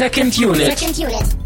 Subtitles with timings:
[0.00, 0.78] Second Unit.
[0.78, 1.36] Second Unit.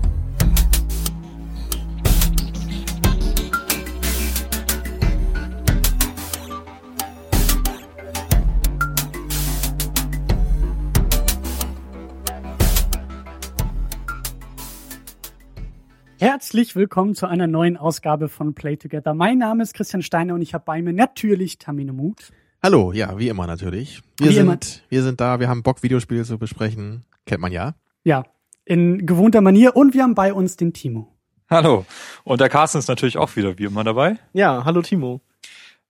[16.20, 19.14] Herzlich willkommen zu einer neuen Ausgabe von Play Together.
[19.14, 22.30] Mein Name ist Christian Steiner und ich habe bei mir natürlich Tamino Mut.
[22.62, 24.00] Hallo, ja, wie immer natürlich.
[24.20, 24.58] Wir Wie sind, immer.
[24.90, 27.04] wir sind da, wir haben Bock, Videospiele zu besprechen.
[27.26, 27.74] Kennt man ja.
[28.04, 28.22] Ja,
[28.64, 31.12] in gewohnter Manier und wir haben bei uns den Timo.
[31.50, 31.84] Hallo.
[32.24, 34.18] Und der Carsten ist natürlich auch wieder wie immer dabei.
[34.32, 35.20] Ja, hallo Timo.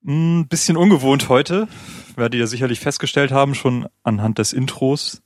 [0.07, 1.69] Ein bisschen ungewohnt heute,
[2.17, 5.23] werdet ihr sicherlich festgestellt haben, schon anhand des Intros.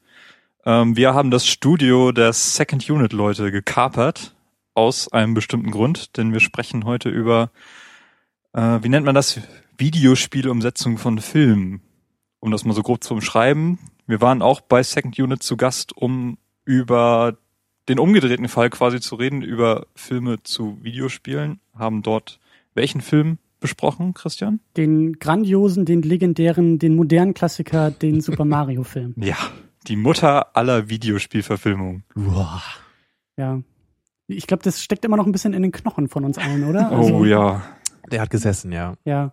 [0.65, 4.37] Ähm, wir haben das Studio der Second Unit Leute gekapert,
[4.75, 7.51] aus einem bestimmten Grund, denn wir sprechen heute über,
[8.53, 9.41] äh, wie nennt man das,
[9.77, 11.81] Videospielumsetzung von Filmen.
[12.41, 13.79] Um das mal so grob zu umschreiben.
[14.07, 17.37] Wir waren auch bei Second Unit zu Gast, um über
[17.89, 22.39] den umgedrehten Fall quasi zu reden, über Filme zu Videospielen, haben dort
[22.75, 24.61] welchen Film besprochen, Christian?
[24.77, 29.15] Den grandiosen, den legendären, den modernen Klassiker, den Super Mario Film.
[29.17, 29.37] Ja,
[29.87, 32.05] die Mutter aller Videospielverfilmungen.
[32.15, 32.63] Uah.
[33.37, 33.61] Ja.
[34.27, 36.93] Ich glaube, das steckt immer noch ein bisschen in den Knochen von uns allen, oder?
[36.93, 37.63] Oh ja.
[38.11, 38.95] Der hat gesessen, ja.
[39.05, 39.33] Ja.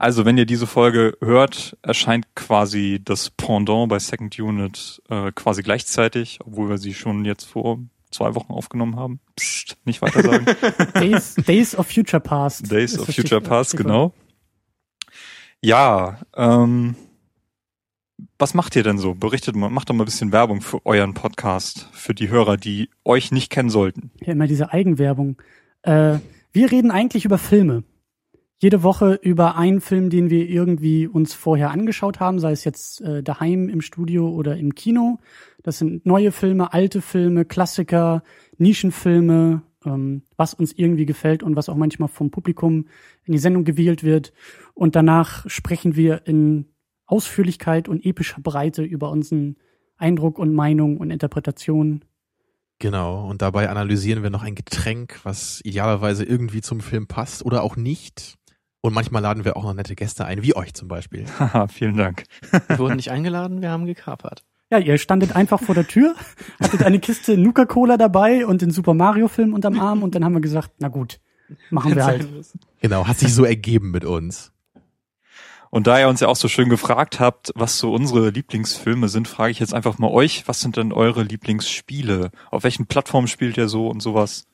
[0.00, 5.62] Also wenn ihr diese Folge hört, erscheint quasi das Pendant bei Second Unit äh, quasi
[5.62, 9.20] gleichzeitig, obwohl wir sie schon jetzt vor zwei Wochen aufgenommen haben.
[9.36, 10.46] Psst, nicht weiter sagen.
[10.94, 12.72] Days, Days of Future Past.
[12.72, 13.42] Days of Future.
[13.42, 14.14] Past, genau.
[15.60, 16.94] Ja, ähm,
[18.38, 19.12] was macht ihr denn so?
[19.14, 22.88] Berichtet mal, macht doch mal ein bisschen Werbung für euren Podcast, für die Hörer, die
[23.04, 24.12] euch nicht kennen sollten.
[24.22, 25.36] Ja, immer diese Eigenwerbung.
[25.82, 26.20] Äh,
[26.52, 27.84] wir reden eigentlich über Filme.
[28.62, 33.00] Jede Woche über einen Film, den wir irgendwie uns vorher angeschaut haben, sei es jetzt
[33.00, 35.18] äh, daheim im Studio oder im Kino.
[35.62, 38.22] Das sind neue Filme, alte Filme, Klassiker,
[38.58, 42.86] Nischenfilme, ähm, was uns irgendwie gefällt und was auch manchmal vom Publikum
[43.24, 44.34] in die Sendung gewählt wird.
[44.74, 46.66] Und danach sprechen wir in
[47.06, 49.56] Ausführlichkeit und epischer Breite über unseren
[49.96, 52.04] Eindruck und Meinung und Interpretation.
[52.78, 53.26] Genau.
[53.28, 57.76] Und dabei analysieren wir noch ein Getränk, was idealerweise irgendwie zum Film passt oder auch
[57.76, 58.36] nicht.
[58.82, 61.26] Und manchmal laden wir auch noch nette Gäste ein, wie euch zum Beispiel.
[61.38, 62.24] Haha, vielen Dank.
[62.68, 64.44] Wir wurden nicht eingeladen, wir haben gekapert.
[64.70, 66.14] Ja, ihr standet einfach vor der Tür,
[66.60, 70.40] hattet eine Kiste Nuka-Cola dabei und den Super Mario-Film unterm Arm und dann haben wir
[70.40, 71.20] gesagt, na gut,
[71.70, 72.28] machen wir halt.
[72.80, 74.52] Genau, hat sich so ergeben mit uns.
[75.70, 79.28] Und da ihr uns ja auch so schön gefragt habt, was so unsere Lieblingsfilme sind,
[79.28, 82.30] frage ich jetzt einfach mal euch, was sind denn eure Lieblingsspiele?
[82.50, 84.46] Auf welchen Plattformen spielt ihr so und sowas?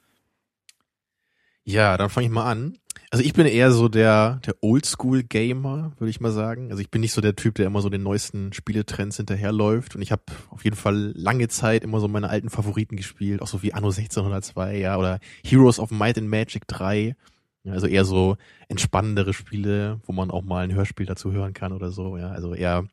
[1.65, 2.79] Ja, dann fange ich mal an.
[3.17, 6.71] Also ich bin eher so der, der Oldschool-Gamer, würde ich mal sagen.
[6.71, 9.97] Also ich bin nicht so der Typ, der immer so den neuesten Spieletrends hinterherläuft.
[9.97, 13.47] Und ich habe auf jeden Fall lange Zeit immer so meine alten Favoriten gespielt, auch
[13.47, 17.17] so wie Anno 1602, ja, oder Heroes of Might and Magic 3.
[17.65, 18.37] Ja, also eher so
[18.69, 22.33] entspannendere Spiele, wo man auch mal ein Hörspiel dazu hören kann oder so, ja.
[22.33, 22.85] Also eher,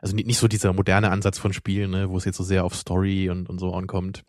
[0.00, 2.64] also nicht, nicht so dieser moderne Ansatz von Spielen, ne, wo es jetzt so sehr
[2.64, 4.22] auf Story und, und so ankommt.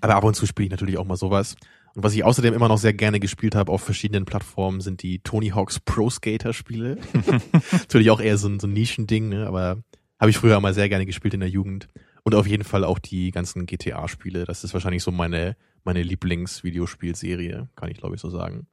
[0.00, 1.56] Aber ab und zu spiele ich natürlich auch mal sowas.
[1.94, 5.20] Und was ich außerdem immer noch sehr gerne gespielt habe auf verschiedenen Plattformen, sind die
[5.20, 6.98] Tony Hawk's Pro Skater Spiele.
[7.72, 9.46] Natürlich auch eher so ein, so ein Nischending, ne?
[9.46, 9.78] aber
[10.18, 11.88] habe ich früher mal sehr gerne gespielt in der Jugend.
[12.24, 14.44] Und auf jeden Fall auch die ganzen GTA-Spiele.
[14.44, 18.66] Das ist wahrscheinlich so meine, meine Lieblings-Videospielserie, kann ich glaube ich so sagen.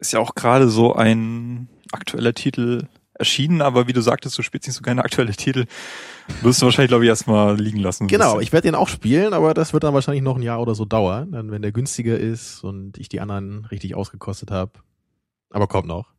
[0.00, 2.88] Ist ja auch gerade so ein aktueller Titel
[3.20, 5.66] erschienen, aber wie du sagtest, du spielst nicht so gerne aktuelle Titel.
[6.42, 8.08] Wirst du wahrscheinlich, glaube ich, erstmal liegen lassen.
[8.08, 10.74] Genau, ich werde den auch spielen, aber das wird dann wahrscheinlich noch ein Jahr oder
[10.74, 14.72] so dauern, dann wenn der günstiger ist und ich die anderen richtig ausgekostet habe.
[15.50, 16.12] Aber kommt noch.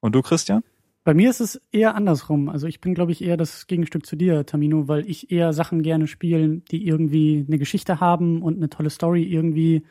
[0.00, 0.62] Und du, Christian?
[1.04, 2.48] Bei mir ist es eher andersrum.
[2.48, 5.82] Also ich bin, glaube ich, eher das Gegenstück zu dir, Tamino, weil ich eher Sachen
[5.82, 9.82] gerne spiele, die irgendwie eine Geschichte haben und eine tolle Story irgendwie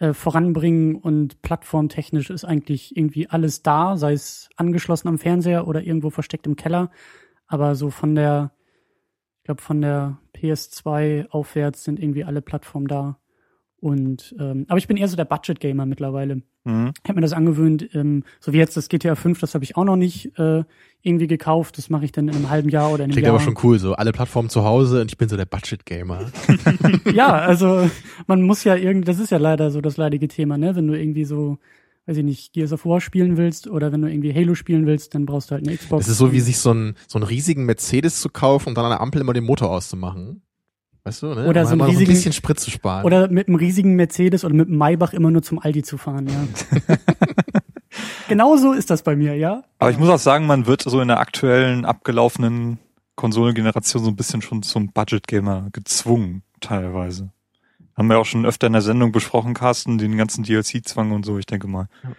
[0.00, 5.82] äh, voranbringen und plattformtechnisch ist eigentlich irgendwie alles da, sei es angeschlossen am Fernseher oder
[5.82, 6.90] irgendwo versteckt im Keller.
[7.46, 8.52] Aber so von der,
[9.38, 13.18] ich glaube, von der PS2 aufwärts sind irgendwie alle Plattformen da.
[13.76, 16.42] Und ähm, aber ich bin eher so der Budget-Gamer mittlerweile.
[16.64, 16.92] Mhm.
[17.02, 19.76] Ich habe mir das angewöhnt, ähm, so wie jetzt das GTA 5, das habe ich
[19.76, 20.64] auch noch nicht äh,
[21.02, 21.78] irgendwie gekauft.
[21.78, 23.34] Das mache ich dann in einem halben Jahr oder in einem Klingt Jahr.
[23.34, 26.30] aber schon cool, so alle Plattformen zu Hause und ich bin so der Budget-Gamer.
[27.14, 27.88] ja, also
[28.26, 30.76] man muss ja irgendwie, das ist ja leider so das leidige Thema, ne?
[30.76, 31.58] Wenn du irgendwie so,
[32.06, 35.14] weiß ich nicht, Gears of War spielen willst oder wenn du irgendwie Halo spielen willst,
[35.14, 36.04] dann brauchst du halt eine Xbox.
[36.04, 38.84] Das ist so wie sich so, ein, so einen riesigen Mercedes zu kaufen und dann
[38.84, 40.42] an der Ampel immer den Motor auszumachen.
[41.10, 41.46] Weißt du, ne?
[41.48, 43.04] Oder so ein riesigen- bisschen Sprit zu sparen.
[43.04, 46.28] oder mit einem riesigen Mercedes oder mit einem Maybach immer nur zum Aldi zu fahren,
[46.28, 46.88] ja.
[48.28, 49.64] Genauso ist das bei mir, ja.
[49.78, 52.78] Aber ich muss auch sagen, man wird so in der aktuellen, abgelaufenen
[53.16, 56.42] Konsolengeneration so ein bisschen schon zum Budget-Gamer gezwungen.
[56.60, 57.30] teilweise.
[57.96, 61.38] Haben wir auch schon öfter in der Sendung besprochen, Carsten, den ganzen DLC-Zwang und so.
[61.38, 62.10] Ich denke mal, Ja.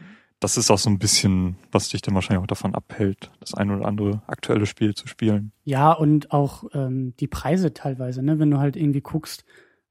[0.41, 3.71] Das ist auch so ein bisschen, was dich dann wahrscheinlich auch davon abhält, das ein
[3.71, 5.53] oder andere aktuelle Spiel zu spielen.
[5.63, 8.39] Ja, und auch ähm, die Preise teilweise, ne?
[8.39, 9.45] Wenn du halt irgendwie guckst,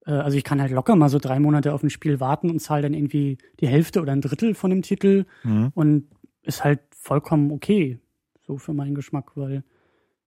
[0.06, 2.58] äh, also ich kann halt locker mal so drei Monate auf ein Spiel warten und
[2.60, 5.70] zahle dann irgendwie die Hälfte oder ein Drittel von dem Titel Mhm.
[5.74, 6.08] und
[6.42, 7.98] ist halt vollkommen okay,
[8.46, 9.62] so für meinen Geschmack, weil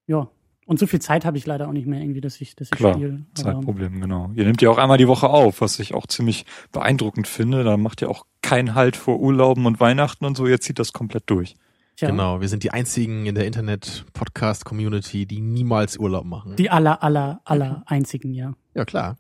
[0.08, 0.30] ja.
[0.66, 2.78] Und so viel Zeit habe ich leider auch nicht mehr irgendwie, dass ich, dass ich
[2.78, 3.26] Klar, spiele.
[3.40, 4.32] Aber- Zeitproblem, genau.
[4.36, 7.64] Ihr nehmt ja auch einmal die Woche auf, was ich auch ziemlich beeindruckend finde.
[7.64, 10.48] Da macht ihr auch keinen Halt vor Urlauben und Weihnachten und so.
[10.48, 11.56] Ihr zieht das komplett durch.
[11.96, 16.56] Tja, Genau, wir sind die einzigen in der Internet-Podcast-Community, die niemals Urlaub machen.
[16.56, 18.54] Die aller, aller, aller einzigen, ja.
[18.74, 19.18] ja, klar.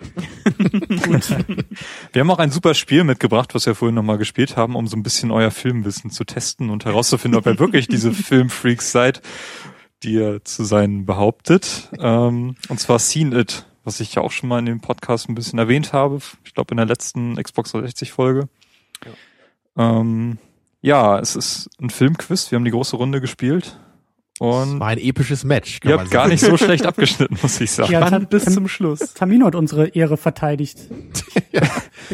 [2.12, 4.96] Wir haben auch ein super Spiel mitgebracht, was wir vorhin nochmal gespielt haben, um so
[4.96, 9.20] ein bisschen euer Filmwissen zu testen und herauszufinden, ob ihr wirklich diese Filmfreaks seid,
[10.02, 11.88] die ihr zu sein behauptet.
[11.98, 15.34] Ähm, und zwar Seen It, was ich ja auch schon mal in dem Podcast ein
[15.34, 16.20] bisschen erwähnt habe.
[16.44, 18.48] Ich glaube in der letzten Xbox 360 Folge.
[19.04, 20.00] Ja.
[20.00, 20.38] Ähm,
[20.82, 22.50] ja, es ist ein Filmquiz.
[22.50, 23.78] Wir haben die große Runde gespielt.
[24.38, 25.80] Das Und war ein episches Match.
[25.80, 27.92] kann ihr man habt gar nicht so schlecht abgeschnitten, muss ich sagen.
[27.92, 29.12] Ja, Spannend bis zum Schluss.
[29.12, 30.78] Tamino hat unsere Ehre verteidigt.
[31.52, 31.60] ja.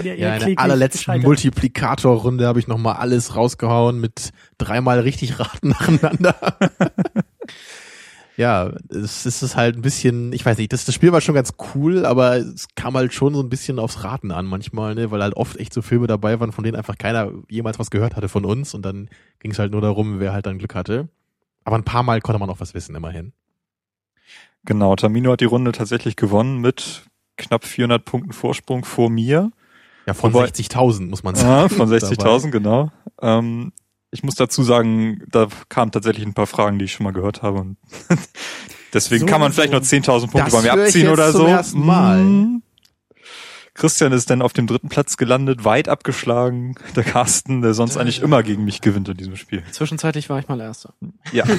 [0.02, 1.22] Ja, Ja, in der allerletzten.
[1.22, 6.34] Multiplikatorrunde habe ich nochmal alles rausgehauen mit dreimal richtig raten nacheinander.
[8.36, 11.34] Ja, es ist es halt ein bisschen, ich weiß nicht, das, das Spiel war schon
[11.34, 15.10] ganz cool, aber es kam halt schon so ein bisschen aufs Raten an manchmal, ne,
[15.10, 18.14] weil halt oft echt so Filme dabei waren, von denen einfach keiner jemals was gehört
[18.16, 19.08] hatte von uns und dann
[19.40, 21.08] ging es halt nur darum, wer halt dann Glück hatte.
[21.64, 23.32] Aber ein paar Mal konnte man auch was wissen, immerhin.
[24.64, 27.04] Genau, Tamino hat die Runde tatsächlich gewonnen mit
[27.36, 29.50] knapp 400 Punkten Vorsprung vor mir.
[30.06, 31.48] Ja, von Wobei- 60.000 muss man sagen.
[31.48, 32.90] Ja, von 60.000, genau.
[33.20, 33.72] Ähm,
[34.16, 37.42] ich muss dazu sagen, da kamen tatsächlich ein paar Fragen, die ich schon mal gehört
[37.42, 37.58] habe.
[37.58, 37.76] Und
[38.94, 39.76] deswegen So, kann man vielleicht so.
[39.76, 41.46] noch 10.000 Punkte Das bei mir abziehen oder so.
[41.74, 42.22] Mal.
[42.22, 42.62] Mhm.
[43.76, 46.74] Christian ist dann auf dem dritten Platz gelandet, weit abgeschlagen.
[46.96, 49.62] Der Carsten, der sonst eigentlich immer gegen mich gewinnt in diesem Spiel.
[49.70, 50.94] Zwischenzeitlich war ich mal Erster.
[51.32, 51.44] Ja.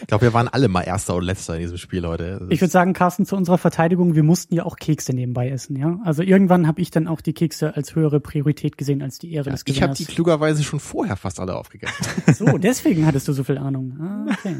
[0.00, 2.38] Ich glaube, wir waren alle mal Erster und Letzter in diesem Spiel heute.
[2.40, 5.74] Das Ich würde sagen, Carsten, zu unserer Verteidigung, wir mussten ja auch Kekse nebenbei essen,
[5.76, 5.98] ja.
[6.04, 9.46] Also irgendwann habe ich dann auch die Kekse als höhere Priorität gesehen als die Ehre
[9.46, 9.98] Ja, des ich habe Gewinners.
[9.98, 12.06] die klugerweise schon vorher fast alle aufgegessen.
[12.34, 13.98] so, deswegen hattest du so viel Ahnung.
[14.00, 14.56] Ah, okay.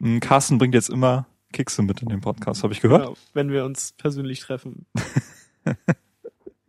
[0.00, 3.02] Mm, Carsten bringt jetzt immer Kekse mit in den Podcast, habe ich gehört.
[3.04, 4.86] Genau, wenn wir uns persönlich treffen.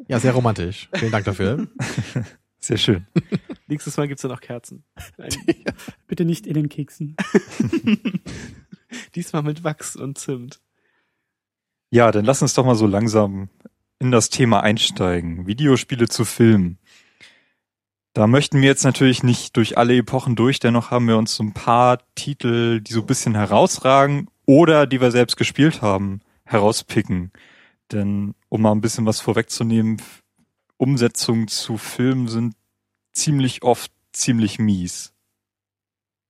[0.07, 0.87] Ja, sehr romantisch.
[0.93, 1.67] Vielen Dank dafür.
[2.59, 3.05] Sehr schön.
[3.67, 4.83] Nächstes Mal gibt's dann auch Kerzen.
[5.17, 5.29] Ein,
[6.07, 7.15] Bitte nicht in den Keksen.
[9.13, 10.59] diesmal mit Wachs und Zimt.
[11.91, 13.49] Ja, dann lass uns doch mal so langsam
[13.99, 15.45] in das Thema einsteigen.
[15.45, 16.79] Videospiele zu Filmen.
[18.13, 21.43] Da möchten wir jetzt natürlich nicht durch alle Epochen durch, dennoch haben wir uns so
[21.43, 27.31] ein paar Titel, die so ein bisschen herausragen oder die wir selbst gespielt haben, herauspicken.
[27.91, 30.01] Denn um mal ein bisschen was vorwegzunehmen,
[30.77, 32.55] Umsetzungen zu Filmen sind
[33.13, 35.13] ziemlich oft ziemlich mies.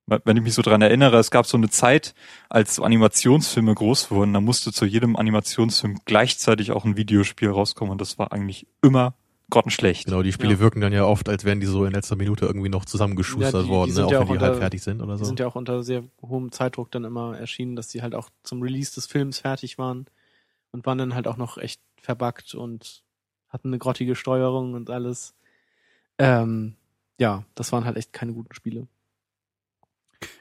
[0.08, 2.14] Wenn ich mich so dran erinnere, es gab so eine Zeit,
[2.48, 7.92] als so Animationsfilme groß wurden, da musste zu jedem Animationsfilm gleichzeitig auch ein Videospiel rauskommen
[7.94, 9.16] und das war eigentlich immer
[9.50, 10.06] grottenschlecht.
[10.06, 10.60] Genau, die Spiele Ja.
[10.60, 13.60] wirken dann ja oft, als wären die so in letzter Minute irgendwie noch zusammengeschustert Ja,
[13.62, 14.08] die- die worden, sind ne?
[14.08, 15.26] auch ja wenn auch die halb unter- fertig sind oder Die so.
[15.26, 18.62] sind ja auch unter sehr hohem Zeitdruck dann immer erschienen, dass die halt auch zum
[18.62, 20.06] Release des Films fertig waren
[20.76, 23.04] und waren dann halt auch noch echt verbuggt und
[23.48, 25.34] hatten eine grottige Steuerung und alles.
[26.18, 26.76] Ähm,
[27.18, 28.88] ja, das waren halt echt keine guten Spiele.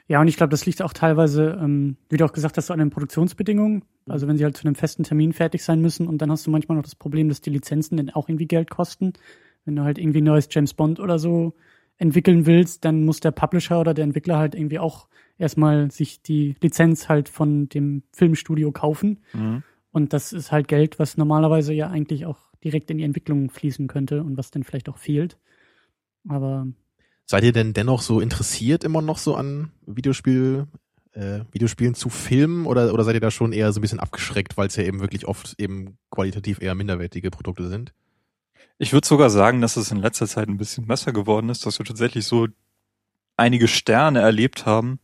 [0.07, 2.73] Ja, und ich glaube, das liegt auch teilweise, ähm, wie du auch gesagt hast, so
[2.73, 3.85] an den Produktionsbedingungen.
[4.07, 6.51] Also wenn sie halt zu einem festen Termin fertig sein müssen und dann hast du
[6.51, 9.13] manchmal noch das Problem, dass die Lizenzen dann auch irgendwie Geld kosten.
[9.63, 11.55] Wenn du halt irgendwie ein neues James Bond oder so
[11.97, 16.55] entwickeln willst, dann muss der Publisher oder der Entwickler halt irgendwie auch erstmal sich die
[16.61, 19.21] Lizenz halt von dem Filmstudio kaufen.
[19.33, 19.63] Mhm.
[19.95, 23.87] Und das ist halt Geld, was normalerweise ja eigentlich auch direkt in die Entwicklung fließen
[23.87, 25.37] könnte und was dann vielleicht auch fehlt.
[26.27, 26.67] Aber
[27.25, 30.67] Seid ihr denn dennoch so interessiert immer noch so an Videospiel,
[31.13, 34.57] äh, Videospielen zu filmen oder, oder seid ihr da schon eher so ein bisschen abgeschreckt,
[34.57, 37.93] weil es ja eben wirklich oft eben qualitativ eher minderwertige Produkte sind?
[38.77, 41.79] Ich würde sogar sagen, dass es in letzter Zeit ein bisschen besser geworden ist, dass
[41.79, 42.49] wir tatsächlich so
[43.37, 44.99] einige Sterne erlebt haben,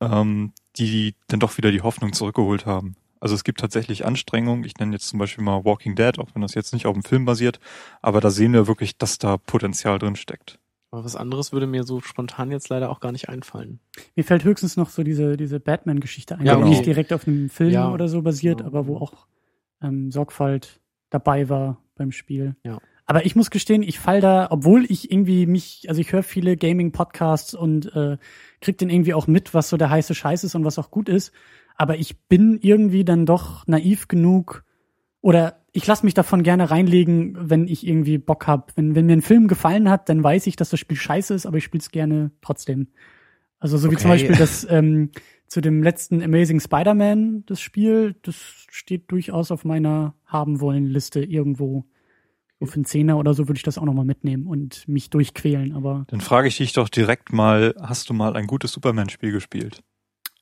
[0.00, 2.96] ähm, die dann doch wieder die Hoffnung zurückgeholt haben.
[3.26, 4.62] Also es gibt tatsächlich Anstrengungen.
[4.62, 7.02] Ich nenne jetzt zum Beispiel mal Walking Dead, auch wenn das jetzt nicht auf dem
[7.02, 7.58] Film basiert,
[8.00, 10.60] aber da sehen wir wirklich, dass da Potenzial drin steckt.
[10.92, 13.80] Aber was anderes würde mir so spontan jetzt leider auch gar nicht einfallen.
[14.14, 16.70] Mir fällt höchstens noch so diese, diese Batman-Geschichte ein, Ja, die okay.
[16.70, 17.90] nicht direkt auf einem Film Ja.
[17.92, 18.66] oder so basiert, Ja.
[18.66, 19.26] aber wo auch
[19.82, 20.78] ähm, Sorgfalt
[21.10, 22.54] dabei war beim Spiel.
[22.62, 22.78] Ja.
[23.06, 26.56] Aber ich muss gestehen, ich fall da, obwohl ich irgendwie mich, also ich höre viele
[26.56, 28.18] Gaming-Podcasts und äh,
[28.60, 31.08] krieg den irgendwie auch mit, was so der heiße Scheiß ist und was auch gut
[31.08, 31.32] ist.
[31.76, 34.64] Aber ich bin irgendwie dann doch naiv genug,
[35.26, 38.76] oder ich lasse mich davon gerne reinlegen, wenn ich irgendwie Bock hab.
[38.76, 41.46] Wenn, wenn mir ein Film gefallen hat, dann weiß ich, dass das Spiel scheiße ist,
[41.46, 42.88] aber ich spiele es gerne trotzdem.
[43.58, 44.20] Also so wie zum Okay.
[44.20, 45.10] Beispiel das ähm,
[45.48, 48.36] zu dem letzten Amazing Spider-Man, das Spiel, das
[48.70, 51.84] steht durchaus auf meiner haben wollen Liste irgendwo.
[52.60, 55.74] So für einen Zehner oder so würde ich das auch nochmal mitnehmen und mich durchquälen,
[55.74, 59.82] aber Dann frage ich dich doch direkt mal, hast du mal ein gutes Superman-Spiel gespielt?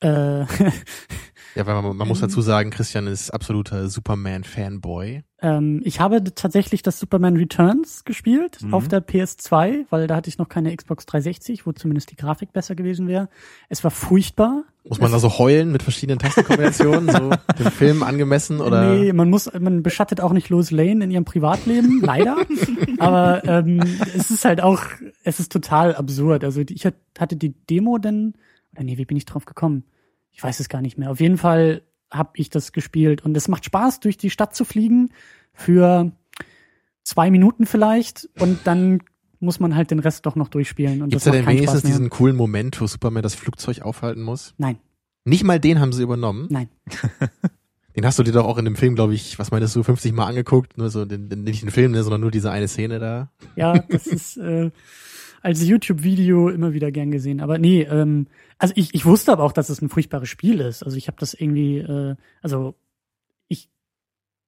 [0.01, 0.45] Äh,
[1.55, 5.23] Ja, weil man, man muss dazu sagen, Christian ist absoluter Superman-Fanboy.
[5.41, 8.73] ähm, ich habe tatsächlich das Superman Returns gespielt Mhm.
[8.73, 12.51] auf der PS2, weil da hatte ich noch keine Xbox 360, wo zumindest die Grafik
[12.51, 13.29] besser gewesen wäre.
[13.69, 14.65] Es war furchtbar.
[14.83, 18.93] Muss man da so heulen mit verschiedenen Tastenkombinationen, so dem Film angemessen oder?
[18.93, 22.35] Nee, man muss, man beschattet auch nicht Lois Lane in ihrem Privatleben, leider.
[22.99, 23.81] Aber ähm,
[24.13, 24.81] es ist halt auch,
[25.23, 26.43] es ist total absurd.
[26.43, 28.33] Also ich hat- hatte die Demo denn,
[28.75, 29.83] oder nee, wie bin ich drauf gekommen?
[30.31, 31.11] Ich weiß es gar nicht mehr.
[31.11, 34.65] Auf jeden Fall habe ich das gespielt und es macht Spaß, durch die Stadt zu
[34.65, 35.09] fliegen
[35.53, 36.11] für
[37.03, 39.01] zwei Minuten vielleicht und dann
[39.39, 41.01] muss man halt den Rest doch noch durchspielen.
[41.01, 44.53] Und Gibt's das da denn wenigstens diesen coolen Moment, wo Superman das Flugzeug aufhalten muss?
[44.57, 44.77] Nein,
[45.23, 46.47] Nicht mal den haben sie übernommen.
[46.49, 46.69] nein.
[47.95, 50.11] Den hast du dir doch auch in dem Film, glaube ich, was meinst du, 50
[50.11, 50.77] Mal angeguckt?
[50.77, 53.31] Nur so den, den, nicht den Film, ne, sondern nur diese eine Szene da.
[53.55, 54.69] Ja, das ist äh,
[55.45, 57.39] als YouTube-Video immer wieder gern gesehen.
[57.39, 58.25] Aber nee, ähm,
[58.57, 60.81] also ich, ich wusste aber auch, dass es ein furchtbares Spiel ist.
[60.81, 62.73] Also ich habe das irgendwie, äh, also
[63.47, 63.69] ich,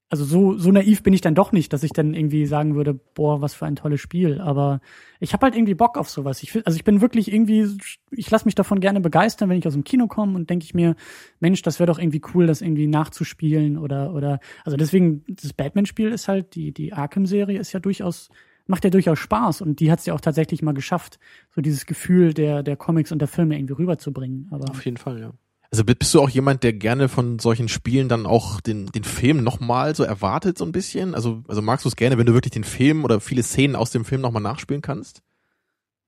[0.10, 2.96] also so so naiv bin ich dann doch nicht, dass ich dann irgendwie sagen würde,
[2.96, 4.42] boah, was für ein tolles Spiel.
[4.42, 4.82] Aber
[5.20, 6.42] ich habe halt irgendwie Bock auf sowas.
[6.42, 7.77] Ich, also ich bin wirklich irgendwie,
[8.10, 10.74] ich lasse mich davon gerne begeistern, wenn ich aus dem Kino komme und denke ich
[10.74, 10.96] mir,
[11.39, 16.10] Mensch, das wäre doch irgendwie cool, das irgendwie nachzuspielen oder oder also deswegen das Batman-Spiel
[16.10, 18.30] ist halt die die Arkham-Serie ist ja durchaus
[18.67, 21.19] macht ja durchaus Spaß und die hat es ja auch tatsächlich mal geschafft,
[21.55, 24.47] so dieses Gefühl der der Comics und der Filme irgendwie rüberzubringen.
[24.51, 25.33] Aber Auf jeden Fall, ja.
[25.69, 29.43] Also bist du auch jemand, der gerne von solchen Spielen dann auch den, den Film
[29.43, 31.13] nochmal so erwartet, so ein bisschen?
[31.13, 33.91] Also, also magst du es gerne, wenn du wirklich den Film oder viele Szenen aus
[33.91, 35.24] dem Film nochmal nachspielen kannst?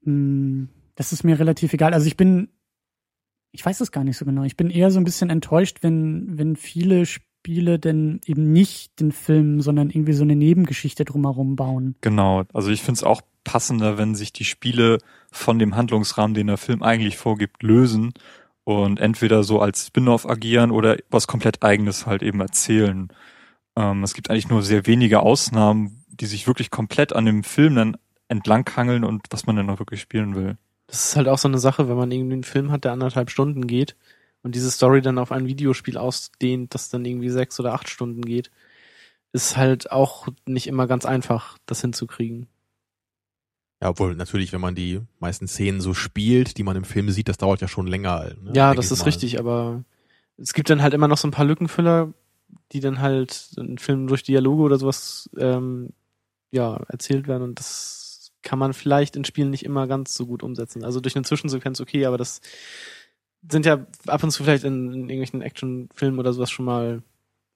[0.03, 1.93] Hm, Das ist mir relativ egal.
[1.93, 2.47] Also ich bin,
[3.51, 4.43] ich weiß es gar nicht so genau.
[4.43, 9.11] Ich bin eher so ein bisschen enttäuscht, wenn, wenn viele Spiele denn eben nicht den
[9.11, 11.95] Film, sondern irgendwie so eine Nebengeschichte drumherum bauen.
[12.01, 12.43] Genau.
[12.53, 14.99] Also ich finde es auch passender, wenn sich die Spiele
[15.31, 18.13] von dem Handlungsrahmen, den der Film eigentlich vorgibt, lösen
[18.63, 23.09] und entweder so als Spin-off agieren oder was komplett eigenes halt eben erzählen.
[23.75, 27.75] Ähm, es gibt eigentlich nur sehr wenige Ausnahmen, die sich wirklich komplett an dem Film
[27.75, 30.57] dann entlanghangeln und was man dann auch wirklich spielen will.
[30.87, 33.29] Das ist halt auch so eine Sache, wenn man irgendwie einen Film hat, der anderthalb
[33.29, 33.95] Stunden geht
[34.43, 38.21] und diese Story dann auf ein Videospiel ausdehnt, das dann irgendwie sechs oder acht Stunden
[38.21, 38.51] geht,
[39.31, 42.47] ist halt auch nicht immer ganz einfach, das hinzukriegen.
[43.81, 47.29] Ja, obwohl natürlich, wenn man die meisten Szenen so spielt, die man im Film sieht,
[47.29, 48.33] das dauert ja schon länger.
[48.41, 49.05] Ne, ja, das ist mal.
[49.05, 49.83] richtig, aber
[50.37, 52.13] es gibt dann halt immer noch so ein paar Lückenfüller,
[52.71, 55.89] die dann halt in Filmen durch Dialoge oder sowas ähm,
[56.51, 60.43] ja erzählt werden und das kann man vielleicht in Spielen nicht immer ganz so gut
[60.43, 60.83] umsetzen.
[60.83, 62.41] Also durch eine Zwischensequenz okay, aber das
[63.49, 67.01] sind ja ab und zu vielleicht in, in irgendwelchen Actionfilmen oder sowas schon mal.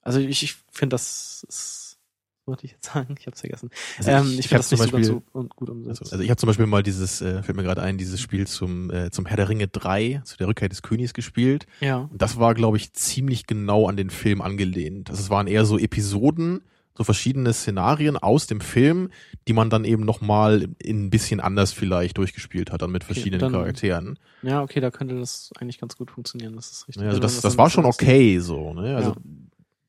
[0.02, 1.98] Also ich, ich finde das ist,
[2.46, 3.14] wollte ich jetzt sagen?
[3.18, 3.70] Ich hab's vergessen.
[3.98, 6.02] Also ähm, ich- ich finde das zum nicht ganz Beispiel- so un- gut umgesetzt.
[6.02, 8.46] Also, also ich habe zum Beispiel mal dieses, äh, fällt mir gerade ein, dieses Spiel
[8.46, 11.66] zum, äh, zum Herr der Ringe 3, zu der Rückkehr des Königs gespielt.
[11.80, 12.08] ja.
[12.10, 15.08] Und das war, glaube ich, ziemlich genau an den Film angelehnt.
[15.10, 16.60] Also es waren eher so Episoden,
[16.96, 19.10] so verschiedene Szenarien aus dem Film,
[19.48, 23.40] die man dann eben nochmal in ein bisschen anders vielleicht durchgespielt hat, dann mit verschiedenen
[23.40, 24.18] dann- Charakteren.
[24.42, 26.54] Ja, okay, da könnte das eigentlich ganz gut funktionieren.
[26.54, 27.02] Das ist richtig.
[27.02, 28.72] Ja, also wenn das, das dann war schon okay so.
[28.74, 28.94] Ne?
[28.94, 29.16] Also Ja.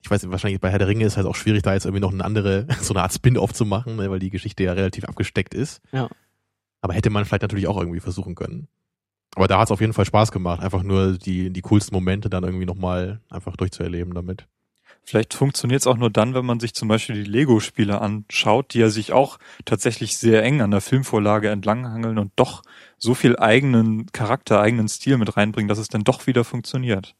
[0.01, 2.11] ich weiß, wahrscheinlich bei Herr der Ringe ist halt auch schwierig, da jetzt irgendwie noch
[2.11, 4.09] eine andere, so eine Art Spin-off zu machen, ne?
[4.09, 5.81] weil die Geschichte ja relativ abgesteckt ist.
[5.91, 6.09] Ja.
[6.81, 8.67] Aber hätte man vielleicht natürlich auch irgendwie versuchen können.
[9.35, 12.29] Aber da hat es auf jeden Fall Spaß gemacht, einfach nur die, die coolsten Momente
[12.29, 14.47] dann irgendwie nochmal einfach durchzuerleben damit.
[15.07, 18.79] Vielleicht funktioniert es auch nur dann, wenn man sich zum Beispiel die Lego-Spiele anschaut, die
[18.79, 22.63] ja sich auch tatsächlich sehr eng an der Filmvorlage entlanghangeln und doch
[22.97, 27.15] so viel eigenen Charakter, eigenen Stil mit reinbringen, dass es dann doch wieder funktioniert.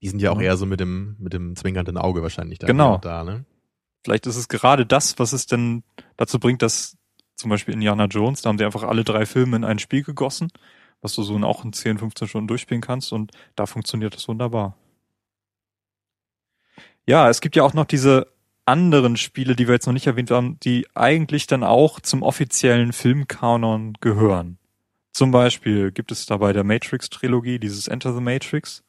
[0.00, 2.68] Die sind ja auch eher so mit dem, mit dem zwinkernden Auge wahrscheinlich da.
[2.68, 2.98] Genau.
[2.98, 3.44] Da, ne?
[4.04, 5.82] Vielleicht ist es gerade das, was es denn
[6.16, 6.96] dazu bringt, dass
[7.34, 10.52] zum Beispiel Indiana Jones, da haben sie einfach alle drei Filme in ein Spiel gegossen,
[11.00, 14.28] was du so in auch in 10, 15 Stunden durchspielen kannst und da funktioniert das
[14.28, 14.76] wunderbar.
[17.06, 18.28] Ja, es gibt ja auch noch diese
[18.64, 22.92] anderen Spiele, die wir jetzt noch nicht erwähnt haben, die eigentlich dann auch zum offiziellen
[22.92, 24.58] Filmkanon gehören.
[25.12, 28.82] Zum Beispiel gibt es da bei der Matrix-Trilogie dieses Enter the Matrix.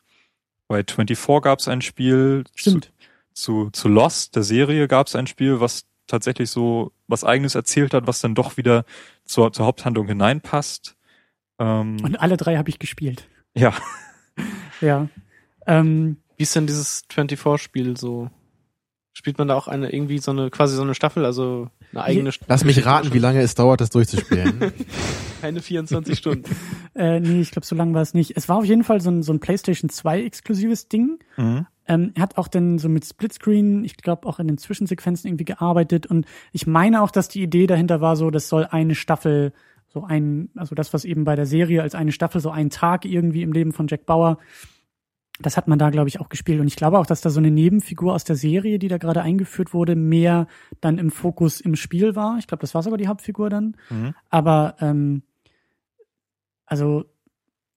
[0.67, 2.43] Bei 24 gab es ein Spiel.
[2.55, 2.91] Stimmt.
[3.33, 7.93] Zu, zu Lost, der Serie, gab es ein Spiel, was tatsächlich so was eigenes erzählt
[7.93, 8.83] hat, was dann doch wieder
[9.25, 10.95] zur, zur Haupthandlung hineinpasst.
[11.59, 13.27] Ähm, Und alle drei habe ich gespielt.
[13.53, 13.73] ja,
[14.81, 15.07] Ja.
[15.65, 18.29] Ähm, Wie ist denn dieses 24-Spiel so
[19.17, 22.29] Spielt man da auch eine irgendwie so eine quasi so eine Staffel, also eine eigene
[22.29, 24.71] St- Lass mich raten, wie lange es dauert, das durchzuspielen.
[25.41, 26.43] Keine 24 Stunden.
[26.93, 28.35] Äh, nee, ich glaube, so lange war es nicht.
[28.37, 31.19] Es war auf jeden Fall so ein, so ein PlayStation 2 exklusives Ding.
[31.35, 31.67] Mhm.
[31.87, 35.45] Ähm, er hat auch dann so mit Splitscreen, ich glaube auch in den Zwischensequenzen irgendwie
[35.45, 39.53] gearbeitet und ich meine auch, dass die Idee dahinter war so, das soll eine Staffel,
[39.87, 43.05] so ein, also das, was eben bei der Serie als eine Staffel, so ein Tag
[43.05, 44.39] irgendwie im Leben von Jack Bauer,
[45.39, 46.59] das hat man da, glaube ich, auch gespielt.
[46.59, 49.21] Und ich glaube auch, dass da so eine Nebenfigur aus der Serie, die da gerade
[49.21, 50.47] eingeführt wurde, mehr
[50.81, 52.37] dann im Fokus im Spiel war.
[52.39, 53.75] Ich glaube, das war sogar die Hauptfigur dann.
[53.89, 54.15] Mhm.
[54.29, 55.23] Aber ähm,
[56.65, 57.05] also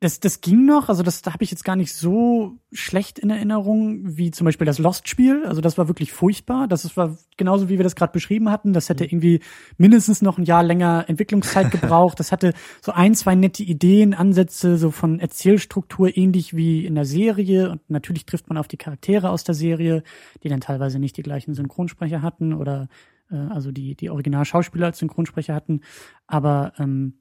[0.03, 3.29] das, das ging noch, also das da habe ich jetzt gar nicht so schlecht in
[3.29, 5.45] Erinnerung wie zum Beispiel das Lost-Spiel.
[5.45, 6.69] Also das war wirklich furchtbar.
[6.69, 8.73] Das war genauso wie wir das gerade beschrieben hatten.
[8.73, 9.41] Das hätte irgendwie
[9.77, 12.19] mindestens noch ein Jahr länger Entwicklungszeit gebraucht.
[12.19, 17.05] Das hatte so ein, zwei nette Ideen, Ansätze so von Erzählstruktur ähnlich wie in der
[17.05, 17.71] Serie.
[17.71, 20.03] Und natürlich trifft man auf die Charaktere aus der Serie,
[20.43, 22.89] die dann teilweise nicht die gleichen Synchronsprecher hatten oder
[23.31, 25.83] äh, also die die Originalschauspieler als Synchronsprecher hatten.
[26.27, 27.19] Aber ähm,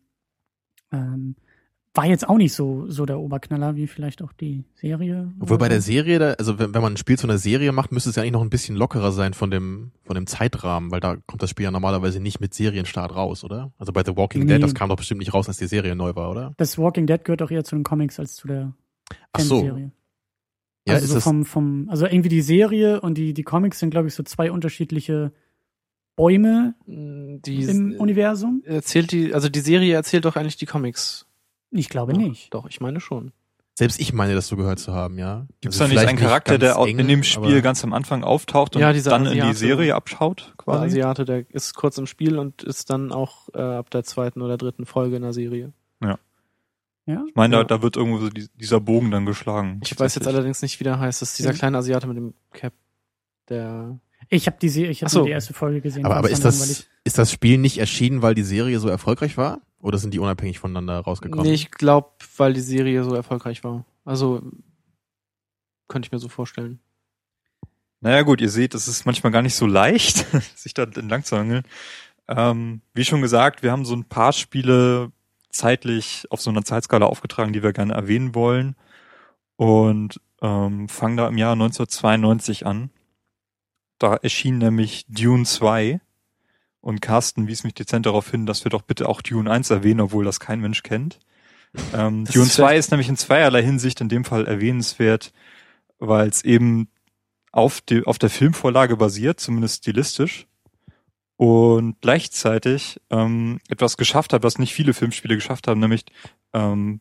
[0.94, 1.36] ähm,
[2.00, 5.34] war jetzt auch nicht so, so der Oberknaller wie vielleicht auch die Serie.
[5.42, 5.82] Obwohl bei der.
[5.82, 8.22] Serie, da, also wenn, wenn man ein Spiel zu einer Serie macht, müsste es ja
[8.22, 11.50] eigentlich noch ein bisschen lockerer sein von dem, von dem Zeitrahmen, weil da kommt das
[11.50, 13.74] Spiel ja normalerweise nicht mit Serienstart raus, oder?
[13.78, 14.54] Also bei The Walking Nee.
[14.54, 16.54] Dead, das kam doch bestimmt nicht raus, als die Serie neu war, oder?
[16.56, 18.74] Das Walking Dead gehört auch eher zu den Comics als zu der
[19.34, 19.56] Ach so.
[19.60, 19.92] Fernsehserie.
[20.88, 23.78] Ja, also ist so das, vom, vom, also irgendwie die Serie und die, die Comics
[23.80, 25.34] sind, glaube ich, so zwei unterschiedliche
[26.16, 28.64] Bäume Die im Universum.
[28.66, 31.26] erzählt die, also die Serie erzählt doch eigentlich die Comics.
[31.72, 32.54] Ich glaube Doch, nicht.
[32.54, 33.32] Doch, ich meine schon.
[33.78, 35.46] selbst ich meine, das so gehört zu haben, ja.
[35.62, 37.84] Gibt es Also da nicht einen Charakter, ganz der auch eng, in dem Spiel ganz
[37.84, 39.56] am Anfang auftaucht und Ja, dann in die Asiate.
[39.58, 40.86] Serie abschaut, Der quasi?
[40.88, 44.58] Asiate, der ist kurz im Spiel und ist dann auch äh, ab der zweiten oder
[44.58, 45.72] dritten Folge in der Serie.
[47.06, 47.24] Ja?
[47.28, 47.64] Ich meine, Ja.
[47.64, 49.80] da, da wird irgendwo so die, dieser Bogen dann geschlagen.
[49.84, 51.24] Ich weiß jetzt allerdings nicht, wie der heißt.
[51.24, 51.58] Das ist dieser Mhm.
[51.58, 52.74] kleine Asiate mit dem Cap.
[53.50, 53.98] Der.
[54.30, 55.24] Ich habe die, ich hab so.
[55.26, 56.06] die erste Folge gesehen.
[56.06, 59.60] Aber, aber ist das, ist das Spiel nicht erschienen, weil die Serie so erfolgreich war?
[59.82, 61.46] Oder sind die unabhängig voneinander rausgekommen?
[61.46, 63.86] Nee, ich glaube, weil die Serie so erfolgreich war.
[64.06, 64.42] Also
[65.88, 66.80] könnte ich mir so vorstellen.
[68.02, 71.38] Naja gut, ihr seht, es ist manchmal gar nicht so leicht, sich da entlang zu
[71.38, 71.64] hangeln.
[72.28, 75.12] Ähm, wie schon gesagt, wir haben so ein paar Spiele
[75.50, 78.76] zeitlich auf so einer Zeitskala aufgetragen, die wir gerne erwähnen wollen.
[79.56, 82.92] Und ähm, fangen da im Jahr 1992 an.
[83.98, 86.00] Da erschien nämlich Dune 2.
[86.82, 90.00] Und Carsten wies mich dezent darauf hin, dass wir doch bitte auch Dune 1 erwähnen,
[90.02, 91.20] obwohl das kein Mensch kennt.
[91.94, 95.34] Ähm, Dune ist 2 vielleicht- ist nämlich in zweierlei Hinsicht in dem Fall erwähnenswert,
[96.00, 96.88] weil es eben
[97.52, 100.48] auf, die, auf der Filmvorlage basiert, zumindest stilistisch,
[101.36, 106.06] und gleichzeitig ähm, etwas geschafft hat, was nicht viele Filmspiele geschafft haben, nämlich
[106.54, 107.00] ähm,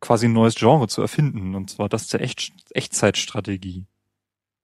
[0.00, 3.86] quasi ein neues Genre zu erfinden, und zwar das der Echt Echtzeitstrategie.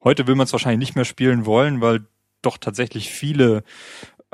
[0.03, 2.07] Heute will man es wahrscheinlich nicht mehr spielen wollen, weil
[2.43, 3.65] doch tatsächlich viele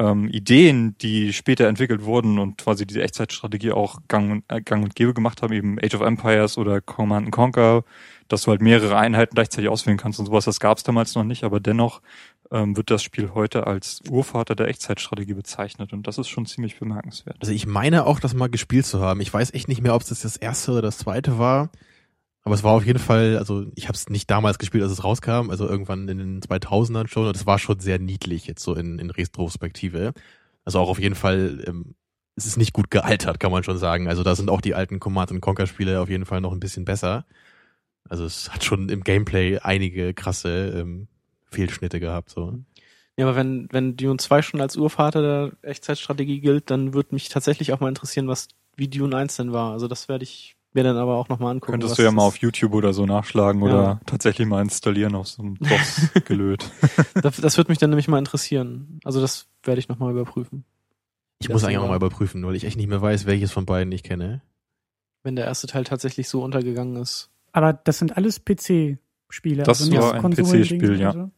[0.03, 4.83] ähm, Ideen, die später entwickelt wurden und quasi diese Echtzeitstrategie auch gang und, äh, gang
[4.83, 7.85] und gäbe gemacht haben, eben Age of Empires oder Command and Conquer,
[8.29, 11.25] dass du halt mehrere Einheiten gleichzeitig auswählen kannst und sowas, das gab es damals noch
[11.25, 12.03] nicht, aber dennoch
[12.51, 16.79] ähm, wird das Spiel heute als Urvater der Echtzeitstrategie bezeichnet und das ist schon ziemlich
[16.79, 17.37] bemerkenswert.
[17.41, 19.21] Also ich meine auch, das mal gespielt zu haben.
[19.21, 21.71] Ich weiß echt nicht mehr, ob es das, das erste oder das zweite war.
[22.44, 25.05] Aber es war auf jeden Fall, also ich habe es nicht damals gespielt, als es
[25.05, 27.26] rauskam, also irgendwann in den 2000ern schon.
[27.26, 30.12] Und es war schon sehr niedlich jetzt so in, in Retrospektive.
[30.64, 31.94] Also auch auf jeden Fall, ähm,
[32.35, 34.09] es ist nicht gut gealtert, kann man schon sagen.
[34.09, 36.85] Also da sind auch die alten Command Conquer Spiele auf jeden Fall noch ein bisschen
[36.85, 37.26] besser.
[38.09, 41.07] Also es hat schon im Gameplay einige krasse ähm,
[41.44, 42.31] Fehlschnitte gehabt.
[42.31, 42.59] So.
[43.16, 47.28] Ja, aber wenn, wenn Dune 2 schon als Urvater der Echtzeitstrategie gilt, dann würde mich
[47.28, 49.72] tatsächlich auch mal interessieren, was wie Dune 1 denn war.
[49.72, 51.73] Also das werde ich mir dann aber auch nochmal angucken.
[51.73, 53.67] Könntest was du ja mal auf YouTube oder so nachschlagen Ja.
[53.67, 56.65] oder tatsächlich mal installieren auf so einem DOS gelöt.
[57.23, 59.01] Das, das würde mich dann nämlich mal interessieren.
[59.05, 60.65] Also das werde ich nochmal überprüfen.
[61.41, 63.67] Ich Das muss eigentlich auch mal überprüfen, weil ich echt nicht mehr weiß, welches von
[63.67, 64.43] beiden ich kenne.
[65.23, 67.31] Wenn der erste Teil tatsächlich so untergegangen ist.
[67.53, 69.63] Aber das sind alles PC-Spiele.
[69.65, 71.13] Das also war ein PC-Spiel, ja.
[71.13, 71.31] so.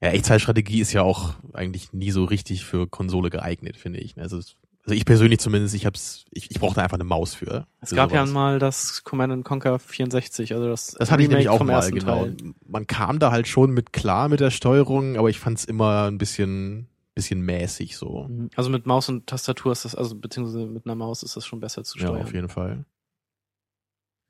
[0.00, 4.16] Ja, Echtzeitstrategie ist ja auch eigentlich nie so richtig für Konsole geeignet, finde ich.
[4.18, 4.54] Also, es-
[4.88, 7.66] also ich persönlich zumindest, ich hab's, ich, ich brauchte einfach eine Maus für.
[7.82, 8.32] Es für gab ja sowas.
[8.32, 12.24] mal das Command and Conquer 64, also das, Das hatte ich nämlich auch mal, genau.
[12.24, 12.36] Teil.
[12.66, 16.16] Man kam da halt schon mit klar mit der Steuerung, aber ich fand's immer ein
[16.16, 18.24] bisschen, bisschen mäßig so.
[18.28, 18.48] Mhm.
[18.56, 21.60] Also mit Maus und Tastatur ist das, also beziehungsweise mit einer Maus ist das schon
[21.60, 22.22] besser zu Ja, steuern.
[22.22, 22.86] auf jeden Fall.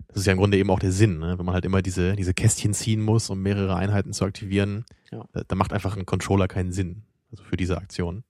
[0.08, 1.38] Das ist ja im Grunde eben auch der Sinn, ne?
[1.38, 4.86] wenn man halt immer diese, diese Kästchen ziehen muss, um mehrere Einheiten zu aktivieren.
[5.12, 5.24] Ja.
[5.32, 7.02] Da, da macht einfach ein Controller keinen Sinn.
[7.30, 8.24] Also für diese Aktion.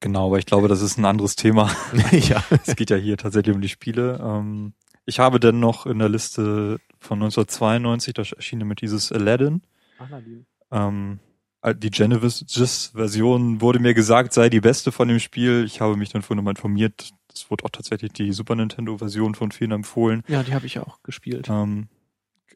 [0.00, 1.70] Genau, aber ich glaube, das ist ein anderes Thema.
[2.10, 2.42] ja.
[2.66, 4.18] Es geht ja hier tatsächlich um die Spiele.
[4.22, 4.72] Ähm,
[5.04, 9.62] ich habe denn noch in der Liste von 1992, da erschien damit dieses Aladdin.
[9.98, 10.46] Aladdin.
[10.70, 11.18] Ähm,
[11.62, 15.64] äh, die Genesis-Version wurde mir gesagt, sei die beste von dem Spiel.
[15.66, 17.10] Ich habe mich dann vorhin nochmal informiert.
[17.32, 20.22] Es wurde auch tatsächlich die Super Nintendo-Version von vielen empfohlen.
[20.28, 21.48] Ja, die habe ich auch gespielt.
[21.50, 21.88] Ähm,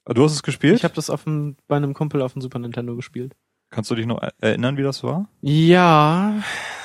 [0.07, 0.77] du hast es gespielt?
[0.77, 3.35] Ich habe das auf dem, bei einem Kumpel auf dem Super Nintendo gespielt.
[3.71, 5.29] Kannst du dich noch erinnern, wie das war?
[5.43, 6.35] Ja,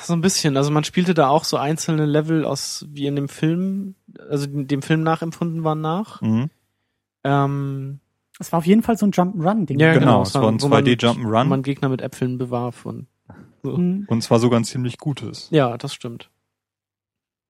[0.02, 0.56] so ein bisschen.
[0.56, 3.94] Also man spielte da auch so einzelne Level aus, wie in dem Film,
[4.28, 6.20] also dem Film nachempfunden waren nach.
[6.20, 6.50] Mhm.
[7.24, 8.00] Ähm,
[8.40, 9.78] Es war auf jeden Fall so ein Jump'n'Run-Ding.
[9.78, 10.22] ja, Genau, genau.
[10.22, 11.44] es war ein wo man- 2D Jump'n'Run.
[11.44, 13.06] wo man Gegner mit Äpfeln bewarf und
[13.62, 13.76] so.
[13.76, 14.06] Mhm.
[14.08, 15.48] Und zwar sogar ein ziemlich gutes.
[15.50, 16.30] Ja, das stimmt.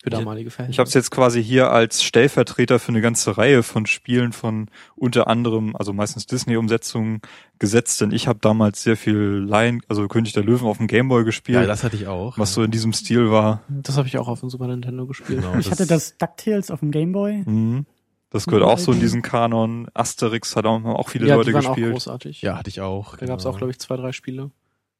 [0.02, 0.70] Für Ich- damalige Fälle.
[0.70, 4.68] Ich habe es jetzt quasi hier als Stellvertreter für eine ganze Reihe von Spielen von
[4.96, 7.20] unter anderem, also meistens Disney-Umsetzungen
[7.58, 11.24] gesetzt, denn ich habe damals sehr viel Lion, also König der Löwen auf dem Gameboy
[11.24, 12.38] gespielt, Ja, das hatte ich auch.
[12.38, 13.60] was so in diesem Stil war.
[13.68, 15.42] Das habe ich auch auf dem Super Nintendo gespielt.
[15.42, 17.42] Genau, Ich hatte das DuckTales auf dem Gameboy.
[17.44, 17.84] Mhm.
[18.30, 19.88] Das gehört auch so in diesen Kanon.
[19.92, 21.88] Asterix hat auch, auch viele ja, Leute die waren gespielt.
[21.88, 22.40] auch großartig.
[22.42, 23.16] Ja, hatte ich auch.
[23.16, 24.50] Da gab's auch, glaube ich, zwei, drei Spiele.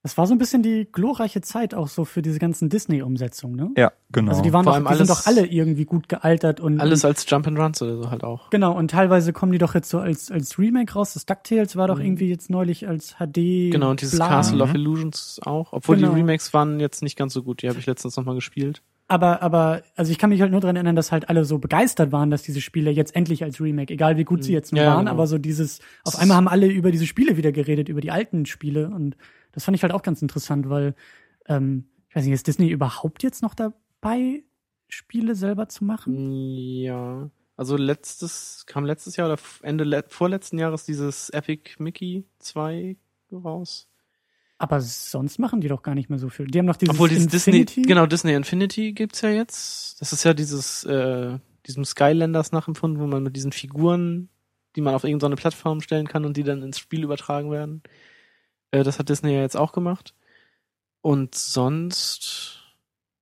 [0.03, 3.71] Das war so ein bisschen die glorreiche Zeit auch so für diese ganzen Disney-Umsetzungen, ne?
[3.77, 4.31] Ja, genau.
[4.31, 7.05] Also die waren Vor doch, die sind alles- doch alle irgendwie gut gealtert und Alles
[7.05, 8.49] als Jump and Runs oder so halt auch.
[8.49, 11.13] genau und teilweise kommen die doch jetzt so als als Remake raus.
[11.13, 12.05] Das DuckTales war doch Mhm.
[12.07, 13.71] irgendwie jetzt neulich als HD.
[13.71, 14.29] Genau, und dieses bla.
[14.29, 14.77] Castle of Mhm.
[14.77, 15.73] Illusions auch.
[15.75, 16.15] Obwohl Genau.
[16.15, 17.61] die Remakes waren jetzt nicht ganz so gut.
[17.61, 18.83] Die habe ich letztens nochmal gespielt.
[19.07, 22.11] Aber aber also ich kann mich halt nur dran erinnern, dass halt alle so begeistert
[22.11, 24.55] waren, dass diese Spiele jetzt endlich als Remake, egal wie gut sie Mhm.
[24.57, 25.11] jetzt Ja, waren, genau.
[25.11, 28.47] aber so dieses auf einmal haben alle über diese Spiele wieder geredet, über die alten
[28.47, 29.17] Spiele und
[29.53, 30.95] das fand ich halt auch ganz interessant, weil
[31.47, 34.43] ähm, ich weiß nicht, ist Disney überhaupt jetzt noch dabei,
[34.89, 36.31] Spiele selber zu machen?
[36.31, 37.31] Ja.
[37.57, 42.97] Also letztes, kam letztes Jahr oder Ende le vorletzten Jahres dieses Epic Mickey 2
[43.33, 43.87] raus.
[44.59, 46.47] Aber sonst machen die doch gar nicht mehr so viel.
[46.47, 47.65] Die haben noch dieses Obwohl dieses Infinity.
[47.67, 50.01] Disney, genau, Disney Infinity gibt's ja jetzt.
[50.01, 54.29] Das ist ja dieses, äh, diesem Skylanders nachempfunden, wo man mit diesen Figuren,
[54.77, 57.83] die man auf irgendeine Plattform stellen kann und die dann ins Spiel übertragen werden.
[58.70, 60.14] Äh, das hat Disney ja jetzt auch gemacht.
[61.02, 62.59] Und sonst,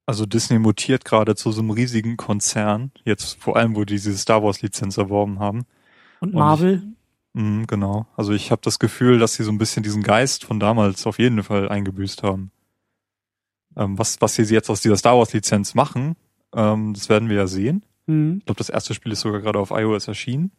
[0.07, 4.17] Also Disney mutiert gerade zu so einem riesigen Konzern, jetzt vor allem, wo die diese
[4.17, 5.67] Star Wars Lizenz erworben haben.
[6.21, 6.83] Und Und Marvel.
[7.35, 8.07] Mhm, genau.
[8.17, 11.19] Also ich habe das Gefühl, dass sie so ein bisschen diesen Geist von damals auf
[11.19, 12.51] jeden Fall eingebüßt haben.
[13.77, 16.17] Ähm, was, was sie jetzt aus dieser Star Wars Lizenz machen,
[16.55, 17.85] ähm, das werden wir ja sehen.
[18.07, 18.39] Mhm.
[18.41, 20.51] Ich glaube, das erste Spiel ist sogar gerade auf iOS erschienen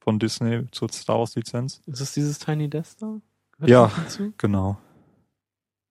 [0.00, 1.82] von Disney zur Star Wars Lizenz.
[1.86, 3.20] ist das dieses Tiny Death da?
[3.66, 3.90] Ja.
[4.38, 4.78] Genau.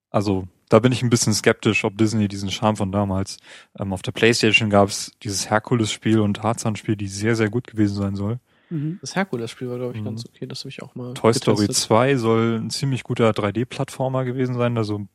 [0.09, 3.37] Also da bin ich ein bisschen skeptisch, ob Disney diesen Charme von damals.
[3.77, 7.95] Ähm, auf der PlayStation gab es dieses Herkules-Spiel und Tarzan-Spiel, die sehr, sehr gut gewesen
[7.95, 8.39] sein soll.
[8.69, 8.97] Mhm.
[9.01, 10.05] Das Herkules-Spiel war, glaube ich, Mhm.
[10.05, 10.47] ganz okay.
[10.47, 11.13] Das habe ich auch mal.
[11.13, 11.85] Toy Story getestet.
[11.87, 15.07] 2 soll ein ziemlich guter 3D-Plattformer gewesen sein, also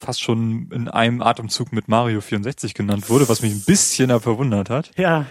[0.00, 4.68] fast schon in einem Atemzug mit Mario 64 genannt wurde, was mich ein bisschen verwundert
[4.70, 4.90] hat.
[4.96, 5.26] Ja,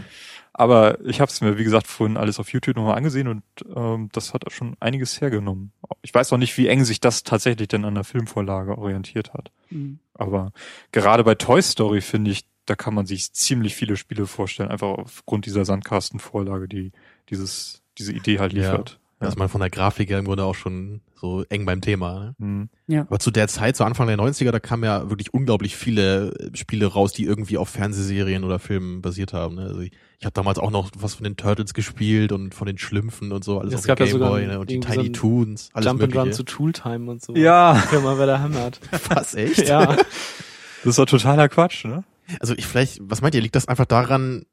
[0.54, 3.44] Aber ich habe es mir, wie gesagt, vorhin alles auf YouTube nochmal angesehen und
[3.76, 5.72] ähm, das hat schon einiges hergenommen.
[6.04, 9.52] Ich weiß noch nicht, wie eng sich das tatsächlich denn an der Filmvorlage orientiert hat.
[9.72, 10.00] Mhm.
[10.14, 10.52] Aber
[10.92, 14.90] gerade bei Toy Story finde ich, da kann man sich ziemlich viele Spiele vorstellen, einfach
[14.90, 16.92] aufgrund dieser Sandkastenvorlage, die
[17.30, 18.54] dieses, diese Idee halt
[18.94, 19.03] Ja.
[19.24, 22.36] Da ist man von der Grafik her im Grunde auch schon so eng beim Thema.
[22.40, 22.70] Ne?
[22.88, 23.06] Hm.
[23.08, 26.56] Aber zu der Zeit, zu Anfang der 90er, da kamen ja wirklich unglaublich viele äh,
[26.56, 29.56] Spiele raus, die irgendwie auf Fernsehserien oder Filmen basiert haben.
[29.56, 29.64] Ne?
[29.64, 32.78] Also ich, ich habe damals auch noch was von den Turtles gespielt und von den
[32.78, 34.60] Schlümpfen und so, alles Es auf gab dem ja Gameboy ne?
[34.60, 36.38] und die so Tiny ein Toons, alles Jump and Run mögliche.
[36.38, 37.36] zu Tooltime und so.
[37.36, 38.82] Ja, Firma, wer da hämmert.
[39.10, 39.68] Was, echt?
[39.68, 39.96] ja.
[39.96, 40.06] das
[40.84, 42.04] ist doch totaler Quatsch, ne?
[42.40, 44.46] Also ich vielleicht, was meint ihr, liegt das einfach daran,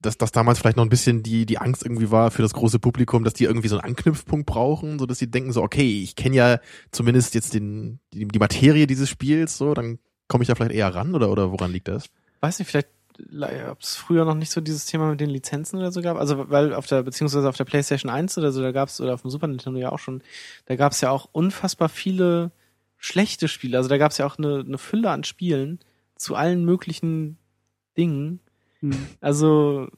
[0.00, 2.78] dass das damals vielleicht noch ein bisschen die die Angst irgendwie war für das große
[2.78, 6.16] Publikum, dass die irgendwie so einen Anknüpfpunkt brauchen, so dass sie denken so, okay, ich
[6.16, 6.60] kenne ja
[6.90, 10.94] zumindest jetzt den die, die Materie dieses Spiels, so, dann komme ich da vielleicht eher
[10.94, 12.06] ran oder oder woran liegt das?
[12.40, 12.88] Weiß nicht, vielleicht
[13.70, 16.16] ob es früher noch nicht so dieses Thema mit den Lizenzen oder so gab.
[16.16, 19.14] Also weil auf der, beziehungsweise auf der PlayStation 1 oder so, da gab es, oder
[19.14, 20.22] auf dem Super Nintendo ja auch schon,
[20.66, 22.52] da gab es ja auch unfassbar viele
[22.96, 23.76] schlechte Spiele.
[23.76, 25.80] Also da gab es ja auch eine, eine Fülle an Spielen
[26.16, 27.38] zu allen möglichen
[27.96, 28.40] Dingen.
[28.80, 28.96] Mhm.
[29.20, 29.88] Also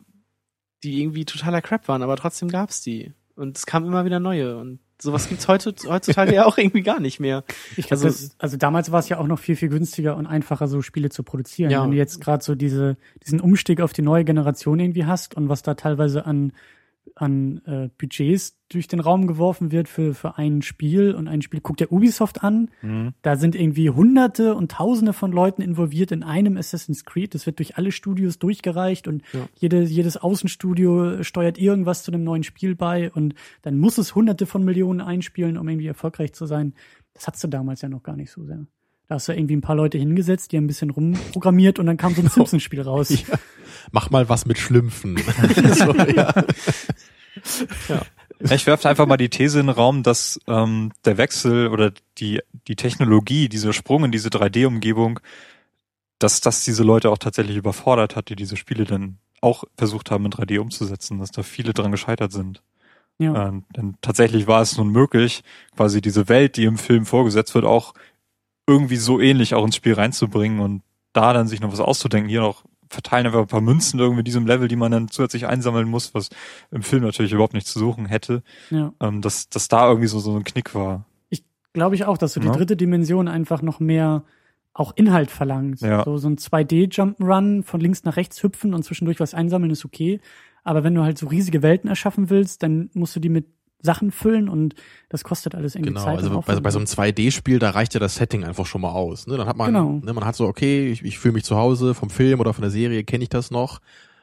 [0.84, 3.12] die irgendwie totaler Crap waren, aber trotzdem gab's die.
[3.36, 4.58] Und es kamen immer wieder neue.
[4.58, 7.44] Und sowas gibt's heute, heutzutage ja auch irgendwie gar nicht mehr.
[7.76, 10.16] Ich glaub, Also- also, das, also damals war es ja auch noch viel, viel günstiger
[10.16, 11.70] und einfacher, so Spiele zu produzieren.
[11.70, 11.82] Ja.
[11.82, 15.48] Wenn du jetzt gerade so diese, diesen Umstieg auf die neue Generation irgendwie hast und
[15.48, 16.52] was da teilweise an,
[17.14, 21.60] an äh, Budgets durch den Raum geworfen wird für, für ein Spiel und ein Spiel,
[21.60, 23.12] guck dir Ubisoft an, Mhm.
[23.22, 27.34] da sind irgendwie hunderte und tausende von Leuten involviert in einem Assassin's Creed.
[27.34, 29.46] Das wird durch alle Studios durchgereicht und Ja.
[29.58, 34.46] jede, jedes Außenstudio steuert irgendwas zu einem neuen Spiel bei und dann muss es hunderte
[34.46, 36.74] von Millionen einspielen, um irgendwie erfolgreich zu sein.
[37.14, 38.64] Das hattest du damals ja noch gar nicht so sehr.
[39.08, 41.98] Da hast du irgendwie ein paar Leute hingesetzt, die haben ein bisschen rumprogrammiert und dann
[41.98, 43.10] kam so ein Simpsons-Spiel raus.
[43.10, 43.38] Ja.
[43.92, 45.16] Mach mal was mit Schlümpfen.
[45.74, 46.34] so, ja.
[48.50, 52.40] Ich werfe einfach mal die These in den Raum, dass ähm, der Wechsel oder die,
[52.66, 55.20] die Technologie, dieser Sprung in diese 3D-Umgebung,
[56.18, 60.24] dass das diese Leute auch tatsächlich überfordert hat, die diese Spiele dann auch versucht haben,
[60.24, 62.62] in 3D umzusetzen, dass da viele dran gescheitert sind.
[63.18, 63.48] Ja.
[63.48, 65.42] Ähm, denn tatsächlich war es nun möglich,
[65.76, 67.94] quasi diese Welt, die im Film vorgesetzt wird, auch
[68.66, 72.30] irgendwie so ähnlich auch ins Spiel reinzubringen und da dann sich noch was auszudenken.
[72.30, 75.46] Hier noch verteilen einfach ein paar Münzen irgendwie in diesem Level, die man dann zusätzlich
[75.46, 76.28] einsammeln muss, was
[76.70, 78.42] im Film natürlich überhaupt nicht zu suchen hätte.
[78.70, 78.92] ja.
[79.00, 81.06] Ähm, dass, dass da irgendwie so, so ein Knick war.
[81.74, 82.52] Glaube ich auch, dass so die Ja.
[82.52, 84.24] dritte Dimension einfach noch mehr
[84.74, 85.80] auch Inhalt verlangt.
[85.80, 86.04] Ja.
[86.04, 90.20] So, so ein 2D-Jump'n'Run von links nach rechts hüpfen und zwischendurch was einsammeln ist okay.
[90.64, 93.46] Aber wenn du halt so riesige Welten erschaffen willst, dann musst du die mit
[93.82, 94.74] Sachen füllen und
[95.08, 96.18] das kostet alles irgendwie Genau, Zeit.
[96.18, 98.92] also und bei, bei so einem 2D-Spiel, da reicht ja das Setting einfach schon mal
[98.92, 99.26] aus.
[99.26, 99.36] Ne?
[99.36, 100.00] Dann hat man, Genau.
[100.02, 102.62] ne, man hat so, okay, ich, ich fühle mich zu Hause vom Film oder von
[102.62, 103.80] der Serie, kenne ich das noch.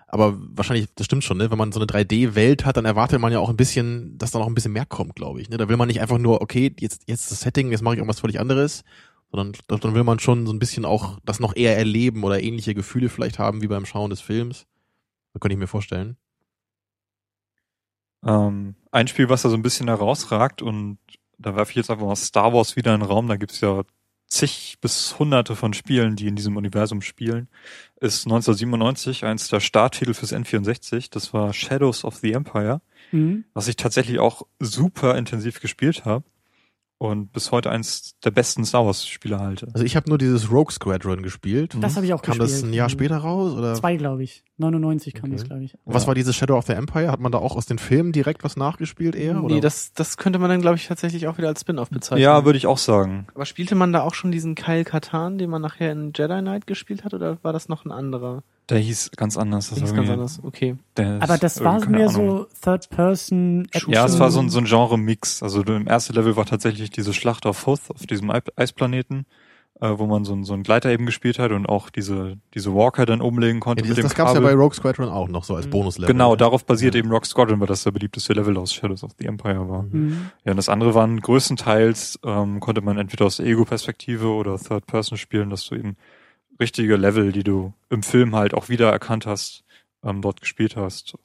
[0.08, 1.52] Aber wahrscheinlich, das stimmt schon, ne?
[1.52, 4.39] wenn man so eine 3D-Welt hat, dann erwartet man ja auch ein bisschen, dass da
[4.39, 5.50] noch ein bisschen mehr kommt, glaube ich.
[5.50, 5.58] Ne?
[5.58, 8.22] Da will man nicht einfach nur, okay, jetzt, jetzt das Setting, jetzt mache ich irgendwas
[8.22, 8.84] völlig anderes,
[9.32, 12.74] sondern dann will man schon so ein bisschen auch das noch eher erleben oder ähnliche
[12.74, 14.65] Gefühle vielleicht haben wie beim Schauen des Films.
[15.34, 16.17] Das könnte ich mir vorstellen.
[18.26, 20.97] Ähm, ein Spiel, was da so ein bisschen herausragt und
[21.38, 23.84] da werfe ich jetzt einfach mal Star Wars wieder in den Raum, da gibt's ja
[24.28, 27.47] zig bis hunderte von Spielen, die in diesem Universum spielen,
[27.99, 33.45] ist 1997 eins der Starttitel fürs N64, das war Shadows of the Empire, Mhm.
[33.54, 36.25] was ich tatsächlich auch super intensiv gespielt habe
[37.00, 39.68] und bis heute eins der besten Star Wars Spiele halte.
[39.74, 41.76] Also ich habe nur dieses Rogue Squadron gespielt.
[41.80, 42.62] Das habe ich auch Kam gespielt.
[42.62, 43.54] das ein Jahr später raus?
[43.54, 43.74] Oder?
[43.74, 44.44] Zwei, glaube ich.
[44.58, 45.38] 99 kam Okay.
[45.38, 45.74] das, glaube ich.
[45.86, 47.10] Und Was war dieses Shadow of the Empire?
[47.10, 49.42] Hat man da auch aus den Filmen direkt was nachgespielt eher?
[49.42, 49.56] Oder?
[49.56, 52.22] Nee, das, das könnte man dann, glaube ich, tatsächlich auch wieder als Spin-off bezeichnen.
[52.22, 53.28] Ja, würde ich auch sagen.
[53.34, 56.68] Aber spielte man da auch schon diesen Kyle Katan, den man nachher in Jedi Knight
[56.68, 58.44] gespielt hat, oder war das noch ein anderer?
[58.69, 59.69] Der hieß ganz anders.
[59.69, 60.39] Das war ganz anders.
[60.43, 60.75] Okay.
[60.97, 62.13] der Aber das war mehr Ahnung.
[62.13, 63.93] so Third-Person-Action.
[63.93, 65.41] Ja, es war so ein, so ein Genre-Mix.
[65.43, 69.25] Also im ersten Level war tatsächlich diese Schlacht auf Hoth, auf diesem Ei- Eisplaneten,
[69.82, 72.73] äh, wo man so, ein, so einen Gleiter eben gespielt hat und auch diese, diese
[72.75, 74.49] Walker dann umlegen konnte ja, mit das dem das gab's ja Kabel.
[74.55, 75.71] bei Rogue Squadron auch noch so als Mhm.
[75.71, 76.13] Bonuslevel.
[76.13, 76.99] genau, darauf basiert Ja.
[76.99, 79.84] eben Rock Squadron, weil das der beliebteste Level aus Shadows of the Empire war.
[79.84, 80.29] Mhm.
[80.43, 85.17] Ja, und das andere waren größtenteils, ähm, konnte man entweder aus der Ego-Perspektive oder Third-Person
[85.17, 85.95] spielen, dass du eben
[86.60, 89.63] richtige Level, die du im Film halt auch wiedererkannt hast,
[90.04, 91.17] ähm, dort gespielt hast.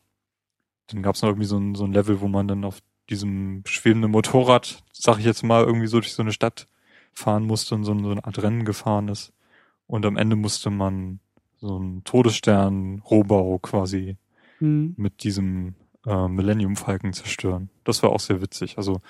[0.89, 3.63] Dann gab es noch irgendwie so ein, so ein Level, wo man dann auf diesem
[3.67, 6.67] schwebenden Motorrad, sag ich jetzt mal, irgendwie so durch so eine Stadt
[7.13, 9.33] fahren musste und so, so eine Art Rennen gefahren ist.
[9.87, 11.21] Und am Ende musste man
[11.61, 14.17] so einen Todesstern-Rohbau quasi
[14.61, 14.95] Mhm.
[14.97, 15.75] mit diesem
[16.07, 17.71] äh, Millennium Falcon zerstören.
[17.83, 18.79] Das war auch sehr witzig.
[18.79, 19.01] Also,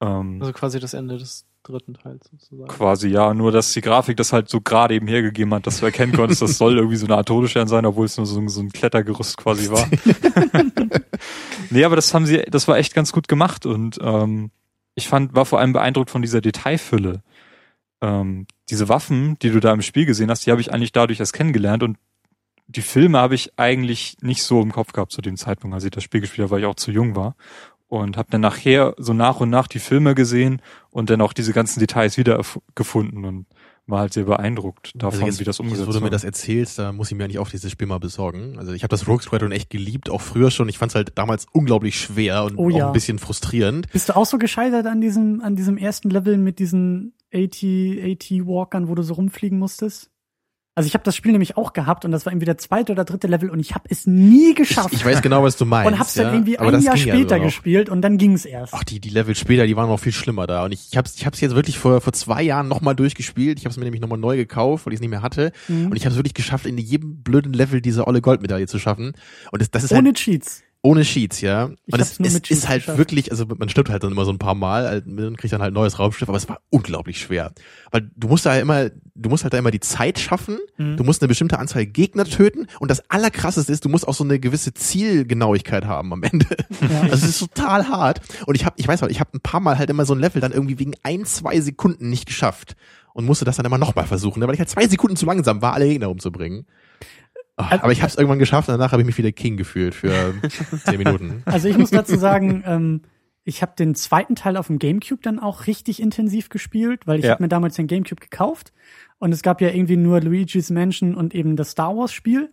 [0.00, 2.68] ähm, Also quasi das Ende des dritten Teils sozusagen.
[2.68, 5.86] quasi ja, nur dass die Grafik das halt so gerade eben hergegeben hat, dass du
[5.86, 8.60] erkennen konntest, das soll irgendwie so eine Art Todesstern sein, obwohl es nur so, so
[8.60, 9.88] ein Klettergerüst quasi war.
[11.70, 14.50] nee, aber das haben sie, das war echt ganz gut gemacht und ähm,
[14.94, 17.22] ich fand, war vor allem beeindruckt von dieser Detailfülle.
[18.02, 21.20] Ähm, diese Waffen, die du da im Spiel gesehen hast, die habe ich eigentlich dadurch
[21.20, 21.98] erst kennengelernt und
[22.66, 25.90] die Filme habe ich eigentlich nicht so im Kopf gehabt zu dem Zeitpunkt, als ich
[25.90, 27.34] das Spiel gespielt habe, weil ich auch zu jung war.
[27.90, 31.52] Und habe dann nachher so nach und nach die Filme gesehen und dann auch diese
[31.52, 32.40] ganzen Details wieder
[32.76, 33.46] gefunden und
[33.88, 36.12] war halt sehr beeindruckt davon, Also jetzt, wie das umgesetzt wo du mir wurde.
[36.12, 38.56] das erzählst, da muss ich mir eigentlich auch dieses Spiel mal besorgen.
[38.58, 40.68] Also ich habe das Rogue Squadron echt geliebt, auch früher schon.
[40.68, 42.86] Ich fand es halt damals unglaublich schwer und Oh auch ja.
[42.86, 43.90] ein bisschen frustrierend.
[43.90, 48.86] Bist du auch so gescheitert an diesem, an diesem ersten Level mit diesen AT, AT-Walkern,
[48.88, 50.10] wo du so rumfliegen musstest?
[50.80, 53.04] Also ich habe das Spiel nämlich auch gehabt und das war irgendwie der zweite oder
[53.04, 54.88] dritte Level und ich habe es nie geschafft.
[54.92, 55.92] Ich, ich weiß genau, was du meinst.
[55.92, 57.44] und hab's dann ja, irgendwie aber ein Jahr später noch.
[57.44, 58.72] gespielt und dann ging's erst.
[58.72, 60.64] Ach, die, die Level später, die waren noch viel schlimmer da.
[60.64, 63.58] Und ich, ich hab's, ich hab's jetzt wirklich vor, vor zwei Jahren nochmal durchgespielt.
[63.58, 65.52] Ich hab's mir nämlich nochmal neu gekauft, weil ich es nicht mehr hatte.
[65.68, 65.88] Mhm.
[65.88, 69.12] Und ich habe es wirklich geschafft, in jedem blöden Level diese olle Goldmedaille zu schaffen.
[69.52, 70.62] Und das, das ist Ohne halt Cheats.
[70.82, 71.64] Ohne Cheats, ja.
[71.64, 72.96] Und es, es ist halt geschafft.
[72.98, 75.60] wirklich, also man stirbt halt dann immer so ein paar Mal halt, und kriegt dann
[75.60, 77.52] halt ein neues Raumschiff, aber es war unglaublich schwer.
[77.90, 80.96] Weil du musst da immer, du musst halt da immer die Zeit schaffen, Mhm.
[80.96, 84.24] du musst eine bestimmte Anzahl Gegner töten und das allerkrasseste ist, du musst auch so
[84.24, 86.46] eine gewisse Zielgenauigkeit haben am Ende.
[86.80, 87.00] Ja.
[87.10, 88.20] Also es ist total hart.
[88.46, 90.20] Und ich habe, ich weiß mal, ich habe ein paar Mal halt immer so ein
[90.20, 92.76] Level dann irgendwie wegen ein, zwei Sekunden nicht geschafft
[93.12, 95.74] und musste das dann immer nochmal versuchen, weil ich halt zwei Sekunden zu langsam war,
[95.74, 96.64] alle Gegner umzubringen.
[97.60, 99.56] Ach, Also- aber ich habe es irgendwann geschafft und danach habe ich mich wieder King
[99.56, 100.34] gefühlt für
[100.84, 101.42] zehn Minuten.
[101.46, 103.02] Also ich muss dazu sagen, ähm,
[103.44, 107.24] ich habe den zweiten Teil auf dem GameCube dann auch richtig intensiv gespielt, weil ich
[107.24, 107.32] Ja.
[107.32, 108.72] hab mir damals den GameCube gekauft
[109.18, 112.50] und es gab ja irgendwie nur Luigi's Mansion und eben das Star Wars Spiel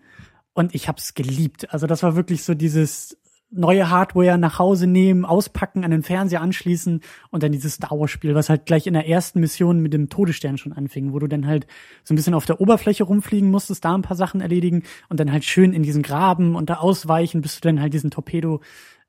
[0.53, 1.71] und ich habe es geliebt.
[1.73, 3.17] Also das war wirklich so dieses
[3.49, 8.11] neue Hardware nach Hause nehmen, auspacken, an den Fernseher anschließen und dann dieses Star Wars
[8.11, 11.27] Spiel, was halt gleich in der ersten Mission mit dem Todesstern schon anfing, wo du
[11.27, 11.65] dann halt
[12.03, 15.31] so ein bisschen auf der Oberfläche rumfliegen musstest, da ein paar Sachen erledigen und dann
[15.31, 18.61] halt schön in diesen Graben und da ausweichen, bis du dann halt diesen Torpedo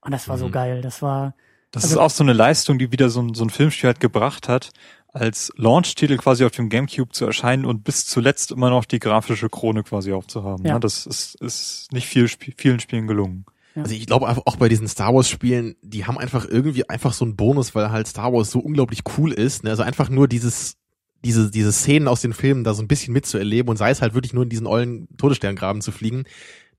[0.03, 0.53] und das war so Mhm.
[0.53, 0.81] geil.
[0.83, 1.35] Das war
[1.71, 4.01] Das Also- ist auch so eine Leistung, die wieder so ein, so ein Filmspiel halt
[4.01, 4.71] gebracht hat,
[5.13, 9.51] als Launch-Titel quasi auf dem Gamecube zu erscheinen und bis zuletzt immer noch die grafische
[9.51, 10.65] Krone quasi aufzuhaben.
[10.65, 10.75] Ja.
[10.75, 10.79] Ja.
[10.79, 13.45] Das ist, ist nicht viel, vielen Spielen gelungen.
[13.83, 17.13] Also ich glaube einfach auch bei diesen Star Wars Spielen, die haben einfach irgendwie einfach
[17.13, 19.65] so einen Bonus, weil halt Star Wars so unglaublich cool ist.
[19.65, 19.71] Ne?
[19.71, 20.77] Also einfach nur dieses,
[21.25, 24.15] diese, diese Szenen aus den Filmen da so ein bisschen mitzuerleben und sei es halt
[24.15, 26.25] wirklich nur in diesen ollen Todessterngraben zu fliegen.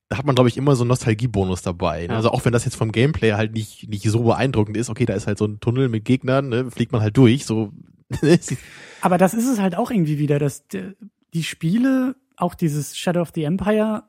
[0.07, 2.01] Da hat man, glaube ich, immer so einen Nostalgiebonus dabei.
[2.01, 2.13] Ne?
[2.13, 2.15] Ja.
[2.15, 5.13] Also auch wenn das jetzt vom Gameplay halt nicht, nicht so beeindruckend ist, okay, da
[5.13, 6.71] ist halt so ein Tunnel mit Gegnern, ne?
[6.71, 7.71] fliegt man halt durch, so.
[9.01, 10.65] Aber das ist es halt auch irgendwie wieder, dass
[11.33, 14.03] die Spiele, auch dieses Shadow of the Empire,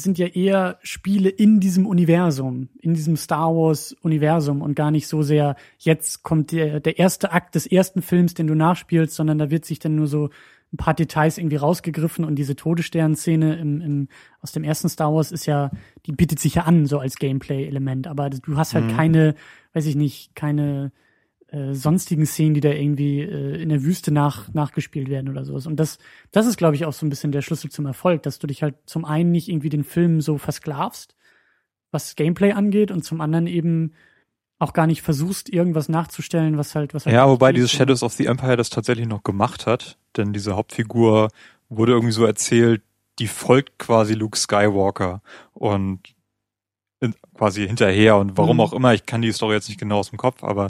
[0.00, 5.06] sind ja eher Spiele in diesem Universum, in diesem Star Wars Universum und gar nicht
[5.06, 9.38] so sehr, jetzt kommt der, der erste Akt des ersten Films, den du nachspielst, sondern
[9.38, 10.30] da wird sich dann nur so
[10.72, 14.08] ein paar Details irgendwie rausgegriffen und diese Todesstern-Szene im, im,
[14.40, 15.70] aus dem ersten Star Wars ist ja,
[16.06, 18.96] die bietet sich ja an, so als Gameplay-Element, aber du hast halt Mhm.
[18.96, 19.34] keine,
[19.74, 20.90] weiß ich nicht, keine
[21.52, 25.66] äh, sonstigen Szenen, die da irgendwie äh, in der Wüste nach, nachgespielt werden oder sowas.
[25.66, 25.98] Und das,
[26.30, 28.62] das ist, glaube ich, auch so ein bisschen der Schlüssel zum Erfolg, dass du dich
[28.62, 31.14] halt zum einen nicht irgendwie den Film so versklavst,
[31.90, 33.92] was Gameplay angeht, und zum anderen eben
[34.58, 37.14] auch gar nicht versuchst, irgendwas nachzustellen, was halt, was halt.
[37.14, 41.28] Ja, wobei dieses Shadows of the Empire das tatsächlich noch gemacht hat, denn diese Hauptfigur
[41.68, 42.80] wurde irgendwie so erzählt,
[43.18, 45.20] die folgt quasi Luke Skywalker
[45.52, 46.00] und
[47.00, 48.60] in, quasi hinterher und warum Mhm.
[48.60, 50.68] auch immer, ich kann die Story jetzt nicht genau aus dem Kopf, aber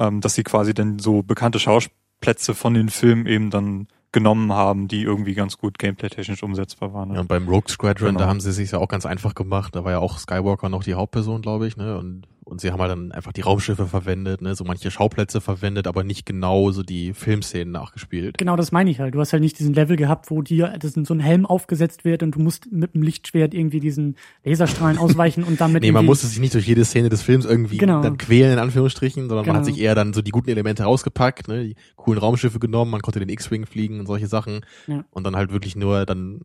[0.00, 4.88] ähm, dass sie quasi dann so bekannte Schauplätze von den Filmen eben dann genommen haben,
[4.88, 7.14] die irgendwie ganz gut gameplay-technisch umsetzbar waren.
[7.14, 8.18] Ja, und beim Rogue Squadron, Genau.
[8.20, 9.76] da haben sie sich ja auch ganz einfach gemacht.
[9.76, 11.96] Da war ja auch Skywalker noch die Hauptperson, glaube ich, ne?
[11.96, 14.54] Und, und sie haben halt dann einfach die Raumschiffe verwendet, ne?
[14.54, 18.36] So manche Schauplätze verwendet, aber nicht genau so die Filmszenen nachgespielt.
[18.38, 19.14] Genau, das meine ich halt.
[19.14, 22.22] Du hast halt nicht diesen Level gehabt, wo dir das so ein Helm aufgesetzt wird
[22.22, 26.26] und du musst mit dem Lichtschwert irgendwie diesen Laserstrahlen ausweichen und damit Nee, man musste
[26.26, 28.02] sich nicht durch jede Szene des Films irgendwie Genau.
[28.02, 29.74] dann quälen, in Anführungsstrichen, sondern man hat Genau.
[29.74, 31.62] sich eher dann so die guten Elemente rausgepackt, ne?
[31.64, 34.60] Die coolen Raumschiffe genommen, man konnte den X-Wing fliegen und solche Sachen.
[34.88, 35.04] Ja.
[35.10, 36.40] Und dann halt wirklich nur, dann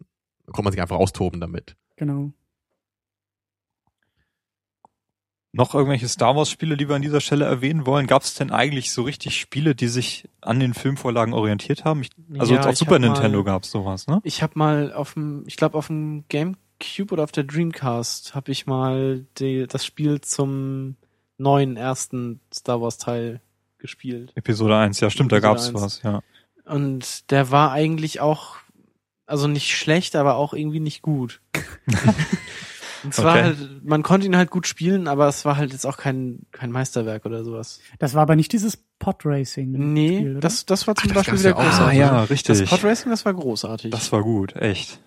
[0.45, 1.75] konnte man sich einfach austoben damit.
[1.95, 2.31] Genau.
[5.55, 8.07] Noch irgendwelche Star Wars Spiele, die wir an dieser Stelle erwähnen wollen?
[8.07, 12.01] Gab es denn eigentlich so richtig Spiele, die sich an den Filmvorlagen orientiert haben?
[12.01, 14.19] Ich, also Ja, auf Super Nintendo gab's sowas, ne?
[14.23, 18.51] Ich habe mal auf dem, ich glaube auf dem GameCube oder auf der Dreamcast habe
[18.51, 20.97] ich mal die, das Spiel zum
[21.37, 23.39] neuen ersten Star Wars Teil
[23.77, 24.33] gespielt.
[24.35, 25.73] Episode 1, ja stimmt, da Episode gab's 1.
[25.75, 26.21] was, ja.
[26.65, 28.57] Und der war eigentlich auch,
[29.25, 31.39] also nicht schlecht, aber auch irgendwie nicht gut.
[33.05, 33.43] Und zwar Okay.
[33.43, 36.71] halt, man konnte ihn halt gut spielen, aber es war halt jetzt auch kein, kein
[36.71, 37.79] Meisterwerk oder sowas.
[37.99, 39.71] Das war aber nicht dieses Podracing.
[39.71, 40.39] Nee, Spiel, oder?
[40.41, 41.63] das, das war zum Ach, das Beispiel wieder ja auch.
[41.63, 41.87] großartig.
[41.99, 42.69] Ah, ja, Das richtig.
[42.69, 43.91] Podracing, das war großartig.
[43.91, 44.99] Das war gut, echt.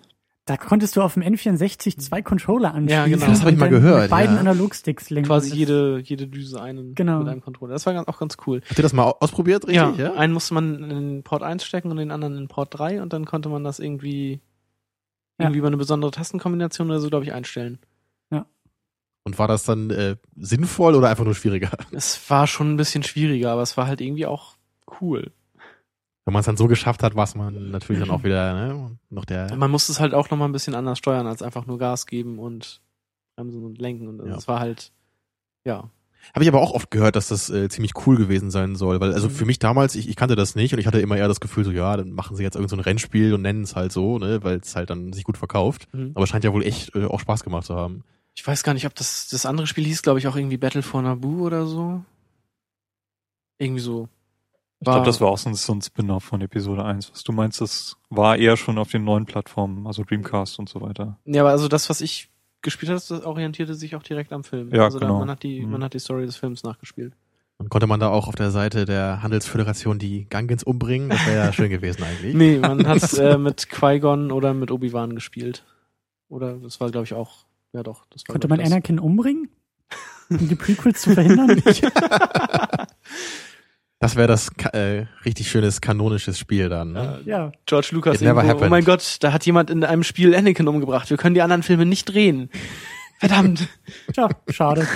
[0.44, 2.88] Da konntest du auf dem N64 zwei Controller anschließen.
[2.88, 3.26] Ja, genau.
[3.26, 4.40] Das hab ich mal gehört, Mit beiden ja.
[4.40, 5.28] Analogsticks lenken.
[5.28, 7.18] quasi Das- jede, jede Düse einen Genau.
[7.18, 7.74] mit einem Controller.
[7.74, 8.62] Das war ganz, auch ganz cool.
[8.66, 9.98] Habt ihr das mal au- ausprobiert, richtig?
[9.98, 13.12] ja, einen musste man in Port 1 stecken und den anderen in Port 3 und
[13.12, 14.40] dann konnte man das irgendwie
[15.38, 15.44] Ja.
[15.44, 17.78] irgendwie über eine besondere Tastenkombination oder so, glaube ich, einstellen.
[19.28, 21.70] Und war das dann äh, sinnvoll oder einfach nur schwieriger?
[21.92, 24.56] Es war schon ein bisschen schwieriger, aber es war halt irgendwie auch
[25.02, 25.30] cool.
[26.24, 28.98] Wenn man es dann so geschafft hat, war es man natürlich dann auch wieder ne,
[29.10, 29.54] noch der.
[29.54, 32.06] Man musste es halt auch noch mal ein bisschen anders steuern, als einfach nur Gas
[32.06, 32.80] geben und
[33.36, 34.08] bremsen und lenken.
[34.08, 34.36] Und Ja.
[34.36, 34.92] es war halt,
[35.64, 35.90] ja.
[36.34, 39.12] Habe ich aber auch oft gehört, dass das äh, ziemlich cool gewesen sein soll, weil
[39.12, 39.32] also Mhm.
[39.32, 41.64] für mich damals, ich, ich kannte das nicht und ich hatte immer eher das Gefühl
[41.64, 44.18] so, ja, dann machen sie jetzt irgend so ein Rennspiel und nennen es halt so,
[44.18, 45.86] ne, weil es halt dann sich gut verkauft.
[45.92, 46.12] Mhm.
[46.14, 48.04] Aber es scheint ja wohl echt äh, auch Spaß gemacht zu haben.
[48.38, 50.82] Ich weiß gar nicht, ob das, das andere Spiel hieß, glaube ich, auch irgendwie Battle
[50.84, 52.04] for Naboo oder so.
[53.58, 54.08] Irgendwie so.
[54.78, 57.10] Ich glaube, das war auch so ein, so ein Spin-off von Episode 1.
[57.10, 60.80] Was du meinst, das war eher schon auf den neuen Plattformen, also Dreamcast und so
[60.80, 61.18] weiter.
[61.24, 62.30] Ja, aber also das, was ich
[62.62, 64.72] gespielt habe, das orientierte sich auch direkt am Film.
[64.72, 65.18] Ja, also da, genau.
[65.18, 65.72] man hat die, Mhm.
[65.72, 67.14] man hat die Story des Films nachgespielt.
[67.56, 71.08] Und konnte man da auch auf der Seite der Handelsföderation die Gangans umbringen?
[71.08, 72.36] Das wäre ja schön gewesen eigentlich.
[72.36, 75.64] Nee, man hat äh, mit Qui-Gon oder mit Obi-Wan gespielt.
[76.28, 78.06] Oder das war, glaube ich, auch, ja doch.
[78.10, 78.72] Das war, Konnte glaub man das.
[78.72, 79.50] Anakin umbringen?
[80.30, 81.62] Um die Prequels zu verhindern?
[84.00, 86.92] Das wäre das äh, richtig schönes kanonisches Spiel dann.
[86.92, 87.20] Ne?
[87.24, 87.50] Ja.
[87.66, 90.68] George Lucas It never irgendwo, oh mein Gott, da hat jemand in einem Spiel Anakin
[90.68, 91.10] umgebracht.
[91.10, 92.48] Wir können die anderen Filme nicht drehen.
[93.18, 93.66] Verdammt.
[94.12, 94.86] Tja, schade.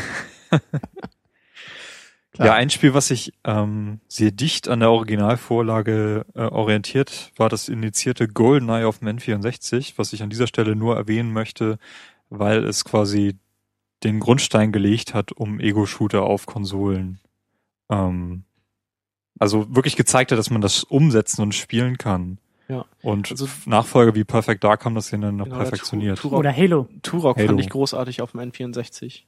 [2.33, 2.47] Klar.
[2.49, 7.69] Ja, ein Spiel, was sich ähm, sehr dicht an der Originalvorlage äh, orientiert, war das
[7.69, 11.79] initiierte GoldenEye auf dem N64, was ich an dieser Stelle nur erwähnen möchte,
[12.39, 13.37] weil es quasi
[14.05, 17.21] den Grundstein gelegt hat, um Ego-Shooter auf Konsolen.
[17.91, 18.45] Ähm,
[19.39, 22.39] also wirklich gezeigt hat, dass man das umsetzen und spielen kann.
[22.69, 22.85] Ja.
[23.03, 26.19] Und Also- Nachfolger wie Perfect Dark haben das ja dann noch Genau, perfektioniert.
[26.19, 26.89] Tu- Turok, Oder Halo.
[27.03, 27.49] Turok Halo.
[27.49, 29.23] fand ich großartig auf dem N64.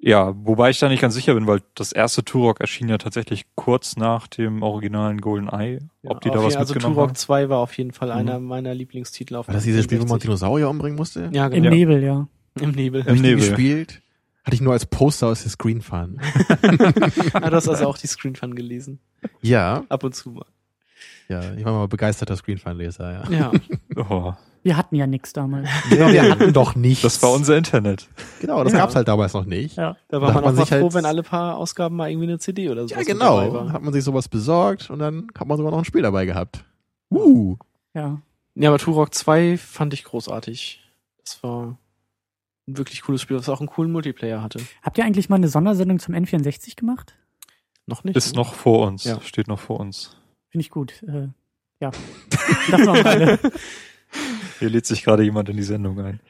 [0.00, 3.46] Ja, wobei ich da nicht ganz sicher bin, weil das erste Turok erschien ja tatsächlich
[3.56, 5.80] kurz nach dem originalen Golden Eye.
[6.06, 7.14] Ob die Ja, da auf was jeden- also mitgenommen Turok haben.
[7.16, 10.20] 2 war auf jeden Fall einer meiner Lieblingstitel auf War das dieses Spiel, wo man
[10.20, 10.22] 64.
[10.28, 11.28] Dinosaurier umbringen musste?
[11.32, 11.70] Ja, Im genau.
[11.74, 12.28] Nebel, ja.
[12.60, 13.02] Im Nebel.
[13.12, 13.36] Nie Nebel.
[13.48, 14.00] gespielt.
[14.44, 16.20] Hatte ich nur als Poster aus der Screen fahren.
[17.34, 19.00] Ah, du hast also auch die Screen Fun gelesen.
[19.42, 20.46] ja, Ab und zu mal.
[21.28, 23.30] ja, ich war mal begeisterter Screen Fun Leser, ja.
[23.36, 23.52] Ja.
[24.08, 24.32] Oh,
[24.62, 25.68] Wir hatten ja nix damals.
[25.90, 27.02] Genau, wir hatten doch nichts.
[27.02, 28.08] das war unser Internet.
[28.40, 28.80] Genau, das Ja.
[28.80, 29.76] gab's halt damals noch nicht.
[29.76, 29.96] Ja.
[30.08, 32.10] Da Da war hat man auch man sich halt- froh, wenn alle paar Ausgaben mal
[32.10, 33.70] irgendwie eine CD oder so Ja, genau.
[33.72, 36.64] Hat man sich sowas besorgt und dann hat man sogar noch ein Spiel dabei gehabt.
[37.10, 37.56] Uh.
[37.94, 38.20] Ja.
[38.54, 40.80] Ja, aber Turok 2 fand ich großartig.
[41.24, 41.78] Das war
[42.66, 44.60] ein wirklich cooles Spiel, was auch einen coolen Multiplayer hatte.
[44.82, 47.14] Habt ihr eigentlich mal eine Sondersendung zum N64 gemacht?
[47.86, 48.16] Noch nicht.
[48.16, 48.40] Ist ne?
[48.40, 49.04] noch vor uns.
[49.04, 49.20] Ja.
[49.22, 50.16] Steht noch vor uns.
[50.50, 51.02] Finde ich gut.
[51.04, 51.28] Äh,
[51.80, 51.90] ja.
[52.70, 53.38] Das noch mal.
[54.58, 56.20] Hier lädt sich gerade jemand in die Sendung ein.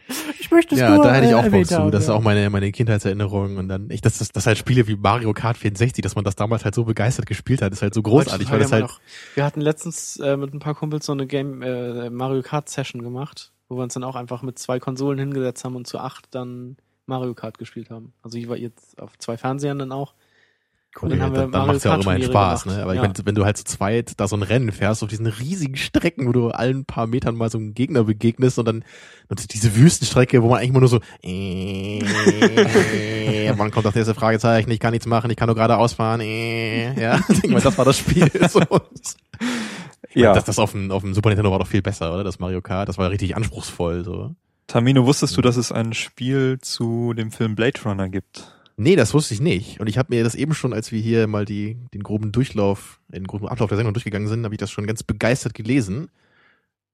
[0.41, 1.91] Ich möchte es Ja, nur, da hätte ich auch Bock zu.
[1.91, 3.57] Das ist auch meine, meine Kindheitserinnerung.
[3.57, 6.37] Und dann, ich, das, das, das halt Spiele wie Mario Kart 64, dass man das
[6.37, 8.89] damals halt so begeistert gespielt hat, ist halt so großartig, weil das halt,
[9.35, 13.03] wir hatten letztens äh, mit ein paar Kumpels so eine Game äh, Mario Kart Session
[13.03, 16.27] gemacht, wo wir uns dann auch einfach mit zwei Konsolen hingesetzt haben und zu acht
[16.35, 16.77] dann
[17.07, 18.13] Mario Kart gespielt haben.
[18.23, 20.15] Also ich war jetzt auf zwei Fernsehern dann auch.
[21.03, 22.77] Cool, dann wir dann, dann Mario macht's ja auch immerhin Turniere Spaß, gemacht.
[22.79, 22.83] ne?
[22.83, 23.03] Aber Ja.
[23.03, 25.77] ich meine, wenn du halt zu zweit da so ein Rennen fährst auf diesen riesigen
[25.77, 28.85] Strecken, wo du allen paar Metern mal so einem Gegner begegnest und dann
[29.29, 32.03] und diese Wüstenstrecke, wo man eigentlich immer nur so äh,
[33.57, 37.01] wann kommt das nächste Fragezeichen, ich kann nichts machen, ich kann nur geradeaus fahren, äh,
[37.01, 38.29] ja, ich meine, das war das Spiel.
[38.49, 38.61] So.
[40.11, 40.33] Ich Ja.
[40.33, 42.25] das, das auf dem, auf dem Super Nintendo war doch viel besser, oder?
[42.25, 44.35] Das Mario Kart, das war richtig anspruchsvoll, so.
[44.67, 48.55] Tamino, wusstest du, dass es ein Spiel zu dem Film Blade Runner gibt?
[48.81, 49.81] Nee, das wusste ich nicht.
[49.81, 53.01] Und ich habe mir das eben schon, als wir hier mal die, den groben Durchlauf,
[53.09, 56.11] den groben Ablauf der Sendung durchgegangen sind, habe ich das schon ganz begeistert gelesen,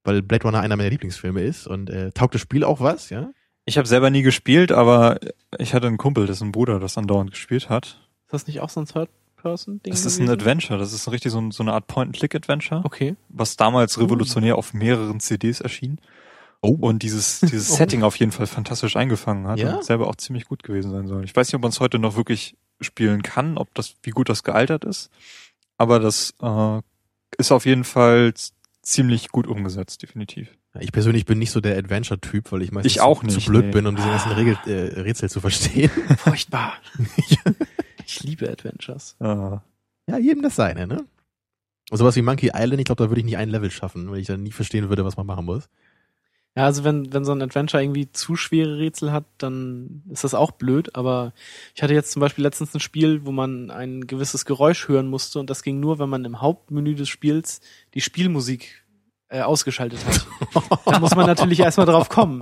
[0.03, 1.67] weil Blade Runner einer meiner Lieblingsfilme ist.
[1.67, 3.29] Und äh, taugt das Spiel auch was, ja?
[3.65, 5.19] Ich habe selber nie gespielt, aber
[5.59, 7.99] ich hatte einen Kumpel, das ist ein Bruder, das andauernd gespielt hat.
[8.25, 9.91] Ist das nicht auch so ein Third-Person-Ding?
[9.91, 10.29] Das ist ein?
[10.29, 13.15] Adventure, das ist richtig so, ein, so eine Art Point-and-Click-Adventure, Okay.
[13.29, 15.99] was damals revolutionär auf mehreren CDs erschien.
[16.67, 16.87] Oh.
[16.87, 17.75] Und dieses, dieses Oh.
[17.75, 19.75] Setting auf jeden Fall fantastisch eingefangen hat Ja?
[19.77, 21.23] und selber auch ziemlich gut gewesen sein soll.
[21.23, 24.29] Ich weiß nicht, ob man es heute noch wirklich spielen kann, ob das, wie gut
[24.29, 25.09] das gealtert ist.
[25.77, 26.79] Aber das äh,
[27.37, 28.33] ist auf jeden Fall
[28.81, 30.49] ziemlich gut umgesetzt, definitiv.
[30.79, 33.49] Ich persönlich bin nicht so der Adventure-Typ, weil ich meistens Ich auch zu, nicht, zu
[33.49, 33.71] blöd nee.
[33.71, 35.89] bin, um diese ganzen Regel, äh, Rätsel zu verstehen.
[36.17, 36.73] Furchtbar.
[38.05, 39.15] ich liebe Adventures.
[39.19, 41.05] Äh, ja, jedem das seine, ne?
[41.91, 44.19] Und sowas wie Monkey Island, ich glaube, da würde ich nicht ein Level schaffen, weil
[44.19, 45.69] ich dann nie verstehen würde, was man machen muss.
[46.57, 50.33] Ja, also wenn, wenn so ein Adventure irgendwie zu schwere Rätsel hat, dann ist das
[50.33, 51.33] auch blöd, aber
[51.75, 55.39] ich hatte jetzt zum Beispiel letztens ein Spiel, wo man ein gewisses Geräusch hören musste
[55.39, 57.59] und das ging nur, wenn man im Hauptmenü des Spiels
[57.93, 58.85] die Spielmusik
[59.27, 60.25] äh, ausgeschaltet hat.
[60.85, 62.41] da muss man natürlich erstmal drauf kommen.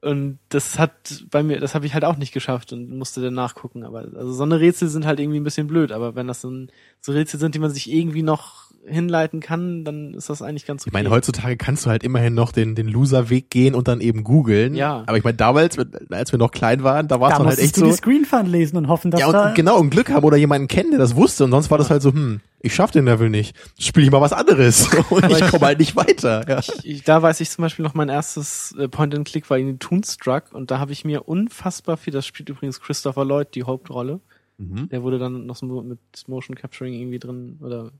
[0.00, 3.34] Und das hat bei mir, das habe ich halt auch nicht geschafft und musste dann
[3.34, 3.82] nachgucken.
[3.82, 6.50] Aber also so eine Rätsel sind halt irgendwie ein bisschen blöd, aber wenn das so,
[6.50, 6.70] ein,
[7.00, 10.82] so Rätsel sind, die man sich irgendwie noch hinleiten kann, dann ist das eigentlich ganz
[10.82, 10.88] okay.
[10.88, 14.24] Ich meine, heutzutage kannst du halt immerhin noch den, den Loser-Weg gehen und dann eben
[14.24, 14.74] googeln.
[14.74, 15.04] Ja.
[15.06, 15.76] Aber ich meine, damals,
[16.10, 17.86] als wir noch klein waren, da war es Da dann halt musstest echt du so.
[17.86, 20.36] die Screen Fun lesen und hoffen, dass Ja, da und genau, und Glück haben oder
[20.36, 21.44] jemanden kennen, der das wusste.
[21.44, 23.54] Und sonst war das halt so, hm, ich schaff den Level nicht.
[23.78, 24.88] Spiel ich mal was anderes.
[25.10, 26.48] Und ich ich- komme halt nicht weiter.
[26.48, 26.60] Ja.
[26.82, 30.70] ich, da weiß ich zum Beispiel noch, mein erstes äh, Point-and-Click war in Toonstruck und
[30.70, 34.20] da habe ich mir unfassbar viel, das spielt übrigens Christopher Lloyd die Hauptrolle.
[34.58, 34.88] Mhm.
[34.88, 37.92] Der wurde dann noch so mit Motion Capturing irgendwie drin oder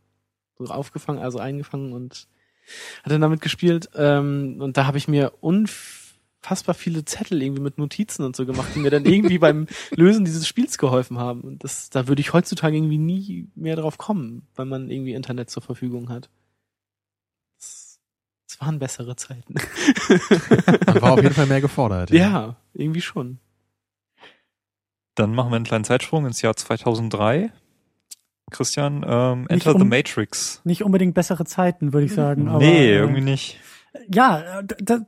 [0.59, 2.27] so aufgefangen, also eingefangen und
[3.03, 3.91] hat dann damit gespielt.
[3.95, 8.69] Ähm, und da habe ich mir unfassbar viele Zettel irgendwie mit Notizen und so gemacht,
[8.75, 11.43] die mir dann irgendwie beim Lösen dieses Spiels geholfen haben.
[11.43, 15.51] Und das, da würde ich heutzutage irgendwie nie mehr drauf kommen, weil man irgendwie Internet
[15.51, 16.29] zur Verfügung hat.
[17.57, 18.01] Das,
[18.49, 19.55] das waren bessere Zeiten.
[20.87, 22.11] Man war auf jeden Fall mehr gefordert.
[22.11, 23.39] ja, irgendwie schon.
[25.15, 27.53] dann machen wir einen kleinen Zeitsprung ins Jahr 2003.
[28.51, 30.61] Christian, ähm, Enter the Matrix.
[30.65, 32.49] nicht unbedingt bessere Zeiten, würde ich sagen.
[32.49, 33.59] Aber, nee, äh, irgendwie nicht.
[34.13, 34.99] Ja, äh, d- d-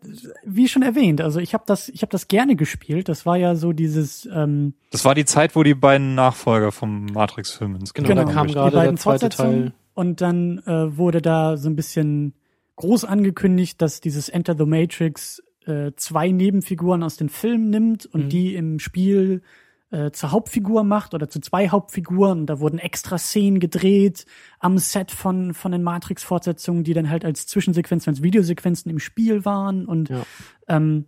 [0.45, 3.09] wie schon erwähnt, also ich habe das, ich habe das gerne gespielt.
[3.09, 7.05] Das war ja so dieses ähm, Das war die Zeit, wo die beiden Nachfolger vom
[7.07, 8.35] Matrix-Film ins Genau, Kino da Genau.
[8.35, 8.55] kam kamen.
[8.55, 9.63] gerade die beiden der zweite Fortsetzungen.
[9.67, 9.73] Teil.
[9.95, 12.33] Und dann äh, wurde da so ein bisschen
[12.77, 18.25] groß angekündigt, dass dieses Enter the Matrix äh, zwei Nebenfiguren aus den Filmen nimmt und
[18.25, 18.29] Mhm.
[18.31, 19.43] die im Spiel
[19.91, 22.47] äh, zur Hauptfigur macht oder zu zwei Hauptfiguren.
[22.47, 24.27] Da wurden extra Szenen gedreht
[24.59, 29.45] am Set von, von den Matrix-Fortsetzungen, die dann halt als Zwischensequenzen, als Videosequenzen im Spiel
[29.45, 29.87] waren.
[29.87, 30.23] Und Ja.
[30.69, 31.07] ähm,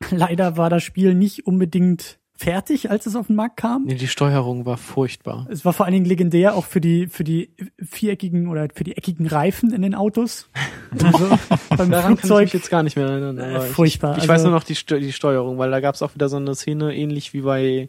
[0.10, 3.84] leider war das Spiel nicht unbedingt fertig, als es auf den Markt kam.
[3.84, 5.46] Nee, die Steuerung war furchtbar.
[5.48, 8.96] Es war vor allen Dingen legendär auch für die für die viereckigen oder für die
[8.96, 10.48] eckigen Reifen in den Autos.
[10.92, 11.36] Also
[11.70, 13.38] beim Daran kann ich Flugzeug jetzt gar nicht mehr erinnern.
[13.38, 14.12] äh, Aber ich- furchtbar.
[14.16, 16.36] Ich, also, weiß nur noch die, die Steuerung, weil da gab es auch wieder so
[16.36, 17.88] eine Szene, ähnlich wie bei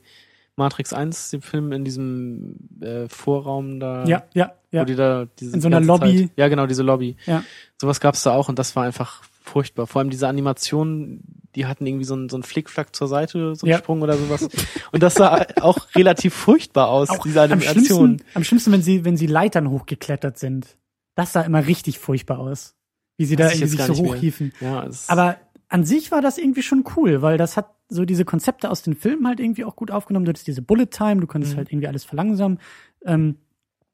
[0.56, 4.06] Matrix 1, dem Film in diesem äh, Vorraum da.
[4.06, 4.82] Ja, ja, ja.
[4.82, 6.28] Wo die da diese In so einer Lobby.
[6.28, 7.16] Zeit, ja, genau, diese Lobby.
[7.26, 7.43] Ja.
[7.80, 9.88] Sowas gab's da auch und das war einfach furchtbar.
[9.88, 11.24] Vor allem diese Animationen,
[11.56, 13.78] die hatten irgendwie so einen, so einen Flickflack zur Seite, so einen Ja.
[13.80, 14.47] Sprung oder sowas.
[14.91, 17.74] Und das sah auch relativ furchtbar aus, Auch diese am Animation.
[18.20, 20.78] schlimmsten, am schlimmsten, wenn sie, wenn sie Leitern hochgeklettert sind.
[21.16, 22.76] Das sah immer richtig furchtbar aus.
[23.18, 24.54] Wie sie da Weiß ich irgendwie sich so hochhiefen.
[24.62, 25.38] Ja, Aber
[25.70, 28.95] an sich war das irgendwie schon cool, weil das hat so diese Konzepte aus den
[28.95, 30.25] Filmen halt irgendwie auch gut aufgenommen.
[30.25, 31.57] Du hattest diese Bullet Time, du konntest Mhm.
[31.57, 32.57] halt irgendwie alles verlangsamen.
[33.05, 33.35] Ähm,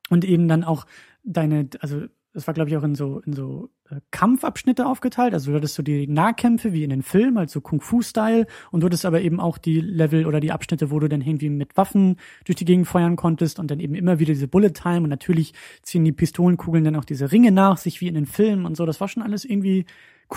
[0.09, 0.85] und eben dann auch
[1.23, 2.01] deine, also
[2.33, 5.33] das war, glaube ich, auch in so, in so äh, Kampfabschnitte aufgeteilt.
[5.33, 8.45] Also du hattest so die Nahkämpfe wie in den Filmen, halt so Kung-Fu-Style.
[8.71, 11.49] Und du hattest aber eben auch die Level oder die Abschnitte, wo du dann irgendwie
[11.49, 15.01] mit Waffen durch die Gegend feuern konntest und dann eben immer wieder diese Bullet Time.
[15.01, 18.65] Und natürlich ziehen die Pistolenkugeln dann auch diese Ringe nach sich wie in den Filmen
[18.65, 18.85] und so.
[18.85, 19.85] Das war schon alles irgendwie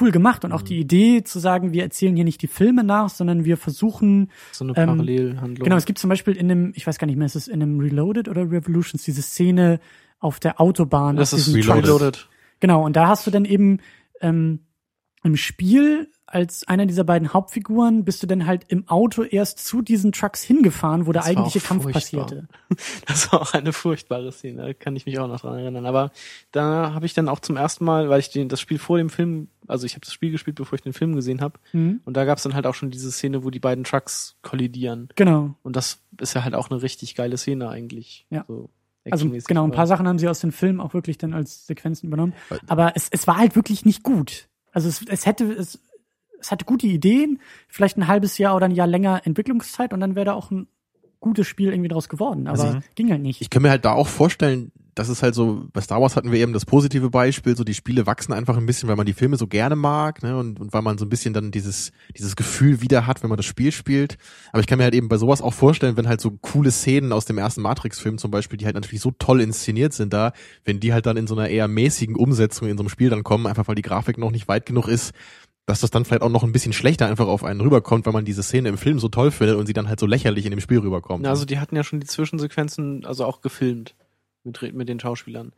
[0.00, 0.44] cool gemacht.
[0.44, 3.56] Und auch die Idee zu sagen, wir erzählen hier nicht die Filme nach, sondern wir
[3.56, 5.64] versuchen, so eine ähm, Parallelhandlung.
[5.64, 7.62] Genau, es gibt zum Beispiel in dem, ich weiß gar nicht mehr, ist es in
[7.62, 9.80] einem Reloaded oder Revolutions, diese Szene
[10.18, 11.16] auf der Autobahn.
[11.16, 11.84] das ist Reloaded.
[11.84, 12.28] Reloaded.
[12.60, 13.80] Genau, und da hast du dann eben
[14.20, 14.60] ähm,
[15.22, 19.82] im Spiel als einer dieser beiden Hauptfiguren bist du dann halt im Auto erst zu
[19.82, 22.00] diesen Trucks hingefahren, wo der Das eigentliche Kampf furchtbar.
[22.26, 22.48] passierte.
[23.06, 25.84] Das war auch eine furchtbare Szene, da kann ich mich auch noch dran erinnern.
[25.84, 26.10] Aber
[26.50, 29.10] da habe ich dann auch zum ersten Mal, weil ich den, das Spiel vor dem
[29.10, 32.00] Film, also ich habe das Spiel gespielt, bevor ich den Film gesehen habe, Mhm.
[32.06, 35.08] und da gab's dann halt auch schon diese Szene, wo die beiden Trucks kollidieren.
[35.16, 35.54] Genau.
[35.62, 38.26] Und das ist ja halt auch eine richtig geile Szene eigentlich.
[38.30, 38.46] Ja.
[38.48, 38.70] So
[39.10, 42.06] Also genau, ein paar Sachen haben sie aus den Filmen auch wirklich dann als Sequenzen
[42.06, 42.32] übernommen.
[42.48, 44.48] Weil- Aber es, es war halt wirklich nicht gut.
[44.72, 45.78] Also es, es hätte, es,
[46.40, 50.14] es hatte gute Ideen, vielleicht ein halbes Jahr oder ein Jahr länger Entwicklungszeit und dann
[50.16, 50.66] wäre da auch ein
[51.20, 52.48] gutes Spiel irgendwie draus geworden.
[52.48, 53.40] Aber Also ging halt nicht.
[53.40, 56.30] Ich kann mir halt da auch vorstellen, das ist halt so, bei Star Wars hatten
[56.32, 59.14] wir eben das positive Beispiel, so die Spiele wachsen einfach ein bisschen, weil man die
[59.14, 62.36] Filme so gerne mag, ne, und, und weil man so ein bisschen dann dieses, dieses
[62.36, 64.18] Gefühl wieder hat, wenn man das Spiel spielt.
[64.52, 67.12] Aber ich kann mir halt eben bei sowas auch vorstellen, wenn halt so coole Szenen
[67.12, 70.32] aus dem ersten Matrix-Film zum Beispiel, die halt natürlich so toll inszeniert sind da,
[70.64, 73.24] wenn die halt dann in so einer eher mäßigen Umsetzung in so einem Spiel dann
[73.24, 75.12] kommen, einfach weil die Grafik noch nicht weit genug ist,
[75.64, 78.24] dass das dann vielleicht auch noch ein bisschen schlechter einfach auf einen rüberkommt, weil man
[78.24, 80.60] diese Szene im Film so toll findet und sie dann halt so lächerlich in dem
[80.60, 81.22] Spiel rüberkommt.
[81.22, 83.94] Na, Also die hatten ja schon die Zwischensequenzen, also auch gefilmt
[84.44, 85.52] mit, mit den Schauspielern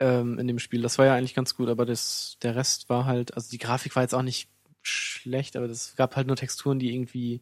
[0.00, 0.82] ähm, in dem Spiel.
[0.82, 3.94] Das war ja eigentlich ganz gut, aber das, der Rest war halt, also die Grafik
[3.96, 4.48] war jetzt auch nicht
[4.82, 7.40] schlecht, aber es gab halt nur Texturen, die irgendwie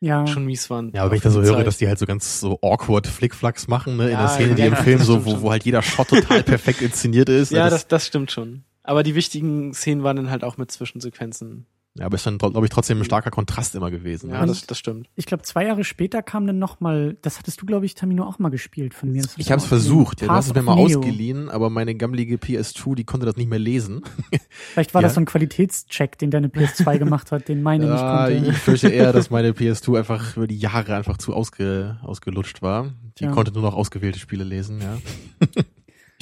[0.00, 0.26] Ja.
[0.26, 0.90] schon mies waren.
[0.94, 1.66] Ja, aber wenn ich da so die höre, Zeit.
[1.66, 4.62] dass die halt so ganz so awkward Flickflacks machen, ne, in Ja, der Szene, die
[4.62, 7.52] ja, im das Film so, wo, wo halt jeder Shot total perfekt inszeniert ist.
[7.52, 8.64] Ja, ne, das, das stimmt schon.
[8.82, 11.66] Aber die wichtigen Szenen waren dann halt auch mit Zwischensequenzen.
[11.94, 14.30] Ja, aber ist dann, glaube ich, trotzdem ein starker Kontrast immer gewesen.
[14.30, 14.46] Ja, ne?
[14.46, 15.08] das, das stimmt.
[15.14, 18.24] Ich glaube, zwei Jahre später kam dann noch mal, das hattest du, glaube ich, Tamino,
[18.24, 19.22] auch mal gespielt von mir.
[19.36, 20.84] Ich habe es versucht, ja, du hast es mir mal Neo.
[21.00, 24.02] ausgeliehen, aber meine gammelige PS2, die konnte das nicht mehr lesen.
[24.72, 25.08] Vielleicht war Ja.
[25.08, 28.50] das so ein Qualitätscheck, den deine PS2 gemacht hat, den meine nicht Ah, konnte.
[28.50, 32.92] ich fürchte eher, dass meine PS2 einfach über die Jahre einfach zu ausge, ausgelutscht war.
[33.18, 33.32] Die Ja.
[33.32, 34.96] konnte nur noch ausgewählte Spiele lesen, ja.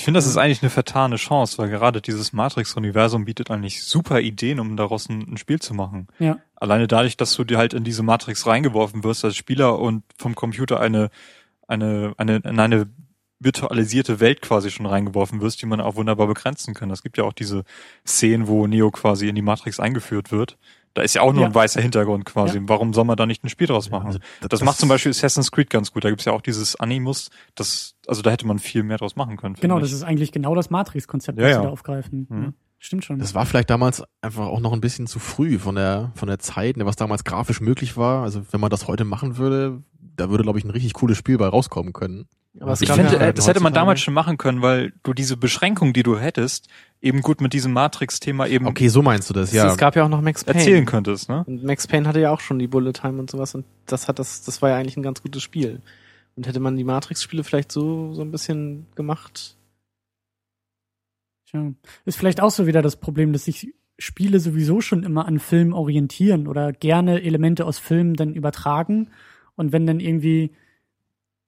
[0.00, 4.22] Ich finde, das ist eigentlich eine vertane Chance, weil gerade dieses Matrix-Universum bietet eigentlich super
[4.22, 6.08] Ideen, um daraus ein, ein Spiel zu machen.
[6.18, 6.38] Ja.
[6.54, 10.34] Alleine dadurch, dass du dir halt in diese Matrix reingeworfen wirst als Spieler und vom
[10.34, 11.10] Computer eine,
[11.68, 12.86] eine, eine, in eine
[13.40, 16.90] virtualisierte Welt quasi schon reingeworfen wirst, die man auch wunderbar begrenzen kann.
[16.90, 17.64] Es gibt ja auch diese
[18.06, 20.56] Szenen, wo Neo quasi in die Matrix eingeführt wird.
[20.94, 21.48] Da ist ja auch nur Ja.
[21.48, 22.58] ein weißer Hintergrund quasi.
[22.58, 22.64] Ja.
[22.66, 24.06] Warum soll man da nicht ein Spiel draus machen?
[24.08, 24.18] also
[24.48, 26.04] das, macht zum Beispiel Assassin's Creed ganz gut.
[26.04, 29.36] Da gibt's ja auch dieses Animus, das, also da hätte man viel mehr draus machen
[29.36, 29.54] können.
[29.60, 29.82] Genau, ich.
[29.82, 31.60] das ist eigentlich genau das Matrix-Konzept, Ja, das ja.
[31.60, 32.26] sie da aufgreifen.
[32.28, 32.54] Mhm.
[32.82, 33.18] Stimmt schon.
[33.18, 36.38] Das war vielleicht damals einfach auch noch ein bisschen zu früh von der, von der
[36.38, 38.22] Zeit, ne, was damals grafisch möglich war.
[38.22, 39.82] Also wenn man das heute machen würde,
[40.16, 42.26] da würde, glaube ich, ein richtig cooles Spiel bei rauskommen können.
[42.58, 45.12] Aber es Ich finde, ja äh, das hätte man damals schon machen können, weil du
[45.12, 46.68] diese Beschränkung, die du hättest,
[47.02, 49.66] eben gut mit diesem Matrix-Thema eben Okay, so meinst du das, Es, ja.
[49.66, 50.58] es gab ja auch noch Max Payne.
[50.58, 51.44] erzählen könntest, ne?
[51.46, 54.18] Und Max Payne hatte ja auch schon die Bullet Time und sowas und das hat
[54.18, 55.82] das, das war ja eigentlich ein ganz gutes Spiel.
[56.34, 59.58] Und hätte man die Matrix-Spiele vielleicht so, so ein bisschen gemacht.
[61.50, 61.72] Tja.
[62.04, 65.72] Ist vielleicht auch so wieder das Problem, dass sich Spiele sowieso schon immer an Filmen
[65.72, 69.08] orientieren oder gerne Elemente aus Filmen dann übertragen.
[69.56, 70.52] Und wenn dann irgendwie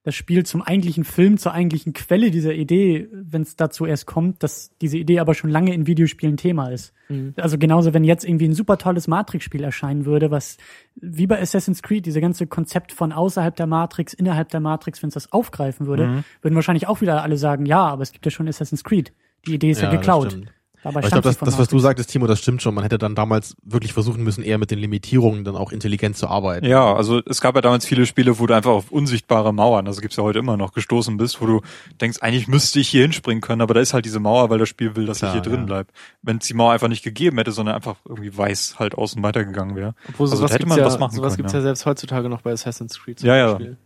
[0.04, 4.42] das Spiel zum eigentlichen Film, zur eigentlichen Quelle dieser Idee, wenn es dazu erst kommt,
[4.42, 6.92] dass diese Idee aber schon lange in Videospielen Thema ist.
[7.36, 10.56] Also genauso, wenn jetzt irgendwie ein super tolles Matrix-Spiel erscheinen würde, was
[10.96, 15.08] wie bei Assassin's Creed, diese ganze Konzept von außerhalb der Matrix, innerhalb der Matrix, wenn
[15.08, 16.24] es das aufgreifen würde, Mhm.
[16.40, 19.12] würden wahrscheinlich auch wieder alle sagen, ja, aber es gibt ja schon Assassin's Creed.
[19.46, 20.36] Die Idee ist ja, das geklaut.
[20.84, 22.74] Aber ich glaube, das, das, was du sagtest, Timo, das stimmt schon.
[22.74, 26.26] Man hätte dann damals wirklich versuchen müssen, eher mit den Limitierungen dann auch intelligent zu
[26.26, 26.66] arbeiten.
[26.66, 30.00] Ja, also es gab ja damals viele Spiele, wo du einfach auf unsichtbare Mauern, also
[30.00, 31.60] gibt's ja heute immer noch, gestoßen bist, wo du
[32.00, 34.68] denkst, eigentlich müsste ich hier hinspringen können, aber da ist halt diese Mauer, weil das
[34.68, 35.66] Spiel will, dass Klar, ich hier drin ja.
[35.66, 35.88] bleib.
[36.22, 39.76] Wenn es die Mauer einfach nicht gegeben hätte, sondern einfach irgendwie weiß halt außen weitergegangen
[39.76, 39.94] wäre.
[40.08, 41.60] Obwohl Also sowas da hätte man ja, was machen sowas können, gibt's ja.
[41.60, 41.62] ja.
[41.62, 43.52] selbst heutzutage noch bei Assassin's Creed zum Ja, ja.
[43.52, 43.76] Beispiel.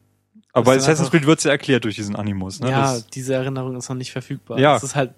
[0.55, 2.61] Aber bei Assassin's Creed wird's ja erklärt durch diesen Animus.
[2.61, 2.71] Ne?
[2.71, 4.59] ja, Das, diese Erinnerung ist noch nicht verfügbar.
[4.59, 4.73] Ja.
[4.73, 5.13] Das ist halt,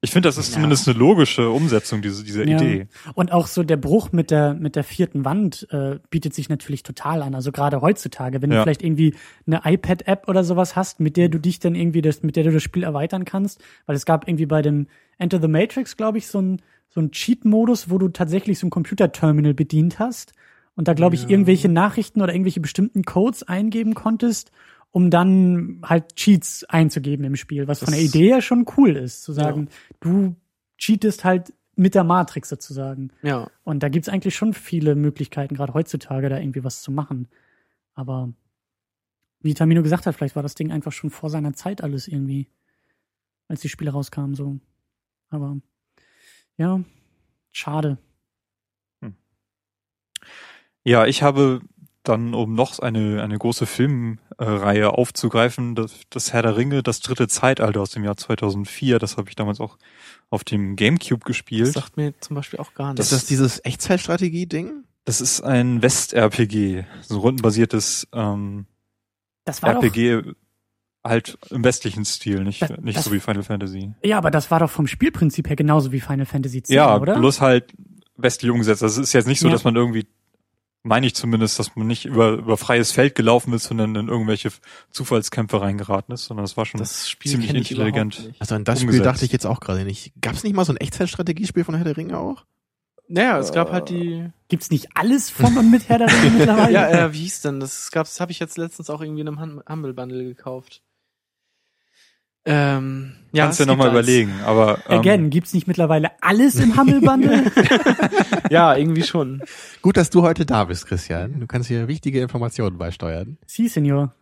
[0.00, 0.54] ich finde, das ist Ja.
[0.54, 2.56] zumindest eine logische Umsetzung diese, dieser Ja.
[2.56, 2.86] Idee.
[3.14, 6.82] Und auch so der Bruch mit der mit der vierten Wand äh, bietet sich natürlich
[6.84, 7.34] total an.
[7.34, 8.58] Also gerade heutzutage, wenn Ja.
[8.58, 9.14] du vielleicht irgendwie
[9.46, 12.52] eine iPad-App oder sowas hast, mit der du dich dann irgendwie das, mit der du
[12.52, 14.86] das Spiel erweitern kannst, weil es gab irgendwie bei dem
[15.18, 18.70] Enter the Matrix, glaube ich, so ein so ein Cheat-Modus, wo du tatsächlich so ein
[18.70, 20.32] Computerterminal bedient hast
[20.74, 24.52] und da glaube ich irgendwelche Nachrichten oder irgendwelche bestimmten Codes eingeben konntest,
[24.90, 28.96] um dann halt Cheats einzugeben im Spiel, was von der Das- Idee ja schon cool
[28.96, 29.68] ist, zu sagen,
[30.00, 30.34] du
[30.78, 33.10] cheatest halt mit der Matrix sozusagen.
[33.22, 33.48] ja.
[33.64, 37.28] Und da gibt's eigentlich schon viele Möglichkeiten, gerade heutzutage, da irgendwie was zu machen.
[37.94, 38.32] Aber
[39.40, 42.48] wie Tamino gesagt hat, vielleicht war das Ding einfach schon vor seiner Zeit alles irgendwie,
[43.46, 44.58] als die Spiele rauskamen, so.
[45.30, 45.58] Aber
[46.56, 46.80] ja,
[47.52, 47.98] schade.
[50.84, 51.60] Ja, ich habe
[52.08, 57.28] dann, um noch eine, eine große Filmreihe aufzugreifen, das, das Herr der Ringe, das dritte
[57.28, 59.76] Zeitalter aus dem Jahr 2004, das habe ich damals auch
[60.30, 61.72] auf dem Gamecube Das gespielt.
[61.72, 63.10] sagt mir zum Beispiel auch gar Ist nichts.
[63.10, 64.84] das dieses Echtzeitstrategie-Ding?
[65.04, 68.66] Das ist ein West-RPG, so ein rundenbasiertes ähm,
[69.44, 70.22] Das war RPG
[71.04, 73.92] halt im westlichen Stil, nicht, Das- nicht das- so wie Final Fantasy.
[74.02, 76.96] doch, ja, aber das war doch vom Spielprinzip her genauso wie Final Fantasy X, Ja,
[76.98, 77.18] oder?
[77.18, 77.72] bloß halt
[78.16, 78.82] westlich umgesetzt.
[78.82, 79.52] Das ist jetzt nicht so, Ja.
[79.52, 80.06] dass man irgendwie,
[80.82, 84.50] meine ich zumindest, dass man nicht über, über freies Feld gelaufen ist, sondern in irgendwelche
[84.90, 88.32] Zufallskämpfe reingeraten ist, sondern das war schon das Spiel ziemlich intelligent.
[88.38, 89.06] Also an das Spiel Umgesetzt.
[89.06, 90.12] dachte ich jetzt auch gerade nicht.
[90.20, 92.44] Gab es nicht mal so ein Echtzeitstrategiespiel von Herr der Ringe auch?
[93.10, 94.28] Naja, es gab halt die.
[94.48, 96.72] Gibt's nicht alles von und mit Herr der Ringe mittlerweile?
[96.72, 97.58] Ja, äh, wie hieß denn?
[97.60, 100.82] Das gab, das habe ich jetzt letztens auch irgendwie in einem Hum- Humble Bundle gekauft.
[102.50, 106.78] Ähm, ja, Kannst dir es nochmal überlegen, aber ähm, Again, gibt's nicht mittlerweile alles im
[106.78, 107.52] Humble Bundle?
[108.50, 109.42] Ja, irgendwie schon.
[109.82, 111.40] Gut, dass du heute da bist, Christian.
[111.40, 113.36] Du kannst hier wichtige Informationen beisteuern.
[113.46, 114.14] Sie, Senior.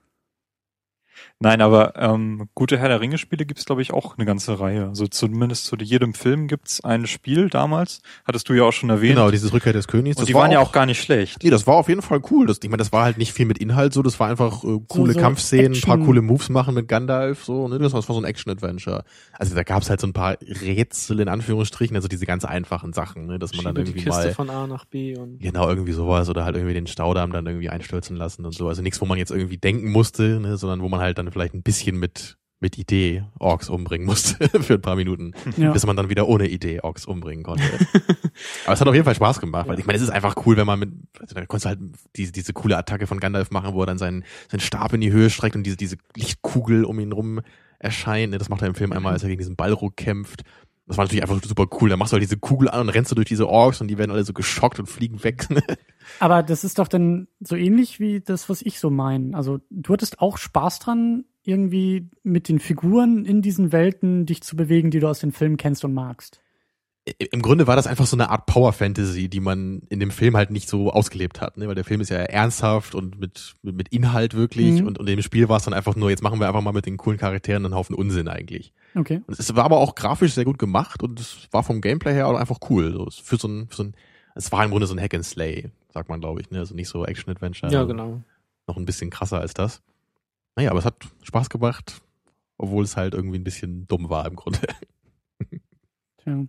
[1.39, 4.87] Nein, aber ähm, gute Herr der Ringe-Spiele gibt's glaube ich, auch eine ganze Reihe.
[4.89, 8.01] Also zumindest zu jedem Film gibt's ein Spiel damals.
[8.25, 9.17] Hattest du ja auch schon erwähnt.
[9.17, 10.17] Genau, dieses Rückkehr des Königs.
[10.17, 11.43] Und das die war waren ja auch gar nicht schlecht.
[11.43, 12.47] Nee, das war auf jeden Fall cool.
[12.47, 14.79] Das, ich meine, das war halt nicht viel mit Inhalt so, das war einfach äh,
[14.89, 17.79] coole so Kampfszenen, ein paar coole Moves machen mit Gandalf, so, ne?
[17.79, 19.05] Das war, so ein Action-Adventure.
[19.33, 23.27] Also da gab's halt so ein paar Rätsel in Anführungsstrichen, also diese ganz einfachen Sachen,
[23.27, 23.39] ne?
[23.39, 24.35] Dass man dann Schiebe die irgendwie Kiste mal.
[24.35, 25.41] von A nach B und.
[25.41, 28.69] Genau, irgendwie sowas oder halt irgendwie den Staudamm dann irgendwie einstürzen lassen und so.
[28.69, 31.55] Also nichts, wo man jetzt irgendwie denken musste, ne, sondern wo man halt dann vielleicht
[31.55, 35.73] ein bisschen mit mit Idee Orks umbringen musste für ein paar Minuten, Ja.
[35.73, 37.63] bis man dann wieder ohne Idee Orks umbringen konnte.
[38.65, 39.81] Aber es hat auf jeden Fall Spaß gemacht, weil Ja.
[39.81, 40.91] ich meine, es ist einfach cool, wenn man mit,
[41.21, 41.81] also da konntest du halt
[42.17, 45.13] diese, diese coole Attacke von Gandalf machen, wo er dann seinen, seinen Stab in die
[45.13, 47.41] Höhe streckt und diese, diese Lichtkugel um ihn rum
[47.79, 48.31] erscheint.
[48.31, 50.43] ne, Das macht er im Film einmal, als er gegen diesen Ballruck kämpft.
[50.87, 51.89] Das war natürlich einfach super cool.
[51.89, 53.99] Da machst du halt diese Kugel an und rennst du durch diese Orks und die
[53.99, 55.49] werden alle so geschockt und fliegen weg.
[56.21, 59.37] Aber das ist doch dann so ähnlich wie das, was ich so meine.
[59.37, 64.57] Also du hattest auch Spaß dran, irgendwie mit den Figuren in diesen Welten dich zu
[64.57, 66.41] bewegen, die du aus den Filmen kennst und magst.
[67.31, 70.37] Im Grunde war das einfach so eine Art Power Fantasy, die man in dem Film
[70.37, 71.69] halt nicht so ausgelebt hat, ne?
[71.69, 74.89] weil der Film ist ja ernsthaft und mit, mit, Inhalt wirklich Mhm.
[74.89, 76.85] und, und im Spiel war es dann einfach nur, jetzt machen wir einfach mal mit
[76.85, 78.73] den coolen Charakteren einen Haufen Unsinn eigentlich.
[78.97, 79.23] Okay.
[79.25, 82.27] Und es war aber auch grafisch sehr gut gemacht und es war vom Gameplay her
[82.27, 82.93] auch einfach cool.
[82.93, 83.95] So, es für so ein, für so ein,
[84.35, 86.59] es war im Grunde so ein Hack and Slay, sagt man glaube ich, ne?
[86.59, 87.73] also nicht so Action Adventure.
[87.73, 88.21] Ja, genau.
[88.67, 89.81] Noch ein bisschen krasser als das.
[90.57, 92.03] Naja, aber es hat Spaß gemacht,
[92.59, 94.59] obwohl es halt irgendwie ein bisschen dumm war im Grunde.
[96.25, 96.47] Tja.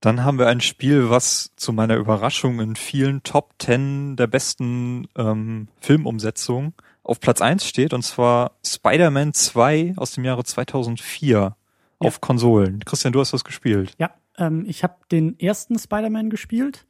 [0.00, 5.08] Dann haben wir ein Spiel, was zu meiner Überraschung in vielen Top 10 der besten
[5.16, 11.56] ähm, Filmumsetzungen auf Platz 1 steht, und zwar Spider-Man 2 aus dem Jahre 2004
[11.98, 12.84] auf Konsolen.
[12.84, 13.94] Christian, du hast das gespielt.
[13.98, 16.86] Ja, ähm, ich habe den ersten Spider-Man gespielt,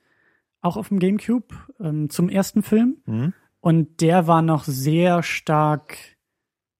[0.60, 2.98] auch auf dem GameCube, ähm, zum ersten Film.
[3.06, 3.32] Hm?
[3.60, 5.96] Und der war noch sehr stark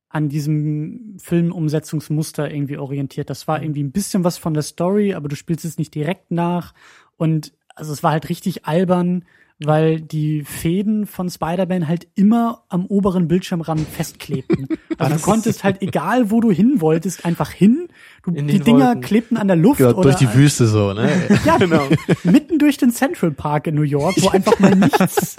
[0.09, 3.29] an diesem Filmumsetzungsmuster irgendwie orientiert.
[3.31, 6.31] Das war irgendwie ein bisschen was von der Story, aber du spielst es nicht direkt
[6.31, 6.73] nach.
[7.17, 9.25] Und also es war halt richtig albern,
[9.61, 14.69] weil die Fäden von Spider-Man halt immer am oberen Bildschirmrand festklebten.
[15.01, 17.87] Also du konntest halt, egal wo du hin wolltest, einfach hin.
[18.35, 19.01] Die Dinger Wolken.
[19.03, 21.11] klebten an der Luft Genau, oder durch die Wüste so, ne?
[21.45, 21.89] ja, Genau.
[22.25, 25.37] mitten durch den Central Park in New York, wo einfach mal nichts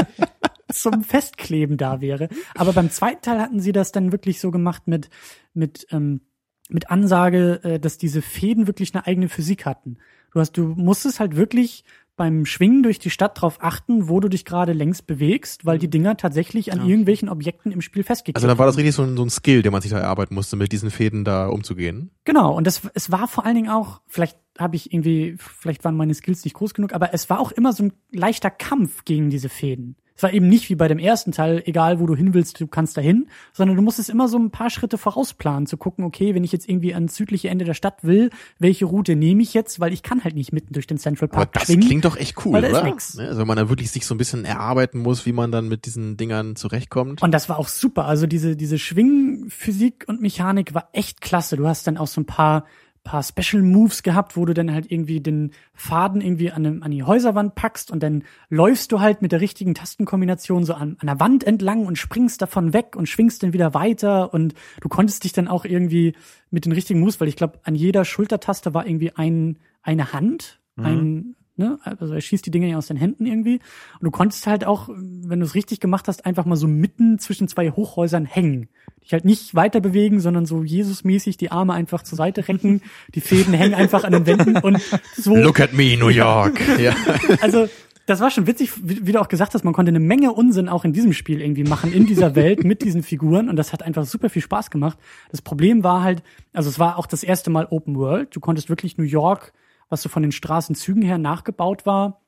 [0.72, 2.30] zum Festkleben da wäre.
[2.56, 5.10] Aber beim zweiten Teil hatten sie das dann wirklich so gemacht mit,
[5.54, 6.22] mit, ähm,
[6.70, 9.98] mit Ansage, äh, dass diese Fäden wirklich eine eigene Physik hatten.
[10.34, 11.84] Du hast, du musstest halt wirklich
[12.20, 15.89] beim Schwingen durch die Stadt drauf achten, wo du dich gerade längst bewegst, weil die
[15.89, 16.86] Dinger tatsächlich an Ja.
[16.86, 19.61] irgendwelchen Objekten im Spiel festgeklebt Also dann war das richtig so ein, so ein Skill,
[19.61, 22.11] den man sich da erarbeiten musste, mit diesen Fäden da umzugehen.
[22.26, 25.95] Genau, und das, es war vor allen Dingen auch, vielleicht habe ich irgendwie, vielleicht waren
[25.95, 29.30] meine Skills nicht groß genug, aber es war auch immer so ein leichter Kampf gegen
[29.30, 29.95] diese Fäden.
[30.20, 32.67] Es war eben nicht wie bei dem ersten Teil, egal wo du hin willst, du
[32.67, 36.43] kannst dahin, sondern du musstest immer so ein paar Schritte vorausplanen, zu gucken, okay, wenn
[36.43, 39.93] ich jetzt irgendwie ans südliche Ende der Stadt will, welche Route nehme ich jetzt, weil
[39.93, 41.88] ich kann halt nicht mitten durch den Central Aber Park das schwingen.
[41.88, 42.84] klingt doch echt cool, oder?
[42.84, 45.86] Also wenn man da wirklich sich so ein bisschen erarbeiten muss, wie man dann mit
[45.86, 47.22] diesen Dingern zurechtkommt.
[47.22, 48.03] Und das war auch super.
[48.03, 51.55] Also diese, diese Schwingphysik und Mechanik war echt klasse.
[51.55, 52.65] Du hast dann auch so ein paar,
[53.10, 57.01] paar Special Moves gehabt, wo du dann halt irgendwie den Faden irgendwie an, an die
[57.01, 61.20] Häuserwand packst und dann läufst du halt mit der richtigen Tastenkombination so an, an der
[61.20, 65.34] Wand entlang und springst davon weg und schwingst dann wieder weiter und du konntest dich
[65.34, 66.14] dann auch irgendwie
[66.51, 70.60] mit den richtigen Moves, weil ich glaube, an jeder Schultertaste war irgendwie ein, eine Hand,
[70.78, 73.60] ein, ne, also er schießt die Dinger ja aus den Händen irgendwie.
[73.99, 77.20] Und du konntest halt auch, wenn du es richtig gemacht hast, einfach mal so mitten
[77.20, 78.70] zwischen zwei Hochhäusern hängen.
[79.03, 82.82] Dich halt nicht weiter bewegen, sondern so Jesusmäßig die Arme einfach zur Seite recken,
[83.14, 84.80] die Fäden hängen einfach an den Wänden und
[85.16, 85.36] so.
[85.36, 86.60] Look at me, New York.
[86.80, 86.95] ja.
[87.41, 87.68] Also,
[88.05, 90.68] das war schon witzig, wie, wie du auch gesagt hast, man konnte eine Menge Unsinn
[90.68, 93.84] auch in diesem Spiel irgendwie machen, in dieser Welt mit diesen Figuren und das hat
[93.84, 94.97] einfach super viel Spaß gemacht.
[95.30, 98.36] Das Problem war halt, also es war auch das erste Mal Open World.
[98.36, 99.53] Du konntest wirklich New York,
[99.90, 102.22] was so von den Straßenzügen her nachgebaut war,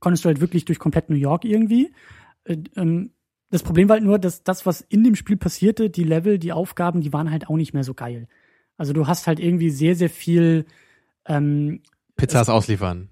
[0.00, 1.94] konntest du halt wirklich durch komplett New York irgendwie.
[2.44, 3.12] Äh, ähm,
[3.50, 6.52] das Problem war halt nur, dass das, was in dem Spiel passierte, die Level, die
[6.52, 8.26] Aufgaben, die waren halt auch nicht mehr so geil.
[8.76, 10.64] Also du hast halt irgendwie sehr, sehr viel
[11.26, 11.82] ähm,
[12.16, 13.08] Pizzas ausliefern.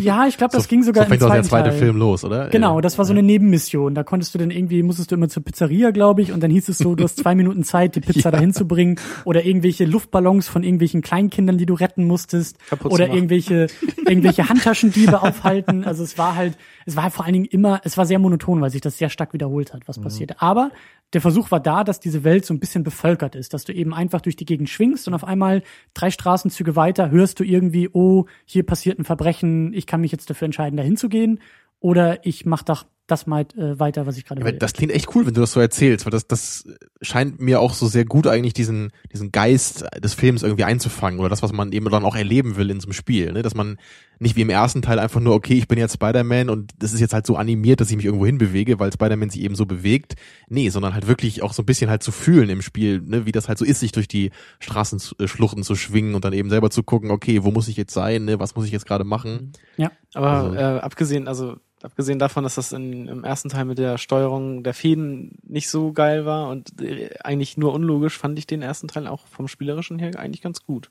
[0.00, 1.78] ja, ich glaube, das so, ging sogar so fängt im auch der zweiten zweite Teil.
[1.78, 2.48] Film los, oder?
[2.48, 3.94] Genau, das war so eine Nebenmission.
[3.94, 6.68] Da konntest du dann irgendwie, musstest du immer zur Pizzeria, glaube ich, und dann hieß
[6.68, 8.30] es so, du hast zwei Minuten Zeit, die Pizza Ja.
[8.32, 8.98] dahin zu bringen.
[9.24, 12.58] Oder irgendwelche Luftballons von irgendwelchen Kleinkindern, die du retten musstest.
[12.68, 13.16] Kaputt oder machen.
[13.16, 13.68] irgendwelche,
[14.06, 15.84] irgendwelche Handtaschendiebe aufhalten.
[15.84, 18.70] Also es war halt, es war vor allen Dingen immer, es war sehr monoton, weil
[18.70, 19.88] sich das sehr stark wiederholt hat, Mhm.
[19.88, 20.42] was passierte.
[20.42, 20.72] Aber
[21.12, 23.94] der Versuch war da, dass diese Welt so ein bisschen bevölkert ist, dass du eben
[23.94, 25.62] einfach durch die Gegend schwingst und auf einmal
[25.94, 30.28] drei Straßenzüge weiter hörst du irgendwie, oh, hier passiert ein Verbrechen, ich kann mich jetzt
[30.28, 31.40] dafür entscheiden, dahin zu gehen.
[31.78, 34.52] Oder ich mach doch das mal äh, weiter, was ich gerade will.
[34.54, 36.64] das klingt echt cool, wenn du das so erzählst, weil das, das
[37.00, 41.28] scheint mir auch so sehr gut eigentlich diesen, diesen Geist des Films irgendwie einzufangen oder
[41.28, 43.42] das, was man eben dann auch erleben will in so einem Spiel, ne?
[43.42, 43.78] dass man
[44.18, 47.00] nicht wie im ersten Teil einfach nur, okay, ich bin jetzt Spider-Man und das ist
[47.00, 50.14] jetzt halt so animiert, dass ich mich irgendwo hinbewege, weil Spider-Man sich eben so bewegt.
[50.48, 53.26] Nee, sondern halt wirklich auch so ein bisschen halt zu fühlen im Spiel, ne?
[53.26, 56.70] wie das halt so ist, sich durch die Straßenschluchten zu schwingen und dann eben selber
[56.70, 58.38] zu gucken, okay, wo muss ich jetzt sein, ne?
[58.38, 59.52] was muss ich jetzt gerade machen.
[59.76, 59.90] ja.
[60.14, 61.56] Aber Also- äh, abgesehen, also
[61.86, 65.92] abgesehen davon, dass das in, im ersten Teil mit der Steuerung der Fäden nicht so
[65.92, 69.98] geil war und äh, eigentlich nur unlogisch, fand ich den ersten Teil auch vom spielerischen
[69.98, 70.90] her eigentlich ganz gut.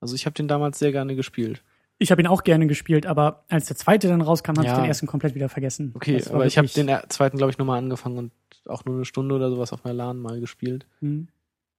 [0.00, 1.62] Also ich habe den damals sehr gerne gespielt.
[2.00, 4.76] Ich habe ihn auch gerne gespielt, aber als der zweite dann rauskam, habe ich Ja.
[4.76, 5.92] den ersten komplett wieder vergessen.
[5.94, 8.32] Okay, aber ich habe den er- zweiten, glaube ich, nochmal angefangen und
[8.66, 10.86] auch nur eine Stunde oder sowas auf einer LAN mal gespielt.
[11.00, 11.28] Hm.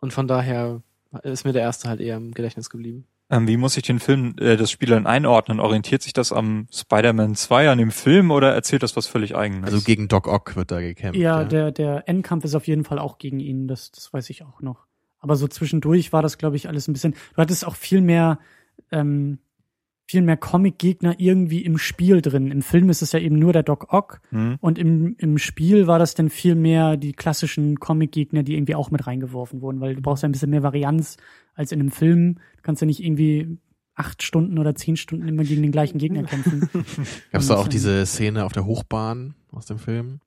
[0.02, 0.82] Und von daher
[1.24, 3.06] ist mir der erste halt eher im Gedächtnis geblieben.
[3.32, 5.60] Ähm, wie muss ich den Film, äh, das Spiel dann einordnen?
[5.60, 9.66] Orientiert sich das am Spider-Man 2 an dem Film oder erzählt das was völlig eigenes?
[9.66, 11.20] Also gegen Doc Ock wird da gekämpft.
[11.20, 14.44] Ja, der, der Endkampf ist auf jeden Fall auch gegen ihn, das, das weiß ich
[14.44, 14.88] auch noch.
[15.20, 17.14] Aber so zwischendurch war das, glaube ich, alles ein bisschen.
[17.36, 18.40] Du hattest auch viel mehr,
[18.92, 19.40] ähm,
[20.10, 22.50] viel mehr Comic-Gegner irgendwie im Spiel drin.
[22.50, 24.58] Im Film ist es ja eben nur der Doc Ock Hm?
[24.60, 28.90] und im, im Spiel war das dann viel mehr die klassischen Comic-Gegner, die irgendwie auch
[28.90, 31.18] mit reingeworfen wurden, weil du brauchst ja ein bisschen mehr Varianz
[31.54, 32.36] als in einem Film.
[32.58, 33.60] Du kannst ja nicht irgendwie
[33.94, 36.62] acht Stunden oder zehn Stunden immer gegen den gleichen Gegner kämpfen.
[37.32, 40.22] Gab es da auch diese Szene auf der Hochbahn aus dem Film?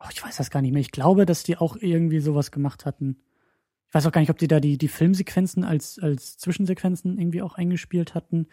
[0.00, 0.80] Oh, ich weiß das gar nicht mehr.
[0.80, 3.18] Ich glaube, dass die auch irgendwie sowas gemacht hatten.
[3.88, 7.42] Ich weiß auch gar nicht, ob die da die, die Filmsequenzen als, als Zwischensequenzen irgendwie
[7.42, 8.48] auch eingespielt hatten.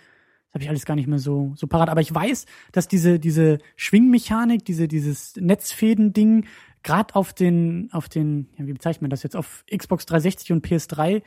[0.49, 1.89] Das habe ich alles gar nicht mehr so, so parat.
[1.89, 6.45] Aber ich weiß, dass diese, diese Schwingmechanik, diese, dieses Netzfäden-Ding,
[6.83, 10.65] gerade auf den, auf den, ja, wie bezeichnet man das jetzt, auf Xbox 360 und
[10.65, 11.21] PS3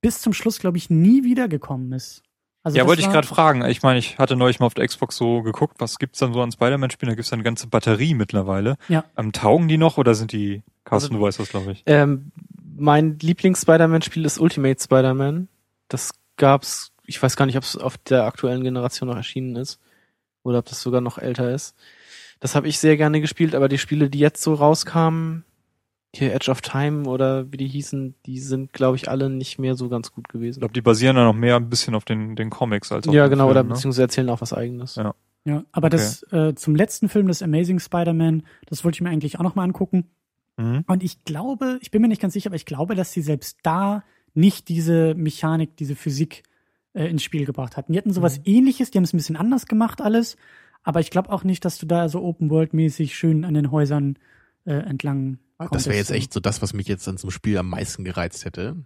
[0.00, 2.22] bis zum Schluss, glaube ich, nie wiedergekommen ist.
[2.62, 3.64] Also ja, wollte ich gerade fragen.
[3.66, 6.42] Ich meine, ich hatte neulich mal auf der Xbox so geguckt, was gibt's dann so
[6.42, 7.10] an Spider-Man-Spielen?
[7.10, 8.76] Da gibt's ja eine ganze Batterie mittlerweile.
[8.88, 9.04] Ja.
[9.16, 11.82] Ähm, taugen die noch oder sind die, Carsten, Also- du weißt das, glaube ich.
[11.86, 12.32] Ähm,
[12.76, 15.48] mein Lieblings-Spider-Man-Spiel ist Ultimate Spider-Man.
[15.88, 19.80] Das gab's, ich weiß gar nicht, ob es auf der aktuellen Generation noch erschienen ist
[20.44, 21.74] oder ob das sogar noch älter ist.
[22.38, 25.44] Das habe ich sehr gerne gespielt, aber die Spiele, die jetzt so rauskamen,
[26.14, 29.74] hier Edge of Time oder wie die hießen, die sind, glaube ich, alle nicht mehr
[29.74, 30.60] so ganz gut Ich gewesen.
[30.60, 33.26] glaube, die basieren dann noch mehr ein bisschen auf den, den Comics als auf Ja,
[33.26, 33.68] den genau, Filmen, oder ne?
[33.74, 34.94] beziehungsweise erzählen auch was eigenes.
[34.94, 35.14] Ja.
[35.44, 39.38] Ja, aber das äh, zum letzten Film, das Amazing Spider-Man, das wollte ich mir eigentlich
[39.38, 40.10] auch noch mal angucken.
[40.58, 40.84] Mhm.
[40.86, 43.58] Und ich glaube, ich bin mir nicht ganz sicher, aber ich glaube, dass sie selbst
[43.62, 44.04] da
[44.34, 46.42] nicht diese Mechanik, diese Physik
[46.94, 47.92] äh, ins Spiel gebracht hatten.
[47.92, 48.42] Die hatten sowas Mhm.
[48.46, 50.36] ähnliches, die haben es ein bisschen anders gemacht alles,
[50.82, 54.18] aber ich glaube auch nicht, dass du da so Open-World-mäßig schön an den Häusern
[54.64, 55.38] äh, entlang
[55.70, 56.10] Das wäre jetzt konntest.
[56.12, 58.76] echt so das, was mich jetzt an zum Spiel am meisten gereizt hätte.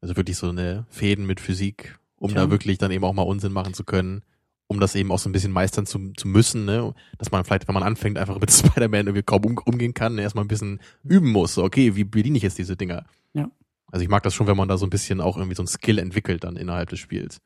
[0.00, 2.44] Also wirklich so eine Fäden mit Physik, um Tja.
[2.44, 4.22] da wirklich dann eben auch mal Unsinn machen zu können.
[4.68, 6.94] um das eben auch so ein bisschen meistern zu, zu müssen, ne?
[7.18, 10.22] dass man vielleicht, wenn man anfängt, einfach mit Spider-Man irgendwie kaum um, umgehen kann, ne?
[10.22, 11.52] erstmal ein bisschen üben muss.
[11.54, 13.04] So, okay, wie bediene ich jetzt diese Dinger?
[13.34, 13.50] Ja.
[13.92, 15.68] Also ich mag das schon, wenn man da so ein bisschen auch irgendwie so ein
[15.68, 17.40] Skill entwickelt dann innerhalb des Spiels.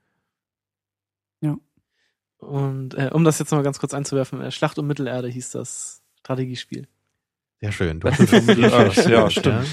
[2.38, 5.51] Und äh, um das jetzt noch mal ganz kurz einzuwerfen, äh, Schlacht um Mittelerde hieß
[5.51, 6.86] das Strategiespiel.
[7.61, 8.01] Sehr schön.
[8.01, 9.66] Du hast schon ja, stimmt.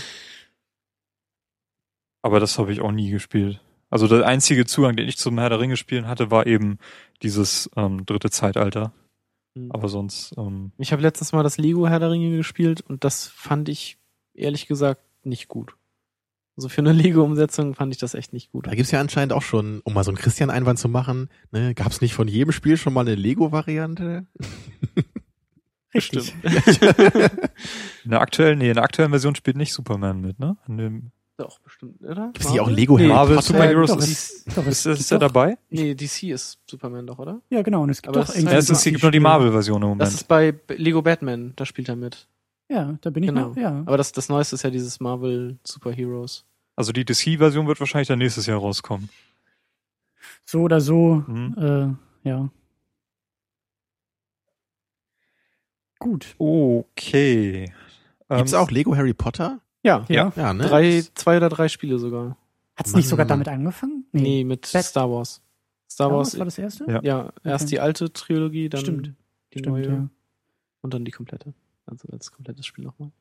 [2.22, 3.62] Aber das habe ich auch nie gespielt.
[3.90, 6.80] Also der einzige Zugang, den ich zum Herr der Ringe spielen hatte, war eben
[7.22, 8.94] dieses ähm, dritte Zeitalter.
[9.56, 9.72] Hm.
[9.72, 13.28] Aber sonst, ähm, Ich habe letztens mal das Lego Herr der Ringe gespielt und das
[13.28, 13.98] fand ich
[14.34, 15.76] ehrlich gesagt nicht gut.
[16.56, 18.68] Also für eine Lego-Umsetzung fand ich das echt nicht gut.
[18.68, 22.00] Da gibt's ja anscheinend auch schon, um mal so einen Christian-Einwand zu machen, ne, gab's
[22.02, 24.28] nicht von jedem Spiel schon mal eine Lego-Variante?
[25.94, 26.34] Richtig.
[28.04, 30.58] in der aktuellen, nee, in der aktuellen Version spielt nicht Superman mit, ne?
[30.68, 32.32] In dem, Doch, bestimmt, oder?
[32.34, 32.70] Gibt's nicht auch?
[32.70, 33.40] Lego nee, Marvel?
[33.42, 34.08] Superheroes doch, ist,
[34.48, 35.58] es- doch, es ist, ist, gibt er dabei?
[35.70, 37.42] Nee, DC ist Superman doch, oder?
[37.50, 37.84] Ja, genau.
[37.84, 38.56] Und es gibt Aber doch es ist irgendwie.
[38.56, 40.14] halt- Ja, es, ist, es gibt nur die Marvel-Version im Das Moment.
[40.16, 42.28] ist bei Lego Batman, da spielt er mit.
[42.74, 43.50] Ja, da bin ich Genau.
[43.50, 43.56] noch.
[43.58, 43.84] Ja.
[43.86, 46.44] Aber das, das Neueste ist ja dieses Marvel Superheroes.
[46.76, 49.10] Also die DC-Version wird wahrscheinlich dann nächstes Jahr rauskommen.
[50.46, 51.24] So oder so.
[51.28, 51.98] Mhm.
[52.24, 52.50] Äh, ja.
[56.00, 56.36] Gut.
[56.38, 57.72] Okay.
[58.30, 59.60] Gibt's Ähm, auch Lego Harry Potter?
[59.84, 60.32] Ja, Ja.
[60.36, 60.64] Ja, ne?
[60.66, 62.38] drei, zwei oder drei Spiele sogar.
[62.76, 64.06] Hat's Mann, nicht sogar damit angefangen?
[64.12, 65.42] Nee, mit Bat- Star Wars.
[65.90, 66.86] Star Star Wars Wars, war das erste?
[66.90, 67.02] Ja.
[67.04, 67.70] ja, erst Okay.
[67.76, 69.14] die alte Trilogie, dann Stimmt.
[69.54, 70.08] die Stimmt, neue ja.
[70.82, 71.54] und dann die komplette.
[71.86, 73.12] Also als komplettes Spiel nochmal.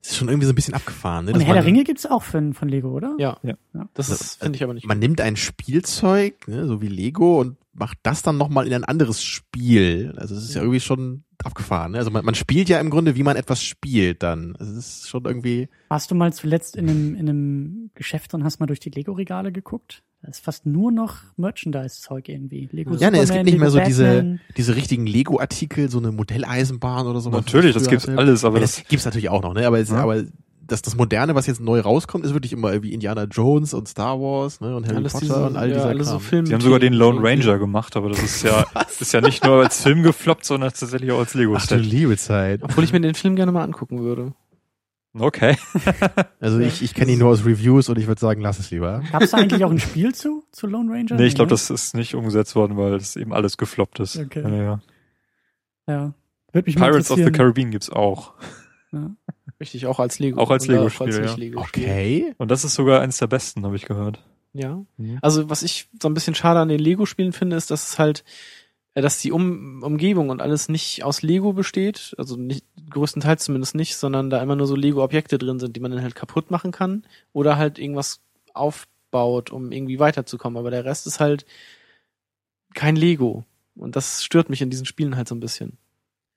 [0.00, 1.32] Das ist schon irgendwie so ein bisschen abgefahren, ne?
[1.32, 3.14] Und Herr der Ringe gibt's auch von, von Lego, oder?
[3.18, 3.54] Ja, Ja.
[3.94, 7.56] das ist- finde ich aber nicht Man nimmt ein Spielzeug, ne, so wie Lego, und
[7.74, 10.14] macht das dann nochmal in ein anderes Spiel.
[10.16, 11.92] Also es ist ja irgendwie schon abgefahren.
[11.92, 11.98] Ne?
[11.98, 14.54] Also man, man spielt ja im Grunde, wie man etwas spielt dann.
[14.60, 15.68] Es ist schon irgendwie.
[15.88, 19.52] Warst du mal zuletzt in einem, in einem Geschäft und hast mal durch die Lego-Regale
[19.52, 20.02] geguckt?
[20.22, 22.68] Da ist fast nur noch Merchandise-Zeug irgendwie.
[22.72, 24.40] Lego Ja, ne, es gibt nicht Lego mehr so diese, Batman.
[24.56, 27.28] diese richtigen Lego-Artikel, so eine Modelleisenbahn oder so.
[27.28, 28.16] Natürlich, das gibt's hatte.
[28.16, 29.66] alles, aber ja, das, das gibt's natürlich auch noch, ne?
[29.66, 29.96] Aber, es, Ja.
[29.96, 30.24] aber
[30.66, 34.20] das, das Moderne, was jetzt neu rauskommt, ist wirklich immer wie Indiana Jones und Star
[34.20, 34.76] Wars, ne?
[34.76, 36.20] Und Harry alles Potter diese, und all ja, dieser alle so Kram.
[36.20, 36.46] Filme.
[36.46, 38.64] sie haben sogar den Lone Ranger gemacht, aber das ist ja,
[39.00, 42.62] ist ja nicht nur als Film gefloppt, sondern tatsächlich auch als Ach du liebe Zeit.
[42.62, 44.32] Obwohl ich mir den Film gerne mal angucken würde.
[45.18, 45.56] Okay.
[46.40, 49.02] Also ich, ich kenne ihn nur aus Reviews und ich würde sagen, lass es lieber.
[49.10, 51.14] Gab's da eigentlich auch ein Spiel zu, zu Lone Ranger?
[51.14, 54.18] Nee, ich glaube, das ist nicht umgesetzt worden, weil das eben alles gefloppt ist.
[54.18, 54.42] Okay.
[54.42, 54.80] Ja, ja.
[55.86, 56.14] Ja.
[56.52, 57.30] Würde mich mal Pirates of the.
[57.30, 58.34] Caribbean gibt's auch.
[58.92, 59.10] Ja.
[59.60, 60.40] Richtig, auch als Lego.
[60.40, 61.58] Auch als Lego-Spiel, ja.
[61.58, 62.34] Okay.
[62.38, 64.20] Und das ist sogar eins der besten, habe ich gehört.
[64.52, 64.84] Ja.
[64.96, 65.18] Mhm.
[65.20, 68.24] Also was ich so ein bisschen schade an den Lego-Spielen finde, ist, dass es halt,
[68.94, 73.74] äh, dass die um Umgebung und alles nicht aus Lego besteht, also nicht größtenteils zumindest
[73.74, 76.72] nicht, sondern da immer nur so Lego-Objekte drin sind, die man dann halt kaputt machen
[76.72, 78.20] kann oder halt irgendwas
[78.54, 80.58] aufbaut, um irgendwie weiterzukommen.
[80.58, 81.44] Aber der Rest ist halt
[82.74, 83.44] kein Lego.
[83.76, 85.78] Und das stört mich in diesen Spielen halt so ein bisschen.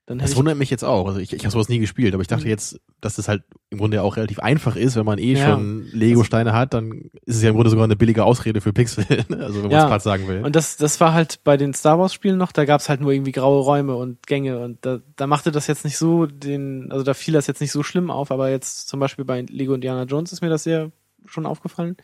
[0.07, 1.05] Dann Das wundert mich jetzt auch.
[1.05, 2.49] Also ich, ich habe sowas nie gespielt, aber ich dachte Mhm.
[2.49, 5.43] jetzt, dass das halt im Grunde auch relativ einfach ist, wenn man eh Ja.
[5.45, 9.03] schon Lego-Steine hat, dann ist es ja im Grunde sogar eine billige Ausrede für Pixel,
[9.29, 9.37] ne?
[9.41, 9.83] also wenn man Ja.
[9.83, 10.45] es gerade sagen will.
[10.45, 13.11] Und das, das war halt bei den Star Wars Spielen noch, da gab's halt nur
[13.11, 17.03] irgendwie graue Räume und Gänge und da, da machte das jetzt nicht so den, also
[17.03, 20.03] da fiel das jetzt nicht so schlimm auf, aber jetzt zum Beispiel bei Lego Indiana
[20.03, 20.91] Jones ist mir das sehr
[21.25, 21.97] schon aufgefallen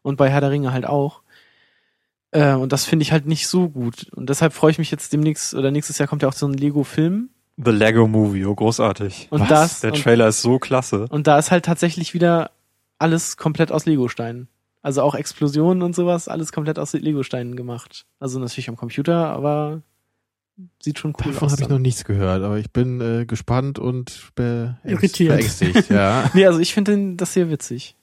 [0.00, 1.20] und bei Herr der Ringe halt auch.
[2.30, 4.06] Äh, und das finde ich halt nicht so gut.
[4.14, 6.54] Und deshalb freue ich mich jetzt demnächst, oder nächstes Jahr kommt ja auch so ein
[6.54, 7.28] Lego-Film.
[7.56, 9.28] The Lego Movie, oh großartig.
[9.30, 9.48] Und Was?
[9.48, 11.06] das, Der und, Trailer ist so klasse.
[11.10, 12.50] und da ist halt tatsächlich wieder
[12.98, 14.48] alles komplett aus Lego-Steinen.
[14.82, 18.06] Also auch Explosionen und sowas, alles komplett aus Lego-Steinen gemacht.
[18.18, 19.82] Also natürlich am Computer, aber
[20.82, 21.52] sieht schon cool Davon aus.
[21.52, 25.90] habe ich noch nichts gehört, aber ich bin äh, gespannt und beängstigt.
[25.90, 26.30] Ja.
[26.34, 27.96] Nee, also ich finde das sehr witzig.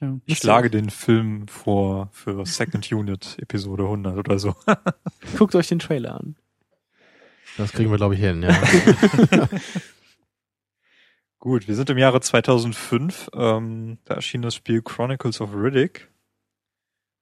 [0.00, 0.16] Ja.
[0.26, 4.54] Ich schlage den Film vor für Second Unit Episode 100 oder so.
[5.38, 6.36] Guckt euch den Trailer an.
[7.58, 8.42] Das kriegen wir, glaube ich, hin.
[8.42, 8.58] Ja.
[11.40, 13.30] Gut, wir sind im Jahre 2005.
[13.34, 16.10] Ähm, da erschien das Spiel Chronicles of Riddick.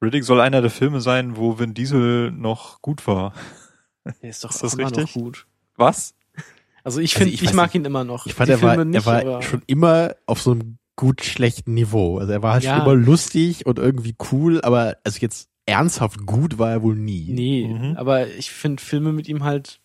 [0.03, 3.33] Riddick soll einer der Filme sein, wo Vin Diesel noch gut war.
[4.23, 5.17] Der ist doch Ist das immer richtig?
[5.17, 5.47] noch gut.
[5.77, 6.15] Was?
[6.85, 7.75] Also ich Also finde, ich ich, weiß mag nicht.
[7.75, 8.27] ihn immer noch.
[8.27, 11.25] Ich fand, Die er war, Filme nicht, er war schon immer auf so einem gut
[11.25, 12.19] schlechten Niveau.
[12.19, 12.77] Also er war halt Ja.
[12.77, 17.27] schon immer lustig und irgendwie cool, aber also jetzt ernsthaft gut war er wohl nie.
[17.33, 17.97] nee, Mhm.
[17.97, 19.81] aber ich finde Filme mit ihm halt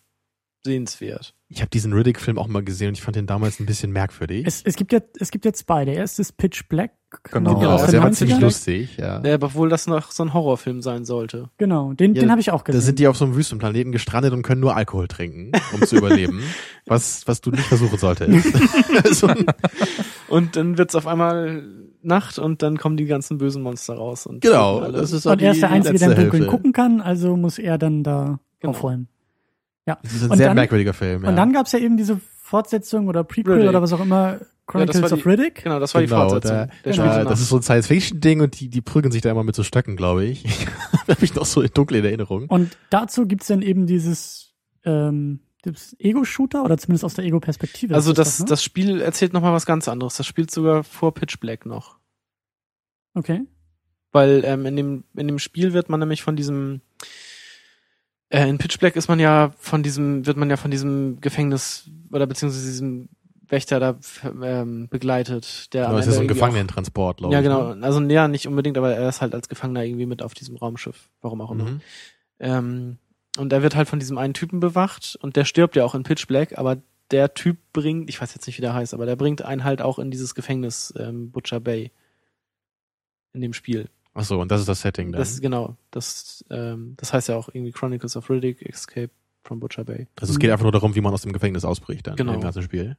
[0.64, 1.34] sehenswert.
[1.48, 4.46] Ich habe diesen Riddick-Film auch mal gesehen und ich fand den damals ein bisschen merkwürdig.
[4.46, 5.84] Es, es gibt ja, es gibt ja zwei.
[5.84, 6.92] Der erste ist Pitch Black.
[7.30, 7.60] Genau.
[7.60, 8.12] der aus also der war 90ern.
[8.14, 9.22] ziemlich lustig, ja.
[9.22, 11.50] Ja, obwohl das noch so ein Horrorfilm sein sollte.
[11.58, 12.86] Genau, den, Ja, den habe ich auch Da gesehen.
[12.86, 16.42] sind die auf so einem Wüstenplaneten gestrandet und können nur Alkohol trinken, um zu überleben.
[16.86, 18.48] Was, was du nicht versuchen solltest.
[19.04, 19.28] also,
[20.28, 21.62] Und dann wird's auf einmal
[22.02, 24.26] Nacht und dann kommen die ganzen bösen Monster raus.
[24.26, 27.00] Und genau, das ist auch und er ist der Einzige, der im Dunkeln gucken kann,
[27.00, 28.70] also muss er dann da Genau.
[28.70, 29.08] aufräumen.
[29.86, 29.98] Ja.
[30.02, 31.22] Das ist ein Und sehr dann- merkwürdiger Film.
[31.24, 31.28] Ja.
[31.30, 33.68] Und dann gab's ja eben diese Fortsetzung oder Prequel Riddick.
[33.70, 35.62] oder was auch immer, Chronicles die- of Riddick.
[35.64, 36.56] Genau, das war Genau, die Fortsetzung.
[36.56, 37.04] da- Der Genau.
[37.04, 37.30] Ja, nach.
[37.30, 39.96] das ist so ein Science-Fiction-Ding und die, die prügeln sich da immer mit so Stöcken,
[39.96, 40.44] glaube ich.
[41.08, 42.46] Habe ich noch so dunkel in Erinnerung.
[42.48, 44.54] Und dazu gibt's dann eben dieses,
[44.84, 45.40] ähm,
[45.98, 47.94] Ego-Shooter oder zumindest aus der Ego-Perspektive.
[47.94, 48.46] also ist das, ne?
[48.46, 50.16] das Spiel erzählt nochmal was ganz anderes.
[50.16, 51.98] Das spielt sogar vor Pitch Black noch.
[53.14, 53.42] Okay.
[54.10, 56.80] Weil ähm, in, dem, in dem Spiel wird man nämlich von diesem
[58.32, 61.88] äh, in Pitch Black ist man ja von diesem, wird man ja von diesem Gefängnis
[62.10, 63.08] oder beziehungsweise diesem
[63.48, 63.98] Wächter da
[64.42, 67.44] ähm, begleitet, der Genau, das ist ja so ein Gefangenentransport, glaube Ja, ich.
[67.44, 67.74] genau.
[67.74, 67.84] ne?
[67.84, 71.10] Also näher nicht unbedingt, aber er ist halt als Gefangener irgendwie mit auf diesem Raumschiff.
[71.20, 71.64] Warum auch immer.
[71.64, 71.80] Mhm.
[72.40, 72.98] Ähm,
[73.38, 76.02] und er wird halt von diesem einen Typen bewacht und der stirbt ja auch in
[76.02, 76.78] Pitch Black, aber
[77.10, 79.82] der Typ bringt, ich weiß jetzt nicht, wie der heißt, aber der bringt einen halt
[79.82, 81.92] auch in dieses Gefängnis ähm, Butcher Bay
[83.34, 83.88] in dem Spiel.
[84.14, 85.18] Ach so, und das ist das Setting dann.
[85.20, 89.10] Das genau, das ähm, das heißt ja auch irgendwie Chronicles of Riddick, Escape
[89.44, 90.06] from Butcher Bay.
[90.20, 92.34] also es geht einfach nur darum, wie man aus dem Gefängnis ausbricht dann Genau.
[92.34, 92.96] im ganzen Spiel.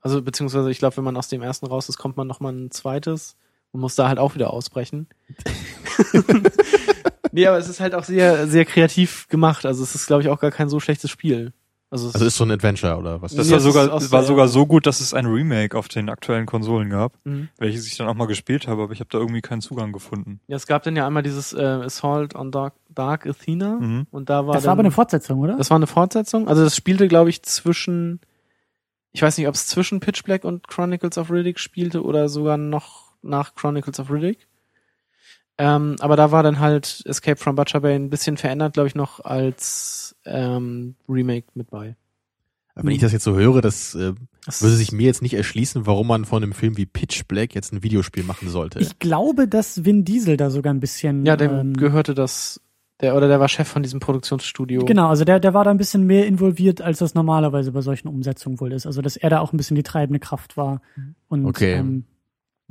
[0.00, 2.52] Also beziehungsweise ich glaube, wenn man aus dem ersten raus ist, kommt man noch mal
[2.52, 3.36] ein zweites
[3.72, 5.06] und muss da halt auch wieder ausbrechen.
[7.32, 9.64] nee, aber es ist halt auch sehr sehr kreativ gemacht.
[9.64, 11.54] Also es ist glaube ich auch gar kein so schlechtes Spiel.
[11.94, 13.34] Also, es Also ist so ein Adventure oder was?
[13.36, 16.08] Das Nee, war sogar, war der- sogar so gut, dass es ein Remake auf den
[16.08, 17.48] aktuellen Konsolen gab, Mhm.
[17.56, 20.40] welches ich dann auch mal gespielt habe, aber ich habe da irgendwie keinen Zugang gefunden.
[20.48, 24.06] Ja, es gab dann ja einmal dieses äh, Assault on Dark, Dark Athena Mhm.
[24.10, 25.56] und da war Das dann, war aber eine Fortsetzung, oder?
[25.56, 26.48] das war eine Fortsetzung.
[26.48, 28.18] Also das spielte, glaube ich, zwischen,
[29.12, 32.56] ich weiß nicht, ob es zwischen Pitch Black und Chronicles of Riddick spielte oder sogar
[32.56, 34.48] noch nach Chronicles of Riddick.
[35.56, 38.94] Ähm, aber da war dann halt Escape from Butcher Bay ein bisschen verändert, glaube ich,
[38.94, 41.96] noch als ähm, Remake mit bei.
[42.76, 44.14] Wenn ich das jetzt so höre, das äh,
[44.46, 47.54] Das würde sich mir jetzt nicht erschließen, warum man von einem Film wie Pitch Black
[47.54, 48.80] jetzt ein Videospiel machen sollte.
[48.80, 51.24] ich glaube, dass Vin Diesel da sogar ein bisschen.
[51.24, 52.60] ja, dem ähm, gehörte das,
[53.00, 54.84] der oder der war Chef von diesem Produktionsstudio.
[54.86, 58.08] Genau, also der, der war da ein bisschen mehr involviert, als das normalerweise bei solchen
[58.08, 58.86] Umsetzungen wohl ist.
[58.86, 60.82] Also dass er da auch ein bisschen die treibende Kraft war
[61.28, 61.74] und Okay.
[61.74, 62.06] ähm,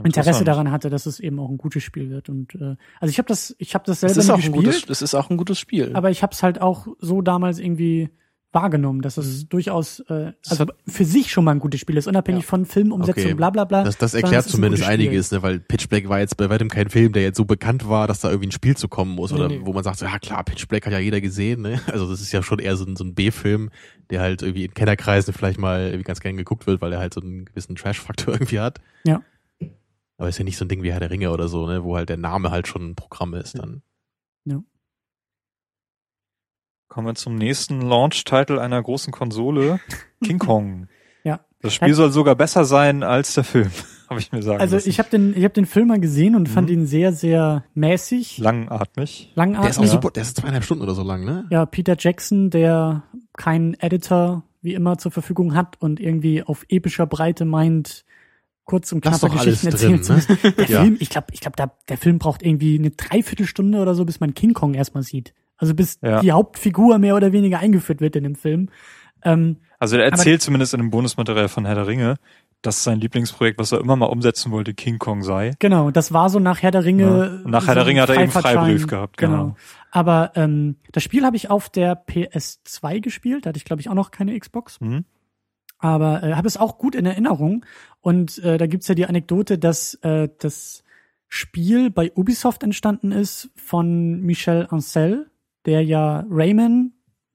[0.03, 2.29] Interesse daran hatte, dass es eben auch ein gutes Spiel wird.
[2.29, 4.41] Und äh, also ich habe das, ich habe das Es selber ist, nie auch ein
[4.53, 5.91] gespielt, gutes, es ist auch ein gutes Spiel.
[5.93, 8.09] aber ich habe es halt auch so damals irgendwie
[8.51, 12.43] wahrgenommen, dass es durchaus äh, also für sich schon mal ein gutes Spiel ist, unabhängig
[12.43, 12.47] Ja.
[12.49, 13.33] von Filmumsetzung, Okay.
[13.33, 13.83] bla bla bla.
[13.83, 15.41] Das, das erklärt es ist ein zumindest einiges, ne?
[15.41, 18.19] weil Pitch Black war jetzt bei weitem kein Film, der jetzt so bekannt war, dass
[18.19, 19.61] da irgendwie ein Spiel zu kommen muss Nee, oder nee.
[19.63, 21.61] wo man sagt, so, ja klar, Pitch Black hat ja jeder gesehen.
[21.63, 21.79] Ne?
[21.91, 23.71] Also das ist ja schon eher so ein, so ein B-Film,
[24.11, 27.15] der halt irgendwie in Kennerkreisen vielleicht mal irgendwie ganz gern geguckt wird, weil er halt
[27.15, 28.81] so einen gewissen Trash-Faktor irgendwie hat.
[29.03, 29.23] Ja.
[30.17, 31.83] Aber ist ja nicht so ein Ding wie Herr der Ringe oder so, ne?
[31.83, 33.81] wo halt der Name halt schon ein Programm ist dann.
[36.89, 39.79] Kommen wir zum nächsten Launch-Titel einer großen Konsole,
[40.23, 40.87] King Kong.
[41.23, 41.39] Ja.
[41.59, 43.71] Das Spiel soll sogar besser sein als der Film,
[44.09, 44.89] habe ich mir sagen Also lassen.
[44.89, 46.73] ich habe den, ich habe den Film mal gesehen und fand Mhm.
[46.75, 49.31] ihn sehr, sehr mäßig, Langatmig.
[49.33, 49.61] langatmig.
[49.63, 49.89] Der ist auch ja.
[49.89, 51.47] super, der ist zweieinhalb Stunden oder so lang, ne?
[51.49, 53.01] Ja, Peter Jackson, der
[53.35, 58.05] keinen Editor wie immer zur Verfügung hat und irgendwie auf epischer Breite meint,
[58.65, 60.51] kurz und knapper Geschichten erzählen drin, zu ne?
[60.57, 60.81] Der Ja.
[60.81, 64.19] Film, ich glaube, ich glaube, da, der Film braucht irgendwie eine Dreiviertelstunde oder so, bis
[64.19, 65.33] man King Kong erstmal sieht.
[65.57, 66.21] Also bis Ja.
[66.21, 68.69] die Hauptfigur mehr oder weniger eingeführt wird in dem Film.
[69.23, 72.15] Ähm, Also er erzählt zumindest in dem Bonusmaterial von Herr der Ringe,
[72.61, 75.51] dass sein Lieblingsprojekt, was er immer mal umsetzen wollte, King Kong sei.
[75.59, 77.41] genau, das war so nach Herr der Ringe.
[77.43, 77.49] Ja.
[77.49, 78.31] Nach Herr der Ringe hat er eben.
[78.31, 79.55] Freibrief gehabt, genau.
[79.91, 83.45] Aber ähm, das Spiel habe ich auf der PS2 gespielt.
[83.45, 84.79] Da hatte ich, glaube ich, auch noch keine Xbox.
[84.81, 85.05] Mhm.
[85.83, 87.65] Aber äh, habe es auch gut in Erinnerung.
[87.99, 90.85] Und äh, da gibt's ja die Anekdote, dass äh, das
[91.27, 95.29] Spiel bei Ubisoft entstanden ist von Michel Ancel,
[95.65, 96.93] der ja Rayman,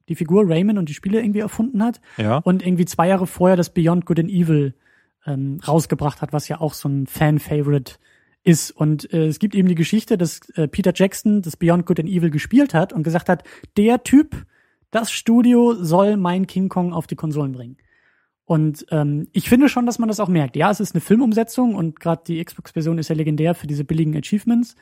[0.09, 2.39] die Figur Rayman und die Spiele irgendwie erfunden hat Ja.
[2.39, 4.75] und irgendwie zwei Jahre vorher das Beyond Good and Evil
[5.27, 7.97] ähm, rausgebracht hat, was ja auch so ein Fan-Favorite
[8.45, 8.71] ist.
[8.71, 12.09] Und äh, es gibt eben die Geschichte, dass äh, Peter Jackson das Beyond Good and
[12.09, 13.45] Evil gespielt hat und gesagt hat,
[13.77, 14.47] der Typ,
[14.91, 17.77] das Studio soll mein King Kong auf die Konsolen bringen.
[18.49, 20.57] Und ähm, ich finde schon, dass man das auch merkt.
[20.57, 24.17] Ja, es ist eine Filmumsetzung und gerade die Xbox-Version ist ja legendär für diese billigen
[24.17, 24.75] Achievements.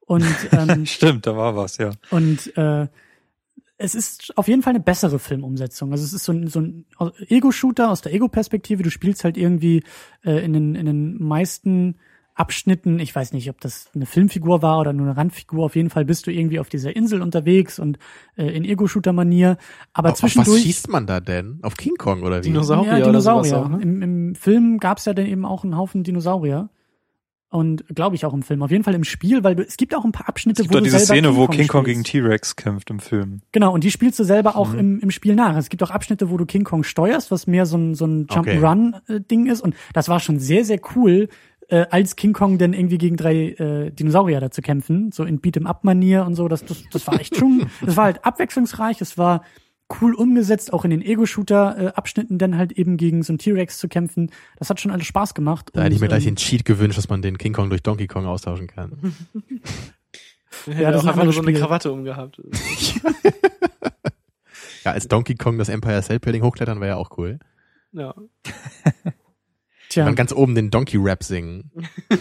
[0.00, 1.92] Und ähm, Stimmt, da war was, ja.
[2.10, 2.88] und äh,
[3.78, 5.92] es ist auf jeden Fall eine bessere Filmumsetzung.
[5.92, 6.84] Also es ist so ein, so ein
[7.28, 8.82] Ego-Shooter aus der Ego-Perspektive.
[8.82, 9.82] Du spielst halt irgendwie
[10.22, 11.96] äh, in, den, in den meisten
[12.36, 15.88] Abschnitten, ich weiß nicht, ob das eine Filmfigur war oder nur eine Randfigur, auf jeden
[15.90, 17.98] Fall bist du irgendwie auf dieser Insel unterwegs und
[18.36, 19.56] äh, in Ego-Shooter-Manier.
[19.94, 20.62] Aber Auf, auf was zwischendurch.
[20.62, 21.58] schießt man da denn?
[21.62, 22.48] Auf King Kong oder wie?
[22.48, 23.64] Dinosaurier, ja, oder sowas Dinosaurier.
[23.74, 23.82] auch, ne?
[23.82, 26.68] Im, Im Film gab's ja dann eben auch einen Haufen Dinosaurier.
[27.48, 28.60] Und glaube ich auch im Film.
[28.62, 30.72] Auf jeden Fall im Spiel, weil du, es gibt auch ein paar Abschnitte, Es gibt
[30.74, 32.04] wo doch du diese selber Szene, wo King Kong spielst.
[32.12, 33.40] gegen T-Rex kämpft im Film.
[33.52, 34.78] Genau, und die spielst du selber auch Mhm.
[34.78, 35.56] im, im Spiel nach.
[35.56, 38.26] Es gibt auch Abschnitte, wo du King Kong steuerst, was mehr so ein, so ein
[38.28, 38.58] Okay.
[38.58, 39.60] Jump'n'Run-Ding ist.
[39.62, 41.28] Und das war schon sehr, sehr cool,
[41.68, 45.40] äh, als King Kong dann irgendwie gegen drei äh, Dinosaurier da zu kämpfen, so in
[45.40, 49.42] Beat'em-up-Manier und so, das, das, das war echt schon, das war halt abwechslungsreich, es war
[50.00, 54.32] cool umgesetzt, auch in den Ego-Shooter-Abschnitten dann halt eben gegen so einen T-Rex zu kämpfen.
[54.58, 55.70] Das hat schon alles Spaß gemacht.
[55.74, 57.84] Da hätte ich mir gleich ähm, den Cheat gewünscht, dass man den King Kong durch
[57.84, 58.92] Donkey Kong austauschen kann.
[60.66, 62.40] Ja, Ja, das auch ein einfach nur so eine Krawatte umgehabt.
[64.86, 67.40] Ja, als Donkey Kong das Empire State Building hochklettern wäre ja auch cool.
[67.90, 68.14] Ja.
[69.96, 71.70] Tja, Dann ganz oben den Donkey Rap singen.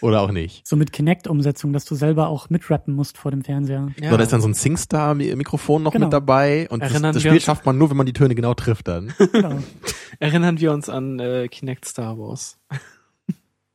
[0.00, 0.66] Oder auch nicht.
[0.66, 3.88] so mit Kinect-Umsetzung, dass du selber auch mitrappen musst vor dem Fernseher.
[4.00, 4.10] ja.
[4.10, 6.06] So, da ist dann so ein SingStar-Mikrofon noch Genau.
[6.06, 8.34] mit dabei und das, Erinnern das wir Spiel schafft man nur, wenn man die Töne
[8.34, 9.12] genau trifft dann.
[9.32, 9.58] Genau.
[10.18, 12.58] Erinnern wir uns an äh, Kinect Star Wars.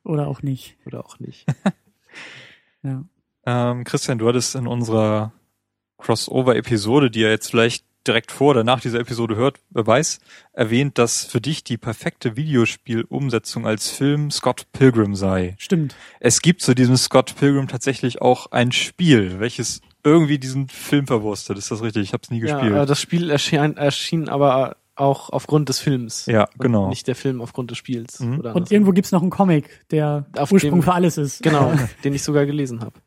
[0.04, 0.76] Oder auch nicht.
[0.86, 1.46] Oder auch nicht.
[2.82, 3.04] Ja.
[3.46, 5.32] Ähm, Christian, du hattest in unserer
[5.98, 10.20] Crossover-Episode, die ihr jetzt vielleicht direkt vor oder nach dieser Episode hört, wer weiß,
[10.52, 15.54] erwähnt, dass für dich die perfekte Videospielumsetzung als Film Scott Pilgrim sei.
[15.58, 15.94] Stimmt.
[16.20, 21.58] Es gibt zu diesem Scott Pilgrim tatsächlich auch ein Spiel, welches irgendwie diesen Film verwurstet.
[21.58, 22.02] Ist das richtig?
[22.02, 22.74] Ich habe es nie Ja, gespielt.
[22.82, 26.26] äh, das Spiel erschien, erschien aber auch aufgrund des Films.
[26.26, 26.88] Ja, genau.
[26.88, 28.20] Nicht der Film aufgrund des Spiels.
[28.20, 28.40] Mhm.
[28.40, 31.42] Oder Und irgendwo gibt's noch einen Comic, der Auf Ursprung dem- für alles ist.
[31.42, 31.72] Genau,
[32.04, 33.00] den ich sogar gelesen habe.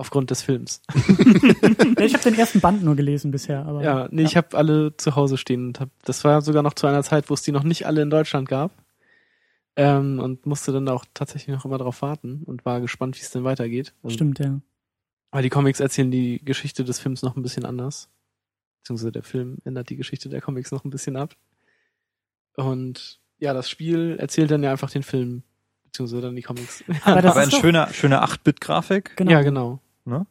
[0.00, 0.80] Aufgrund des Films.
[1.98, 4.96] Ja, ich habe den ersten Band nur gelesen bisher, aber Ja, nee, ich habe alle
[4.96, 7.50] zu Hause stehen und hab, das war sogar noch zu einer Zeit, wo es die
[7.52, 8.70] noch nicht alle in Deutschland gab.
[9.76, 13.30] Ähm, und musste dann auch tatsächlich noch immer drauf warten und war gespannt, wie es
[13.30, 13.92] denn weitergeht.
[14.02, 14.60] Also, stimmt, ja.
[15.30, 18.08] Weil die Comics erzählen die Geschichte des Films noch ein bisschen anders.
[18.82, 21.34] Beziehungsweise der Film ändert die Geschichte der Comics noch ein bisschen ab.
[22.56, 25.42] Und ja, das Spiel erzählt dann ja einfach den Film,
[25.84, 26.82] beziehungsweise dann die Comics.
[27.04, 29.16] Aber das Aber ist ein doch, schöner, schöner 8-Bit-Grafik.
[29.16, 29.80] genau, Ja, genau,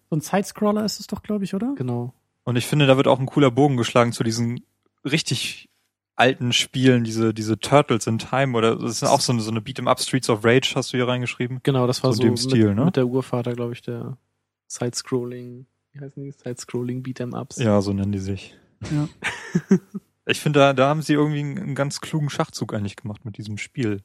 [0.10, 1.74] so ein Sidescroller ist es doch, glaube ich, oder?
[1.76, 2.14] genau.
[2.44, 4.62] Und ich finde, da wird auch ein cooler Bogen geschlagen zu diesen
[5.04, 5.70] richtig
[6.16, 9.60] alten Spielen, diese, diese Turtles in Time oder das ist auch so eine, so eine
[9.60, 11.60] Beat'em-up Streets of Rage, hast du hier reingeschrieben.
[11.64, 12.86] Genau, das war So so, in dem mit, Stil, ne?
[12.86, 14.18] mit der Urvater, glaube ich, der
[14.68, 16.32] Side-Scrolling, wie heißen die?
[16.32, 17.58] Side-Scrolling Beat'em-Ups.
[17.58, 18.56] Ja, so nennen die sich.
[18.92, 19.08] Ja.
[20.30, 23.38] Ich finde, da, da haben sie irgendwie einen, einen ganz klugen Schachzug eigentlich gemacht mit
[23.38, 24.02] diesem Spiel.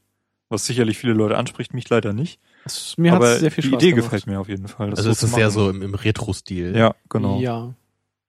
[0.49, 2.41] Was sicherlich viele Leute anspricht, mich leider nicht.
[2.65, 4.05] Das, mir hat sehr viel die Spaß Idee gemacht.
[4.11, 4.91] gefällt mir auf jeden Fall.
[4.91, 6.77] das Also ist zu das sehr so im, im Retro-Stil.
[6.77, 7.41] Ja, genau.
[7.41, 7.75] Ja,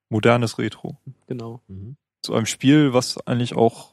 [0.08, 0.96] Modernes Retro.
[1.26, 1.60] genau.
[1.68, 1.96] Mhm.
[2.22, 3.90] Zu einem Spiel, was eigentlich auch,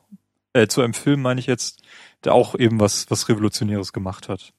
[0.54, 1.82] äh, zu einem Film meine ich jetzt,
[2.24, 4.54] der auch eben was, was Revolutionäres gemacht hat.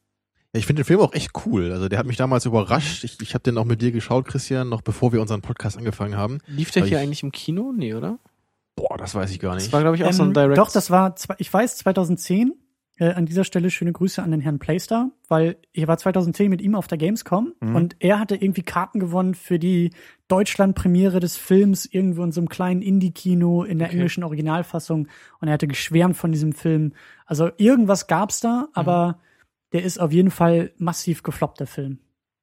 [0.55, 1.73] Ja, ich finde den Film auch echt cool.
[1.73, 3.05] Also der hat mich damals überrascht.
[3.05, 6.17] Ich, ich habe den auch mit dir geschaut, Christian, noch bevor wir unseren Podcast angefangen
[6.17, 6.39] haben.
[6.47, 7.73] Lief der Weil hier ich- eigentlich im Kino?
[7.75, 8.19] Nee, oder?
[8.77, 9.73] Boah, das weiß ich gar Das nicht.
[9.73, 10.59] war, glaube ich, auch so ein Ähm, Direct.
[10.59, 12.53] Doch, das war, ich weiß, 2010.
[12.99, 16.61] Äh, an dieser Stelle schöne Grüße an den Herrn Playstar, weil ich war 2010 mit
[16.61, 17.75] ihm auf der Gamescom Mhm.
[17.75, 19.93] und er hatte irgendwie Karten gewonnen für die
[20.29, 23.97] Deutschland-Premiere des Films irgendwo in so einem kleinen Indie-Kino in der Okay.
[23.97, 25.09] englischen Originalfassung
[25.41, 26.93] und er hatte geschwärmt von diesem Film.
[27.27, 29.21] Also irgendwas gab's da, aber
[29.73, 31.99] der ist auf jeden Fall massiv gefloppt, der Film.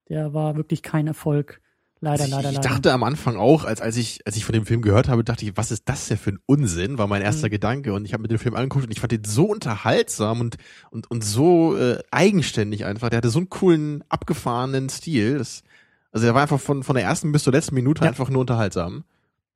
[0.08, 1.62] Der war wirklich kein Erfolg.
[2.02, 2.70] Leider, Also ich, leider, ich leider.
[2.70, 5.45] dachte am Anfang auch, als, als ich als ich von dem Film gehört habe, dachte
[5.45, 6.97] ich, was ist das denn für ein Unsinn?
[6.97, 7.52] War mein erster Mhm.
[7.52, 10.56] Gedanke und ich habe mir den Film angeguckt und ich fand den so unterhaltsam und
[10.91, 13.10] und und so äh, eigenständig einfach.
[13.10, 15.39] Der hatte so einen coolen abgefahrenen Stil.
[15.39, 15.64] Das,
[16.12, 18.10] also der war einfach von von der ersten bis zur letzten Minute Ja.
[18.10, 19.04] einfach nur unterhaltsam.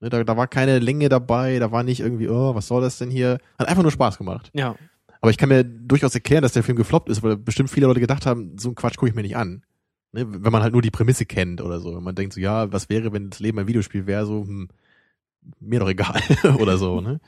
[0.02, 2.98] Ne, Da, da war keine Länge dabei, da war nicht irgendwie, oh, was soll das
[2.98, 3.38] denn hier?
[3.58, 4.52] Hat einfach nur Spaß gemacht.
[4.54, 4.76] ja,
[5.22, 8.02] Aber ich kann mir durchaus erklären, dass der Film gefloppt ist, weil bestimmt viele Leute
[8.02, 9.64] gedacht haben, so einen Quatsch gucke ich mir nicht an.
[10.14, 10.26] Ne?
[10.44, 11.96] Wenn man halt nur die Prämisse kennt oder so.
[11.96, 14.70] Wenn man denkt so, ja, was wäre, wenn das Leben ein Videospiel wäre, so, hm,
[15.60, 16.22] mir doch egal
[16.60, 17.20] oder so, ne?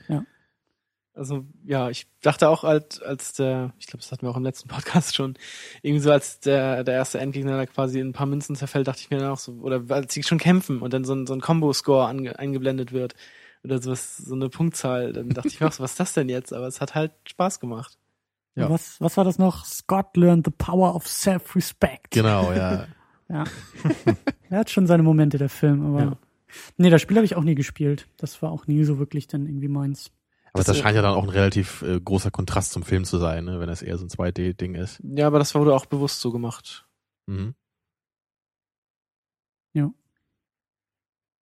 [1.14, 4.44] also ja, ich dachte auch, als, als der, ich glaube, das hatten wir auch im
[4.44, 5.34] letzten Podcast schon,
[5.82, 9.00] irgendwie so als der, der erste Endgegner da quasi in ein paar Münzen zerfällt, dachte
[9.00, 11.34] ich mir dann auch so, oder als sie schon kämpfen und dann so ein, so
[11.34, 13.14] ein Combo-Score ange- eingeblendet wird
[13.64, 16.28] oder sowas, so eine Punktzahl, dann dachte ich mir auch so, was ist das denn
[16.28, 16.52] jetzt?
[16.52, 17.98] Aber es hat halt Spaß gemacht.
[18.56, 18.70] Ja.
[18.70, 19.64] Was, was war das noch?
[19.64, 22.10] Scott learned the power of self-respect.
[22.10, 22.86] Genau, ja.
[23.28, 23.42] Ja.
[24.50, 26.00] er hat schon seine Momente, der Film, aber.
[26.00, 26.16] Ja.
[26.76, 28.06] Nee, das Spiel habe ich auch nie gespielt.
[28.18, 30.12] Das war auch nie so wirklich dann irgendwie meins.
[30.52, 33.18] Aber das, Das, scheint ja dann auch ein relativ äh, großer Kontrast zum Film zu
[33.18, 33.58] sein, ne?
[33.58, 35.02] wenn das eher so ein 2D-Ding ist.
[35.02, 36.86] Ja, aber das wurde auch bewusst so gemacht.
[37.26, 37.56] Mhm.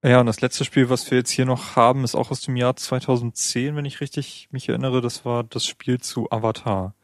[0.04, 2.56] Ja, und das letzte Spiel, was wir jetzt hier noch haben, ist auch aus dem
[2.56, 5.00] Jahr 2010, wenn ich richtig mich erinnere.
[5.00, 6.94] Das war das Spiel zu Avatar.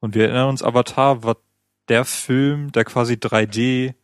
[0.00, 1.36] Und wir erinnern uns, Avatar war
[1.88, 3.94] der Film, der quasi 3D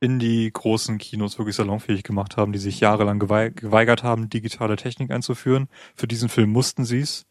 [0.00, 4.76] in die großen Kinos wirklich salonfähig gemacht haben, die sich jahrelang gewei geweigert haben, digitale
[4.76, 5.68] Technik einzuführen.
[5.94, 7.26] Für diesen Film mussten sie es.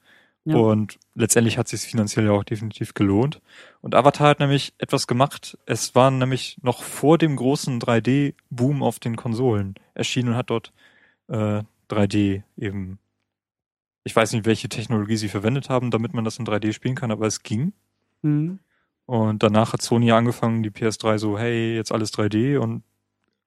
[0.45, 0.55] Ja.
[0.55, 3.41] Und letztendlich hat sich finanziell ja auch definitiv gelohnt.
[3.81, 5.57] Und Avatar hat nämlich etwas gemacht.
[5.65, 10.71] Es war nämlich noch vor dem großen 3D-Boom auf den Konsolen erschienen und hat dort
[11.27, 12.99] äh, 3D eben.
[14.03, 17.11] Ich weiß nicht, welche Technologie sie verwendet haben, damit man das in 3D spielen kann,
[17.11, 17.73] aber es ging.
[18.21, 18.59] Mhm.
[19.05, 22.83] Und danach hat Sony angefangen, die PS3 so, hey, jetzt alles 3D und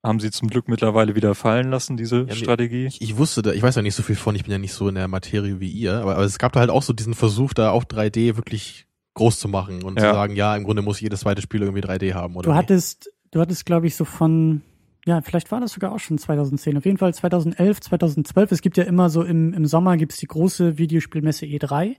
[0.02, 2.86] haben sie zum Glück mittlerweile wieder fallen lassen, diese nee, Strategie.
[2.86, 4.74] Ich, ich wusste da, ich weiß ja nicht so viel von, ich bin ja nicht
[4.74, 7.14] so in der Materie wie ihr, aber, aber es gab da halt auch so diesen
[7.14, 10.12] Versuch, da auch 3D wirklich groß zu machen und zu Ja.
[10.12, 12.50] sagen, ja, im Grunde muss jedes zweite Spiel irgendwie 3D haben, oder?
[12.50, 14.60] Du hattest, du hattest, glaube ich, so von,
[15.06, 16.76] ja, vielleicht war das sogar auch schon 2010.
[16.76, 18.52] Auf jeden Fall 2011, 2012.
[18.52, 21.96] Es gibt ja immer so im, im Sommer gibt's die große Videospielmesse E3,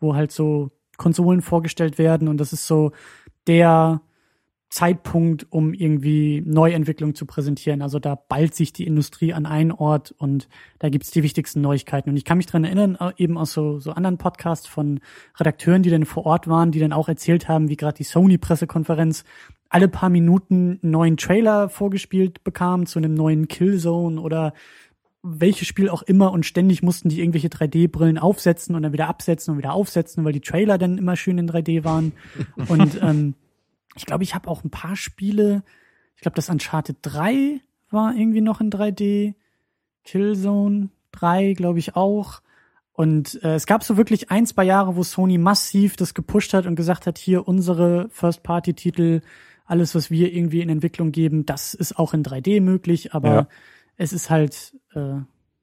[0.00, 2.92] wo halt so Konsolen vorgestellt werden und das ist so
[3.46, 4.00] der
[4.68, 7.82] Zeitpunkt, um irgendwie Neuentwicklung zu präsentieren.
[7.82, 10.48] Also da ballt sich die Industrie an einen Ort und
[10.80, 12.10] da gibt's die wichtigsten Neuigkeiten.
[12.10, 15.00] Und ich kann mich dran erinnern, eben aus so, so anderen Podcasts von
[15.38, 19.24] Redakteuren, die dann vor Ort waren, die dann auch erzählt haben, wie gerade die Sony-Pressekonferenz
[19.68, 24.52] alle paar Minuten einen neuen Trailer vorgespielt bekam zu einem neuen Killzone oder
[25.26, 29.52] welches Spiel auch immer und ständig mussten die irgendwelche 3D-Brillen aufsetzen und dann wieder absetzen
[29.52, 32.12] und wieder aufsetzen, weil die Trailer dann immer schön in 3D waren.
[32.68, 33.34] und ähm,
[33.96, 35.62] ich glaube, ich habe auch ein paar Spiele,
[36.14, 39.34] ich glaube, das Uncharted 3 war irgendwie noch in 3D,
[40.04, 42.40] Killzone 3, glaube ich auch.
[42.92, 46.66] Und äh, es gab so wirklich ein, zwei Jahre, wo Sony massiv das gepusht hat
[46.66, 49.20] und gesagt hat, hier unsere First-Party-Titel,
[49.66, 53.48] alles, was wir irgendwie in Entwicklung geben, das ist auch in 3D möglich, aber Ja.
[53.96, 55.20] Es ist halt äh,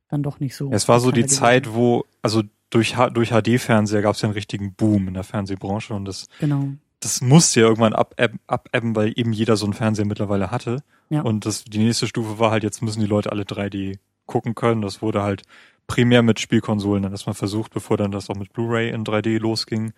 [0.10, 0.72] dann doch nicht so.
[0.72, 1.36] Es war so die gewesen.
[1.38, 5.94] Zeit, wo, also durch, durch HD-Fernseher gab es ja einen richtigen Boom in der Fernsehbranche
[5.94, 6.70] und das, Genau.
[7.00, 10.84] das musste ja irgendwann abebben, abebben, weil eben jeder so einen Fernseher mittlerweile hatte.
[11.10, 11.22] Ja.
[11.22, 14.82] Und das, die nächste Stufe war halt, jetzt müssen die Leute alle 3D gucken können.
[14.82, 15.44] Das wurde halt
[15.86, 19.94] primär mit Spielkonsolen dann erstmal versucht, bevor dann das auch mit Blu-ray in 3D losging.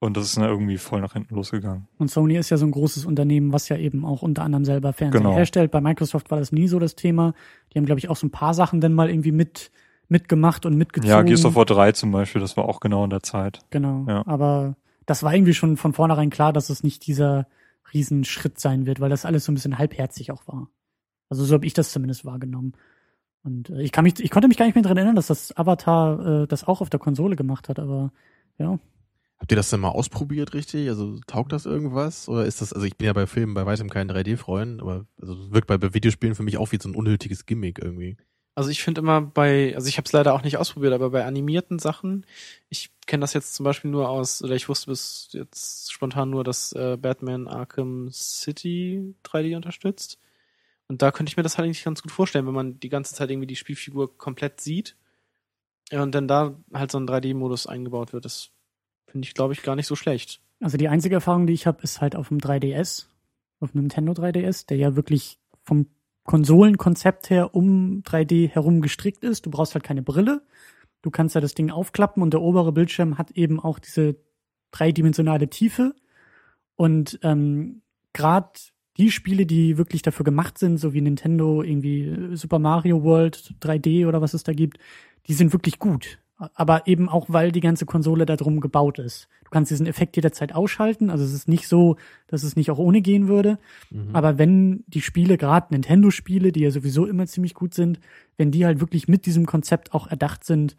[0.00, 1.88] Und das ist dann irgendwie voll nach hinten losgegangen.
[1.98, 4.92] Und Sony ist ja so ein großes Unternehmen, was ja eben auch unter anderem selber
[4.92, 5.34] Fernseher Genau.
[5.34, 5.72] herstellt.
[5.72, 7.34] Bei Microsoft war das nie so das Thema.
[7.72, 9.70] Die haben, glaube ich, auch so ein paar Sachen dann mal irgendwie mit
[10.10, 11.10] mitgemacht und mitgezogen.
[11.10, 13.60] Ja, Gears of War 3 zum Beispiel, das war auch genau in der Zeit.
[13.70, 14.06] Genau.
[14.08, 14.26] Ja.
[14.26, 17.46] Aber das war irgendwie schon von vornherein klar, dass es nicht dieser
[17.92, 20.68] Riesenschritt sein wird, weil das alles so ein bisschen halbherzig auch war.
[21.28, 22.72] Also so habe ich das zumindest wahrgenommen.
[23.42, 25.54] Und äh, ich kann mich, ich konnte mich gar nicht mehr dran erinnern, dass das
[25.56, 28.12] Avatar äh, das auch auf der Konsole gemacht hat, aber
[28.58, 28.78] ja.
[29.40, 30.88] Habt ihr das denn mal ausprobiert, richtig?
[30.88, 32.28] Also taugt das irgendwas?
[32.28, 35.52] Oder ist das, also ich bin ja bei Filmen bei weitem kein 3D-Freund, aber also
[35.52, 38.16] wirkt bei, bei Videospielen für mich auch wie so ein unnötiges Gimmick irgendwie.
[38.56, 41.24] Also ich finde immer bei, also ich habe es leider auch nicht ausprobiert, aber bei
[41.24, 42.26] animierten Sachen,
[42.68, 46.42] ich kenne das jetzt zum Beispiel nur aus, oder ich wusste bis jetzt spontan nur,
[46.42, 50.18] dass äh, Batman Arkham City 3D unterstützt.
[50.88, 53.14] Und da könnte ich mir das halt eigentlich ganz gut vorstellen, wenn man die ganze
[53.14, 54.96] Zeit irgendwie die Spielfigur komplett sieht
[55.92, 58.24] ja, und dann da halt so ein 3D-Modus eingebaut wird.
[58.24, 58.50] Das
[59.10, 60.40] finde ich, glaube ich, gar nicht so schlecht.
[60.60, 63.06] Also die einzige Erfahrung, die ich habe, ist halt auf dem 3DS,
[63.60, 65.86] auf dem Nintendo 3DS, der ja wirklich vom
[66.24, 69.46] Konsolenkonzept her um 3D herum gestrickt ist.
[69.46, 70.42] Du brauchst halt keine Brille.
[71.00, 74.16] Du kannst ja das Ding aufklappen und der obere Bildschirm hat eben auch diese
[74.72, 75.94] dreidimensionale Tiefe.
[76.76, 77.82] Und ähm,
[78.12, 78.50] gerade
[78.98, 84.06] die Spiele, die wirklich dafür gemacht sind, so wie Nintendo, irgendwie Super Mario World 3D
[84.06, 84.78] oder was es da gibt,
[85.28, 86.18] die sind wirklich gut.
[86.54, 89.28] Aber eben auch, weil die ganze Konsole darum gebaut ist.
[89.44, 91.10] Du kannst diesen Effekt jederzeit ausschalten.
[91.10, 91.96] Also es ist nicht so,
[92.28, 93.58] dass es nicht auch ohne gehen würde.
[93.90, 94.14] Mhm.
[94.14, 97.98] Aber wenn die Spiele, gerade Nintendo-Spiele, die ja sowieso immer ziemlich gut sind,
[98.36, 100.76] wenn die halt wirklich mit diesem Konzept auch erdacht sind,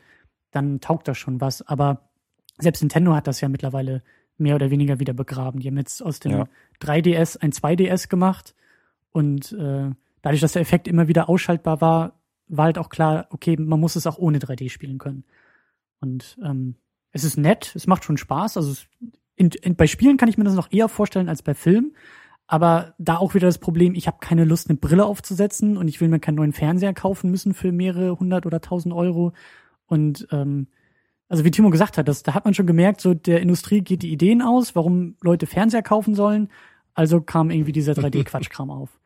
[0.52, 1.61] dann taugt das schon was.
[1.61, 2.10] Aber
[2.57, 4.02] selbst Nintendo hat das ja mittlerweile
[4.38, 5.60] mehr oder weniger wieder begraben.
[5.60, 6.48] Die haben jetzt aus dem Ja.
[6.81, 8.56] 3DS ein 2DS gemacht
[9.11, 9.90] und äh,
[10.22, 12.14] dadurch, dass der Effekt immer wieder ausschaltbar war,
[12.48, 15.23] war halt auch klar, okay, man muss es auch ohne 3D spielen können.
[16.01, 16.76] Und ähm,
[17.11, 18.57] es ist nett, es macht schon Spaß.
[18.57, 18.88] Also es,
[19.35, 21.95] in, in, bei Spielen kann ich mir das noch eher vorstellen als bei Filmen.
[22.47, 26.01] Aber da auch wieder das Problem, ich habe keine Lust, eine Brille aufzusetzen und ich
[26.01, 29.34] will mir keinen neuen Fernseher kaufen müssen für mehrere hundert oder tausend Euro.
[29.85, 30.67] Und ähm,
[31.27, 34.01] also wie Timo gesagt hat, das, da hat man schon gemerkt, so der Industrie geht
[34.01, 36.49] die Ideen aus, warum Leute Fernseher kaufen sollen.
[36.95, 38.99] Also kam irgendwie dieser 3D-Quatschkram auf.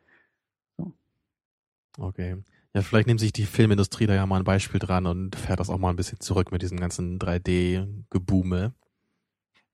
[1.98, 2.36] Okay.
[2.74, 5.70] Ja, vielleicht nimmt sich die Filmindustrie da ja mal ein Beispiel dran und fährt das
[5.70, 8.72] auch mal ein bisschen zurück mit diesem ganzen 3D-Gebume.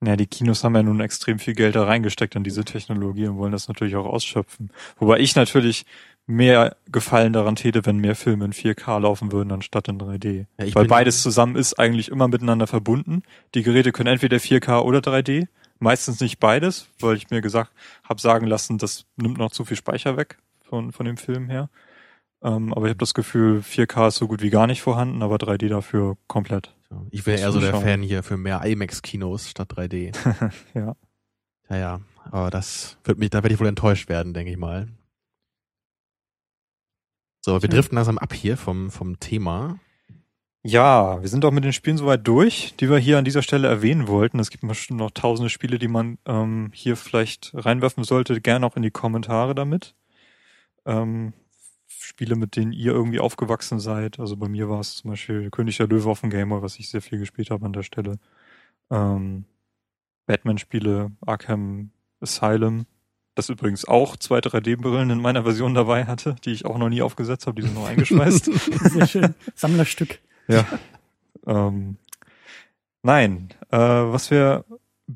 [0.04, 3.36] Ja, die Kinos haben ja nun extrem viel Geld da reingesteckt in diese Technologie und
[3.36, 4.70] wollen das natürlich auch ausschöpfen.
[4.98, 5.84] Wobei ich natürlich
[6.26, 10.46] mehr Gefallen daran täte, wenn mehr Filme in 4K laufen würden, anstatt in 3D.
[10.58, 13.22] Ja, Weil beides zusammen ist eigentlich immer miteinander verbunden.
[13.54, 15.48] Die Geräte können entweder 4K oder 3D.
[15.78, 17.72] Meistens nicht beides, weil ich mir gesagt
[18.04, 21.70] habe sagen lassen, das nimmt noch zu viel Speicher weg von, von dem Film her.
[22.42, 25.36] Ähm, aber ich habe das Gefühl, 4K ist so gut wie gar nicht vorhanden, aber
[25.36, 26.74] 3D dafür komplett.
[27.10, 27.74] Ich wäre eher so der.
[27.74, 30.14] Fan hier für mehr IMAX-Kinos statt 3D.
[30.74, 30.96] Ja.
[31.68, 32.00] Ja, ja.
[32.30, 34.88] Aber das wird mich, da werde ich wohl enttäuscht werden, denke ich mal.
[37.42, 39.78] So, wir driften langsam ab hier vom, vom Thema.
[40.62, 43.68] Ja, wir sind auch mit den Spielen soweit durch, die wir hier an dieser Stelle
[43.68, 44.38] erwähnen wollten.
[44.38, 48.40] Es gibt bestimmt noch tausende Spiele, die man ähm, hier vielleicht reinwerfen sollte.
[48.42, 49.94] Gerne auch in die Kommentare damit.
[50.84, 51.32] Ähm,
[52.10, 54.18] Spiele, mit denen ihr irgendwie aufgewachsen seid.
[54.18, 56.88] Also bei mir war es zum Beispiel König der Löwe auf dem Gamer, was ich
[56.88, 58.18] sehr viel gespielt habe an der Stelle.
[58.90, 59.44] Ähm,
[60.26, 62.86] Batman-Spiele, Arkham Asylum,
[63.36, 67.00] das übrigens auch zwei 3D-Brillen in meiner Version dabei hatte, die ich auch noch nie
[67.00, 68.44] aufgesetzt habe, die sind noch eingeschweißt.
[68.90, 69.34] Sehr schön.
[69.54, 70.18] Sammlerstück.
[70.48, 70.66] Ja.
[71.46, 71.96] ähm,
[73.02, 74.64] nein, äh, was wir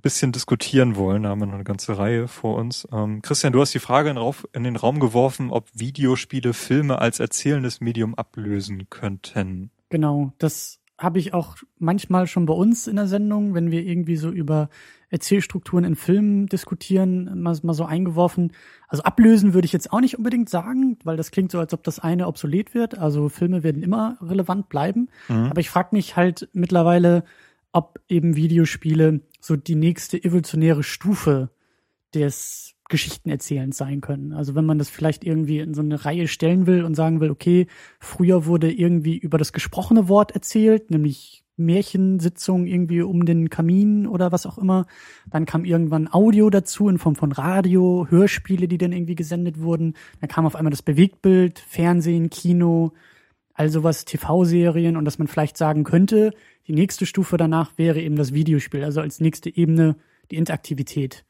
[0.00, 2.86] bisschen diskutieren wollen, da haben wir noch eine ganze Reihe vor uns.
[2.92, 6.98] Ähm, Christian, du hast die Frage in, Rauf, in den Raum geworfen, ob Videospiele Filme
[7.00, 9.70] als erzählendes Medium ablösen könnten.
[9.90, 14.16] Genau, das habe ich auch manchmal schon bei uns in der Sendung, wenn wir irgendwie
[14.16, 14.68] so über
[15.10, 18.52] Erzählstrukturen in Filmen diskutieren, mal, mal so eingeworfen.
[18.88, 21.82] Also ablösen würde ich jetzt auch nicht unbedingt sagen, weil das klingt so, als ob
[21.84, 22.98] das eine obsolet wird.
[22.98, 25.08] Also Filme werden immer relevant bleiben.
[25.28, 25.46] Mhm.
[25.50, 27.24] Aber ich frage mich halt mittlerweile,
[27.72, 31.50] ob eben Videospiele so die nächste evolutionäre Stufe
[32.14, 34.32] des Geschichtenerzählens sein können.
[34.32, 37.30] Also wenn man das vielleicht irgendwie in so eine Reihe stellen will und sagen will,
[37.30, 37.66] okay,
[38.00, 44.32] früher wurde irgendwie über das gesprochene Wort erzählt, nämlich Märchensitzung irgendwie um den Kamin oder
[44.32, 44.86] was auch immer.
[45.30, 49.94] Dann kam irgendwann Audio dazu in Form von Radio, Hörspiele, die dann irgendwie gesendet wurden.
[50.20, 52.92] Dann kam auf einmal das Bewegtbild, Fernsehen, Kino,
[53.52, 56.32] also was TV-Serien und dass man vielleicht sagen könnte,
[56.66, 59.96] die nächste Stufe danach wäre eben das Videospiel, also als nächste Ebene
[60.30, 61.24] die Interaktivität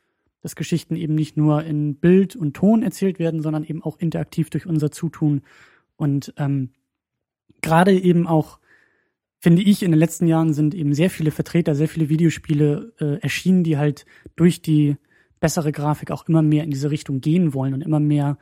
[0.44, 4.50] dass Geschichten eben nicht nur in Bild und Ton erzählt werden, sondern eben auch interaktiv
[4.50, 5.40] durch unser Zutun.
[5.96, 6.68] Und ähm,
[7.62, 8.58] gerade eben auch,
[9.38, 13.22] finde ich, in den letzten Jahren sind eben sehr viele Vertreter, sehr viele Videospiele äh,
[13.22, 14.04] erschienen, die halt
[14.36, 14.98] durch die
[15.40, 18.36] bessere Grafik auch immer mehr in diese Richtung gehen wollen und immer mehr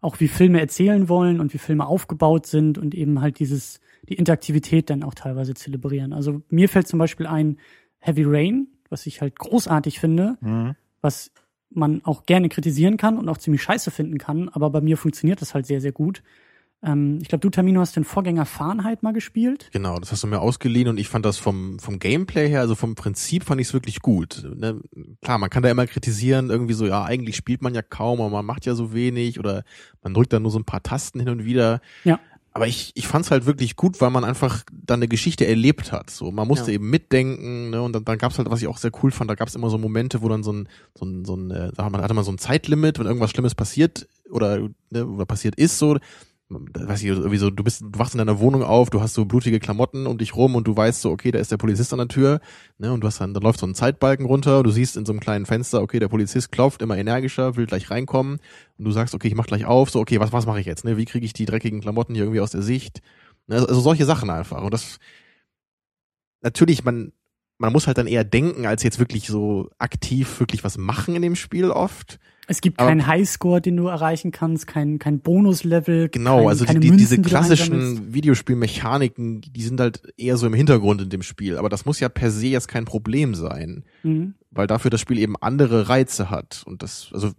[0.00, 3.78] auch wie Filme erzählen wollen und wie Filme aufgebaut sind und eben halt dieses,
[4.08, 6.12] die Interaktivität dann auch teilweise zelebrieren.
[6.12, 7.58] Also mir fällt zum Beispiel ein
[7.98, 10.74] Heavy Rain, was ich halt großartig finde, mhm.
[11.00, 11.30] was
[11.70, 15.40] man auch gerne kritisieren kann und auch ziemlich scheiße finden kann, aber bei mir funktioniert
[15.40, 16.22] das halt sehr, sehr gut.
[16.82, 19.70] Ähm, ich glaube, du, Tamino, hast den Vorgänger Fahrenheit mal gespielt.
[19.72, 22.74] Genau, das hast du mir ausgeliehen und ich fand das vom, vom Gameplay her, also
[22.74, 24.46] vom Prinzip fand ich es wirklich gut.
[24.54, 24.80] Ne?
[25.22, 28.30] Klar, man kann da immer kritisieren, irgendwie so, ja, eigentlich spielt man ja kaum, aber
[28.30, 29.62] man macht ja so wenig oder
[30.02, 31.80] man drückt da nur so ein paar Tasten hin und wieder.
[32.04, 32.18] Ja
[32.54, 35.90] aber ich, ich fand es halt wirklich gut, weil man einfach dann eine Geschichte erlebt
[35.90, 36.10] hat.
[36.10, 36.74] So, man musste ja.
[36.74, 37.80] eben mitdenken, ne?
[37.80, 39.78] Und dann, dann gab's halt, was ich auch sehr cool fand, da gab's immer so
[39.78, 42.38] Momente, wo dann so ein, so ein, so ein, äh, da hatte man so ein
[42.38, 45.98] Zeitlimit, wenn irgendwas Schlimmes passiert oder, ne, oder passiert ist, so,
[46.54, 49.24] weiß ich, irgendwie so, du bist, du wachst in deiner Wohnung auf, du hast so
[49.24, 51.98] blutige Klamotten um dich rum und du weißt so, okay, da ist der Polizist an
[51.98, 52.40] der Tür,
[52.78, 55.12] ne, und du hast dann, da läuft so ein Zeitbalken runter, du siehst in so
[55.12, 58.38] einem kleinen Fenster, okay, der Polizist klopft immer energischer, will gleich reinkommen,
[58.78, 60.84] und du sagst, okay, ich mach gleich auf, so, okay, was, was mache ich jetzt,
[60.84, 63.02] ne, wie kriege ich die dreckigen Klamotten hier irgendwie aus der Sicht,
[63.46, 64.98] ne, also solche Sachen einfach, und das,
[66.42, 67.12] natürlich, man,
[67.62, 71.22] man muss halt dann eher denken, als jetzt wirklich so aktiv wirklich was machen in
[71.22, 72.18] dem Spiel oft.
[72.48, 76.08] Es gibt Aber keinen Highscore, den du erreichen kannst, kein, kein Bonuslevel.
[76.08, 81.02] Genau, kein, also die, die, diese klassischen Videospielmechaniken, die sind halt eher so im Hintergrund
[81.02, 81.56] in dem Spiel.
[81.56, 84.34] Aber das muss ja per se jetzt kein Problem sein, mhm.
[84.50, 86.64] weil dafür das Spiel eben andere Reize hat.
[86.66, 87.30] Und das, also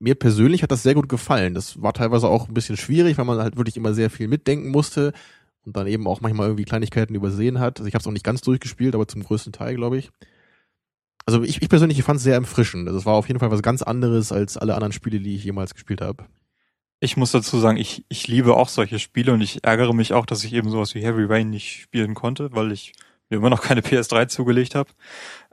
[0.00, 1.54] mir persönlich hat das sehr gut gefallen.
[1.54, 4.70] Das war teilweise auch ein bisschen schwierig, weil man halt wirklich immer sehr viel mitdenken
[4.70, 5.12] musste
[5.68, 7.78] und dann eben auch manchmal irgendwie Kleinigkeiten übersehen hat.
[7.78, 10.10] Also ich habe es auch nicht ganz durchgespielt, aber zum größten Teil, glaube ich.
[11.26, 12.88] Also ich, ich persönlich fand es sehr erfrischend.
[12.88, 15.44] Also es war auf jeden Fall was ganz anderes als alle anderen Spiele, die ich
[15.44, 16.24] jemals gespielt habe.
[17.00, 20.26] Ich muss dazu sagen, ich, ich liebe auch solche Spiele und ich ärgere mich auch,
[20.26, 22.94] dass ich eben sowas wie Heavy Rain nicht spielen konnte, weil ich
[23.28, 24.90] mir immer noch keine PS3 zugelegt habe.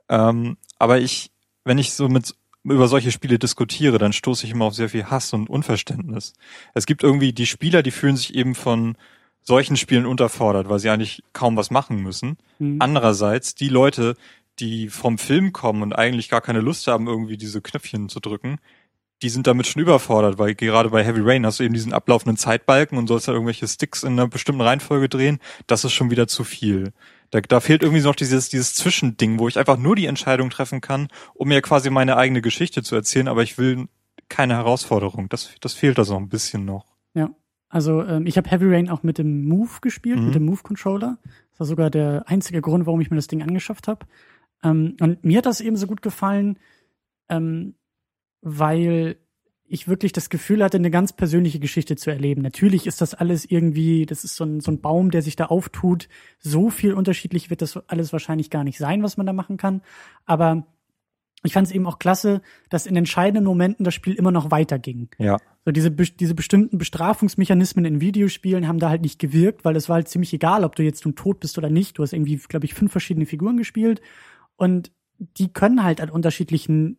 [0.08, 1.32] Ähm, aber ich,
[1.66, 2.34] wenn ich so mit
[2.64, 6.34] über solche Spiele diskutiere, dann stoße ich immer auf sehr viel Hass und Unverständnis.
[6.74, 8.98] Es gibt irgendwie die Spieler, die fühlen sich eben von
[9.46, 12.38] solchen Spielen unterfordert, weil sie eigentlich kaum was machen müssen.
[12.60, 12.78] Mhm.
[12.80, 14.16] Andererseits die Leute,
[14.60, 18.58] die vom Film kommen und eigentlich gar keine Lust haben, irgendwie diese Knöpfchen zu drücken,
[19.22, 22.38] die sind damit schon überfordert, weil gerade bei Heavy Rain hast du eben diesen ablaufenden
[22.38, 25.40] Zeitbalken und sollst da irgendwelche Sticks in einer bestimmten Reihenfolge drehen.
[25.68, 26.92] Das ist schon wieder zu viel.
[27.32, 30.82] Da, da fehlt irgendwie noch dieses, dieses Zwischending, wo ich einfach nur die Entscheidung treffen
[30.82, 33.88] kann, um mir quasi meine eigene Geschichte zu erzählen, aber ich will
[34.28, 35.30] keine Herausforderung.
[35.30, 36.86] Das, das fehlt da so ein bisschen noch.
[37.14, 37.30] Ja.
[37.70, 40.26] Also ähm, ich habe Heavy Rain auch mit dem Move gespielt, mhm.
[40.26, 41.18] mit dem Move Controller.
[41.52, 44.06] Das war sogar der einzige Grund, warum ich mir das Ding angeschafft habe.
[44.64, 46.60] Ähm, und mir hat das eben so gut gefallen,
[47.30, 47.76] ähm,
[48.42, 49.18] weil
[49.68, 52.42] ich wirklich das Gefühl hatte, eine ganz persönliche Geschichte zu erleben.
[52.42, 55.46] Natürlich ist das alles irgendwie, das ist so ein, so ein Baum, der sich da
[55.46, 56.08] auftut.
[56.40, 59.82] So viel unterschiedlich wird das alles wahrscheinlich gar nicht sein, was man da machen kann.
[60.26, 60.68] Aber
[61.46, 65.10] ich fand es eben auch klasse, dass in entscheidenden Momenten das Spiel immer noch weiterging.
[65.18, 65.38] Ja.
[65.66, 69.96] So diese, diese bestimmten Bestrafungsmechanismen in Videospielen haben da halt nicht gewirkt, weil es war
[69.96, 71.98] halt ziemlich egal, ob du jetzt nun tot bist oder nicht.
[71.98, 74.02] Du hast irgendwie, glaube ich, fünf verschiedene Figuren gespielt
[74.58, 76.98] und die können halt an unterschiedlichen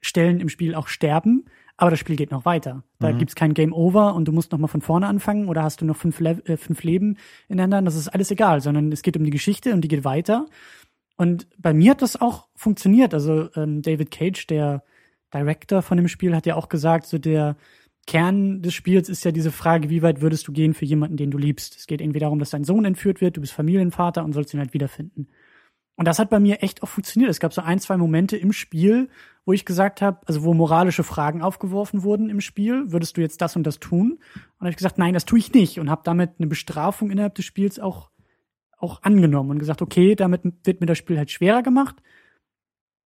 [0.00, 1.44] Stellen im Spiel auch sterben,
[1.76, 2.82] aber das Spiel geht noch weiter.
[2.98, 3.18] Da Mhm.
[3.18, 5.84] gibt's kein Game Over und du musst noch mal von vorne anfangen oder hast du
[5.84, 7.16] noch fünf, Le äh, fünf Leben
[7.48, 7.82] ineinander.
[7.90, 10.46] Das ist alles egal, sondern es geht um die Geschichte und die geht weiter.
[11.18, 13.12] Und bei mir hat das auch funktioniert.
[13.12, 14.84] Also ähm, David Cage, der
[15.34, 17.56] Director von dem Spiel, hat ja auch gesagt, so der
[18.06, 21.32] Kern des Spiels ist ja diese Frage, wie weit würdest du gehen für jemanden, den
[21.32, 21.76] du liebst?
[21.76, 24.60] Es geht irgendwie darum, dass dein Sohn entführt wird, du bist Familienvater und sollst ihn
[24.60, 25.28] halt wiederfinden.
[25.96, 27.28] Und das hat bei mir echt auch funktioniert.
[27.28, 29.08] Es gab so ein, zwei Momente im Spiel,
[29.44, 33.42] wo ich gesagt habe, also wo moralische Fragen aufgeworfen wurden im Spiel, würdest du jetzt
[33.42, 34.12] das und das tun?
[34.12, 37.34] Und habe ich gesagt, nein, das tue ich nicht und habe damit eine Bestrafung innerhalb
[37.34, 38.10] des Spiels auch
[38.78, 41.96] auch angenommen und gesagt, okay, damit wird mir das Spiel halt schwerer gemacht.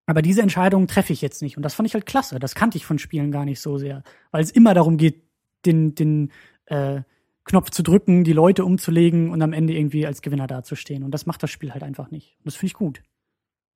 [0.06, 1.58] Aber diese Entscheidung treffe ich jetzt nicht.
[1.58, 2.40] Und das fand ich halt klasse.
[2.40, 4.04] Das kannte ich von Spielen gar nicht so sehr.
[4.32, 5.24] Weil es immer darum geht,
[5.66, 6.32] den, den
[6.66, 7.02] äh,
[7.46, 11.04] Knopf zu drücken, die Leute umzulegen und am Ende irgendwie als Gewinner dazustehen.
[11.04, 12.36] Und das macht das Spiel halt einfach nicht.
[12.40, 13.02] Und das finde ich gut.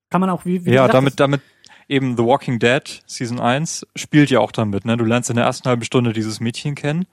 [0.10, 1.42] Kann man auch, wie, wie Ja, gesagt, damit, damit
[1.88, 4.98] eben The Walking Dead Season 1 spielt ja auch damit, ne?
[4.98, 7.06] Du lernst in der ersten halben Stunde dieses Mädchen kennen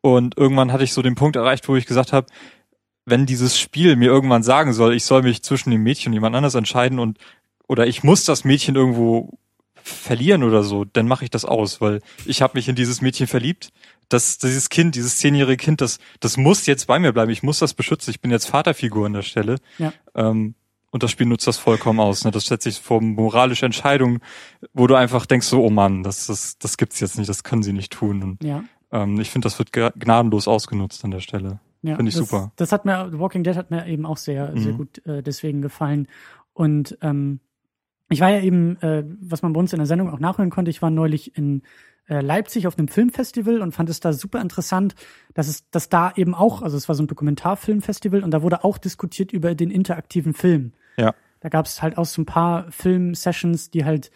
[0.00, 2.26] und irgendwann hatte ich so den Punkt erreicht, wo ich gesagt habe,
[3.04, 6.36] wenn dieses Spiel mir irgendwann sagen soll, ich soll mich zwischen dem Mädchen und jemand
[6.36, 7.18] anders entscheiden und
[7.68, 9.38] oder ich muss das Mädchen irgendwo
[9.82, 13.26] verlieren oder so, dann mache ich das aus, weil ich habe mich in dieses Mädchen
[13.26, 13.72] verliebt.
[14.08, 17.30] Das, dieses Kind, dieses zehnjährige Kind, das, das muss jetzt bei mir bleiben.
[17.30, 18.10] Ich muss das beschützen.
[18.10, 19.56] Ich bin jetzt Vaterfigur an der Stelle.
[19.78, 19.92] Ja.
[20.14, 20.54] Ähm,
[20.90, 22.24] und das Spiel nutzt das vollkommen aus.
[22.24, 22.30] Ne?
[22.30, 24.20] Das setzt sich vor moralische Entscheidungen,
[24.74, 27.62] wo du einfach denkst so, oh Mann, das, das, das gibt's jetzt nicht, das können
[27.62, 28.22] sie nicht tun.
[28.22, 28.62] Und ja,
[28.92, 31.60] ähm, ich finde, das wird gnadenlos ausgenutzt an der Stelle.
[31.82, 32.52] Ja, Finde ich das, super.
[32.56, 34.76] Das hat mir, The Walking Dead hat mir eben auch sehr, sehr Mhm.
[34.76, 36.08] gut äh, deswegen gefallen.
[36.52, 37.40] Und ähm,
[38.08, 40.70] ich war ja eben, äh, was man bei uns in der Sendung auch nachhören konnte,
[40.70, 41.62] ich war neulich in
[42.08, 44.94] äh, Leipzig auf einem Filmfestival und fand es da super interessant,
[45.34, 48.64] dass es, dass da eben auch, also es war so ein Dokumentarfilmfestival und da wurde
[48.64, 50.72] auch diskutiert über den interaktiven Film.
[50.96, 51.14] Ja.
[51.40, 54.10] Da gab es halt auch so ein paar Film-Sessions, die halt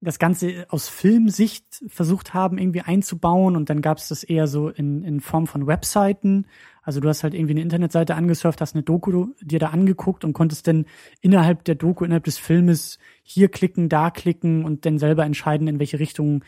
[0.00, 4.70] das Ganze aus Filmsicht versucht haben, irgendwie einzubauen und dann gab es das eher so
[4.70, 6.46] in, in Form von Webseiten.
[6.82, 10.32] Also du hast halt irgendwie eine Internetseite angesurft, hast eine Doku dir da angeguckt und
[10.32, 10.86] konntest dann
[11.20, 15.78] innerhalb der Doku, innerhalb des Filmes hier klicken, da klicken und dann selber entscheiden, in
[15.78, 16.44] welche Richtung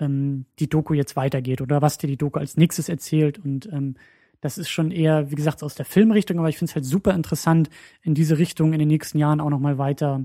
[0.00, 3.38] ähm, die Doku jetzt weitergeht oder was dir die Doku als nächstes erzählt.
[3.38, 3.96] Und ähm,
[4.40, 7.14] das ist schon eher, wie gesagt, aus der Filmrichtung, aber ich finde es halt super
[7.14, 7.68] interessant,
[8.02, 10.24] in diese Richtung in den nächsten Jahren auch nochmal weiter,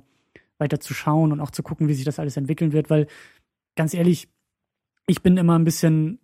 [0.57, 3.07] weiter zu schauen und auch zu gucken, wie sich das alles entwickeln wird, weil
[3.75, 4.27] ganz ehrlich,
[5.07, 6.19] ich bin immer ein bisschen,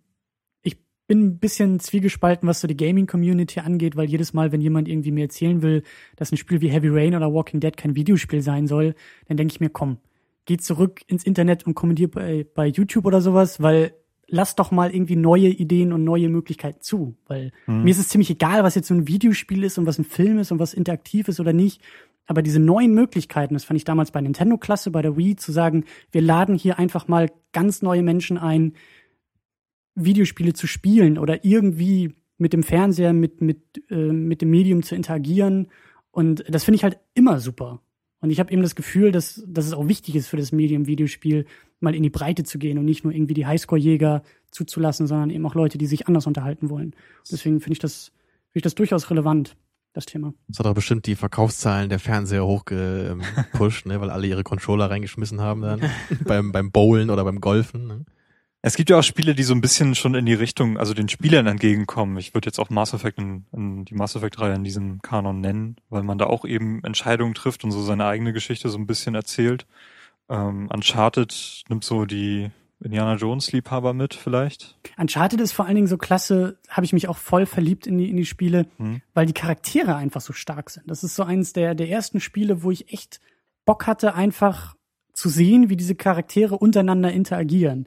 [0.62, 4.88] ich bin ein bisschen zwiegespalten, was so die Gaming-Community angeht, weil jedes Mal, wenn jemand
[4.88, 5.82] irgendwie mir erzählen will,
[6.16, 8.94] dass ein Spiel wie Heavy Rain oder Walking Dead kein Videospiel sein soll,
[9.26, 9.98] dann denke ich mir, komm,
[10.44, 13.94] geh zurück ins Internet und kommentier bei, bei YouTube oder sowas, weil
[14.26, 18.30] lass doch mal irgendwie neue Ideen und neue Möglichkeiten zu, weil mir ist es ziemlich
[18.30, 21.28] egal, was jetzt so ein Videospiel ist und was ein Film ist und was interaktiv
[21.28, 21.82] ist oder nicht.
[22.26, 25.52] Aber diese neuen Möglichkeiten, das fand ich damals bei Nintendo klasse, bei der Wii, zu
[25.52, 28.74] sagen, wir laden hier einfach mal ganz neue Menschen ein,
[29.94, 33.60] Videospiele zu spielen oder irgendwie mit dem Fernseher, mit, mit,
[33.90, 35.68] äh, mit dem Medium zu interagieren.
[36.10, 37.80] Und das finde ich halt immer super.
[38.20, 40.86] Und ich habe eben das Gefühl, dass, dass es auch wichtig ist für das Medium
[40.86, 41.46] Videospiel,
[41.80, 45.44] mal in die Breite zu gehen und nicht nur irgendwie die Highscore-Jäger zuzulassen, sondern eben
[45.44, 46.94] auch Leute, die sich anders unterhalten wollen.
[47.30, 48.06] Deswegen finde ich das,
[48.48, 49.56] finde ich das durchaus relevant,
[49.94, 50.34] das Thema.
[50.48, 55.40] Das hat auch bestimmt die Verkaufszahlen der Fernseher hochgepusht, ne, weil alle ihre Controller reingeschmissen
[55.40, 55.80] haben dann
[56.24, 57.86] beim, beim Bowlen oder beim Golfen.
[57.86, 58.04] Ne?
[58.60, 61.08] Es gibt ja auch Spiele, die so ein bisschen schon in die Richtung, also den
[61.08, 62.16] Spielern entgegenkommen.
[62.18, 65.76] Ich würde jetzt auch Mass Effect in, in die Mass Effect-Reihe in diesem Kanon nennen,
[65.90, 69.14] weil man da auch eben Entscheidungen trifft und so seine eigene Geschichte so ein bisschen
[69.14, 69.66] erzählt.
[70.28, 72.50] Ähm, Uncharted nimmt so die
[72.84, 74.78] Indiana Jones-Liebhaber mit vielleicht.
[74.98, 78.10] Uncharted ist vor allen Dingen so klasse, habe ich mich auch voll verliebt in die,
[78.10, 79.00] in die Spiele, Hm.
[79.14, 80.88] weil die Charaktere einfach so stark sind.
[80.90, 83.20] Das ist so eins der, der ersten Spiele, wo ich echt
[83.64, 84.74] Bock hatte, einfach
[85.12, 87.86] zu sehen, wie diese Charaktere untereinander interagieren.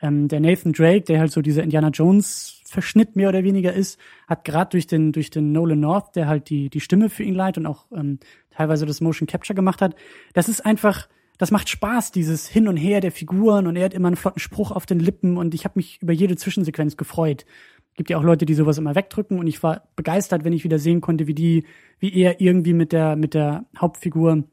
[0.00, 3.98] Ähm, der Nathan Drake, der halt so dieser Indiana Jones Verschnitt mehr oder weniger ist,
[4.26, 7.34] hat gerade durch den durch den Nolan North, der halt die die Stimme für ihn
[7.34, 8.18] leiht und auch ähm,
[8.50, 9.96] teilweise das Motion Capture gemacht hat.
[10.34, 11.08] Das ist einfach,
[11.38, 14.40] das macht Spaß, dieses Hin und Her der Figuren und er hat immer einen flotten
[14.40, 17.46] Spruch auf den Lippen und ich habe mich über jede Zwischensequenz gefreut.
[17.94, 20.78] Gibt ja auch Leute, die sowas immer wegdrücken und ich war begeistert, wenn ich wieder
[20.78, 21.64] sehen konnte, wie die,
[22.00, 24.44] wie er irgendwie mit der mit der Hauptfigur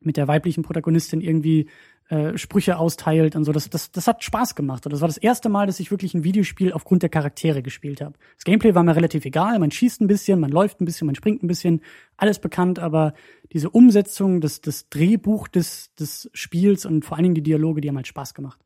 [0.00, 1.68] mit der weiblichen Protagonistin irgendwie
[2.08, 3.52] äh, Sprüche austeilt und so.
[3.52, 4.86] Das, das, das hat Spaß gemacht.
[4.86, 8.00] Und das war das erste Mal, dass ich wirklich ein Videospiel aufgrund der Charaktere gespielt
[8.00, 8.14] habe.
[8.36, 9.58] Das Gameplay war mir relativ egal.
[9.58, 11.80] Man schießt ein bisschen, man läuft ein bisschen, man springt ein bisschen,
[12.16, 13.12] alles bekannt, aber
[13.52, 17.88] diese Umsetzung, das, das Drehbuch des, des Spiels und vor allen Dingen die Dialoge, die
[17.88, 18.60] haben halt Spaß gemacht.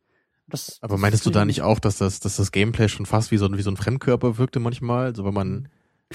[0.46, 3.36] Das, Aber meinst du da nicht auch, dass das, dass das Gameplay schon fast wie
[3.36, 5.14] so, ein- wie so ein Fremdkörper wirkte manchmal?
[5.14, 5.68] So, wenn man,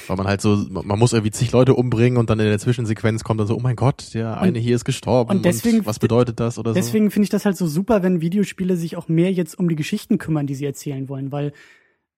[0.08, 3.24] weil man halt so, man muss irgendwie zig Leute umbringen und dann in der Zwischensequenz
[3.24, 5.32] kommt dann so, oh mein Gott, der eine hier ist gestorben.
[5.32, 6.76] und deswegen- was bedeutet das oder so?
[6.76, 9.76] Deswegen finde ich das halt so super, wenn Videospiele sich auch mehr jetzt um die
[9.76, 11.54] Geschichten kümmern, die sie erzählen wollen, weil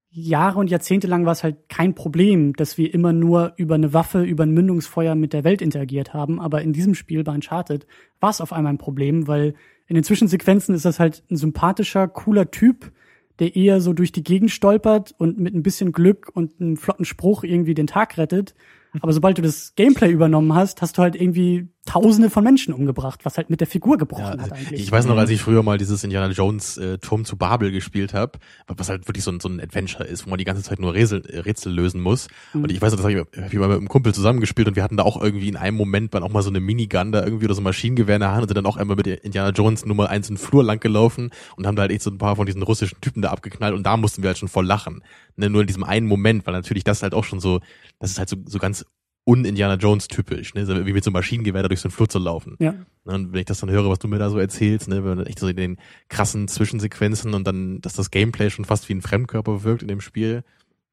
[0.09, 3.93] Jahre und Jahrzehnte lang war es halt kein Problem, dass wir immer nur über eine
[3.93, 6.39] Waffe, über ein Mündungsfeuer mit der Welt interagiert haben.
[6.41, 7.85] Aber in diesem Spiel bei Uncharted
[8.19, 9.53] war es auf einmal ein Problem, weil
[9.85, 12.91] in den Zwischensequenzen ist das halt ein sympathischer, cooler Typ,
[13.39, 17.05] der eher so durch die Gegend stolpert und mit ein bisschen Glück und einem flotten
[17.05, 18.55] Spruch irgendwie den Tag rettet.
[19.01, 23.21] Aber sobald du das Gameplay übernommen hast, hast du halt irgendwie Tausende von Menschen umgebracht,
[23.23, 24.81] was halt mit der Figur gebrochen Ja, hat also eigentlich.
[24.81, 28.13] ich weiß noch, als ich früher mal dieses Indiana Jones äh, Turm zu Babel gespielt
[28.13, 30.79] habe, was halt wirklich so ein, so ein Adventure ist, wo man die ganze Zeit
[30.79, 32.27] nur Rätsel, äh, Rätsel lösen muss.
[32.53, 32.63] Mhm.
[32.63, 34.75] Und ich weiß noch, das habe ich, hab ich mal mit einem Kumpel zusammengespielt und
[34.75, 37.23] wir hatten da auch irgendwie in einem Moment dann auch mal so eine Minigun da
[37.23, 39.51] irgendwie oder so ein Maschinengewehr in der Hand und sind dann auch einmal mit Indiana
[39.51, 42.17] Jones Nummer eins in den Flur lang gelaufen und haben da halt echt so ein
[42.17, 45.03] paar von diesen russischen Typen da abgeknallt und da mussten wir halt schon voll lachen.
[45.37, 47.61] Ne, nur in diesem einen Moment, weil natürlich das halt auch schon so,
[47.99, 48.85] das ist halt so, so ganz
[49.27, 52.17] un-Indiana Jones typisch, ne, wie mit so einem Maschinengewehr da durch so einen Flur zu
[52.19, 52.55] laufen.
[52.59, 52.71] Ja.
[52.71, 55.17] Ne, Und wenn ich das dann höre, was du mir da so erzählst, ne, wenn
[55.17, 55.77] man echt so in den
[56.07, 60.01] krassen Zwischensequenzen und dann, dass das Gameplay schon fast wie ein Fremdkörper wirkt in dem
[60.01, 60.43] Spiel,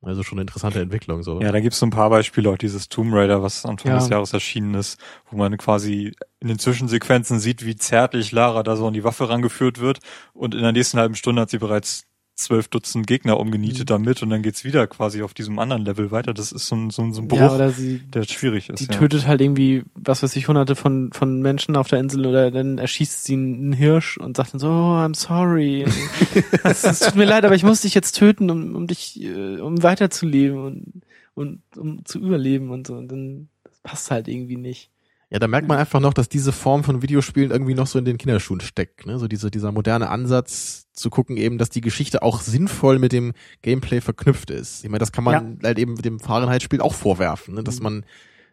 [0.03, 1.41] also schon eine interessante Entwicklung so.
[1.41, 3.99] Ja, da gibt's so ein paar Beispiele, auch dieses Tomb Raider, was Anfang Ja.
[3.99, 4.99] des Jahres erschienen ist,
[5.31, 9.29] wo man quasi in den Zwischensequenzen sieht, wie zärtlich Lara da so an die Waffe
[9.31, 10.01] rangeführt wird
[10.35, 12.05] und in der nächsten halben Stunde hat sie bereits
[12.35, 13.87] zwölf Dutzend Gegner umgenietet Mhm.
[13.87, 16.35] damit und dann geht's wieder quasi auf diesem anderen Level weiter.
[16.35, 18.81] Das ist so ein, so ein, so ein Bruch, Ja, sie, der schwierig ist.
[18.81, 18.99] die ja.
[18.99, 22.79] tötet halt irgendwie, was weiß ich, hunderte von, von Menschen auf der Insel oder dann
[22.79, 25.85] erschießt sie einen Hirsch und sagt dann so, oh, I'm sorry.
[26.65, 29.83] es, tut mir leid, aber ich muss dich jetzt töten, um, um dich, äh, um
[29.83, 31.03] weiterzuleben und,
[31.35, 32.95] und um zu überleben und so.
[32.95, 34.91] Und dann das passt halt irgendwie nicht.
[35.35, 38.05] Ja, da merkt man einfach noch, dass diese Form von Videospielen irgendwie noch so in
[38.05, 39.05] den Kinderschuhen steckt.
[39.05, 39.19] Ne?
[39.19, 43.33] So diese, dieser moderne Ansatz zu gucken eben, dass die Geschichte auch sinnvoll mit dem
[43.63, 44.85] Gameplay verknüpft ist.
[44.85, 47.65] Ich meine, das kann man halt eben mit dem Fahrenheit-Spiel auch vorwerfen, ne?
[47.65, 47.83] dass Mhm.
[47.83, 48.05] man,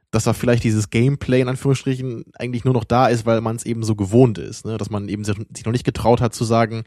[0.10, 3.64] dass da vielleicht dieses Gameplay in Anführungsstrichen eigentlich nur noch da ist, weil man es
[3.68, 4.66] eben so gewohnt ist.
[4.66, 4.80] Ne?
[4.80, 6.84] Dass man eben sich noch nicht getraut hat zu sagen,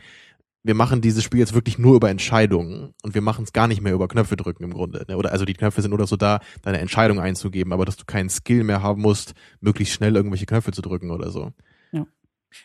[0.64, 3.82] wir machen dieses Spiel jetzt wirklich nur über Entscheidungen und wir machen es gar nicht
[3.82, 5.04] mehr über Knöpfe drücken im Grunde.
[5.06, 5.16] Ne?
[5.16, 8.30] Oder also die Knöpfe sind nur dazu da, deine Entscheidung einzugeben, aber dass du keinen
[8.30, 11.52] Skill mehr haben musst, möglichst schnell irgendwelche Knöpfe zu drücken oder so.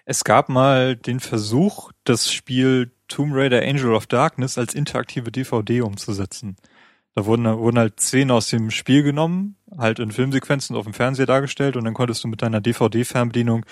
[0.06, 5.82] Es gab mal den Versuch, das Spiel Tomb Raider Angel of Darkness als interaktive DVD
[5.82, 6.58] umzusetzen.
[7.16, 11.26] Da wurden, wurden halt Szenen aus dem Spiel genommen, halt in Filmsequenzen auf dem Fernseher
[11.26, 13.66] dargestellt und dann konntest du mit deiner DVD-Fernbedienung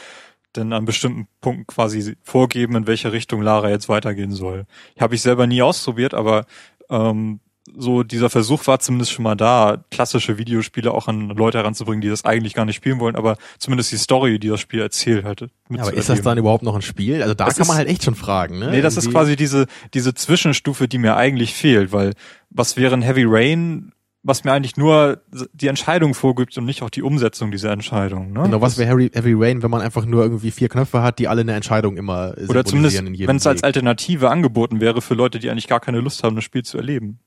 [0.58, 4.66] dann an bestimmten Punkten quasi vorgeben, in welche Richtung Lara jetzt weitergehen soll.
[5.00, 6.46] Habe ich selber nie ausprobiert, aber
[6.90, 7.40] ähm,
[7.76, 12.08] so dieser Versuch war zumindest schon mal da, klassische Videospiele auch an Leute heranzubringen, die
[12.08, 15.42] das eigentlich gar nicht spielen wollen, aber zumindest die Story, die das Spiel erzählt, halt
[15.42, 17.22] Ja, aber ist das dann überhaupt noch ein Spiel?
[17.22, 18.72] Also da Das kann man ist- halt echt schon fragen, ne?
[18.72, 22.14] Nee, das ist Irgendwie- quasi diese, diese Zwischenstufe, die mir eigentlich fehlt, weil
[22.50, 23.92] was wäre ein Heavy Rain,
[24.24, 25.22] was mir eigentlich nur
[25.54, 28.34] die Entscheidung vorgibt und nicht auch die Umsetzung dieser Entscheidung.
[28.34, 28.44] Ne?
[28.44, 31.28] Genau, was wäre Heavy, Heavy Rain, wenn man einfach nur irgendwie vier Knöpfe hat, die
[31.28, 33.64] alle eine Entscheidung immer Oder zumindest, symbolisieren in jedem wenn es als.
[33.64, 37.20] Alternative angeboten wäre für Leute, die eigentlich gar keine Lust haben, das Spiel zu erleben.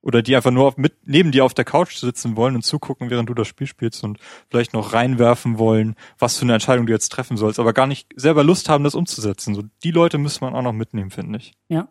[0.00, 3.10] Oder die einfach nur auf, mit, neben dir auf der Couch sitzen wollen und zugucken,
[3.10, 4.18] während du das Spiel spielst und
[4.48, 8.08] vielleicht noch reinwerfen wollen, was für eine Entscheidung du jetzt treffen sollst, aber gar nicht
[8.14, 9.54] selber Lust haben, das umzusetzen.
[9.54, 11.52] So, die Leute müsste man auch noch mitnehmen, finde ich.
[11.68, 11.88] Ja.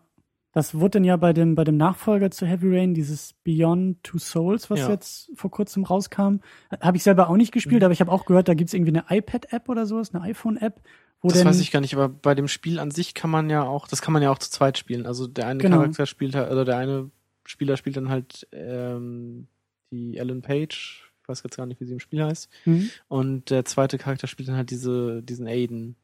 [0.58, 4.18] Das wurde dann ja bei dem, bei dem Nachfolger zu Heavy Rain, dieses Beyond Two
[4.18, 4.90] Souls, was Ja.
[4.90, 6.38] jetzt vor kurzem rauskam.
[6.80, 7.84] Habe ich selber auch nicht gespielt, Mhm.
[7.84, 10.80] aber ich habe auch gehört, da gibt's irgendwie eine iPad-App oder sowas, eine iPhone-App,
[11.20, 13.48] wo Das denn, weiß ich gar nicht, aber bei dem Spiel an sich kann man
[13.50, 15.06] ja auch, das kann man ja auch zu zweit spielen.
[15.06, 15.76] Also der eine Genau.
[15.76, 17.10] Charakter spielt halt, also der eine
[17.44, 19.46] Spieler spielt dann halt ähm,
[19.92, 22.90] die Ellen Page, ich weiß jetzt gar nicht, wie sie im Spiel heißt, Hm?
[23.06, 25.94] und der zweite Charakter spielt dann halt diese, diesen Aiden.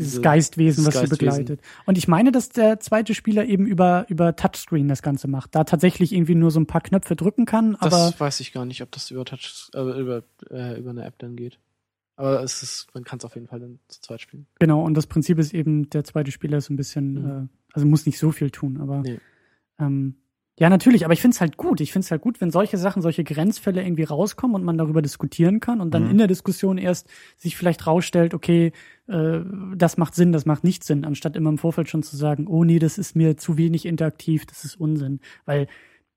[0.00, 1.60] Dieses Diese- Geistwesen, dieses was sie begleitet.
[1.86, 5.64] Und ich meine, dass der zweite Spieler eben über, über Touchscreen das Ganze macht, da
[5.64, 8.82] tatsächlich irgendwie nur so ein paar Knöpfe drücken kann, Das aber weiß ich gar nicht,
[8.82, 11.58] ob das über Touch, äh, über, äh, über eine App dann geht.
[12.16, 14.46] Aber es ist, man kann es auf jeden Fall dann zu zweit spielen.
[14.58, 17.28] genau, und das Prinzip ist eben, der zweite Spieler ist so ein bisschen, Mhm.
[17.44, 19.20] äh, also muss nicht so viel tun, aber Nee.
[19.78, 20.16] ähm,
[20.60, 21.80] ja, natürlich, aber ich find's halt gut.
[21.80, 25.58] Ich find's halt gut, wenn solche Sachen, solche Grenzfälle irgendwie rauskommen und man darüber diskutieren
[25.58, 26.10] kann und dann Mhm.
[26.10, 27.08] in der Diskussion erst
[27.38, 28.72] sich vielleicht rausstellt, okay,
[29.06, 29.40] äh,
[29.74, 32.62] das macht Sinn, das macht nicht Sinn, anstatt immer im Vorfeld schon zu sagen, oh
[32.62, 35.20] nee, das ist mir zu wenig interaktiv, das ist Unsinn.
[35.46, 35.66] Weil,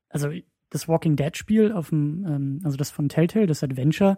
[0.09, 0.29] also
[0.69, 4.17] das Walking Dead Spiel auf dem, ähm, also das von Telltale, das Adventure,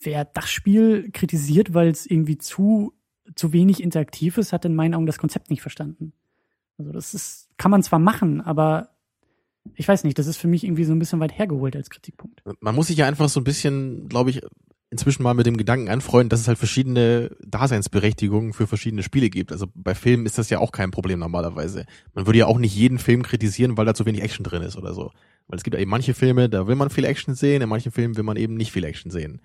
[0.00, 2.94] wer das Spiel kritisiert, weil es irgendwie zu
[3.34, 6.12] zu wenig interaktiv ist, hat in meinen Augen das Konzept nicht verstanden.
[6.76, 8.90] Also das ist, kann man zwar machen, aber
[9.74, 12.42] ich weiß nicht, das ist für mich irgendwie so ein bisschen weit hergeholt als Kritikpunkt.
[12.60, 14.42] Man muss sich ja einfach so ein bisschen, glaube ich,
[14.90, 19.50] inzwischen mal mit dem Gedanken anfreunden, dass es halt verschiedene Daseinsberechtigungen für verschiedene Spiele gibt.
[19.50, 21.84] Also bei Filmen ist das ja auch kein Problem normalerweise.
[22.14, 24.76] Man würde ja auch nicht jeden Film kritisieren, weil da zu wenig Action drin ist
[24.76, 25.10] oder so.
[25.48, 27.90] Weil es gibt ja eben manche Filme, da will man viel Action sehen, in manchen
[27.90, 29.40] Filmen will man eben nicht viel Action sehen.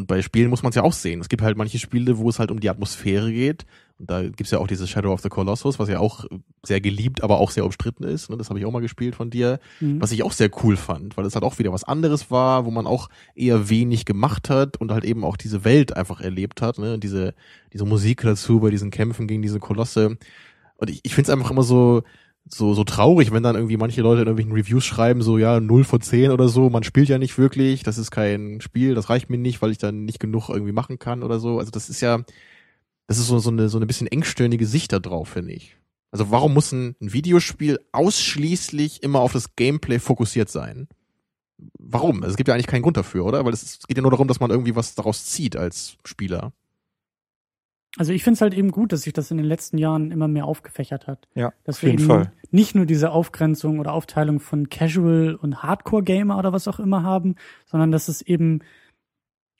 [0.00, 1.20] Und bei Spielen muss man es ja auch sehen.
[1.20, 3.66] Es gibt halt manche Spiele, wo es halt um die Atmosphäre geht.
[3.98, 6.24] Und da gibt's ja auch dieses Shadow of the Colossus, was ja auch
[6.62, 8.30] sehr geliebt, aber auch sehr umstritten ist.
[8.30, 8.38] Ne?
[8.38, 9.60] Das habe ich auch mal gespielt von dir.
[9.78, 10.00] Mhm.
[10.00, 12.70] Was ich auch sehr cool fand, weil es halt auch wieder was anderes war, wo
[12.70, 16.78] man auch eher wenig gemacht hat und halt eben auch diese Welt einfach erlebt hat.
[16.78, 16.98] Ne?
[16.98, 17.34] Diese,
[17.74, 20.16] diese Musik dazu bei diesen Kämpfen gegen diese Kolosse.
[20.78, 22.04] Und ich, ich finde es einfach immer so,
[22.48, 25.84] so, so traurig, wenn dann irgendwie manche Leute in irgendwelchen Reviews schreiben, so, ja, 0
[25.84, 29.30] von 10 oder so, man spielt ja nicht wirklich, das ist kein Spiel, das reicht
[29.30, 31.58] mir nicht, weil ich dann nicht genug irgendwie machen kann oder so.
[31.58, 32.20] Also das ist ja,
[33.06, 35.76] das ist so, so eine, so eine bisschen engstirnige Sicht da drauf, finde ich.
[36.12, 40.88] Also warum muss ein, ein Videospiel ausschließlich immer auf das Gameplay fokussiert sein?
[41.78, 42.22] Warum?
[42.22, 43.44] Also es gibt ja eigentlich keinen Grund dafür, oder?
[43.44, 46.52] Weil es, es geht ja nur darum, dass man irgendwie was daraus zieht als Spieler.
[47.96, 50.28] Also ich finde es halt eben gut, dass sich das in den letzten Jahren immer
[50.28, 51.26] mehr aufgefächert hat.
[51.34, 52.32] Ja, dass auf jeden wir eben Fall.
[52.52, 57.02] nicht nur diese Aufgrenzung oder Aufteilung von Casual und Hardcore Gamer oder was auch immer
[57.02, 57.34] haben,
[57.66, 58.60] sondern dass es eben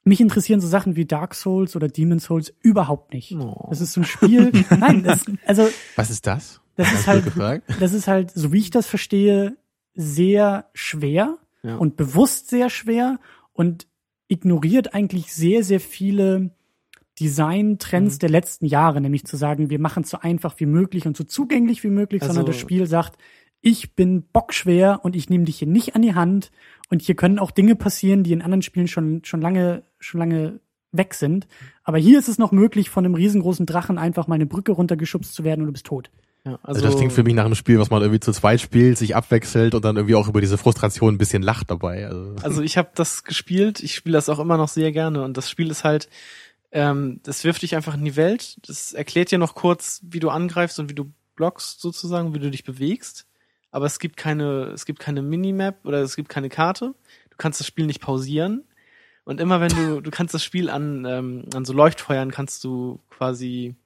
[0.04, 3.32] mich interessieren so Sachen wie Dark Souls oder Demon Souls überhaupt nicht.
[3.32, 3.66] Oh.
[3.68, 4.52] Das ist so ein Spiel.
[4.78, 6.60] nein, das, also Was ist das?
[6.76, 7.64] das ist Hast halt, gefragt?
[7.80, 9.56] das ist halt, so wie ich das verstehe,
[9.94, 11.76] sehr schwer Ja.
[11.76, 13.18] und bewusst sehr schwer
[13.52, 13.88] und
[14.28, 16.52] ignoriert eigentlich sehr, sehr viele
[17.20, 18.18] Design-Trends Mhm.
[18.20, 21.24] der letzten Jahre, nämlich zu sagen, wir machen es so einfach wie möglich und so
[21.24, 23.16] zugänglich wie möglich, sondern Also- das Spiel sagt,
[23.60, 26.50] ich bin bockschwer und ich nehme dich hier nicht an die Hand
[26.88, 30.60] und hier können auch Dinge passieren, die in anderen Spielen schon, schon lange, schon lange
[30.92, 31.46] weg sind.
[31.84, 35.34] Aber hier ist es noch möglich, von einem riesengroßen Drachen einfach mal eine Brücke runtergeschubst
[35.34, 36.10] zu werden und du bist tot.
[36.46, 38.96] Ja, Also, das klingt für mich nach einem Spiel, was man irgendwie zu zweit spielt,
[38.96, 42.06] sich abwechselt und dann irgendwie auch über diese Frustration ein bisschen lacht dabei.
[42.06, 45.36] Also, Also ich habe das gespielt, ich spiele das auch immer noch sehr gerne und
[45.36, 46.08] das Spiel ist halt,
[46.72, 50.30] ähm, das wirft dich einfach in die Welt, das erklärt dir noch kurz, wie du
[50.30, 53.26] angreifst und wie du blockst sozusagen, wie du dich bewegst,
[53.70, 56.94] aber es gibt keine, es gibt keine Minimap oder es gibt keine Karte,
[57.30, 58.64] du kannst das Spiel nicht pausieren
[59.24, 63.00] und immer wenn du, du kannst das Spiel an, ähm, an so Leuchtfeuern kannst du
[63.10, 63.76] quasi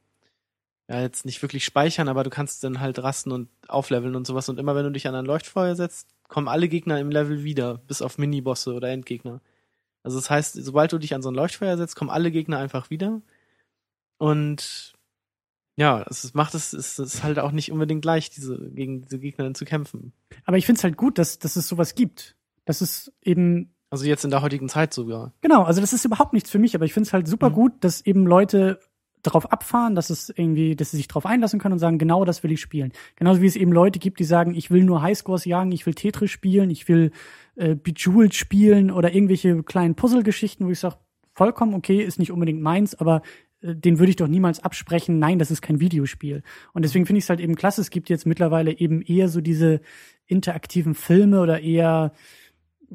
[0.89, 4.48] ja, jetzt nicht wirklich speichern, aber du kannst dann halt rasten und aufleveln und sowas.
[4.48, 7.78] Und immer wenn du dich an ein Leuchtfeuer setzt, kommen alle Gegner im Level wieder,
[7.86, 9.40] bis auf Minibosse oder Endgegner.
[10.05, 12.91] Also das heißt, sobald du dich an so ein Leuchtfeuer setzt, kommen alle Gegner einfach
[12.91, 13.21] wieder.
[14.19, 14.93] Und
[15.77, 19.53] ja, es macht es, es ist halt auch nicht unbedingt leicht, diese, gegen diese Gegner
[19.55, 20.13] zu kämpfen.
[20.45, 22.37] Aber ich finde es halt gut, dass, dass es sowas gibt.
[22.65, 25.33] Das ist eben Also jetzt in der heutigen Zeit sogar.
[25.41, 27.55] Genau, also das ist überhaupt nichts für mich, aber ich finde es halt super Mhm.
[27.55, 28.79] gut, dass eben Leute
[29.27, 32.43] darauf abfahren, dass es irgendwie, dass sie sich darauf einlassen können und sagen, genau das
[32.43, 32.93] will ich spielen.
[33.17, 35.95] Genauso wie es eben Leute gibt, die sagen, ich will nur Highscores jagen, ich will
[35.95, 37.11] Tetris spielen, ich will
[37.57, 40.97] äh, Bejeweled spielen oder irgendwelche kleinen Puzzle-Geschichten, wo ich sage,
[41.33, 43.23] vollkommen okay, ist nicht unbedingt meins, aber
[43.61, 46.43] äh, den würde ich doch niemals absprechen, nein, das ist kein Videospiel.
[46.73, 49.41] Und deswegen finde ich es halt eben klasse, es gibt jetzt mittlerweile eben eher so
[49.41, 49.81] diese
[50.27, 52.13] interaktiven Filme oder eher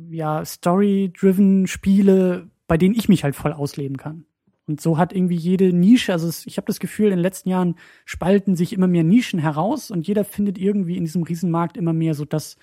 [0.09, 4.25] ja, Story-driven Spiele, bei denen ich mich halt voll ausleben kann.
[4.69, 7.49] Und so hat irgendwie jede Nische, also es, ich habe das Gefühl, in den letzten
[7.49, 7.75] Jahren
[8.05, 12.13] spalten sich immer mehr Nischen heraus und jeder findet irgendwie in diesem Riesenmarkt immer mehr
[12.13, 12.55] so das,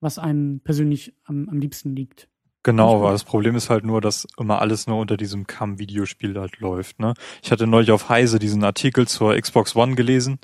[0.00, 2.28] was einem persönlich am, am liebsten liegt.
[2.62, 6.60] Genau, aber das Problem ist halt nur, dass immer alles nur unter diesem Kamm-Videospiel halt
[6.60, 6.98] läuft.
[6.98, 7.12] Ne?
[7.42, 10.38] Ich hatte neulich auf Heise diesen Artikel zur Xbox One gelesen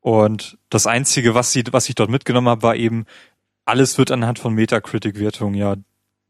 [0.00, 3.06] und das Einzige, was, sie, was ich dort mitgenommen habe, war eben,
[3.64, 5.76] alles wird anhand von Metacritic-Wertungen ja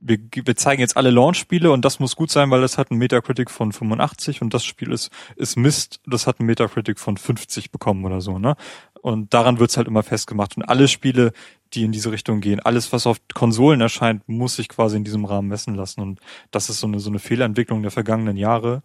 [0.02, 2.98] wir, wir zeigen jetzt alle Launch-Spiele und das muss gut sein, weil das hat einen
[2.98, 7.70] Metacritic von 85 und das Spiel ist, ist Mist, das hat einen Metacritic von 50
[7.70, 8.56] bekommen oder so, ne?
[9.00, 10.56] Und daran wird's halt immer festgemacht.
[10.56, 11.32] Und alle Spiele,
[11.74, 15.24] die in diese Richtung gehen, alles, was auf Konsolen erscheint, muss sich quasi in diesem
[15.24, 16.00] Rahmen messen lassen.
[16.02, 16.20] Und
[16.52, 18.82] das ist so eine, so eine Fehlentwicklung der vergangenen Jahre,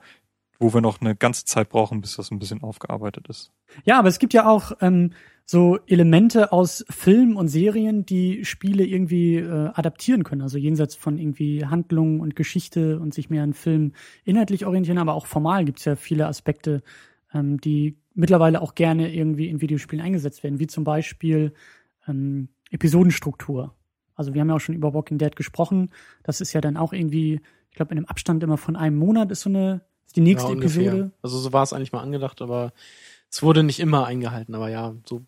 [0.59, 3.51] wo wir noch eine ganze Zeit brauchen, bis das ein bisschen aufgearbeitet ist.
[3.85, 5.11] Ja, aber es gibt ja auch ähm,
[5.49, 10.41] so Elemente aus Filmen und Serien, die Spiele irgendwie äh, adaptieren können.
[10.41, 13.93] Also jenseits von irgendwie Handlung und Geschichte und sich mehr an Film
[14.25, 16.83] inhaltlich orientieren, aber auch formal gibt's ja viele Aspekte,
[17.33, 21.53] ähm, die mittlerweile auch gerne irgendwie in Videospielen eingesetzt werden, wie zum Beispiel
[22.09, 23.73] ähm, Episodenstruktur.
[24.15, 25.91] Also wir haben ja auch schon über Walking Dead gesprochen.
[26.23, 29.31] Das ist ja dann auch irgendwie, ich glaube, in einem Abstand immer von einem Monat
[29.31, 30.57] ist so eine, ist die nächste ja.
[30.57, 31.11] Episode.
[31.21, 32.73] Also so war es eigentlich mal angedacht, aber
[33.29, 35.21] es wurde nicht immer eingehalten, aber ja, so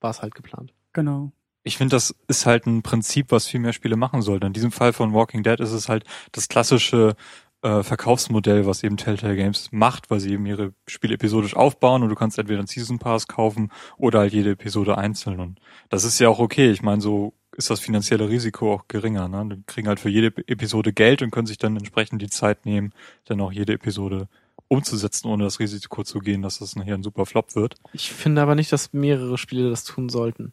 [0.00, 0.72] war es halt geplant.
[0.92, 1.32] Genau.
[1.64, 4.46] Ich finde, das ist halt ein Prinzip, was viel mehr Spiele machen sollten.
[4.46, 7.14] In diesem Fall von Walking Dead ist es halt das klassische
[7.62, 12.08] äh, Verkaufsmodell, was eben Telltale Games macht, weil sie eben ihre Spiele episodisch aufbauen und
[12.08, 15.40] du kannst entweder einen Season Pass kaufen oder halt jede Episode einzeln.
[15.40, 16.70] Und das ist ja auch okay.
[16.70, 19.28] Ich meine, so ist das finanzielle Risiko auch geringer.
[19.28, 19.56] Ne?
[19.56, 22.92] Die kriegen halt für jede Episode Geld und können sich dann entsprechend die Zeit nehmen,
[23.24, 24.28] dann auch jede Episode
[24.68, 27.76] umzusetzen, ohne das Risiko zu gehen, dass das nachher ein super Flop wird.
[27.92, 30.52] Ich finde aber nicht, dass mehrere Spiele das tun sollten.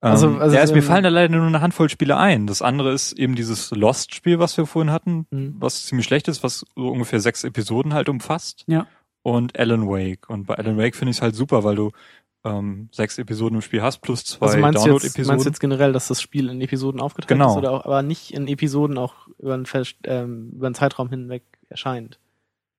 [0.00, 2.46] Also, Also- also, ja, es, mir ähm, fallen da leider nur eine Handvoll Spiele ein.
[2.46, 5.54] Das andere ist eben dieses Lost-Spiel, was wir vorhin hatten, Mhm.
[5.58, 8.64] was ziemlich schlecht ist, was so ungefähr sechs Episoden halt umfasst.
[8.66, 8.86] Ja.
[9.22, 10.28] Und Alan Wake.
[10.28, 11.90] Und bei Alan Wake finde ich es halt super, weil du
[12.46, 15.26] ähm, sechs Episoden im Spiel hast, plus zwei Also meinst du, jetzt, Download-Episoden.
[15.28, 17.52] meinst du jetzt generell, dass das Spiel in Episoden aufgeteilt Genau.
[17.52, 19.64] ist oder auch, aber nicht in Episoden auch über einen,
[20.02, 22.18] ähm, über einen Zeitraum hinweg erscheint?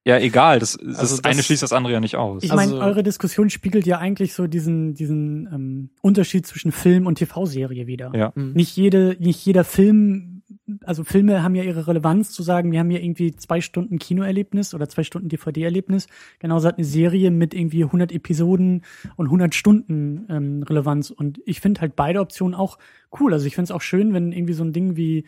[0.08, 0.60] Ja, egal.
[0.60, 2.44] Das, das, Also eine das- schließt das andere ja nicht aus.
[2.44, 7.08] Ich Also- meine, eure Diskussion spiegelt ja eigentlich so diesen, diesen ähm, Unterschied zwischen Film
[7.08, 8.12] und TV-Serie wieder.
[8.16, 8.32] Ja.
[8.36, 8.54] Mhm.
[8.54, 10.44] Nicht jede, nicht jeder Film,
[10.84, 14.76] also Filme haben ja ihre Relevanz zu sagen, wir haben hier irgendwie zwei Stunden Kinoerlebnis
[14.76, 16.06] oder zwei Stunden DVD-Erlebnis.
[16.38, 18.84] Genauso hat eine Serie mit irgendwie 100 Episoden
[19.16, 21.10] und 100 Stunden ähm, Relevanz.
[21.10, 22.78] Und ich finde halt beide Optionen auch
[23.20, 23.34] cool.
[23.34, 25.26] Also ich finde es auch schön, wenn irgendwie so ein Ding wie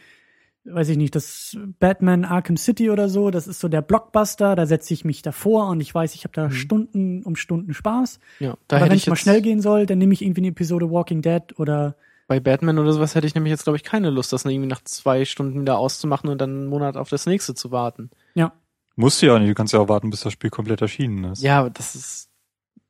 [0.70, 4.66] weiß ich nicht, das Batman Arkham City oder so, das ist so der Blockbuster, da
[4.66, 8.20] setze ich mich davor und ich weiß, ich habe da Stunden um Stunden Spaß.
[8.40, 10.42] Ja, da Aber hätte wenn ich es mal schnell gehen soll, dann nehme ich irgendwie
[10.42, 11.96] eine Episode Walking Dead oder
[12.28, 14.84] bei Batman oder sowas hätte ich nämlich jetzt, glaube ich, keine Lust, das irgendwie nach
[14.84, 18.10] zwei Stunden wieder auszumachen und dann einen Monat auf das nächste zu warten.
[18.36, 18.54] ja.
[19.00, 19.52] Musst du ja nicht.
[19.52, 21.44] Du kannst ja auch warten, bis das Spiel komplett erschienen ist.
[21.44, 22.32] Ja, aber das ist,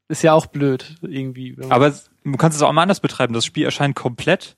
[0.07, 1.57] ist ja auch blöd, irgendwie.
[1.67, 1.93] Aber
[2.23, 3.33] du kannst es auch mal anders betreiben.
[3.33, 4.55] Das Spiel erscheint komplett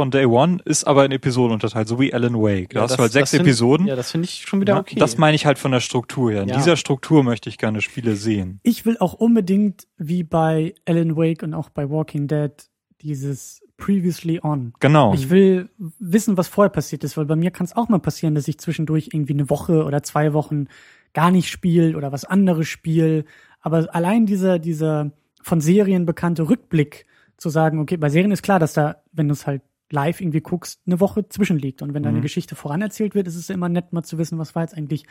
[0.00, 2.70] von Day One, ist aber in Episoden unterteilt, so wie Alan Wake.
[2.70, 3.86] Da Ja, hast das- du halt sechs find- Episoden.
[3.86, 4.98] Ja, das finde ich schon wieder Ja, okay.
[4.98, 6.42] Das meine ich halt von der Struktur her.
[6.42, 6.56] In Ja.
[6.56, 8.60] dieser Struktur möchte ich gerne Spiele sehen.
[8.62, 12.50] Ich will auch unbedingt, wie bei Alan Wake und auch bei Walking Dead,
[13.02, 14.72] dieses Previously On.
[14.80, 15.12] Genau.
[15.12, 15.68] Ich will
[15.98, 18.56] wissen, was vorher passiert ist, weil bei mir kann es auch mal passieren, dass ich
[18.58, 20.66] zwischendurch irgendwie eine Woche oder zwei Wochen
[21.12, 23.24] gar nicht spiele oder was anderes spiele.
[23.60, 25.12] Aber allein dieser, dieser
[25.42, 27.04] von Serien bekannte Rückblick
[27.36, 30.40] zu sagen, okay, bei Serien ist klar, dass da, wenn du es halt live irgendwie
[30.40, 31.82] guckst, eine Woche zwischenliegt.
[31.82, 32.22] Und wenn deine Mhm.
[32.22, 35.04] Geschichte voranerzählt wird, ist es immer nett, mal zu wissen, was war jetzt eigentlich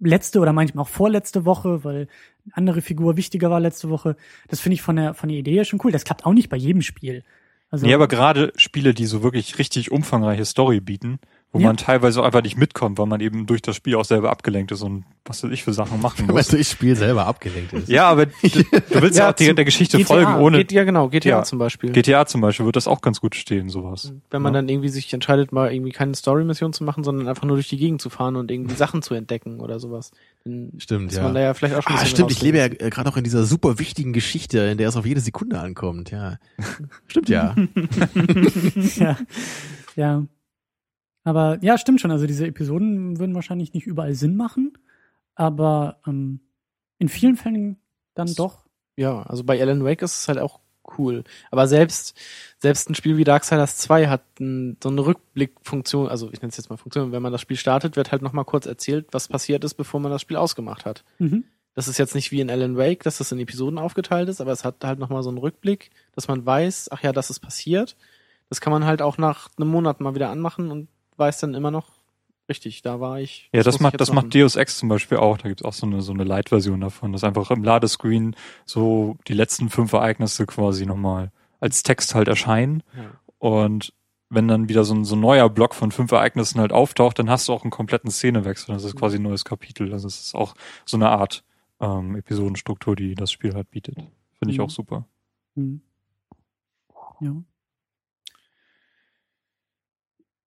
[0.00, 2.08] letzte oder manchmal auch vorletzte Woche, weil
[2.46, 4.16] eine andere Figur wichtiger war letzte Woche.
[4.48, 5.92] Das finde ich von der, von der Idee her schon cool.
[5.92, 7.22] Das klappt auch nicht bei jedem Spiel.
[7.70, 11.18] Also, Nee, aber gerade Spiele, die so wirklich richtig umfangreiche Story bieten,
[11.54, 11.68] wo Ja.
[11.68, 14.72] man teilweise auch einfach nicht mitkommt, weil man eben durch das Spiel auch selber abgelenkt
[14.72, 16.48] ist und was weiß ich für Sachen machen Wenn man muss.
[16.48, 17.88] durchs Spiel selber abgelenkt ist.
[17.88, 18.62] Ja, aber du, du
[19.00, 21.42] willst ja, Ja, auch die, der Geschichte GTA, folgen, ohne ja, genau, GTA Ja.
[21.44, 21.92] zum Beispiel.
[21.92, 24.12] GTA zum Beispiel wird das auch ganz gut stehen, sowas.
[24.30, 24.58] Wenn man Ja.
[24.60, 27.78] dann irgendwie sich entscheidet, mal irgendwie keine Story-Mission zu machen, sondern einfach nur durch die
[27.78, 30.10] Gegend zu fahren und irgendwie Sachen zu entdecken oder sowas.
[30.44, 31.22] Dann Stimmt, ist ja.
[31.22, 33.16] man da ja vielleicht auch schon ein Ah, stimmt, ich lebe ja äh, gerade auch
[33.16, 36.38] in dieser super wichtigen Geschichte, in der es auf jede Sekunde ankommt, ja.
[37.06, 37.54] Stimmt ja.
[38.96, 39.16] ja.
[39.96, 40.22] ja.
[41.24, 42.10] Aber ja, stimmt schon.
[42.10, 44.76] Also diese Episoden würden wahrscheinlich nicht überall Sinn machen,
[45.34, 46.40] aber ähm,
[46.98, 47.78] in vielen Fällen
[48.14, 48.64] dann doch.
[48.96, 50.60] Ja, also bei Alan Wake ist es halt auch
[50.98, 51.24] cool.
[51.50, 52.16] Aber selbst,
[52.58, 56.56] selbst ein Spiel wie Darksiders 2 hat ein, so eine Rückblickfunktion, also ich nenne es
[56.58, 59.64] jetzt mal Funktion, wenn man das Spiel startet, wird halt nochmal kurz erzählt, was passiert
[59.64, 61.04] ist, bevor man das Spiel ausgemacht hat.
[61.18, 61.44] Mhm.
[61.74, 64.52] Das ist jetzt nicht wie in Alan Wake, dass das in Episoden aufgeteilt ist, aber
[64.52, 67.96] es hat halt nochmal so einen Rückblick, dass man weiß, ach ja, das ist passiert.
[68.48, 71.70] Das kann man halt auch nach einem Monat mal wieder anmachen und weiß dann immer
[71.70, 71.86] noch,
[72.48, 73.48] richtig, da war ich.
[73.52, 74.26] Ja, das ich macht, das machen.
[74.26, 75.38] macht Deus Ex zum Beispiel auch.
[75.38, 78.36] Da gibt's auch so eine, so eine Light-Version davon, dass einfach im Ladescreen
[78.66, 81.30] so die letzten fünf Ereignisse quasi nochmal
[81.60, 82.82] als Text halt erscheinen.
[82.96, 83.10] Ja.
[83.38, 83.92] Und
[84.30, 87.30] wenn dann wieder so ein, so ein neuer Block von fünf Ereignissen halt auftaucht, dann
[87.30, 88.74] hast du auch einen kompletten Szenewechsel.
[88.74, 89.92] Das ist quasi ein neues Kapitel.
[89.92, 90.54] Also es ist auch
[90.84, 91.44] so eine Art
[91.80, 93.96] ähm, Episodenstruktur, die das Spiel halt bietet.
[93.96, 94.64] Finde ich Mhm.
[94.64, 95.06] auch super.
[95.54, 95.82] Mhm.
[97.20, 97.32] Ja.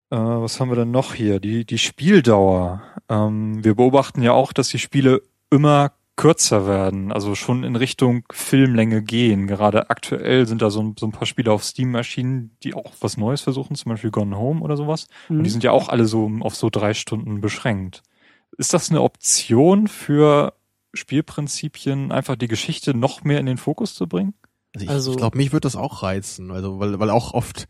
[0.10, 1.40] Äh, was haben wir denn noch hier?
[1.40, 2.82] Die, die Spieldauer.
[3.10, 8.24] Ähm, wir beobachten ja auch, dass die Spiele immer kürzer werden, also schon in Richtung
[8.32, 9.46] Filmlänge gehen.
[9.46, 12.92] Gerade aktuell sind da so ein, so ein paar Spiele auf Steam erschienen, die auch
[13.02, 15.08] was Neues versuchen, zum Beispiel Gone Home oder sowas.
[15.30, 15.50] Und die Mhm.
[15.50, 18.02] sind ja auch alle so auf so drei Stunden beschränkt.
[18.58, 20.54] Ist das eine Option für
[20.96, 24.34] Spielprinzipien, einfach die Geschichte noch mehr in den Fokus zu bringen?
[24.74, 27.68] Also ich, Also- ich glaube, mich wird das auch reizen, also weil, weil auch oft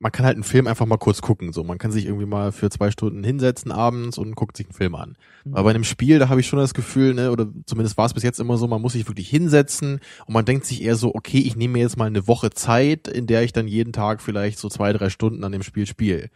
[0.00, 2.52] man kann halt einen Film einfach mal kurz gucken, so man kann sich irgendwie mal
[2.52, 5.16] für zwei Stunden hinsetzen abends und guckt sich einen Film an.
[5.44, 5.54] Mhm.
[5.54, 8.14] Aber bei einem Spiel, da habe ich schon das Gefühl, ne, oder zumindest war es
[8.14, 11.14] bis jetzt immer so, man muss sich wirklich hinsetzen und man denkt sich eher so,
[11.14, 14.22] okay, ich nehme mir jetzt mal eine Woche Zeit, in der ich dann jeden Tag
[14.22, 16.30] vielleicht so zwei, drei Stunden an dem Spiel spiele.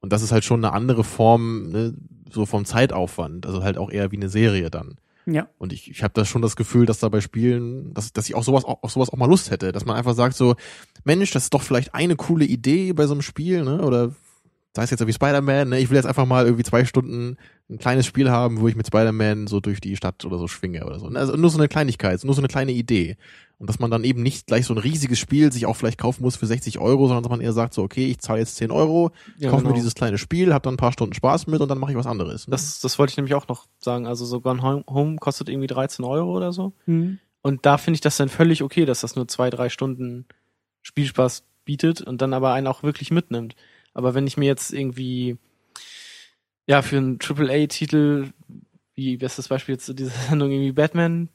[0.00, 1.94] Und das ist halt schon eine andere Form, ne,
[2.30, 4.96] so vom Zeitaufwand, also halt auch eher wie eine Serie dann.
[5.26, 5.48] Ja.
[5.58, 8.34] Und ich, ich habe da schon das Gefühl, dass da bei Spielen, dass, dass ich
[8.34, 10.56] auch sowas, auch, auf sowas auch mal Lust hätte, dass man einfach sagt so,
[11.04, 13.82] Mensch, das ist doch vielleicht eine coole Idee bei so einem Spiel, ne?
[13.82, 14.14] Oder
[14.74, 17.36] sei es jetzt irgendwie Spider-Man, ne, ich will jetzt einfach mal irgendwie zwei Stunden
[17.68, 20.84] ein kleines Spiel haben, wo ich mit Spider-Man so durch die Stadt oder so schwinge
[20.86, 21.08] oder so.
[21.10, 21.18] Ne?
[21.18, 23.16] Also nur so eine Kleinigkeit, nur so eine kleine Idee.
[23.58, 26.22] Und dass man dann eben nicht gleich so ein riesiges Spiel sich auch vielleicht kaufen
[26.22, 28.70] muss für 60 Euro, sondern dass man eher sagt so, okay, ich zahle jetzt 10
[28.70, 29.76] Euro, Ja, kaufe mir genau.
[29.76, 32.06] dieses kleine Spiel, hab dann ein paar Stunden Spaß mit und dann mache ich was
[32.06, 32.48] anderes.
[32.48, 32.52] Ne?
[32.52, 34.06] Das, das wollte ich nämlich auch noch sagen.
[34.06, 36.72] Also so Gone Home- Home kostet irgendwie 13 Euro oder so.
[36.86, 37.18] Mhm.
[37.42, 40.24] Und da finde ich das dann völlig okay, dass das nur zwei, drei Stunden
[40.82, 43.54] Spielspaß bietet und dann aber einen auch wirklich mitnimmt.
[43.94, 45.36] Aber wenn ich mir jetzt irgendwie,
[46.66, 48.28] ja, für einen AAA-Titel,
[48.94, 51.28] wie, das Beispiel jetzt zu dieser Sendung, irgendwie Batman,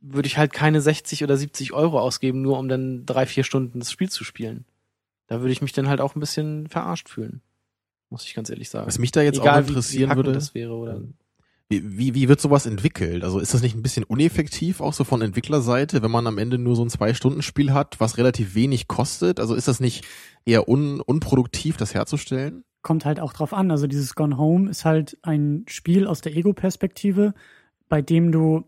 [0.00, 3.80] würde ich halt keine 60 oder 70 Euro ausgeben, nur um dann drei, vier Stunden
[3.80, 4.64] das Spiel zu spielen.
[5.26, 7.42] Da würde ich mich dann halt auch ein bisschen verarscht fühlen.
[8.08, 8.86] Muss ich ganz ehrlich sagen.
[8.86, 11.02] Was mich da jetzt Egal, auch wie- wie interessieren packend würde, das wäre oder
[11.70, 13.24] wie, wie, wird sowas entwickelt?
[13.24, 16.58] Also ist das nicht ein bisschen uneffektiv, auch so von Entwicklerseite, wenn man am Ende
[16.58, 19.38] nur so ein Zwei-Stunden-Spiel hat, was relativ wenig kostet?
[19.40, 20.04] Also ist das nicht
[20.44, 22.64] eher un, unproduktiv, das herzustellen?
[22.82, 23.70] kommt halt auch drauf an.
[23.70, 27.34] Also dieses Gone Home ist halt ein Spiel aus der Ego-Perspektive,
[27.88, 28.64] bei dem du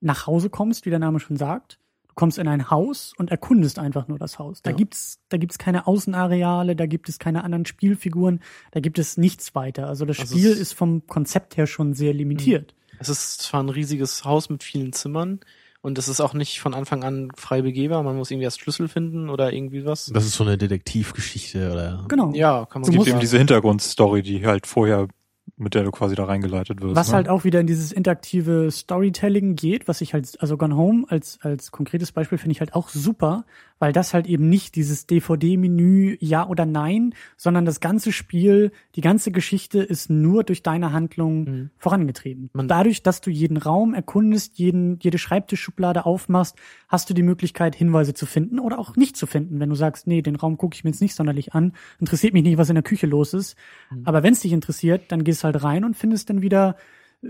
[0.00, 1.78] nach Hause kommst, wie der Name schon sagt.
[2.14, 4.62] Du kommst in ein Haus und erkundest einfach nur das Haus.
[4.62, 4.76] Da Ja.
[4.76, 8.38] gibt's, da gibt's keine Außenareale, da gibt es keine anderen Spielfiguren,
[8.70, 9.88] da gibt es nichts weiter.
[9.88, 12.76] Also das Also Spiel ist vom Konzept her schon sehr limitiert.
[13.00, 15.40] Es ist zwar ein riesiges Haus mit vielen Zimmern
[15.82, 18.04] und es ist auch nicht von Anfang an frei begehbar.
[18.04, 20.06] Man muss irgendwie erst Schlüssel finden oder irgendwie was.
[20.14, 22.32] Das ist so eine Detektivgeschichte oder Genau.
[22.32, 25.08] Ja, kann man Du Es gibt eben diese Hintergrundstory, die halt vorher,
[25.56, 26.96] mit der du quasi da reingeleitet wirst.
[26.96, 27.14] Was ne?
[27.14, 31.38] halt auch wieder in dieses interaktive Storytelling geht, was ich halt, also Gone Home als,
[31.42, 33.44] als konkretes Beispiel finde ich halt auch super,
[33.80, 39.00] weil das halt eben nicht dieses DVD-Menü Ja oder Nein, sondern das ganze Spiel, die
[39.00, 41.70] ganze Geschichte ist nur durch deine Handlung Mhm.
[41.76, 42.50] vorangetrieben.
[42.52, 46.56] Man- Dadurch, dass du jeden Raum erkundest, jeden, jede Schreibtischschublade aufmachst,
[46.88, 49.60] hast du die Möglichkeit, Hinweise zu finden oder auch nicht zu finden.
[49.60, 52.44] Wenn du sagst, nee, den Raum gucke ich mir jetzt nicht sonderlich an, interessiert mich
[52.44, 53.56] nicht, was in der Küche los ist.
[53.90, 54.02] Mhm.
[54.04, 56.76] Aber wenn es dich interessiert, dann gehst halt rein und findest dann wieder
[57.22, 57.28] äh,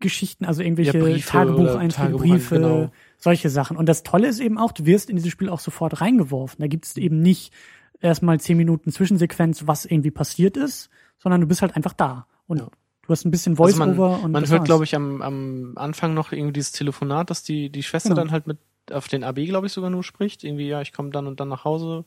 [0.00, 2.92] Geschichten, also irgendwelche Ja, Briefe Tagebucheinträge, oder Briefe, Tagebuch- genau.
[3.20, 3.76] Solche Sachen.
[3.76, 6.60] Und das Tolle ist eben auch, du wirst in dieses Spiel auch sofort reingeworfen.
[6.60, 7.52] Da gibt es eben nicht
[8.00, 12.26] erstmal zehn Minuten Zwischensequenz, was irgendwie passiert ist, sondern du bist halt einfach da.
[12.46, 12.66] Und Ja.
[13.02, 16.14] du hast ein bisschen Also man- Voice-Over und Man hört, glaube ich, am, am Anfang
[16.14, 18.22] noch irgendwie dieses Telefonat, dass die, die Schwester Genau.
[18.22, 18.58] dann halt mit
[18.90, 20.42] auf den AB, glaube ich, sogar nur spricht.
[20.42, 22.06] Irgendwie, ja, ich komme dann und dann nach Hause.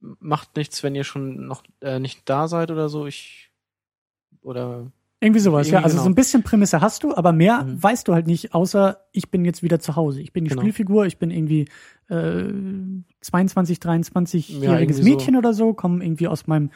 [0.00, 3.06] Macht nichts, wenn ihr schon noch äh, nicht da seid oder so.
[3.06, 3.50] Ich
[4.42, 4.90] oder
[5.22, 5.74] Irgendwie sowas, ja.
[5.74, 6.04] Irgendwie Also genau.
[6.04, 7.82] so ein bisschen Prämisse hast du, aber mehr Mhm.
[7.82, 10.20] weißt du halt nicht, außer ich bin jetzt wieder zu Hause.
[10.22, 10.62] Ich bin die Genau.
[10.62, 11.66] Spielfigur, ich bin irgendwie
[12.08, 12.44] äh,
[13.20, 15.08] 22, 23-jähriges Ja, irgendwie so.
[15.08, 16.70] Mädchen oder so, komme irgendwie aus meinem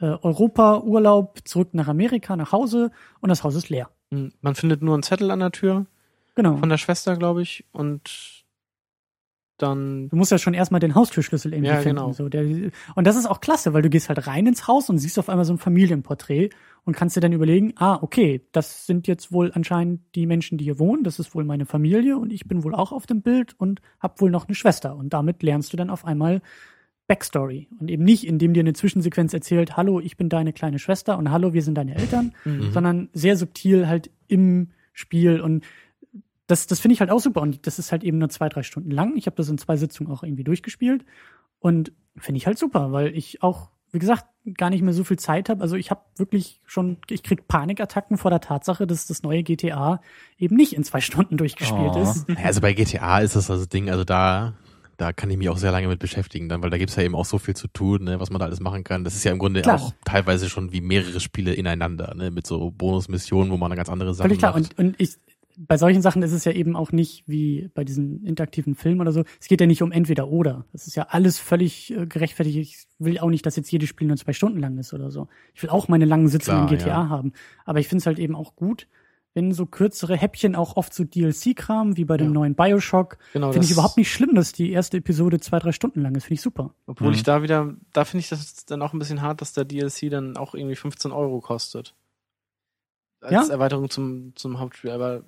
[0.00, 3.90] äh, Europa-Urlaub zurück nach Amerika, nach Hause und das Haus ist leer.
[4.12, 5.86] hm, man findet nur einen Zettel an der Tür
[6.36, 6.56] Genau.
[6.56, 8.37] von der Schwester, glaube ich, und
[9.58, 11.96] dann Du musst ja schon erstmal den Haustürschlüssel irgendwie Ja, finden.
[11.96, 12.12] genau.
[12.12, 12.44] So, der,
[12.94, 15.28] und das ist auch klasse, weil du gehst halt rein ins Haus und siehst auf
[15.28, 16.50] einmal so ein Familienporträt
[16.84, 20.64] und kannst dir dann überlegen, ah, okay, das sind jetzt wohl anscheinend die Menschen, die
[20.64, 23.54] hier wohnen, das ist wohl meine Familie und ich bin wohl auch auf dem Bild
[23.58, 24.96] und hab wohl noch eine Schwester.
[24.96, 26.40] Und damit lernst du dann auf einmal
[27.06, 27.68] Backstory.
[27.80, 31.30] Und eben nicht, indem dir eine Zwischensequenz erzählt, hallo, ich bin deine kleine Schwester und
[31.30, 32.70] hallo, wir sind deine Eltern, Mhm.
[32.72, 35.64] sondern sehr subtil halt im Spiel und
[36.48, 38.62] das, das finde ich halt auch super und das ist halt eben nur zwei, drei
[38.64, 39.16] Stunden lang.
[39.16, 41.04] Ich habe das in zwei Sitzungen auch irgendwie durchgespielt
[41.60, 44.24] und finde ich halt super, weil ich auch, wie gesagt,
[44.56, 45.60] gar nicht mehr so viel Zeit habe.
[45.62, 50.00] Also ich habe wirklich schon, ich krieg Panikattacken vor der Tatsache, dass das neue GTA
[50.38, 52.02] eben nicht in zwei Stunden durchgespielt Oh.
[52.02, 52.26] ist.
[52.42, 54.54] Also bei GTA ist das das Ding, also da,
[54.96, 57.14] da kann ich mich auch sehr lange mit beschäftigen, dann, weil da gibt's ja eben
[57.14, 59.04] auch so viel zu tun, ne, was man da alles machen kann.
[59.04, 59.76] Das ist ja im Grunde Klar.
[59.80, 63.90] auch teilweise schon wie mehrere Spiele ineinander, ne, mit so Bonusmissionen, wo man dann ganz
[63.90, 64.52] andere Sachen Völlig klar.
[64.58, 64.78] macht.
[64.78, 65.16] Und, und ich,
[65.60, 69.10] bei solchen Sachen ist es ja eben auch nicht wie bei diesen interaktiven Filmen oder
[69.12, 69.24] so.
[69.40, 70.64] Es geht ja nicht um entweder oder.
[70.72, 72.56] Das ist ja alles völlig äh, gerechtfertigt.
[72.58, 75.26] Ich will auch nicht, dass jetzt jedes Spiel nur zwei Stunden lang ist oder so.
[75.54, 77.08] Ich will auch meine langen Sitzungen Klar, in GTA ja.
[77.08, 77.32] haben.
[77.64, 78.86] Aber ich finde es halt eben auch gut,
[79.34, 82.32] wenn so kürzere Häppchen auch oft so DLC-Kram, wie bei dem Ja.
[82.34, 86.00] neuen Bioshock, genau finde ich überhaupt nicht schlimm, dass die erste Episode zwei, drei Stunden
[86.02, 86.24] lang ist.
[86.24, 86.72] Finde ich super.
[86.86, 87.14] Obwohl Mhm.
[87.14, 90.08] ich da wieder, da finde ich das dann auch ein bisschen hart, dass der DLC
[90.08, 91.94] dann auch irgendwie 15 Euro kostet.
[93.20, 93.52] Als Ja.
[93.52, 94.90] Erweiterung zum, zum Hauptspiel.
[94.90, 95.24] Aber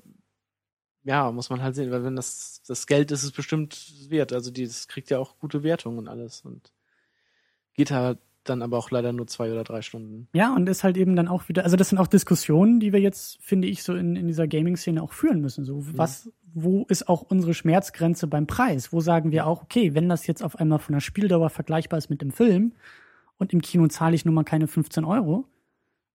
[1.04, 4.32] ja, muss man halt sehen, weil wenn das, das Geld ist es bestimmt wert.
[4.32, 6.42] Also die, das kriegt ja auch gute Wertungen und alles.
[6.42, 6.72] Und
[7.74, 10.28] geht halt dann aber auch leider nur zwei oder drei Stunden.
[10.32, 13.00] Ja, und ist halt eben dann auch wieder, also das sind auch Diskussionen, die wir
[13.00, 15.64] jetzt, finde ich, so in, in dieser Gaming-Szene auch führen müssen.
[15.64, 18.92] So, was, wo ist auch unsere Schmerzgrenze beim Preis?
[18.92, 22.10] Wo sagen wir auch, okay, wenn das jetzt auf einmal von der Spieldauer vergleichbar ist
[22.10, 22.72] mit dem Film
[23.38, 25.46] und im Kino zahle ich nun mal keine 15 Euro,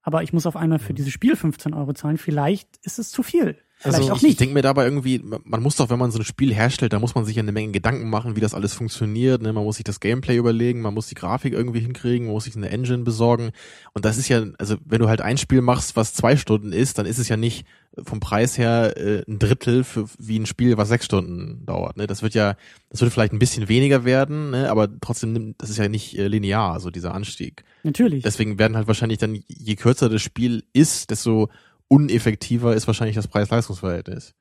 [0.02, 3.24] aber ich muss auf einmal für dieses Spiel 15 Euro zahlen, vielleicht ist es zu
[3.24, 3.58] viel.
[3.78, 4.40] Vielleicht Also auch Ich nicht.
[4.40, 7.14] denke mir dabei irgendwie, man muss doch, wenn man so ein Spiel herstellt, da muss
[7.14, 9.42] man sich ja eine Menge Gedanken machen, wie das alles funktioniert.
[9.42, 9.52] Ne?
[9.54, 12.56] Man muss sich das Gameplay überlegen, man muss die Grafik irgendwie hinkriegen, man muss sich
[12.56, 13.52] eine Engine besorgen.
[13.94, 16.98] Und das ist ja, also wenn du halt ein Spiel machst, was zwei Stunden ist,
[16.98, 17.66] dann ist es ja nicht
[18.04, 21.98] vom Preis her äh, ein Drittel für wie ein Spiel, was sechs Stunden dauert.
[21.98, 22.08] Ne?
[22.08, 22.56] Das wird ja,
[22.90, 24.70] das wird vielleicht ein bisschen weniger werden, ne?
[24.70, 27.64] aber trotzdem, das ist ja nicht äh, linear, so dieser Anstieg.
[27.84, 28.24] Natürlich.
[28.24, 31.50] Deswegen werden halt wahrscheinlich dann, je kürzer das Spiel ist, desto
[31.88, 34.34] uneffektiver ist wahrscheinlich das Preis-Leistungs-Verhältnis.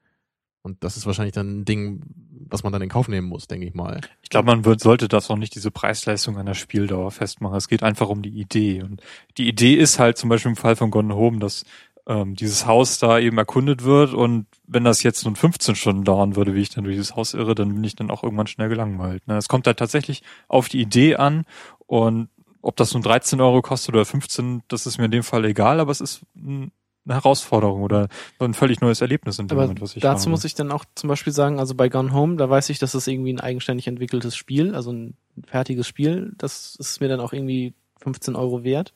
[0.62, 2.00] Und das ist wahrscheinlich dann ein Ding,
[2.48, 4.00] was man dann in Kauf nehmen muss, denke ich mal.
[4.22, 7.56] Ich glaube, man wird, sollte das auch nicht diese Preisleistung an der Spieldauer festmachen.
[7.56, 8.82] Es geht einfach um die Idee.
[8.82, 9.02] Und
[9.36, 11.64] die Idee ist halt zum Beispiel im Fall von Gone Home, dass
[12.06, 16.36] ähm, dieses Haus da eben erkundet wird und wenn das jetzt nun 15 Stunden dauern
[16.36, 18.68] würde, wie ich dann durch dieses Haus irre, dann bin ich dann auch irgendwann schnell
[18.68, 19.26] gelangweilt.
[19.26, 19.36] Ne?
[19.36, 21.44] Es kommt halt tatsächlich auf die Idee an
[21.86, 22.28] und
[22.60, 25.80] ob das nun 13 Euro kostet oder 15, das ist mir in dem Fall egal,
[25.80, 26.72] aber es ist ein-
[27.06, 28.08] eine Herausforderung oder
[28.38, 30.30] ein völlig neues Erlebnis in dem Aber Moment, was ich dazu habe.
[30.30, 32.94] muss ich dann auch zum Beispiel sagen, also bei Gone Home, da weiß ich, dass
[32.94, 35.16] es irgendwie ein eigenständig entwickeltes Spiel, also ein
[35.46, 36.32] fertiges Spiel.
[36.38, 38.94] Das ist mir dann auch irgendwie 15 Euro wert.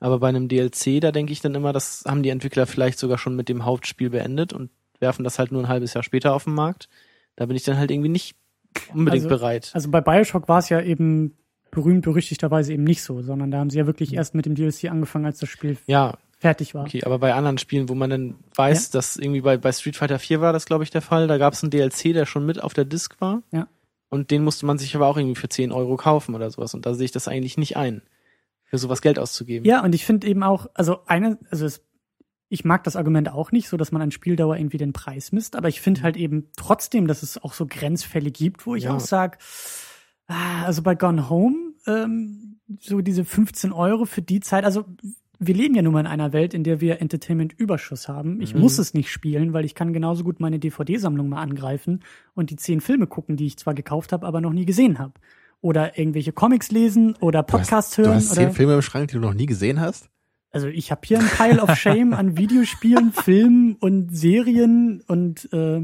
[0.00, 3.18] Aber bei einem DLC, da denke ich dann immer, das haben die Entwickler vielleicht sogar
[3.18, 4.70] schon mit dem Hauptspiel beendet und
[5.00, 6.88] werfen das halt nur ein halbes Jahr später auf den Markt.
[7.36, 8.36] Da bin ich dann halt irgendwie nicht
[8.92, 9.70] unbedingt Also- bereit.
[9.74, 11.34] Also bei Bioshock war es ja eben
[11.70, 14.84] berühmt berüchtigterweise eben nicht so, sondern da haben sie ja wirklich erst mit dem DLC
[14.90, 16.84] angefangen, als das Spiel ja, fertig war.
[16.84, 20.18] okay, aber bei anderen Spielen, wo man dann weiß, dass irgendwie bei, bei Street Fighter
[20.18, 22.62] 4 war das, glaube ich, der Fall, da gab es einen DLC, der schon mit
[22.62, 23.42] auf der Disc war.
[23.50, 23.66] Ja.
[24.08, 26.72] Und den musste man sich aber auch irgendwie für 10 Euro kaufen oder sowas.
[26.74, 28.02] Und da sehe ich das eigentlich nicht ein,
[28.64, 29.66] für sowas Geld auszugeben.
[29.66, 31.82] Ja, und ich finde eben auch, also eine, also es,
[32.48, 35.56] ich mag das Argument auch nicht, so dass man an Spieldauer irgendwie den Preis misst,
[35.56, 38.94] aber ich finde halt eben trotzdem, dass es auch so Grenzfälle gibt, wo ich Ja.
[38.96, 39.38] auch sag,
[40.28, 41.56] ah, also bei Gone Home,
[41.86, 44.84] ähm, so diese 15 Euro für die Zeit, also
[45.38, 48.40] wir leben ja nun mal in einer Welt, in der wir Entertainment-Überschuss haben.
[48.40, 48.60] Ich Mhm.
[48.60, 52.00] muss es nicht spielen, weil ich kann genauso gut meine DVD-Sammlung mal angreifen
[52.34, 55.14] und die zehn Filme gucken, die ich zwar gekauft habe, aber noch nie gesehen habe.
[55.60, 58.14] Oder irgendwelche Comics lesen oder Podcasts du hören.
[58.16, 60.08] hast oder zehn Filme im Schrank, die du noch nie gesehen hast?
[60.50, 65.82] also ich habe hier ein Pile of Shame an Videospielen, Filmen und Serien und äh,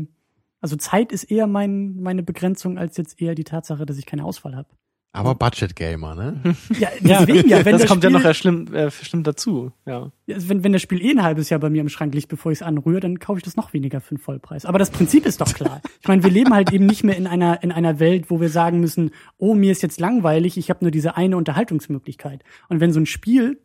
[0.63, 4.25] also Zeit ist eher mein, meine Begrenzung als jetzt eher die Tatsache, dass ich keine
[4.25, 4.69] Auswahl habe.
[5.15, 6.41] Aber Budget Gamer, ne?
[6.79, 9.71] Ja, deswegen ja, wenn das das kommt Spiel, ja noch ja schlimm, äh, stimmt dazu.
[9.87, 10.11] Ja.
[10.27, 12.59] wenn, wenn das Spiel eh ein halbes Jahr bei mir im Schrank liegt, bevor ich
[12.59, 14.67] es anrühre, dann kaufe ich das noch weniger für den Vollpreis.
[14.67, 15.81] Aber das Prinzip ist doch klar.
[16.01, 18.51] Ich meine, wir leben halt eben nicht mehr in einer in einer Welt, wo wir
[18.51, 22.43] sagen müssen, oh, mir ist jetzt langweilig, ich habe nur diese eine Unterhaltungsmöglichkeit.
[22.69, 23.59] Und wenn so ein Spiel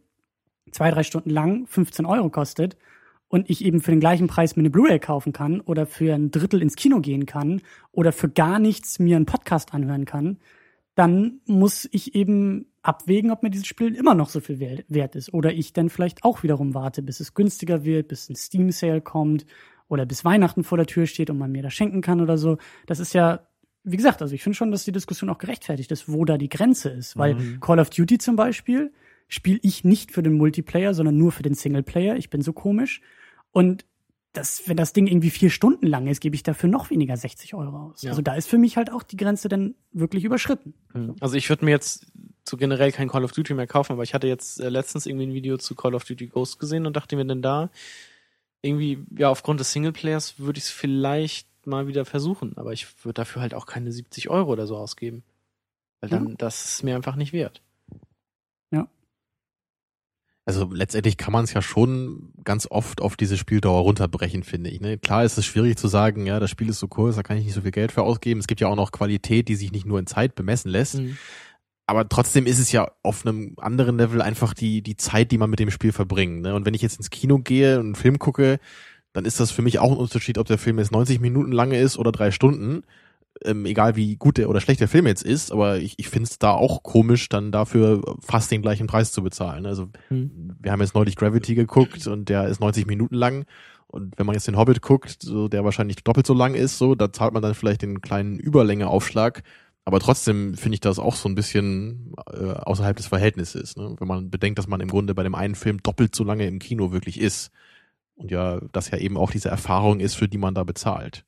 [0.72, 2.78] zwei, drei Stunden lang 15 Euro kostet
[3.28, 6.32] und ich eben für den gleichen Preis mir eine Blu-ray kaufen kann oder für ein
[6.32, 7.62] Drittel ins Kino gehen kann
[7.92, 10.38] oder für gar nichts mir einen Podcast anhören kann,
[11.00, 15.16] dann muss ich eben abwägen, ob mir dieses Spiel immer noch so viel wer- wert
[15.16, 15.34] ist.
[15.34, 19.46] Oder ich dann vielleicht auch wiederum warte, bis es günstiger wird, bis ein Steam-Sale kommt
[19.88, 22.58] oder bis Weihnachten vor der Tür steht und man mir das schenken kann oder so.
[22.86, 23.48] Das ist ja,
[23.86, 26.50] wie gesagt, also ich finde schon, dass die Diskussion auch gerechtfertigt ist, wo da die
[26.50, 27.18] Grenze ist.
[27.18, 28.92] Weil Call of Duty zum Beispiel
[29.30, 32.18] spiele ich nicht für den Multiplayer, sondern nur für den Singleplayer.
[32.18, 33.00] Ich bin so komisch.
[33.54, 33.86] Und
[34.34, 37.56] das, wenn das Ding irgendwie vier Stunden lang ist, gebe ich dafür noch weniger 60
[37.56, 38.04] Euro aus.
[38.04, 38.12] Ja.
[38.12, 40.74] Also da ist für mich halt auch die Grenze dann wirklich überschritten.
[41.20, 42.12] Also ich würde mir jetzt
[42.48, 45.28] so generell kein Call of Duty mehr kaufen, aber ich hatte jetzt äh, letztens irgendwie
[45.28, 47.70] ein Video zu Call of Duty Ghost gesehen und dachte mir dann da,
[48.62, 53.16] irgendwie, ja, aufgrund des Singleplayers würde ich es vielleicht mal wieder versuchen, aber ich würde
[53.16, 55.24] dafür halt auch keine 70 Euro oder so ausgeben.
[56.02, 57.62] Weil dann, das ist mir einfach nicht wert.
[60.50, 64.82] Also letztendlich kann man es ja schon ganz oft auf diese Spieldauer runterbrechen, finde ich.
[64.82, 64.98] Ne?
[64.98, 67.46] Klar ist es schwierig zu sagen, ja, das Spiel ist so kurz, da kann ich
[67.46, 68.40] nicht so viel Geld für ausgeben.
[68.40, 70.96] Es gibt ja auch noch Qualität, die sich nicht nur in Zeit bemessen lässt.
[70.96, 71.20] Mhm.
[71.86, 75.52] Aber trotzdem ist es ja auf einem anderen Level einfach die, die Zeit, die man
[75.52, 76.42] mit dem Spiel verbringt.
[76.42, 76.56] Ne?
[76.56, 78.60] Und wenn ich jetzt ins Kino gehe und einen Film gucke,
[79.14, 81.74] dann ist das für mich auch ein Unterschied, ob der Film jetzt 90 Minuten lang
[81.74, 82.82] ist oder drei Stunden.
[83.46, 86.28] Ähm, egal wie gut der oder schlecht der Film jetzt ist, aber ich, ich finde
[86.30, 89.66] es da auch komisch, dann dafür fast den gleichen Preis zu bezahlen.
[89.66, 90.56] Also Mhm.
[90.60, 93.46] wir haben jetzt neulich Gravity geguckt und der ist 90 Minuten lang.
[93.88, 96.96] Und wenn man jetzt den Hobbit guckt, so der wahrscheinlich doppelt so lang ist, so,
[96.96, 99.42] da zahlt man dann vielleicht den kleinen Überlängeaufschlag.
[99.86, 103.96] Aber trotzdem finde ich das auch so ein bisschen äh, außerhalb des Verhältnisses, ne?
[103.98, 106.60] wenn man bedenkt, dass man im Grunde bei dem einen Film doppelt so lange im
[106.60, 107.50] Kino wirklich ist.
[108.16, 111.26] Und ja, das ja eben auch diese Erfahrung ist, für die man da bezahlt.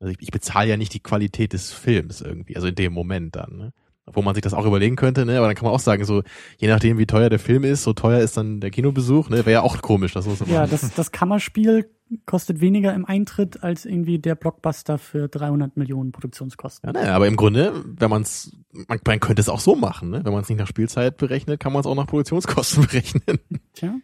[0.00, 3.36] Also ich, ich bezahle ja nicht die Qualität des Films irgendwie, also in dem Moment
[3.36, 3.56] dann.
[3.56, 3.72] Ne?
[4.10, 5.36] Wo man sich das auch überlegen könnte, ne?
[5.36, 6.22] aber dann kann man auch sagen, so
[6.56, 9.28] je nachdem, wie teuer der Film ist, so teuer ist dann der Kinobesuch.
[9.28, 9.38] Ne?
[9.38, 11.90] Wäre ja auch komisch, das muss man Ja, das, das Kammerspiel
[12.24, 16.88] kostet weniger im Eintritt als irgendwie der Blockbuster für 300 Millionen Produktionskosten.
[16.88, 20.08] Ja, naja, aber im Grunde, wenn man es, man, man könnte es auch so machen,
[20.10, 20.24] ne?
[20.24, 23.40] wenn man es nicht nach Spielzeit berechnet, kann man es auch nach Produktionskosten berechnen.
[23.74, 23.94] Tja,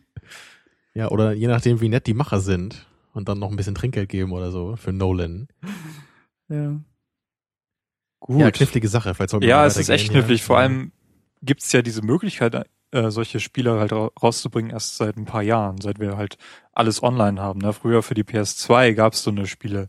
[0.95, 2.87] ja, oder je nachdem, wie nett die Macher sind.
[3.15, 5.49] Und dann noch ein bisschen Trinkgeld geben oder so für Nolan.
[6.49, 6.79] Ja.
[8.21, 8.41] Gut.
[8.41, 9.15] Ja, knifflige Sache.
[9.15, 10.43] Vielleicht Ja, es ist echt knifflig.
[10.43, 10.93] Vor allem
[11.43, 15.81] gibt's ja diese Möglichkeit, äh, solche Spiele halt ra- rauszubringen erst seit ein paar Jahren,
[15.81, 16.37] seit wir halt
[16.73, 17.61] alles online haben.
[17.61, 17.73] Ne?
[17.73, 19.89] Früher für die PS2 gab's so eine Spiele,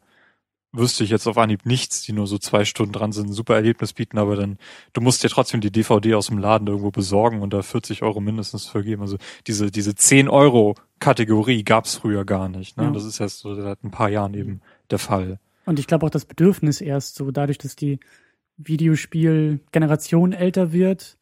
[0.76, 3.56] wüsste ich jetzt auf Anhieb nichts, die nur so zwei Stunden dran sind, ein super
[3.56, 4.58] Erlebnis bieten, aber dann,
[4.94, 8.22] du musst dir trotzdem die DVD aus dem Laden irgendwo besorgen und da 40 Euro
[8.22, 9.02] mindestens vergeben.
[9.02, 12.78] Also diese, diese 10 Euro Kategorie gab's früher gar nicht.
[12.78, 12.86] Ne?
[12.86, 12.92] Ja.
[12.92, 15.40] Das ist erst so seit ein paar Jahren eben der Fall.
[15.66, 18.00] Und ich glaube auch das Bedürfnis erst so, dadurch, dass die
[18.58, 21.18] Videospielgeneration älter wird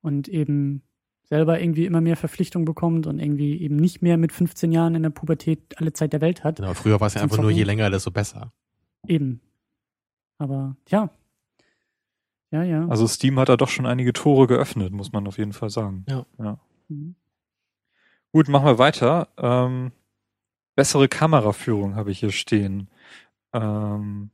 [0.00, 0.82] und eben
[1.24, 5.02] selber irgendwie immer mehr Verpflichtung bekommt und irgendwie eben nicht mehr mit 15 Jahren in
[5.02, 6.56] der Pubertät alle Zeit der Welt hat.
[6.56, 7.66] Genau, früher war es ja einfach nur, je Zocken.
[7.66, 8.52] länger, desto besser.
[9.06, 9.40] Eben.
[10.38, 11.10] Aber ja.
[12.50, 12.88] Ja, ja.
[12.88, 16.04] Also Steam hat da doch schon einige Tore geöffnet, muss man auf jeden Fall sagen.
[16.88, 17.14] Mhm.
[18.32, 19.28] Gut, machen wir weiter.
[19.36, 19.92] Ähm,
[20.74, 22.88] bessere Kameraführung habe ich hier stehen.
[23.52, 24.30] Ähm,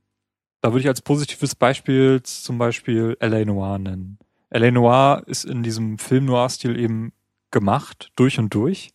[0.61, 3.45] da würde ich als positives Beispiel zum Beispiel L.A.
[3.45, 4.17] Noir nennen.
[4.49, 4.71] L.A.
[4.71, 7.13] Noir ist in diesem Film Noir-Stil eben
[7.51, 8.93] gemacht, durch und durch.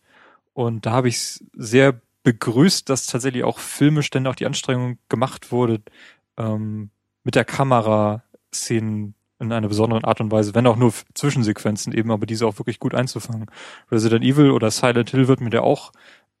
[0.53, 4.97] Und da habe ich es sehr begrüßt, dass tatsächlich auch filmisch dann auch die Anstrengung
[5.09, 5.81] gemacht wurde,
[6.37, 6.91] ähm,
[7.23, 8.23] mit der Kamera
[8.53, 12.59] Szenen in einer besonderen Art und Weise, wenn auch nur Zwischensequenzen eben, aber diese auch
[12.59, 13.47] wirklich gut einzufangen.
[13.91, 15.91] Resident Evil oder Silent Hill wird mir der auch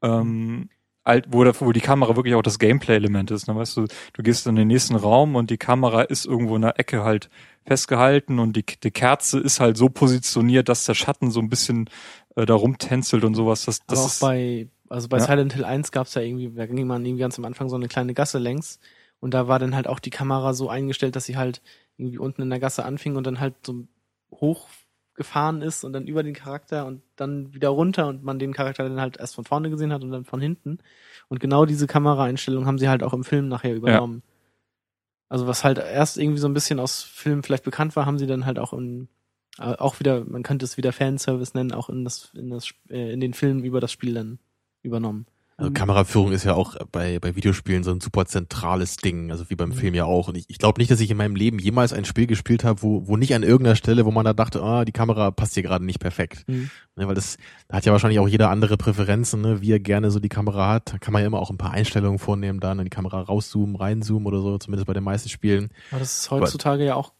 [0.03, 0.69] ähm,
[1.03, 3.47] alt, wo, der, wo die Kamera wirklich auch das Gameplay-Element ist.
[3.47, 3.55] Ne?
[3.55, 6.79] Weißt du, du gehst in den nächsten Raum und die Kamera ist irgendwo in der
[6.79, 7.29] Ecke halt
[7.65, 11.89] festgehalten und die, die Kerze ist halt so positioniert, dass der Schatten so ein bisschen
[12.35, 13.65] äh, da rumtänzelt und sowas.
[13.65, 15.23] Das, das Aber auch bei, also bei Ja.
[15.23, 17.87] Silent Hill 1 gab's ja irgendwie, da ging man irgendwie ganz am Anfang so eine
[17.87, 18.79] kleine Gasse längs
[19.19, 21.61] und da war dann halt auch die Kamera so eingestellt, dass sie halt
[21.97, 23.87] irgendwie unten in der Gasse anfing und dann halt so
[24.31, 24.67] hoch
[25.13, 28.87] gefahren ist und dann über den Charakter und dann wieder runter und man den Charakter
[28.87, 30.79] dann halt erst von vorne gesehen hat und dann von hinten.
[31.27, 34.23] Und genau diese Kameraeinstellung haben sie halt auch im Film nachher übernommen.
[35.29, 38.27] Also was halt erst irgendwie so ein bisschen aus Film vielleicht bekannt war, haben sie
[38.27, 39.09] dann halt auch in
[39.59, 43.13] äh, auch wieder, man könnte es wieder Fanservice nennen, auch in das in das äh,
[43.13, 44.39] in den Filmen über das Spiel dann
[44.83, 45.25] übernommen.
[45.57, 49.49] Also Ähm, Kameraführung ist ja auch bei, bei Videospielen so ein super zentrales Ding, also
[49.49, 49.73] wie beim Mhm.
[49.73, 50.27] Film ja auch.
[50.27, 52.81] Und ich, ich glaube nicht, dass ich in meinem Leben jemals ein Spiel gespielt habe,
[52.81, 55.61] wo, wo nicht an irgendeiner Stelle, wo man da dachte, ah, die Kamera passt hier
[55.63, 56.45] gerade nicht perfekt.
[56.47, 56.71] Mhm.
[56.95, 57.37] Ne, weil das,
[57.67, 60.67] da hat ja wahrscheinlich auch jeder andere Präferenzen, ne, wie er gerne so die Kamera
[60.69, 60.93] hat.
[60.93, 63.75] Da kann man ja immer auch ein paar Einstellungen vornehmen, dann in die Kamera rauszoomen,
[63.75, 65.69] reinzoomen oder so, zumindest bei den meisten Spielen.
[65.91, 67.13] Aber das ist heutzutage ja auch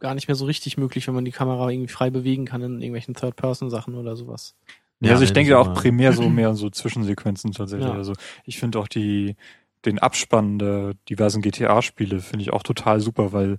[0.00, 2.80] gar nicht mehr so richtig möglich, wenn man die Kamera irgendwie frei bewegen kann in
[2.82, 4.56] irgendwelchen Third-Person-Sachen oder sowas.
[5.00, 7.88] Ja, also ich denke auch primär so mehr so Zwischensequenzen tatsächlich.
[7.88, 7.94] Ja.
[7.94, 8.14] Also
[8.44, 9.36] ich finde auch die
[9.84, 13.58] den Abspann der diversen GTA-Spiele finde ich auch total super, weil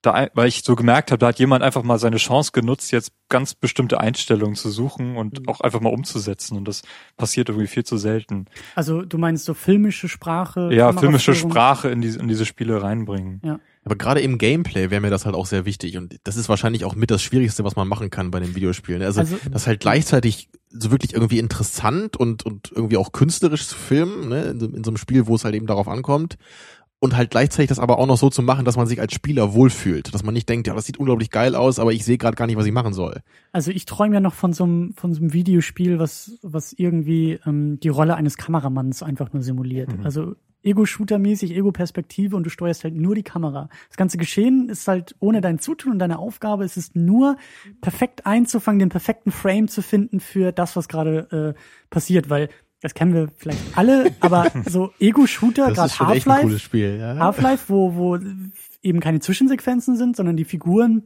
[0.00, 3.12] da, weil ich so gemerkt habe, da hat jemand einfach mal seine Chance genutzt, jetzt
[3.28, 5.48] ganz bestimmte Einstellungen zu suchen und Mhm.
[5.48, 6.56] auch einfach mal umzusetzen.
[6.56, 6.82] Und das
[7.16, 8.46] passiert irgendwie viel zu selten.
[8.74, 10.70] Also du meinst so filmische Sprache?
[10.72, 11.34] Ja, filmische?
[11.36, 13.40] Sprache in diese, in diese Spiele reinbringen.
[13.84, 15.96] Aber gerade im Gameplay wäre mir das halt auch sehr wichtig.
[15.96, 19.02] Und das ist wahrscheinlich auch mit das Schwierigste, was man machen kann bei den Videospielen.
[19.02, 23.74] Also, Also- das halt gleichzeitig so wirklich irgendwie interessant und, und irgendwie auch künstlerisch zu
[23.74, 26.36] filmen, ne, in so, in so einem Spiel, wo es halt eben darauf ankommt.
[27.00, 29.54] Und halt gleichzeitig das aber auch noch so zu machen, dass man sich als Spieler
[29.54, 30.14] wohlfühlt.
[30.14, 32.46] Dass man nicht denkt, ja, das sieht unglaublich geil aus, aber ich sehe gerade gar
[32.46, 33.22] nicht, was ich machen soll.
[33.50, 37.40] Also ich träume ja noch von so einem von so einem Videospiel, was was irgendwie
[37.44, 39.98] ähm, die Rolle eines Kameramanns einfach nur simuliert.
[39.98, 40.04] Mhm.
[40.04, 43.68] Also Ego-Shooter-mäßig, Ego-Perspektive und du steuerst halt nur die Kamera.
[43.88, 47.36] Das ganze Geschehen ist halt ohne dein Zutun und deine Aufgabe ist es nur
[47.80, 51.60] perfekt einzufangen, den perfekten Frame zu finden für das, was gerade äh,
[51.90, 52.48] passiert, weil
[52.80, 56.76] das kennen wir vielleicht alle, aber so Ego-Shooter, gerade ist Half-Life.
[56.76, 57.16] Ja?
[57.16, 58.18] Half-Life, wo, wo
[58.82, 61.04] eben keine Zwischensequenzen sind, sondern die Figuren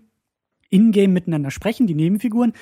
[0.70, 2.53] in-game miteinander sprechen, die Nebenfiguren.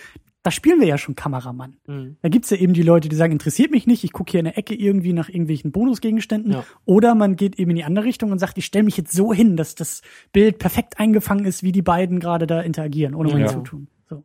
[0.45, 1.77] Da spielen wir ja schon Kameramann.
[1.87, 2.17] Mhm.
[2.23, 4.45] Da gibt's ja eben die Leute, die sagen, interessiert mich nicht, ich gucke hier in
[4.45, 6.53] der Ecke irgendwie nach irgendwelchen Bonusgegenständen.
[6.53, 6.65] Ja.
[6.85, 9.33] Oder man geht eben in die andere Richtung und sagt, ich stelle mich jetzt so
[9.33, 10.03] hin, dass das
[10.33, 13.37] Bild perfekt eingefangen ist, wie die beiden gerade da interagieren, ohne Ja.
[13.39, 13.89] mein Zutun.
[14.11, 14.23] So.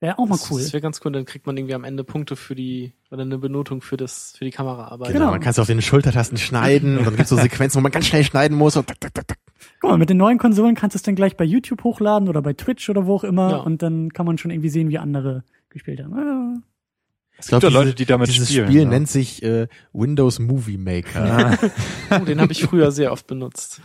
[0.00, 0.60] Wäre auch mal Das- cool.
[0.60, 3.38] Das wäre ganz cool, dann kriegt man irgendwie am Ende Punkte für die, oder eine
[3.38, 5.08] Benotung für das, für die Kameraarbeit.
[5.08, 5.30] Genau, Genau.
[5.30, 7.36] man kann es auf den Schultertasten schneiden und dann gibt's so
[7.70, 9.38] Sequenzen, wo man ganz schnell schneiden muss und tak, tak, tak, tak.
[9.80, 12.42] Guck mal, mit den neuen Konsolen kannst du es dann gleich bei YouTube hochladen oder
[12.42, 13.56] bei Twitch oder wo auch immer Ja.
[13.58, 15.42] und dann kann man schon irgendwie sehen, wie andere
[15.74, 16.14] gespielt haben.
[16.16, 16.54] Ja.
[17.38, 18.88] Ich glaub, gibt ja diese- Leute, die damit dieses spielen, Spiel ja.
[18.88, 21.58] nennt sich äh, Windows Movie Maker.
[22.10, 23.80] Oh, den habe ich früher sehr oft benutzt.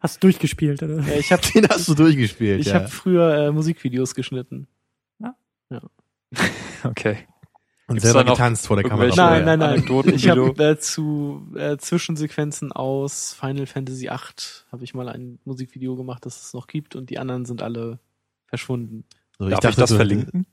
[0.00, 1.00] Hast du durchgespielt, oder?
[1.02, 2.74] Ja, ich habe Den hast du durchgespielt, ich ja.
[2.74, 4.66] hab früher äh, Musikvideos geschnitten.
[6.84, 7.18] Okay.
[7.86, 9.14] und Gibt's selber getanzt vor der Kamera.
[9.16, 10.04] Nein, nein, nein.
[10.14, 14.12] Ich habe äh, zu äh, Zwischensequenzen aus Final Fantasy VIII
[14.72, 17.98] habe ich mal ein Musikvideo gemacht, das es noch gibt und die anderen sind alle
[18.46, 19.04] verschwunden.
[19.38, 20.46] So, Darf ich das du- verlinken?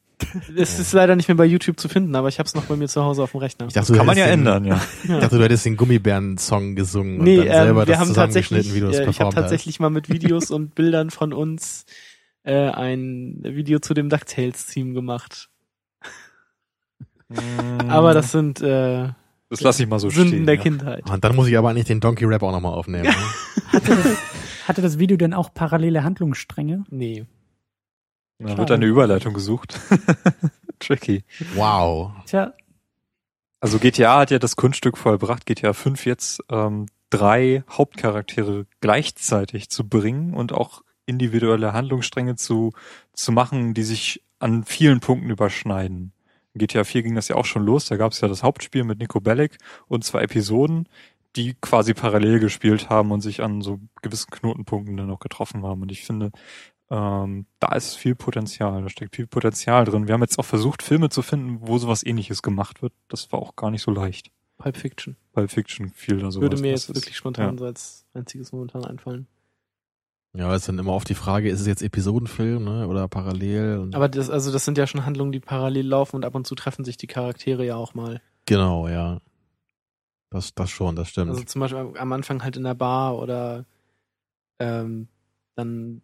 [0.56, 2.76] Es ist leider nicht mehr bei YouTube zu finden, aber ich habe es noch bei
[2.76, 3.68] mir zu Hause auf dem Rechner.
[3.68, 4.81] Ich dachte, du Kann man ja den, ändern, ja.
[5.03, 8.07] Ich dachte, du hättest den Gummibären-Song gesungen Nee, und dann selber ähm, wir das haben
[8.07, 9.41] zusammengeschnitten, tatsächlich, wie du das äh, ich habe performt hast.
[9.43, 11.85] tatsächlich mal mit Videos und Bildern von uns
[12.43, 15.49] äh, ein Video zu dem DuckTales-Theme gemacht.
[17.88, 19.07] Aber das sind äh,
[19.49, 20.45] Das lasse ich mal so Sünden stehen.
[20.45, 20.61] der ja.
[20.61, 21.10] Kindheit.
[21.10, 23.03] Und dann muss ich aber eigentlich den Donkey Rap auch nochmal aufnehmen.
[23.06, 23.14] ne?
[23.72, 24.18] Hatte das,
[24.68, 26.84] hatte das Video denn auch parallele Handlungsstränge?
[26.89, 27.26] Nee.
[28.43, 29.80] Da wird eine Überleitung gesucht.
[30.80, 31.23] Tricky.
[31.53, 32.11] wow.
[32.26, 32.53] Tja,
[33.59, 39.88] Also GTA hat ja das Kunststück vollbracht, GTA 5 jetzt ähm, drei Hauptcharaktere gleichzeitig zu
[39.88, 42.72] bringen und auch individuelle Handlungsstränge zu,
[43.13, 46.13] zu machen, die sich an vielen Punkten überschneiden.
[46.53, 48.84] In GTA 4 ging das ja auch schon los, da gab es ja das Hauptspiel
[48.84, 49.57] mit Nico Bellic
[49.88, 50.88] und zwei Episoden,
[51.35, 55.81] die quasi parallel gespielt haben und sich an so gewissen Knotenpunkten dann auch getroffen haben.
[55.81, 56.31] Und ich finde,
[56.91, 60.07] ähm, da ist viel Potenzial, da steckt viel Potenzial drin.
[60.07, 62.91] Wir haben jetzt auch versucht, Filme zu finden, wo sowas ähnliches gemacht wird.
[63.07, 64.30] Das war auch gar nicht so leicht.
[64.57, 65.15] Pulp Fiction.
[65.34, 67.57] Bei Fiction fiel da so Würde mir jetzt ist- wirklich spontan ja.
[67.57, 69.26] so als einziges momentan einfallen.
[70.34, 73.80] Ja, ist dann immer oft die Frage, ist es jetzt Episodenfilm ne, oder parallel?
[73.80, 76.45] Und Aber das, also das sind ja schon Handlungen, die parallel laufen und ab und
[76.47, 78.22] zu treffen sich die Charaktere ja auch mal.
[78.45, 79.19] genau, ja.
[80.30, 81.31] Das, das schon, das stimmt.
[81.31, 83.65] Also zum Beispiel am- am Anfang halt in der Bar oder
[84.59, 85.09] ähm,
[85.55, 86.01] dann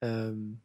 [0.00, 0.60] ähm,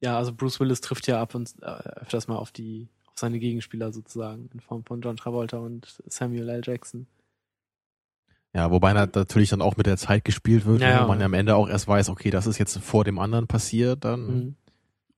[0.00, 1.66] ja, also Bruce Willis trifft ja ab und äh,
[2.00, 6.48] öfters mal auf die auf seine Gegenspieler sozusagen in Form von John Travolta und Samuel
[6.48, 6.60] L.
[6.64, 7.06] Jackson.
[8.52, 11.02] ja, wobei na- natürlich dann auch mit der Zeit gespielt wird, Ja, ne, ja.
[11.04, 14.04] wo man am Ende auch erst weiß, okay, das ist jetzt vor dem anderen passiert,
[14.04, 14.26] dann.
[14.26, 14.54] Mhm.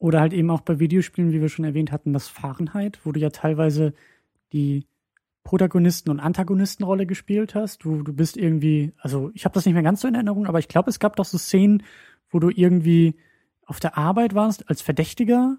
[0.01, 3.19] Oder halt eben auch bei Videospielen, wie wir schon erwähnt hatten, das Fahrenheit, wo du
[3.21, 3.95] ja teilweise
[4.53, 4.87] die
[5.43, 7.83] Protagonisten- und Antagonistenrolle gespielt hast.
[7.85, 10.59] Du, du bist irgendwie, also ich habe das nicht mehr ganz so in Erinnerung, aber
[10.61, 11.83] ich glaube, es gab doch so Szenen,
[12.31, 13.17] wo du irgendwie
[13.69, 15.59] auf der Arbeit warst als Verdächtiger.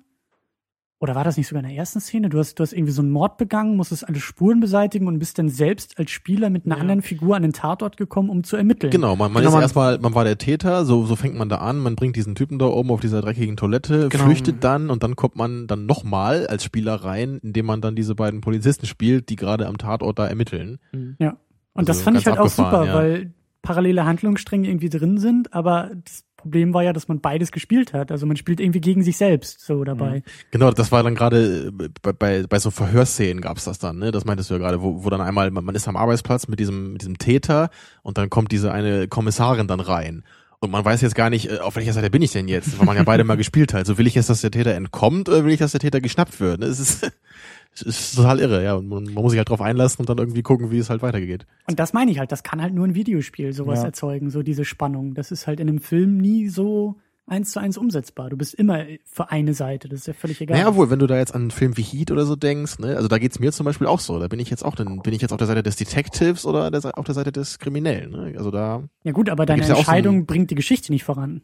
[1.01, 2.27] Oder war das nicht sogar in der ersten Szene?
[2.27, 5.39] Du hast, du hast irgendwie so einen Mord begangen, musstest alle Spuren beseitigen und bist
[5.39, 6.81] dann selbst als Spieler mit einer Ja.
[6.81, 8.91] anderen Figur an den Tatort gekommen, um zu ermitteln.
[8.91, 11.47] Genau, man, man Genau, ist man- erstmal, man war der Täter, so, so fängt man
[11.47, 14.25] da an, man bringt diesen Typen da oben auf dieser dreckigen Toilette, Genau.
[14.25, 18.13] flüchtet dann und dann kommt man dann nochmal als Spieler rein, indem man dann diese
[18.15, 20.79] beiden Polizisten spielt, die gerade am Tatort da ermitteln.
[20.91, 21.15] Mhm.
[21.17, 21.37] Und
[21.75, 22.93] Also das fand ich halt auch super, ja.
[22.93, 27.93] weil parallele Handlungsstränge irgendwie drin sind, aber das Problem war ja, dass man beides gespielt
[27.93, 28.11] hat.
[28.11, 30.23] Also man spielt irgendwie gegen sich selbst so dabei.
[30.51, 34.11] Genau, das war dann gerade äh, bei, bei, bei so Verhörszenen gab's das dann, ne?
[34.11, 36.93] Das meintest du ja gerade, wo, wo dann einmal, man ist am Arbeitsplatz mit diesem,
[36.93, 37.69] mit diesem Täter
[38.01, 40.23] und dann kommt diese eine Kommissarin dann rein.
[40.61, 42.85] Und man weiß jetzt gar nicht, äh, auf welcher Seite bin ich denn jetzt, weil
[42.85, 43.85] man ja beide mal gespielt hat.
[43.85, 46.39] So will ich jetzt, dass der Täter entkommt oder will ich, dass der Täter geschnappt
[46.39, 46.59] wird?
[46.59, 46.65] Ne?
[46.65, 47.11] Es ist,
[47.73, 48.73] es ist total irre, ja.
[48.75, 51.01] Und man, man muss sich halt drauf einlassen und dann irgendwie gucken, wie es halt
[51.01, 51.45] weitergeht.
[51.67, 53.85] Und das meine ich halt, das kann halt nur ein Videospiel sowas Ja.
[53.85, 55.13] erzeugen, so diese Spannung.
[55.13, 58.31] Das ist halt in einem Film nie so eins zu eins umsetzbar.
[58.31, 60.57] Du bist immer für eine Seite, das ist ja völlig egal.
[60.57, 62.95] Naja, wohl, wenn du da jetzt an einen Film wie Heat oder so denkst, ne,
[62.95, 64.17] also da geht's mir zum Beispiel auch so.
[64.19, 66.71] Da bin ich jetzt auch, dann bin ich jetzt auf der Seite des Detectives oder
[66.71, 68.09] der, auf der Seite des Kriminellen.
[68.11, 68.33] Ne?
[68.35, 71.03] Also da, ja gut, aber deine gibt's ja so Entscheidung ein- bringt die Geschichte nicht
[71.03, 71.41] voran.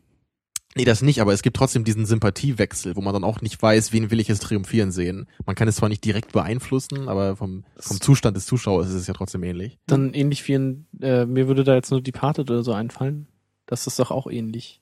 [0.75, 3.91] Nee, das nicht, aber es gibt trotzdem diesen Sympathiewechsel, wo man dann auch nicht weiß,
[3.93, 5.27] wen will ich jetzt triumphieren sehen.
[5.45, 9.07] Man kann es zwar nicht direkt beeinflussen, aber vom, vom Zustand des Zuschauers ist es
[9.07, 9.77] ja trotzdem ähnlich.
[9.87, 13.27] Dann ähnlich wie in, äh, mir würde da jetzt nur Departed oder so einfallen.
[13.65, 14.81] Das ist doch auch ähnlich.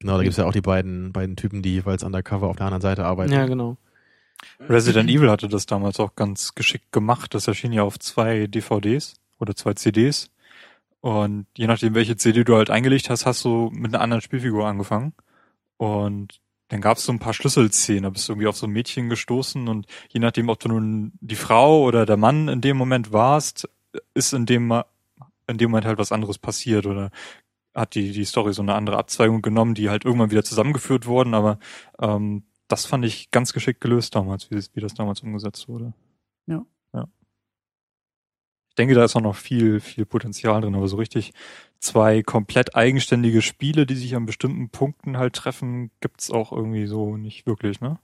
[0.00, 2.82] Genau, da gibt's ja auch die beiden, beiden Typen, die jeweils undercover auf der anderen
[2.82, 3.32] Seite arbeiten.
[3.32, 3.76] Ja, genau.
[4.60, 7.34] Resident Evil hatte das damals auch ganz geschickt gemacht.
[7.34, 10.30] Das erschien ja auf zwei DVDs oder zwei CDs.
[11.00, 14.66] Und je nachdem, welche CD du halt eingelegt hast, hast du mit einer anderen Spielfigur
[14.66, 15.12] angefangen.
[15.76, 18.02] Und dann gab es so ein paar Schlüsselszenen.
[18.02, 21.12] Da bist du irgendwie auf so ein Mädchen gestoßen und je nachdem, ob du nun
[21.20, 23.68] die Frau oder der Mann in dem Moment warst,
[24.14, 24.72] ist in dem,
[25.46, 27.10] in dem Moment halt was anderes passiert oder
[27.74, 31.34] hat die, die Story so eine andere Abzweigung genommen, die halt irgendwann wieder zusammengeführt wurden,
[31.34, 31.58] aber
[32.00, 35.94] ähm, das fand ich ganz geschickt gelöst damals, wie, wie das damals umgesetzt wurde.
[36.46, 36.66] Ja.
[38.78, 41.32] Denke, da ist auch noch viel, viel Potenzial drin, aber so richtig
[41.80, 47.16] zwei komplett eigenständige Spiele, die sich an bestimmten Punkten halt treffen, gibt's auch irgendwie so
[47.16, 47.98] nicht wirklich, ne?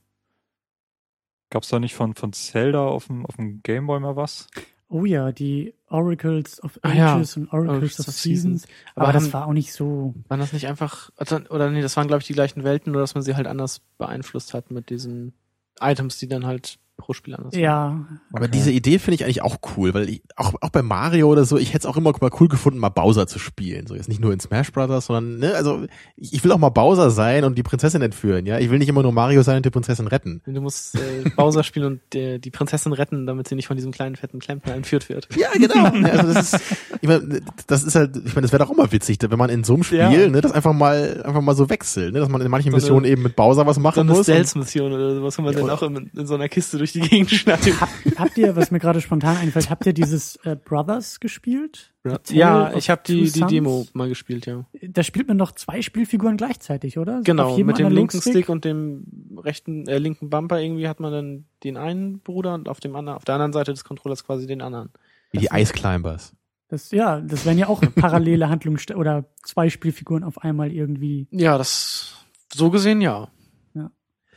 [1.51, 4.49] Gab's da nicht von, von Zelda auf dem, auf dem Gameboy mal was?
[4.89, 8.63] Oh ja, die Oracles of Ah ja, Ages und Oracles Oracles of of Seasons.
[8.63, 8.67] Seasons.
[8.95, 10.15] Aber, Aber das haben- war auch nicht so.
[10.29, 13.01] Waren das nicht einfach, also- oder nee, das waren glaube ich die gleichen Welten, nur
[13.01, 15.33] dass man sie halt anders beeinflusst hat mit diesen
[15.81, 17.55] Items, die dann halt pro Spiel anders.
[17.57, 18.51] Ja, Aber Okay.
[18.53, 21.59] diese Idee finde ich eigentlich auch cool, weil ich, auch, auch bei Mario oder so,
[21.59, 23.87] ich hätte es auch immer mal cool gefunden, mal Bowser zu spielen.
[23.87, 25.85] So jetzt nicht nur in Smash Brothers, sondern, ne, also
[26.17, 28.59] ich, ich will auch mal Bowser sein und die Prinzessin entführen, ja.
[28.59, 30.41] Ich will nicht immer nur Mario sein und die Prinzessin retten.
[30.47, 33.93] Du musst äh, Bowser spielen und äh, die Prinzessin retten, damit sie nicht von diesem
[33.93, 35.29] kleinen fetten Klempner entführt wird.
[35.37, 35.85] Ja, genau.
[36.09, 38.93] Also das ist, ich meine, das ist halt, ich meine, das wäre doch auch mal
[38.93, 40.11] witzig, wenn man in so einem Spiel, Ja.
[40.11, 42.83] ne, das einfach mal, einfach mal so wechselt, ne, dass man in manchen So eine-
[42.83, 44.23] Missionen eben mit Bowser was So machen eine muss.
[44.27, 47.01] Stealth-Mission oder sowas, wo man Ja, dann auch in, in so einer Kiste durch die
[47.01, 47.75] Gegend schneidet.
[48.17, 51.95] habt ihr, was mir gerade spontan einfällt, habt ihr dieses äh, Brothers gespielt?
[52.31, 53.41] Ja, ich habe die, die?
[53.41, 54.67] Demo mal gespielt, ja.
[54.83, 57.23] Da spielt man doch zwei Spielfiguren gleichzeitig, oder?
[57.25, 58.21] Genau, mit dem linken?
[58.21, 62.69] Stick und dem rechten, äh, linken Bumper irgendwie hat man dann den einen Bruder und
[62.69, 64.91] auf dem anderen, auf der anderen Seite des Controllers quasi den anderen.
[65.33, 66.35] Wie die Ice Climbers.
[66.69, 71.29] Das, ja, das wären ja auch parallele Handlungen oder zwei Spielfiguren auf einmal irgendwie.
[71.31, 73.31] Ja, das so gesehen ja.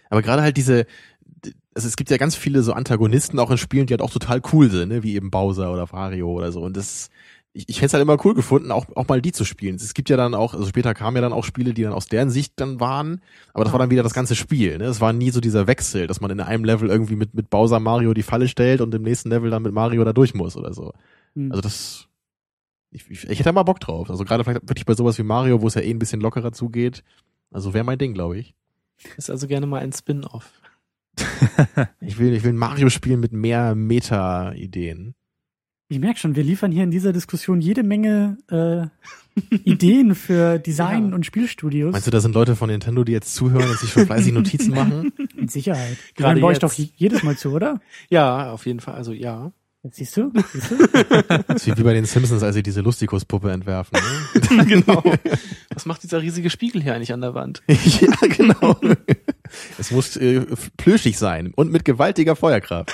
[0.10, 0.86] Aber gerade halt diese,
[1.78, 4.41] also es gibt ja ganz viele so Antagonisten auch in Spielen, die halt auch total
[4.52, 5.04] cool sind, ne?
[5.04, 6.62] wie eben Bowser oder Wario oder so.
[6.62, 7.12] Und das,
[7.54, 9.76] ich, ich hätte es halt immer cool gefunden, auch, auch mal die zu spielen.
[9.76, 12.08] Es gibt ja dann auch, also später kamen ja dann auch Spiele, die dann aus
[12.08, 13.22] deren Sicht dann waren,
[13.54, 14.80] aber das war dann wieder das ganze Spiel.
[14.80, 14.86] Ne?
[14.86, 17.80] Es war nie so dieser Wechsel, dass man in einem Level irgendwie mit, mit Bowser
[17.80, 20.74] Mario die Falle stellt und im nächsten Level dann mit Mario da durch muss oder
[20.74, 20.94] so.
[21.36, 21.52] Hm.
[21.52, 22.08] Also das,
[22.90, 24.10] ich, ich, ich hätte da mal Bock drauf.
[24.10, 26.54] Also gerade vielleicht wirklich bei sowas wie Mario, wo es ja eh ein bisschen lockerer
[26.54, 27.04] zugeht.
[27.52, 28.56] Also wäre mein Ding, glaube ich.
[29.16, 30.52] Ist also gerne mal ein Spin-off.
[32.02, 35.14] Ich will, ich will ein Mario spielen mit mehr Meta-Ideen.
[35.89, 38.88] Ich merke schon, wir liefern hier in dieser Diskussion jede Menge äh,
[39.64, 41.15] Ideen für Design Ja.
[41.15, 41.91] und Spielstudios.
[41.94, 44.72] Meinst du, da sind Leute von Nintendo, die jetzt zuhören und sich schon fleißig Notizen
[44.73, 45.14] machen?
[45.35, 45.98] Mit Sicherheit.
[46.18, 46.64] Die Gerade bei euch jetzt.
[46.64, 47.80] doch jedes Mal zu, oder?
[48.10, 48.95] Ja, auf jeden Fall.
[48.95, 49.52] Also ja.
[49.84, 50.34] Jetzt siehst du?
[50.52, 50.77] Siehst du?
[51.48, 53.98] Das ist wie bei den Simpsons, als sie diese Lustikus-Puppe entwerfen.
[54.57, 54.65] Ne?
[54.65, 55.02] genau.
[55.73, 57.61] Was macht dieser riesige Spiegel hier eigentlich an der Wand?
[57.68, 58.76] ja, genau.
[59.78, 60.45] Es muss äh,
[60.78, 62.94] plüschig sein und mit gewaltiger Feuerkraft.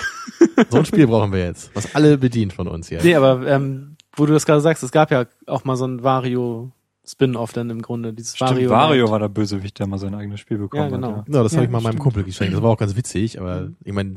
[0.69, 3.01] So ein Spiel brauchen wir jetzt, was alle bedient von uns hier.
[3.03, 6.03] Nee, aber ähm, wo du das gerade sagst, es gab ja auch mal so ein
[6.03, 6.71] Vario
[7.05, 8.13] Spin-off dann im Grunde.
[8.13, 8.69] Dieses Stimmt, Vario.
[8.69, 9.11] Wario Land.
[9.11, 11.07] war der Bösewicht, der mal sein eigenes Spiel bekommen Ja, genau.
[11.09, 11.15] hat.
[11.17, 11.23] Ja.
[11.25, 11.99] Genau, das Ja, habe ich mal meinem.
[11.99, 12.53] Kumpel geschenkt.
[12.53, 14.15] Das war auch ganz witzig, aber ich meine,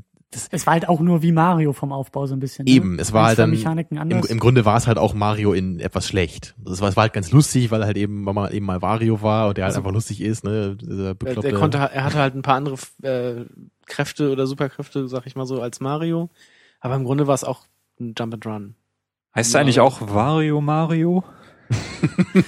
[0.51, 2.65] Es war halt auch nur wie Mario vom Aufbau so ein bisschen.
[2.65, 2.71] Ne?
[2.73, 4.27] Eben, es war Eins halt dann Mechaniken im, anders.
[4.27, 6.55] im Grunde war es halt auch Mario in etwas schlecht.
[6.59, 8.83] Das war, es war halt ganz lustig, weil er halt eben, weil man eben mal
[8.83, 10.77] Wario war und der halt Also- einfach lustig ist, ne?
[10.77, 13.45] Dieser Er, bekloppte, er konnte, er hatte halt ein paar andere äh,
[13.87, 16.29] Kräfte oder Superkräfte, sag ich mal so, als Mario.
[16.81, 17.65] Aber im Grunde war es auch
[18.01, 18.75] ein Jump and Run.
[19.35, 21.25] Heißt der eigentlich auch Wario Mario?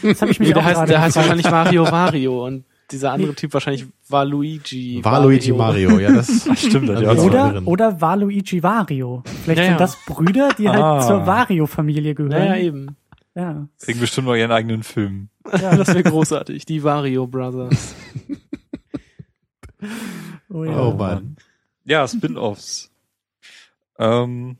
[0.02, 2.64] das habe ich mich Nee, der auch heißt, gerade der heißt wahrscheinlich Mario Wario und
[2.90, 5.00] dieser andere Typ wahrscheinlich Waluigi.
[5.04, 7.12] war Luigi Mario, ja, das Stimmt, das ja.
[7.12, 9.22] ist Oder, oder Waluigi Wario.
[9.44, 9.78] Vielleicht Ja, sind ja.
[9.78, 11.00] das Brüder, die halt Ah.
[11.06, 12.30] zur Wario-Familie gehören.
[12.32, 12.96] Naja, eben.
[13.34, 13.68] Ja.
[13.80, 15.28] Kriegen bestimmt noch ihren eigenen Film.
[15.52, 16.64] Ja, das wäre großartig.
[16.66, 17.94] Die Wario Brothers.
[20.50, 20.80] Oh, ja.
[20.80, 21.36] Oh Mann.
[21.84, 22.90] Ja, Spin-offs.
[23.98, 24.56] ähm,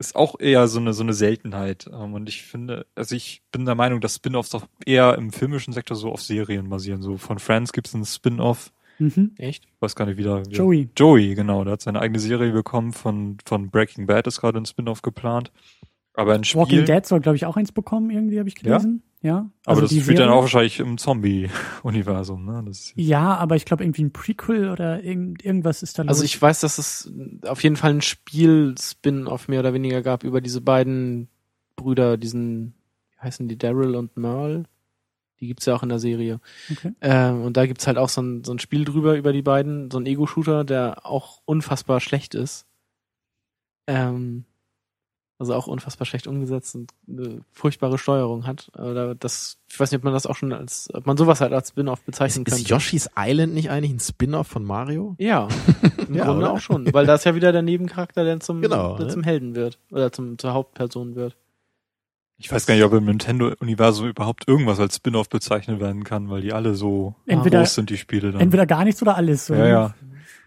[0.00, 1.88] ist auch eher so eine, so eine Seltenheit.
[1.92, 5.72] Ähm, und ich finde, also ich bin der Meinung, dass Spin-offs doch eher im filmischen
[5.72, 7.02] Sektor so auf Serien basieren.
[7.02, 8.72] So von Friends gibt's einen Spin-off.
[8.98, 9.32] Mhm.
[9.38, 9.64] Echt?
[9.66, 10.44] Ich weiß gar nicht wieder.
[10.44, 10.88] wie- Joey.
[10.96, 11.62] Joey, genau.
[11.64, 12.92] Der hat seine eigene Serie bekommen.
[12.92, 15.52] Von, von Breaking Bad ist gerade ein Spin-off geplant.
[16.20, 16.60] Aber ein Spiel.
[16.60, 19.02] Walking Dead soll, glaube ich, auch eins bekommen, irgendwie, habe ich gelesen.
[19.22, 19.36] Ja.
[19.38, 22.44] aber Also das die spielt dann auch wahrscheinlich im Zombie-Universum.
[22.44, 22.62] Ne?
[22.66, 26.30] Das Ja, aber ich glaube, irgendwie ein Prequel oder irgend, irgendwas ist da Also los.
[26.30, 27.10] ich weiß, dass es
[27.46, 31.28] auf jeden Fall ein Spiel-Spin-off mehr oder weniger gab über diese beiden
[31.76, 32.74] Brüder, diesen,
[33.12, 34.64] wie heißen die, Daryl und Merle?
[35.40, 36.38] Die gibt's ja auch in der Serie.
[36.70, 36.92] Okay.
[37.00, 39.90] Ähm, und da gibt's halt auch so ein, so ein Spiel drüber über die beiden,
[39.90, 42.66] so ein Ego-Shooter, der auch unfassbar schlecht ist.
[43.86, 44.44] Ähm,
[45.40, 48.70] also auch unfassbar schlecht umgesetzt und eine furchtbare Steuerung hat.
[48.78, 51.52] Oder das, ich weiß nicht, ob man das auch schon als, ob man sowas halt
[51.52, 52.60] als Spin-off bezeichnen könnte.
[52.60, 55.16] ist Yoshi's Island nicht eigentlich ein Spin-off von Mario?
[55.18, 55.48] Ja,
[56.08, 56.52] im Ja, Grunde oder?
[56.52, 59.12] auch schon, weil da ist ja wieder der Nebencharakter, der zum, Genau, der ne?
[59.12, 61.36] zum Helden wird oder zum, zur Hauptperson wird.
[62.36, 66.40] Ich weiß gar nicht, ob im Nintendo-Universum überhaupt irgendwas als Spin-off bezeichnet werden kann, weil
[66.42, 68.40] die alle so Entweder- groß sind, die Spiele dann.
[68.40, 69.48] Entweder gar nichts oder alles.
[69.48, 69.94] Ja, ja.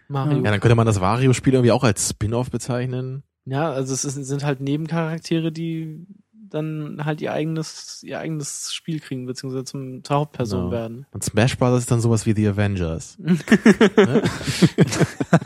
[0.08, 0.36] Mario.
[0.38, 3.22] Ja, dann könnte man das Wario-Spiel irgendwie auch als Spin-off bezeichnen.
[3.46, 6.06] Ja, also es ist, sind halt Nebencharaktere, die
[6.50, 10.70] dann halt ihr eigenes, ihr eigenes Spiel kriegen, beziehungsweise zum, zur Hauptperson Genau.
[10.70, 11.06] werden.
[11.10, 11.80] Und Smash Bros.
[11.80, 13.18] ist dann sowas wie The Avengers.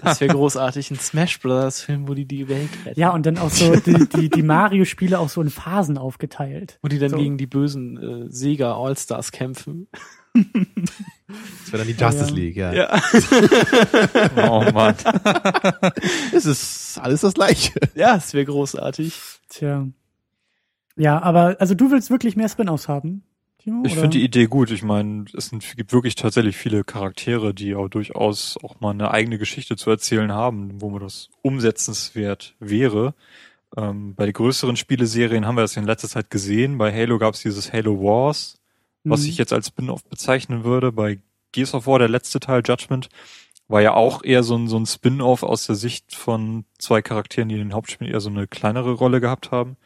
[0.02, 0.90] Das wäre großartig.
[0.90, 1.80] Ein Smash Bros.
[1.80, 2.98] Film, wo die die Welt retten.
[3.00, 6.78] Ja, und dann auch so die, die, die Mario-Spiele auch so in Phasen aufgeteilt.
[6.82, 7.16] Wo die dann So.
[7.16, 7.96] gegen die bösen
[8.26, 9.88] äh, Sega All-Stars kämpfen.
[11.28, 12.34] Das wäre dann die Justice Ja.
[12.34, 12.72] League, ja.
[12.72, 13.02] Ja.
[14.50, 14.94] Oh Mann.
[16.32, 17.72] Es ist alles das Gleiche.
[17.94, 19.14] Ja, es wäre großartig.
[19.48, 19.86] Tja.
[20.96, 23.22] Ja, aber also du willst wirklich mehr Spin-offs haben?
[23.58, 23.82] Timo?
[23.84, 24.70] Ich finde die Idee gut.
[24.70, 29.10] Ich meine, es sind, gibt wirklich tatsächlich viele Charaktere, die auch durchaus auch mal eine
[29.10, 33.14] eigene Geschichte zu erzählen haben, wo man das umsetzenswert wäre.
[33.76, 36.78] Ähm, bei den größeren Spieleserien haben wir das in letzter Zeit gesehen.
[36.78, 38.57] Bei Halo gab es dieses Halo Wars,
[39.04, 39.28] was Mhm.
[39.28, 40.92] ich jetzt als Spin-off bezeichnen würde.
[40.92, 41.20] Bei
[41.52, 43.08] Gears of War, der letzte Teil, Judgment,
[43.68, 47.48] war ja auch eher so ein, so ein Spin-off aus der Sicht von zwei Charakteren,
[47.48, 49.76] die in den Hauptspielen eher so eine kleinere Rolle gehabt haben.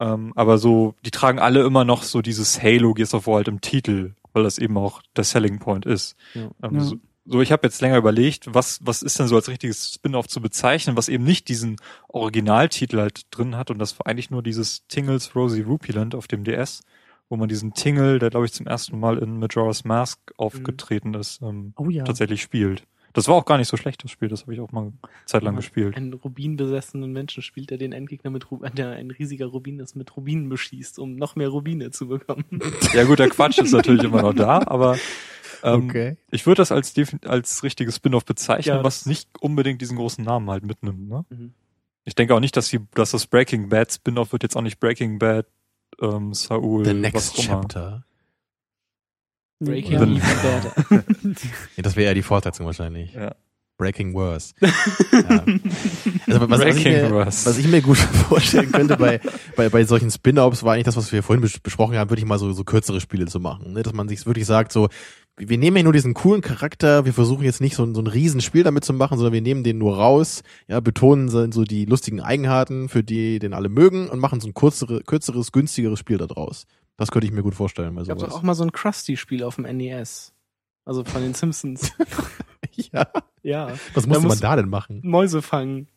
[0.00, 3.48] Ähm, aber so, die tragen alle immer noch so dieses Halo Gears of War halt
[3.48, 6.16] im Titel, weil das eben auch der Selling Point ist.
[6.34, 6.50] Ja.
[6.62, 6.80] Ähm, Ja.
[6.80, 10.26] So, so, ich habe jetzt länger überlegt, was, was ist denn so als richtiges Spin-off
[10.26, 11.76] zu bezeichnen, was eben nicht diesen
[12.08, 16.42] Originaltitel halt drin hat und das war eigentlich nur dieses Tingles Rosy Rupiland auf dem
[16.42, 16.82] DS,
[17.28, 21.40] wo man diesen Tingle, der glaube ich zum ersten Mal in Majora's Mask aufgetreten ist,
[21.42, 22.04] ähm, Oh ja.
[22.04, 22.84] tatsächlich spielt.
[23.14, 24.92] Das war auch gar nicht so schlecht, das Spiel, das habe ich auch mal eine
[25.26, 25.94] Zeit lang gespielt.
[25.96, 30.16] Einen rubinbesessenen Menschen spielt, der den Endgegner mit Rub der ein riesiger Rubin ist, mit
[30.16, 32.44] Rubinen beschießt, um noch mehr Rubine zu bekommen.
[32.94, 34.96] Ja gut, der Quatsch ist natürlich immer noch da, aber
[35.62, 36.16] ähm, Okay.
[36.30, 36.94] ich würde das als,
[37.26, 41.08] als richtiges Spin-off bezeichnen, Ja, was nicht unbedingt diesen großen Namen halt mitnimmt.
[41.08, 41.24] Ne?
[41.28, 41.52] Mhm.
[42.04, 44.80] Ich denke auch nicht, dass, sie, dass das Breaking Bad Spin-off wird jetzt auch nicht
[44.80, 45.46] Breaking Bad
[46.00, 46.84] ähm, Saul.
[46.84, 47.36] The Next.
[47.36, 48.04] Chapter.
[49.60, 49.94] Breaking.
[49.94, 51.04] Even Bad.
[51.76, 53.14] Ja, das wäre ja die Fortsetzung wahrscheinlich.
[53.14, 53.34] Ja.
[53.78, 54.54] Breaking Worse.
[54.60, 55.44] ja.
[56.28, 57.46] also, was, was, ich Breaking mir, Worse.
[57.46, 57.96] was ich mir gut
[58.28, 59.20] vorstellen könnte bei,
[59.56, 62.26] bei, bei solchen Spin-Offs, war eigentlich das, was wir vorhin bes besprochen haben, würde ich
[62.26, 63.72] mal so, so kürzere Spiele zu machen.
[63.72, 63.82] Ne?
[63.82, 64.88] Dass man sich wirklich sagt, so,
[65.38, 68.06] wir nehmen ja nur diesen coolen Charakter, wir versuchen jetzt nicht so, ein- so ein
[68.06, 72.20] Riesenspiel damit zu machen, sondern wir nehmen den nur raus, ja, betonen so, die lustigen
[72.20, 76.26] Eigenheiten, für die den alle mögen und machen so ein kürzere, kürzeres, günstigeres Spiel da
[76.26, 76.66] draus.
[76.98, 78.34] Das könnte ich mir gut vorstellen bei Gab doch sowas.
[78.34, 80.32] auch mal so ein Krusty-Spiel auf dem NES.
[80.84, 81.92] Also von den Simpsons.
[82.92, 83.06] ja.
[83.42, 83.68] ja.
[83.94, 85.00] Was Da musste man muss- da denn machen?
[85.02, 85.88] Mäuse fangen.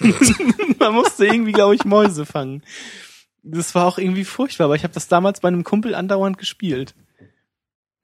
[0.78, 2.62] Man musste irgendwie, glaube ich, Mäuse fangen.
[3.42, 6.94] Das war auch irgendwie furchtbar, aber ich habe das damals bei einem Kumpel andauernd gespielt.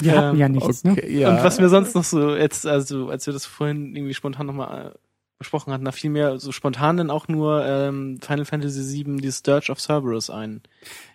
[0.05, 1.09] Wir hatten Ähm, ja nichts, ne?
[1.11, 1.31] ja.
[1.31, 4.93] Und was mir sonst noch so jetzt, also als wir das vorhin irgendwie spontan nochmal
[4.95, 4.99] äh,
[5.39, 9.43] besprochen hatten, da fiel mir so spontan dann auch nur ähm, Final Fantasy VII, dieses
[9.43, 10.63] Dirge of Cerberus ein.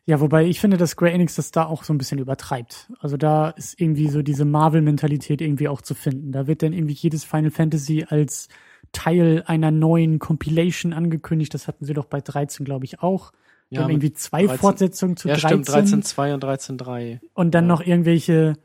[0.06, 2.92] Ja, wobei ich finde, dass Square Enix das da auch so ein bisschen übertreibt.
[3.00, 6.32] Also da ist irgendwie so diese Marvel-Mentalität irgendwie auch zu finden.
[6.32, 8.50] Da wird dann irgendwie jedes Final Fantasy als
[8.92, 11.54] Teil einer neuen Compilation angekündigt.
[11.54, 13.32] Das hatten sie doch bei 13, glaube ich, auch.
[13.72, 15.64] Die Ja, irgendwie zwei 13 Fortsetzungen zu ja, 13.
[15.64, 17.20] stimmt, 13.2 und 13.3.
[17.36, 17.68] Und dann Ja.
[17.70, 18.56] noch irgendwelche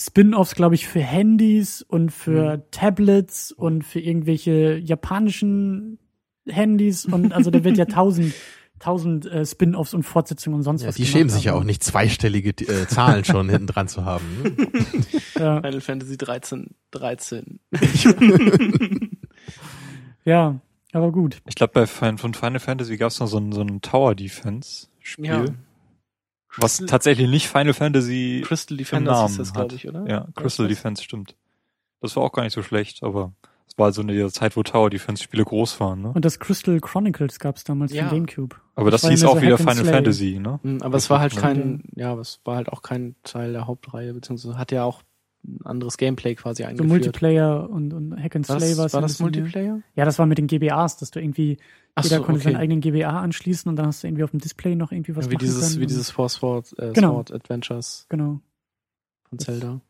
[0.00, 2.62] Spin-offs, glaube ich, für Handys und für Mhm.
[2.70, 5.98] Tablets und für irgendwelche japanischen
[6.46, 7.06] Handys.
[7.06, 8.34] Und also da wird ja tausend,
[8.78, 11.82] tausend äh, Spin-offs und Fortsetzungen und sonst Ja, was die schämen sich ja auch nicht,
[11.82, 14.24] zweistellige äh, Zahlen schon hinten dran zu haben.
[14.42, 14.56] Ne?
[15.38, 17.60] Ja, Final Fantasy 13, 13.
[20.24, 20.60] ja,
[20.92, 21.38] aber gut.
[21.46, 24.88] Ich glaube, bei von Final Fantasy gab es noch so ein, so ein Tower Defense
[25.00, 25.44] Spiel, Ja.
[26.56, 29.54] Was tatsächlich nicht Final Fantasy Crystal Namen ist das, hat.
[29.54, 30.06] glaube ich, oder?
[30.08, 30.68] Ja, Crystal?
[30.68, 31.34] Defense stimmt.
[32.00, 33.32] Das war auch gar nicht so schlecht, aber
[33.68, 36.12] es war so eine Zeit, wo Tower Defense Spiele groß waren, ne?
[36.14, 38.08] Und das Crystal Chronicles gab es damals Ja.
[38.08, 38.56] von GameCube.
[38.74, 39.92] Aber das, war hieß auch so wieder Final Slay.
[39.92, 40.60] Fantasy, ne?
[40.62, 43.66] Mhm, Aber es war halt kein, ja, aber es war halt auch kein Teil der
[43.66, 45.02] Hauptreihe, beziehungsweise hat ja auch
[45.44, 46.88] ein anderes Gameplay quasi So eingeführt.
[46.88, 49.20] Multiplayer und, und Hack and Was, Slay war ein das.
[49.20, 49.80] Multiplayer?
[49.94, 51.58] Ja, das war mit den GBAs, dass du irgendwie,
[51.98, 52.62] Ach jeder so, konnte seinen okay.
[52.62, 55.30] eigenen GBA anschließen und dann hast du irgendwie auf dem Display noch irgendwie was Ja,
[55.30, 57.14] wie machen dieses, können wie dieses Force Sword, äh, Genau.
[57.14, 58.40] Sword Adventures Genau.
[59.28, 59.80] von Das- Zelda.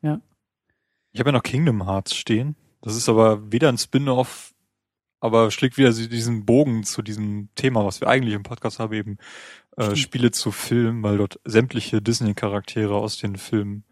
[1.12, 2.56] Ich habe ja noch Kingdom Hearts stehen.
[2.82, 4.54] Das ist aber weder ein Spin-off,
[5.20, 9.18] aber schlägt wieder diesen Bogen zu diesem Thema, was wir eigentlich im Podcast haben, eben
[9.76, 9.96] äh.
[9.96, 13.82] Spiele zu Filmen, weil dort sämtliche Disney-Charaktere aus den Filmen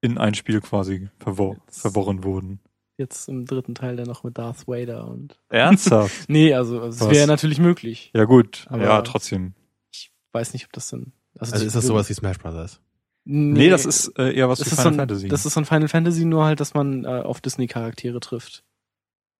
[0.00, 2.60] in ein Spiel quasi verwor Jetzt- verworren wurden.
[2.98, 5.38] Jetzt im dritten Teil dann noch mit Darth Vader und.
[5.48, 6.12] Ernsthaft?
[6.28, 7.10] Nee, also es Was?
[7.10, 8.10] wäre natürlich möglich.
[8.14, 9.54] ja gut, Aber- ja trotzdem.
[9.92, 11.12] Ich weiß nicht, ob das dann.
[11.38, 12.80] Also ist das sowas wie Smash Brothers?
[13.24, 15.28] Nee, das ist äh, eher was für Final so ein, Fantasy.
[15.28, 18.64] Das ist so ein Final Fantasy, nur halt, dass man äh, auf Disney-Charaktere trifft.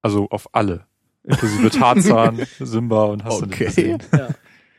[0.03, 0.87] also auf alle.
[1.25, 3.65] Inklusive Tarzan, Simba und hast Okay.
[3.65, 4.03] gesehen.
[4.13, 4.29] Ja.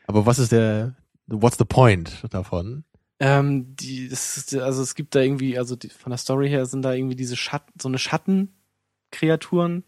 [0.06, 0.94] Aber was ist der,
[1.26, 2.84] what's the point davon?
[3.20, 6.64] Ähm, die, das ist, also es gibt da irgendwie, also die, von der Story her
[6.66, 7.98] sind da irgendwie diese Schatten, so eine
[9.10, 9.84] Schattenkreaturen,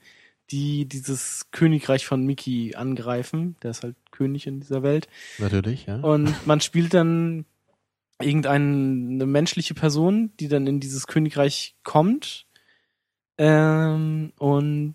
[0.51, 3.57] die dieses Königreich von Mickey angreifen.
[3.63, 5.09] Der ist halt König in dieser Welt.
[5.39, 5.97] Natürlich, ja.
[5.97, 7.47] Und man spielt dann
[8.21, 12.47] irgendeine menschliche Person, die dann in dieses Königreich kommt.
[13.39, 14.95] Ähm, und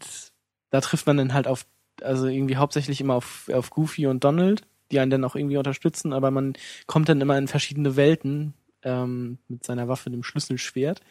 [0.69, 1.65] da trifft man dann halt auf,
[2.01, 6.13] also irgendwie hauptsächlich immer auf, auf Goofy und Donald, die einen dann auch irgendwie unterstützen,
[6.13, 6.53] aber man
[6.85, 11.01] kommt dann immer in verschiedene Welten ähm, mit seiner Waffe, dem Schlüsselschwert.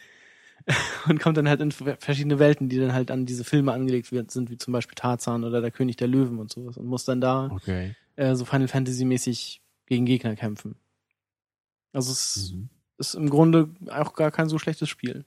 [1.07, 4.49] Und kommt dann halt in verschiedene Welten, die dann halt an diese Filme angelegt sind,
[4.49, 6.75] wie zum Beispiel Tarzan oder der König der Löwen und sowas.
[6.77, 7.95] Und muss dann da Okay.
[8.17, 10.75] äh, so Final Fantasy mäßig gegen Gegner kämpfen.
[11.93, 12.69] Also es Mhm.
[12.97, 15.23] ist im Grunde auch gar kein so schlechtes Spiel.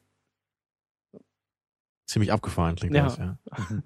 [2.07, 3.05] Ziemlich abgefahren klingt Ja.
[3.05, 3.39] das, ja.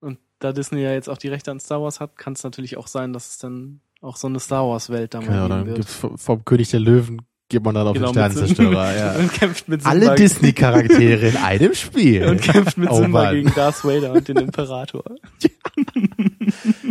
[0.00, 2.76] Und da Disney ja jetzt auch die Rechte an Star Wars hat, kann es natürlich
[2.76, 5.48] auch sein, dass es dann auch so eine Star Wars Welt da mal Genau, geben
[5.48, 5.76] dann wird.
[5.78, 9.12] gibt's vom König der Löwen geht man dann auf Genau, den Sternenzerstörer, ja.
[9.16, 12.24] und kämpft mit Alle Simba- Disney-Charaktere in einem Spiel.
[12.26, 13.34] und kämpft mit Oh Simba Mann.
[13.34, 15.04] gegen Darth Vader und den Imperator.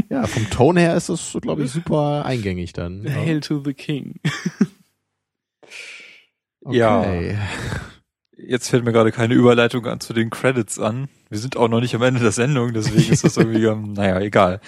[0.10, 3.06] Ja, vom Ton her ist das, glaube ich, super eingängig dann.
[3.08, 4.20] Hail to the King.
[6.64, 7.38] Okay.
[8.38, 11.08] Jetzt fällt mir gerade keine Überleitung an zu den Credits an.
[11.30, 14.60] Wir sind auch noch nicht am Ende der Sendung, deswegen ist das irgendwie, naja, egal.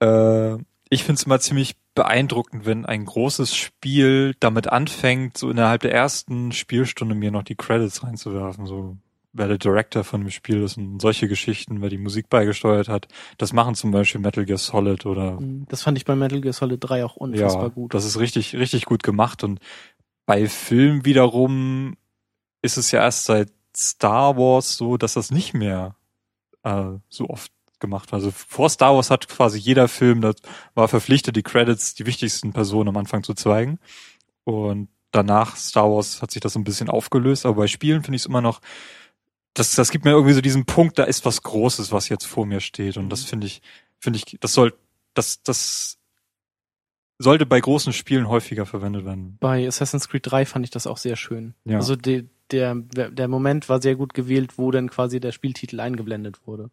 [0.00, 0.54] Äh,
[0.88, 5.92] ich finde es immer ziemlich beeindruckend, wenn ein großes Spiel damit anfängt, so innerhalb der
[5.92, 8.96] ersten Spielstunde mir noch die Credits reinzuwerfen, so
[9.32, 13.08] wer der Director von dem Spiel ist und solche Geschichten, wer die Musik beigesteuert hat.
[13.38, 15.38] Das machen zum Beispiel Metal Gear Solid oder
[15.68, 17.94] Das fand ich bei Metal Gear Solid 3 auch unfassbar ja, gut.
[17.94, 19.42] Das ist richtig, richtig gut gemacht.
[19.42, 19.60] Und
[20.26, 21.96] bei Film wiederum
[22.60, 25.96] ist es ja erst seit Star Wars so, dass das nicht mehr
[26.62, 27.50] äh, so oft
[27.82, 28.14] gemacht.
[28.14, 30.36] Also vor Star Wars hat quasi jeder Film, das
[30.74, 33.78] war verpflichtet, die Credits, die wichtigsten Personen am Anfang zu zeigen.
[34.44, 37.44] Und danach Star Wars hat sich das so ein bisschen aufgelöst.
[37.44, 38.62] Aber bei Spielen finde ich es immer noch,
[39.52, 42.46] das, das gibt mir irgendwie so diesen Punkt, da ist was Großes, was jetzt vor
[42.46, 42.96] mir steht.
[42.96, 43.60] Und das finde ich,
[43.98, 44.72] finde ich, das soll,
[45.12, 45.98] das, das
[47.18, 49.36] sollte bei großen Spielen häufiger verwendet werden.
[49.40, 51.54] Bei Assassin's Creed 3 fand ich das auch sehr schön.
[51.64, 51.76] Ja.
[51.76, 56.46] Also de, der, der Moment war sehr gut gewählt, wo dann quasi der Spieltitel eingeblendet
[56.46, 56.70] wurde.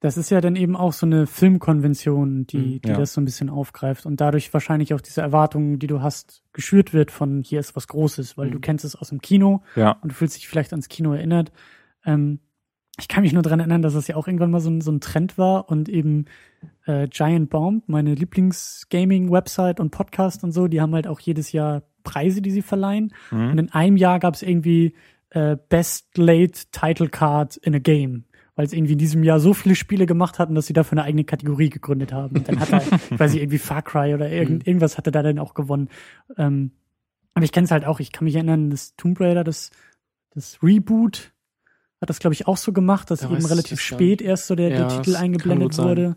[0.00, 2.96] Das ist ja dann eben auch so eine Filmkonvention, die, Mhm, die ja.
[2.96, 6.92] das so ein bisschen aufgreift und dadurch wahrscheinlich auch diese Erwartungen, die du hast, geschürt
[6.92, 8.52] wird von hier ist was Großes, weil Mhm.
[8.52, 9.92] du kennst es aus dem Kino Ja.
[10.00, 11.50] und du fühlst dich vielleicht ans Kino erinnert.
[12.04, 12.38] Ähm,
[13.00, 14.90] ich kann mich nur dran erinnern, dass es ja auch irgendwann mal so ein, so
[14.92, 16.26] ein Trend war und eben
[16.86, 21.82] äh, Giant Bomb, meine Lieblings-Gaming-Website und Podcast und so, die haben halt auch jedes Jahr
[22.04, 23.12] Preise, die sie verleihen.
[23.30, 23.50] Mhm.
[23.50, 24.94] Und in einem Jahr gab es irgendwie
[25.30, 28.24] äh, Best Late Title Card in a Game,
[28.58, 31.04] weil es irgendwie in diesem Jahr so viele Spiele gemacht hatten, dass sie dafür eine
[31.04, 32.38] eigene Kategorie gegründet haben.
[32.38, 32.82] Und dann hat er,
[33.12, 34.68] ich weiß nicht, irgendwie Far Cry oder irgend, Mhm.
[34.68, 35.88] irgendwas hatte da dann auch gewonnen.
[36.36, 36.72] Ähm,
[37.34, 39.70] aber ich kenne es halt auch, ich kann mich erinnern, das Tomb Raider, das,
[40.34, 41.32] das Reboot
[42.00, 44.56] hat das, glaube ich, auch so gemacht, dass Ja, eben ich relativ spät erst so
[44.56, 46.16] der, Ja, der Titel eingeblendet wurde.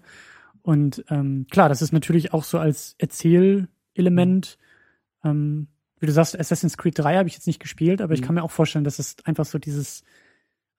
[0.64, 4.58] Und ähm, klar, das ist natürlich auch so als Erzählelement.
[5.24, 5.68] Ähm,
[6.00, 8.26] wie du sagst, Assassin's Creed 3 habe ich jetzt nicht gespielt, aber ich Mhm.
[8.26, 10.04] kann mir auch vorstellen, dass es einfach so dieses,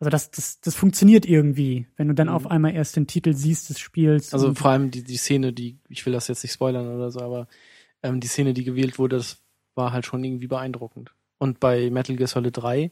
[0.02, 2.34] also das, das, das funktioniert irgendwie, wenn du dann Mhm.
[2.34, 4.32] auf einmal erst den Titel siehst des Spiels.
[4.32, 7.20] Also vor allem die, die Szene, die, ich will das jetzt nicht spoilern oder so,
[7.20, 7.46] aber
[8.02, 9.40] ähm, die Szene, die gewählt wurde, das
[9.76, 11.12] war halt schon irgendwie beeindruckend.
[11.38, 12.90] Und bei Metal Gear Solid 3,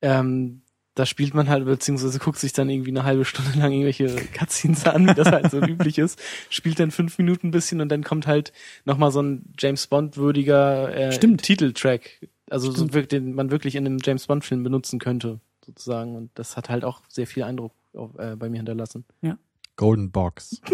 [0.00, 0.62] ähm,
[0.96, 4.84] da spielt man halt, beziehungsweise guckt sich dann irgendwie eine halbe Stunde lang irgendwelche Cutscenes
[4.88, 6.20] an, wie das halt so üblich ist,
[6.50, 8.52] spielt dann fünf Minuten ein bisschen und dann kommt halt
[8.84, 11.36] nochmal so ein James Bond-würdiger äh.
[11.36, 12.26] Titeltrack.
[12.50, 16.16] Also so den man wirklich in einem James Bond-Film benutzen könnte, sozusagen.
[16.16, 19.04] Und das hat halt auch sehr viel Eindruck auf, äh, bei mir hinterlassen.
[19.76, 20.60] Golden Box.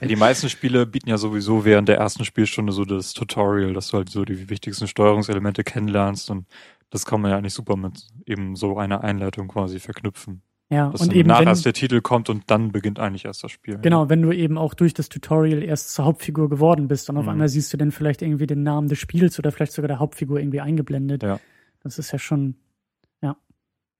[0.00, 3.88] Ja, die meisten Spiele bieten ja sowieso während der ersten Spielstunde so das Tutorial, dass
[3.88, 6.46] du halt so die wichtigsten Steuerungselemente kennenlernst und
[6.90, 10.42] das kann man ja eigentlich super mit eben so einer Einleitung quasi verknüpfen.
[10.70, 13.42] ja, Dass und eben danach wenn, erst der Titel kommt und dann beginnt eigentlich erst
[13.42, 13.78] das Spiel.
[13.78, 17.24] genau, wenn du eben auch durch das Tutorial erst zur Hauptfigur geworden bist und auf
[17.24, 17.30] Mhm.
[17.30, 20.38] einmal siehst du dann vielleicht irgendwie den Namen des Spiels oder vielleicht sogar der Hauptfigur
[20.38, 21.24] irgendwie eingeblendet.
[21.24, 21.40] Ja.
[21.82, 22.54] Das ist ja schon, ja,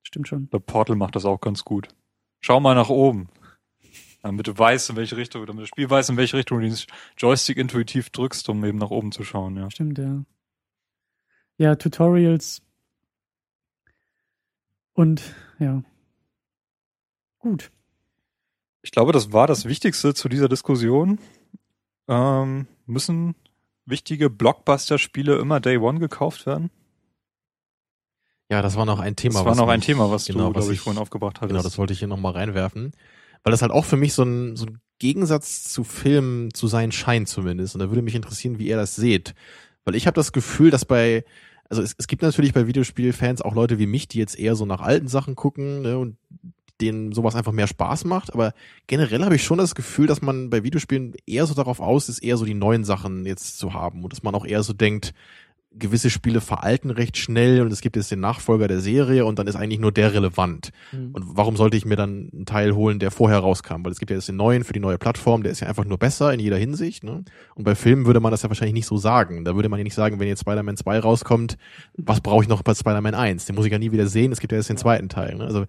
[0.09, 0.51] stimmt schon.
[0.51, 1.89] Der Portal macht das auch ganz gut.
[2.40, 3.28] Schau mal nach oben.
[4.22, 6.76] Damit du weißt, in welche Richtung, damit das Spiel weiß, in welche Richtung du den
[7.16, 9.70] Joystick intuitiv drückst, um eben nach oben zu schauen, ja.
[9.70, 10.24] Stimmt, ja.
[11.56, 12.62] Ja, Tutorials.
[14.93, 15.82] Und ja.
[17.39, 17.70] Gut.
[18.82, 21.20] Ich glaube, das war das Wichtigste zu dieser Diskussion.
[22.09, 23.35] Ähm, müssen
[23.85, 26.70] wichtige Blockbuster-Spiele immer Day One gekauft werden?
[28.50, 29.34] Ja, das war noch ein Thema.
[29.34, 31.50] das war was noch ein Thema, was genau, du, glaube ich, ich- vorhin aufgebracht hattest.
[31.50, 32.92] Genau, das wollte ich hier nochmal reinwerfen.
[33.44, 36.90] Weil das halt auch für mich so ein, so ein Gegensatz zu Filmen zu sein
[36.92, 37.74] scheint zumindest.
[37.74, 39.34] Und da würde mich interessieren, wie ihr das seht.
[39.84, 41.24] Weil ich habe das Gefühl, dass bei,
[41.68, 44.66] also es, es gibt natürlich bei Videospielfans auch Leute wie mich, die jetzt eher so
[44.66, 46.16] nach alten Sachen gucken ne, und
[46.80, 48.32] denen sowas einfach mehr Spaß macht.
[48.32, 48.54] Aber
[48.86, 52.18] generell habe ich schon das Gefühl, dass man bei Videospielen eher so darauf aus ist,
[52.20, 54.02] eher so die neuen Sachen jetzt zu haben.
[54.04, 55.12] Und dass man auch eher so denkt,
[55.73, 59.47] gewisse Spiele veralten recht schnell und es gibt jetzt den Nachfolger der Serie und dann
[59.47, 60.70] ist eigentlich nur der relevant.
[60.93, 61.11] Mhm.
[61.12, 63.85] Und warum sollte ich mir dann einen Teil holen, der vorher rauskam?
[63.85, 65.85] Weil es gibt ja jetzt den neuen für die neue Plattform, der ist ja einfach
[65.85, 67.05] nur besser in jeder Hinsicht.
[67.05, 67.24] Ne?
[67.55, 69.45] Und bei Filmen würde man das ja wahrscheinlich nicht so sagen.
[69.45, 71.59] Da würde man ja nicht sagen, wenn jetzt Spider-Man 2 rauskommt,
[71.97, 73.45] was brauche ich noch bei Spider-Man 1?
[73.45, 75.36] Den muss ich ja nie wieder sehen, es gibt ja jetzt den zweiten Teil.
[75.36, 75.45] Ne?
[75.45, 75.66] Also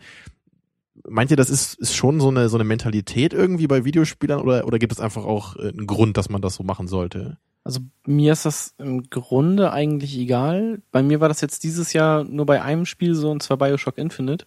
[1.08, 4.66] meint ihr, das ist, ist schon so eine, so eine Mentalität irgendwie bei Videospielern oder,
[4.66, 7.38] oder gibt es einfach auch äh, einen Grund, dass man das so machen sollte?
[7.64, 10.82] Also mir ist das im Grunde eigentlich egal.
[10.92, 13.98] Bei mir war das jetzt dieses Jahr nur bei einem Spiel so, und zwar Bioshock
[13.98, 14.46] Infinite,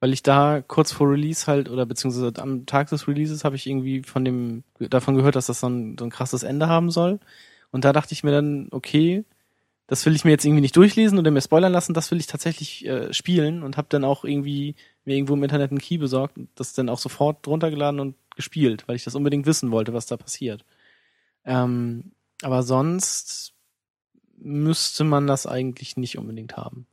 [0.00, 3.66] weil ich da kurz vor Release halt, oder beziehungsweise am Tag des Releases habe ich
[3.66, 7.20] irgendwie von dem, davon gehört, dass das so ein, so ein krasses Ende haben soll.
[7.70, 9.24] Und da dachte ich mir dann, okay,
[9.90, 12.28] das will ich mir jetzt irgendwie nicht durchlesen oder mir spoilern lassen, das will ich
[12.28, 16.38] tatsächlich äh, spielen und habe dann auch irgendwie mir irgendwo im Internet einen Key besorgt
[16.38, 20.06] und das dann auch sofort runtergeladen und gespielt, weil ich das unbedingt wissen wollte, was
[20.06, 20.64] da passiert.
[21.44, 22.12] Ähm,
[22.42, 23.52] aber sonst
[24.36, 26.86] müsste man das eigentlich nicht unbedingt haben.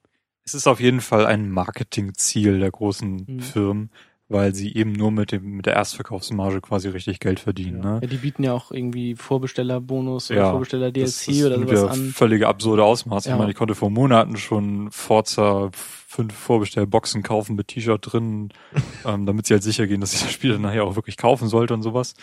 [0.44, 3.40] Es ist auf jeden Fall ein Marketingziel der großen Mhm.
[3.42, 3.90] Firmen,
[4.30, 7.80] weil sie eben nur mit dem mit der Erstverkaufsmarge quasi richtig Geld verdienen.
[7.80, 8.00] Ne?
[8.02, 11.88] Ja, die bieten ja auch irgendwie Vorbestellerbonus oder Ja, Vorbesteller-DLC Das- das oder sowas ja
[11.88, 12.10] an.
[12.12, 13.30] völlige absurde Ausmaße.
[13.30, 13.36] Ja.
[13.36, 18.50] Ich meine, ich konnte vor Monaten schon Forza fünf Vorbestellboxen kaufen mit T-Shirt drin,
[19.06, 21.48] ähm, damit sie halt sicher gehen, dass ich das Spiel dann nachher auch wirklich kaufen
[21.50, 22.14] sollte und sowas.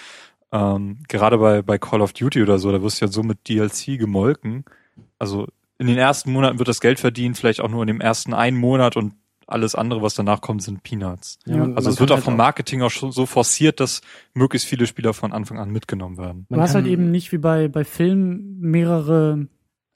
[0.55, 3.49] Ähm, gerade bei, bei Call of Duty oder so, da wirst du ja so mit
[3.49, 4.65] DLC gemolken.
[5.19, 5.49] Also
[5.79, 8.57] in den ersten Monaten wird das Geld verdient, vielleicht auch nur in dem ersten einen
[8.57, 9.15] Monat und
[9.49, 11.41] alles andere, was danach kommt, sind Peanuts.
[11.45, 14.01] Ja, Also es wird auch vom halt Marketing auch schon so forciert, dass
[14.33, 16.47] möglichst viele Spieler von Anfang an mitgenommen werden.
[16.49, 19.49] Du Man hast halt eben nicht wie bei, bei Filmen mehrere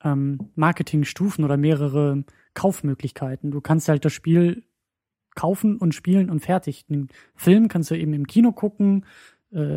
[0.02, 2.24] ähm, Marketingstufen oder mehrere
[2.55, 3.52] Kaufmöglichkeiten.
[3.52, 4.64] Du kannst halt das Spiel
[5.35, 6.85] kaufen und spielen und fertig.
[6.86, 9.06] Den Film kannst du eben im Kino gucken,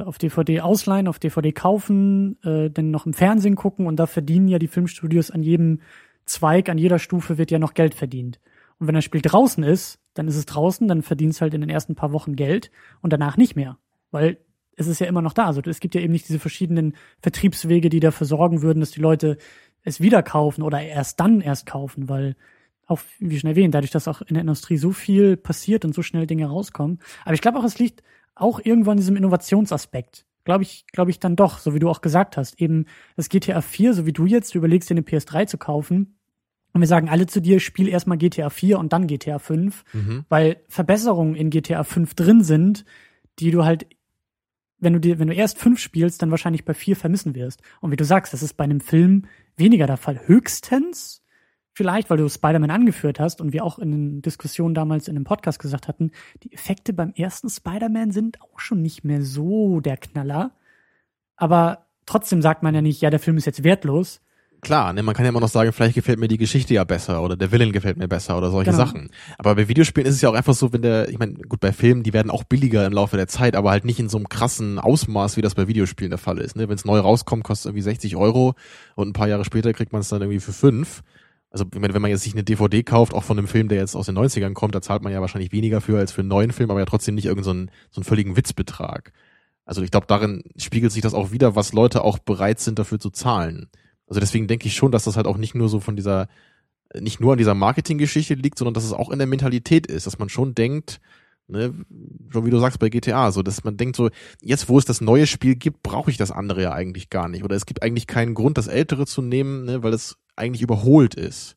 [0.01, 4.47] auf DVD ausleihen, auf DVD kaufen, äh, dann noch im Fernsehen gucken und da verdienen
[4.47, 5.79] ja die Filmstudios an jedem
[6.25, 8.39] Zweig, an jeder Stufe wird ja noch Geld verdient.
[8.79, 11.69] Und wenn das Spiel draußen ist, dann ist es draußen, dann verdienst halt in den
[11.69, 12.71] ersten paar Wochen Geld
[13.01, 13.77] und danach nicht mehr.
[14.11, 14.37] Weil
[14.75, 15.45] es ist ja immer noch da.
[15.45, 18.99] Also es gibt ja eben nicht diese verschiedenen Vertriebswege, die dafür sorgen würden, dass die
[18.99, 19.37] Leute
[19.83, 22.35] es wieder kaufen oder erst dann erst kaufen, weil
[22.87, 26.01] auch, wie schon erwähnt, dadurch, dass auch in der Industrie so viel passiert und so
[26.01, 26.99] schnell Dinge rauskommen.
[27.23, 28.03] Aber ich glaube auch, es liegt
[28.35, 30.25] auch irgendwo an diesem Innovationsaspekt.
[30.43, 32.59] Glaube ich, glaube ich dann doch, so wie du auch gesagt hast.
[32.59, 32.85] Eben
[33.15, 36.17] das GTA 4, so wie du jetzt, du überlegst dir eine PS3 zu kaufen.
[36.73, 40.25] Und wir sagen alle zu dir, spiel erstmal GTA 4 und dann GTA 5 Mhm.
[40.29, 42.85] weil Verbesserungen in GTA 5 drin sind,
[43.39, 43.85] die du halt,
[44.79, 47.61] wenn du dir, wenn du erst 5 spielst, dann wahrscheinlich bei 4 vermissen wirst.
[47.81, 49.25] Und wie du sagst, das ist bei einem Film
[49.57, 50.21] weniger der Fall.
[50.27, 51.20] Höchstens,
[51.73, 55.23] vielleicht, weil du Spider-Man angeführt hast und wir auch in den Diskussionen damals in dem
[55.23, 56.11] Podcast gesagt hatten,
[56.43, 60.51] die Effekte beim ersten Spider-Man sind auch schon nicht mehr so der Knaller.
[61.35, 64.21] Aber trotzdem sagt man ja nicht, ja, der Film ist jetzt wertlos.
[64.61, 67.23] Klar, ne, man kann ja immer noch sagen, vielleicht gefällt mir die Geschichte ja besser
[67.23, 68.85] oder der Villain gefällt mir besser oder solche Genau.
[68.85, 69.09] Sachen.
[69.39, 71.71] Aber bei Videospielen ist es ja auch einfach so, wenn der, ich meine, gut, bei
[71.71, 74.29] Filmen, die werden auch billiger im Laufe der Zeit, aber halt nicht in so einem
[74.29, 76.55] krassen Ausmaß, wie das bei Videospielen der Fall ist.
[76.57, 76.69] Ne?
[76.69, 78.53] Wenn es neu rauskommt, kostet es irgendwie 60 Euro
[78.93, 81.01] und ein paar Jahre später kriegt man es dann irgendwie für fünf.
[81.51, 84.05] Also wenn man jetzt sich eine DVD kauft, auch von einem Film, der jetzt aus
[84.05, 86.71] den 90ern kommt, da zahlt man ja wahrscheinlich weniger für als für einen neuen Film,
[86.71, 89.11] aber ja trotzdem nicht irgendeinen so einen, so einen völligen Witzbetrag.
[89.65, 92.99] Also ich glaube, darin spiegelt sich das auch wieder, was Leute auch bereit sind dafür
[92.99, 93.69] zu zahlen.
[94.07, 96.29] Also deswegen denke ich schon, dass das halt auch nicht nur so von dieser,
[96.97, 100.19] nicht nur an dieser Marketinggeschichte liegt, sondern dass es auch in der Mentalität ist, dass
[100.19, 101.01] man schon denkt,
[101.47, 101.73] ne,
[102.33, 104.09] so wie du sagst bei GTA, so dass man denkt so,
[104.41, 107.43] jetzt wo es das neue Spiel gibt, brauche ich das andere ja eigentlich gar nicht.
[107.43, 111.15] Oder es gibt eigentlich keinen Grund, das ältere zu nehmen, ne, weil es eigentlich überholt
[111.15, 111.55] ist.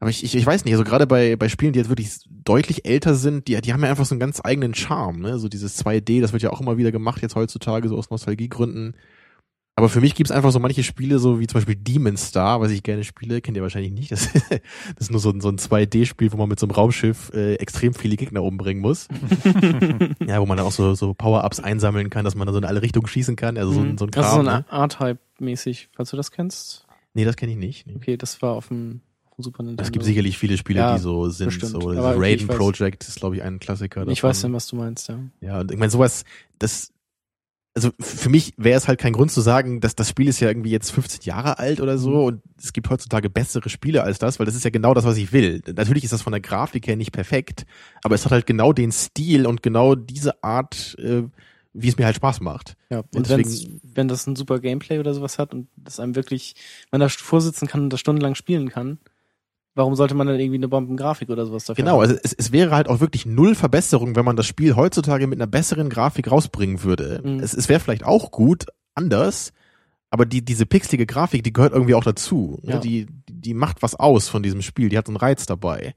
[0.00, 2.84] Aber ich, ich, ich weiß nicht, also gerade bei, bei Spielen, die jetzt wirklich deutlich
[2.86, 5.38] älter sind, die, die haben ja einfach so einen ganz eigenen Charme, ne?
[5.38, 8.94] So dieses 2D, das wird ja auch immer wieder gemacht jetzt heutzutage, so aus Nostalgiegründen.
[9.78, 12.70] Aber für mich gibt's einfach so manche Spiele, so wie zum Beispiel Demon Star, was
[12.70, 14.10] ich gerne spiele, kennt ihr wahrscheinlich nicht.
[14.10, 14.60] Das, das
[14.98, 17.92] ist nur so, ein- so ein 2D-Spiel, wo man mit so einem Raumschiff äh, extrem
[17.94, 19.06] viele Gegner umbringen muss.
[20.26, 22.64] ja, wo man dann auch so, so Power-Ups einsammeln kann, dass man dann so in
[22.64, 23.56] alle Richtungen schießen kann.
[23.58, 24.22] Also so, ein- so ein Kram.
[24.22, 24.64] das ist so ne?
[24.70, 26.85] ein R-Type-mäßig, falls du das kennst.
[27.16, 27.86] Nee, das kenne ich nicht.
[27.86, 27.94] Nee.
[27.96, 29.82] Okay, das war auf dem, auf dem Super Nintendo.
[29.82, 31.46] Es gibt sicherlich viele Spiele, Ja, die so sind.
[31.46, 31.72] bestimmt.
[31.72, 34.02] So, Aber okay, ich Raiden Project ist, glaube ich, ein Klassiker.
[34.06, 34.28] Ich davon.
[34.30, 35.18] weiß dann, was du meinst, ja.
[35.40, 36.24] Ja, und ich meine, sowas,
[36.58, 36.92] das,
[37.74, 40.48] also für mich wäre es halt kein Grund zu sagen, dass das Spiel ist ja
[40.48, 44.38] irgendwie jetzt 15 Jahre alt oder so und es gibt heutzutage bessere Spiele als das,
[44.38, 45.62] weil das ist ja genau das, was ich will.
[45.74, 47.64] Natürlich ist das von der Grafik her nicht perfekt,
[48.02, 51.22] aber es hat halt genau den Stil und genau diese Art, äh,
[51.78, 52.76] wie es mir halt Spaß macht.
[52.90, 56.14] Ja, Und und wenn's, wenn das ein super Gameplay oder sowas hat und das einem
[56.14, 56.54] wirklich,
[56.90, 58.98] man da vorsitzen kann und das stundenlang spielen kann,
[59.74, 62.08] warum sollte man dann irgendwie eine Bombengrafik oder sowas dafür Genau, haben?
[62.08, 65.38] also es, es wäre halt auch wirklich null Verbesserung, wenn man das Spiel heutzutage mit
[65.38, 67.20] einer besseren Grafik rausbringen würde.
[67.22, 67.40] Mhm.
[67.40, 69.52] Es, es wäre vielleicht auch gut, anders,
[70.10, 72.58] aber die, diese pixelige Grafik, die gehört irgendwie auch dazu.
[72.62, 72.78] Ja.
[72.78, 75.94] Die, die macht was aus von diesem Spiel, die hat so einen Reiz dabei.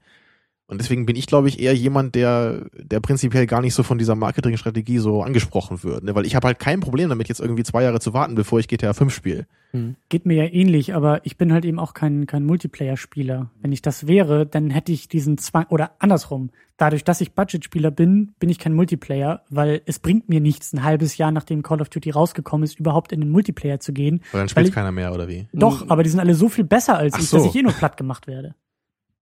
[0.70, 3.98] Und deswegen bin ich, glaube ich, eher jemand, der, der prinzipiell gar nicht so von
[3.98, 6.04] dieser Marketingstrategie so angesprochen wird.
[6.04, 6.14] Ne?
[6.14, 8.68] Weil ich habe halt kein Problem damit, jetzt irgendwie zwei Jahre zu warten, bevor ich
[8.68, 9.46] GTA 5 spiele.
[9.72, 9.96] Hm.
[10.08, 13.50] Geht mir ja ähnlich, aber ich bin halt eben auch kein, kein Multiplayer-Spieler.
[13.60, 16.50] Wenn ich das wäre, dann hätte ich diesen Zwang, oder andersrum.
[16.76, 20.82] Dadurch, dass ich Budget-Spieler bin, bin ich kein Multiplayer, weil es bringt mir nichts, ein
[20.84, 24.22] halbes Jahr nachdem Call of Duty rausgekommen ist, überhaupt in den Multiplayer zu gehen.
[24.32, 25.48] Weil dann spielt ich- keiner mehr, oder wie?
[25.52, 27.36] Doch, aber die sind alle so viel besser als Ach ich, so.
[27.38, 28.54] dass ich eh nur platt gemacht werde.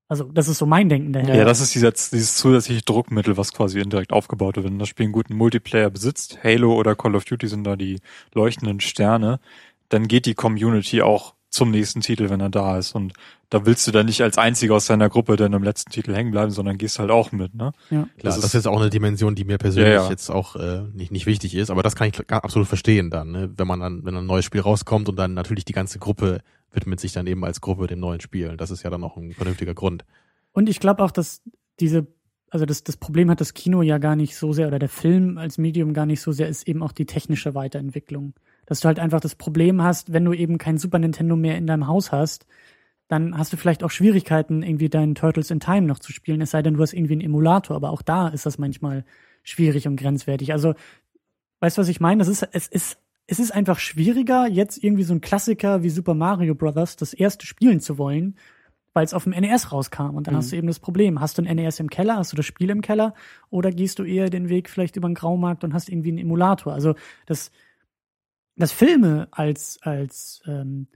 [0.08, 1.34] Also, das ist so mein Denken daher.
[1.36, 4.64] Ja, das ist dieses, dieses zusätzliche Druckmittel, was quasi indirekt aufgebaut wird.
[4.64, 8.00] Wenn das Spiel einen guten Multiplayer besitzt, Halo oder Call of Duty sind da die
[8.34, 9.38] leuchtenden Sterne,
[9.90, 12.94] dann geht die Community auch zum nächsten Titel, wenn er da ist.
[12.94, 13.14] Und
[13.50, 16.30] da willst du dann nicht als einziger aus deiner Gruppe dann im letzten Titel hängen
[16.30, 17.72] bleiben, sondern gehst halt auch mit, ne?
[17.90, 18.02] Ja.
[18.02, 20.10] Klar, das, Das ist ist- jetzt auch eine Dimension, die mir persönlich Ja, ja.
[20.10, 23.50] jetzt auch äh, nicht, nicht wichtig ist, aber das kann ich absolut verstehen dann, ne?
[23.56, 26.40] wenn man dann, wenn ein neues Spiel rauskommt und dann natürlich die ganze Gruppe
[26.72, 28.56] widmet sich dann eben als Gruppe dem neuen Spiel.
[28.56, 30.04] Das ist ja dann auch ein vernünftiger Grund.
[30.52, 31.42] Und ich glaube auch, dass
[31.80, 32.06] diese,
[32.50, 35.38] also das, das Problem hat das Kino ja gar nicht so sehr oder der Film
[35.38, 38.34] als Medium gar nicht so sehr, ist eben auch die technische Weiterentwicklung.
[38.66, 41.66] Dass du halt einfach das Problem hast, wenn du eben kein Super Nintendo mehr in
[41.66, 42.46] deinem Haus hast,
[43.08, 46.50] dann hast du vielleicht auch Schwierigkeiten, irgendwie deinen Turtles in Time noch zu spielen, es
[46.50, 49.04] sei denn, du hast irgendwie einen Emulator, aber auch da ist das manchmal
[49.42, 50.52] schwierig und grenzwertig.
[50.52, 50.74] Also,
[51.60, 52.18] weißt du, was ich meine?
[52.18, 52.98] Das ist, es ist,
[53.30, 57.46] es ist einfach schwieriger, jetzt irgendwie so ein Klassiker wie Super Mario Brothers das erste
[57.46, 58.36] spielen zu wollen,
[58.94, 60.14] weil es auf dem NES rauskam.
[60.16, 60.38] Und dann Mhm.
[60.38, 61.20] hast du eben das Problem.
[61.20, 62.16] Hast du ein NES im Keller?
[62.16, 63.12] Hast du das Spiel im Keller?
[63.50, 66.72] Oder gehst du eher den Weg vielleicht über den Graumarkt und hast irgendwie einen Emulator?
[66.72, 66.94] Also
[67.26, 67.50] das,
[68.56, 70.88] das Filme als, als, ähm,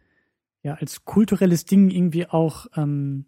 [0.63, 3.27] ja, als kulturelles Ding irgendwie auch, ähm,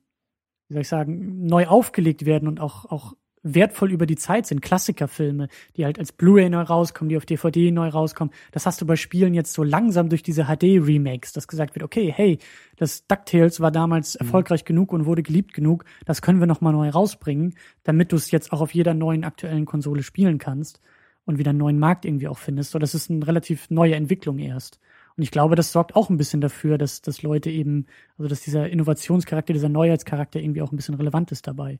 [0.69, 3.13] wie soll ich sagen, neu aufgelegt werden und auch, auch
[3.45, 4.61] wertvoll über die Zeit sind.
[4.61, 8.35] Klassikerfilme, die halt als Blu-ray neu rauskommen, die auf DVD neu rauskommen.
[8.51, 12.13] Das hast du bei Spielen jetzt so langsam durch diese HD-Remakes, dass gesagt wird, okay,
[12.15, 12.39] hey,
[12.77, 16.89] das DuckTales war damals erfolgreich genug und wurde geliebt genug, das können wir nochmal neu
[16.89, 20.81] rausbringen, damit du es jetzt auch auf jeder neuen aktuellen Konsole spielen kannst
[21.27, 22.73] und wieder einen neuen Markt irgendwie auch findest.
[22.73, 24.81] So, das ist eine relativ neue Entwicklung erst.
[25.17, 27.87] Und ich glaube, das sorgt auch ein bisschen dafür, dass, dass Leute eben,
[28.19, 31.79] also dass dieser Innovationscharakter, dieser Neuheitscharakter irgendwie auch ein bisschen relevant ist dabei.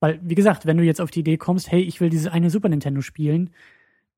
[0.00, 2.50] Weil, wie gesagt, wenn du jetzt auf die Idee kommst, hey, ich will dieses eine
[2.50, 3.50] Super Nintendo spielen,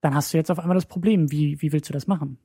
[0.01, 2.39] dann hast du jetzt auf einmal das Problem, wie, wie willst du das machen?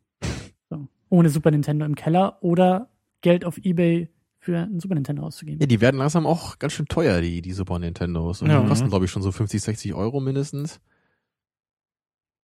[0.70, 0.88] So.
[1.10, 2.90] Ohne Super Nintendo im Keller oder
[3.22, 5.60] Geld auf Ebay für ein Super Nintendo auszugeben.
[5.62, 8.42] Ja, die werden langsam auch ganz schön teuer, die, die Super Nintendos.
[8.42, 8.62] Und Ja.
[8.62, 10.80] die kosten, glaube ich, schon so 50, 60 Euro mindestens.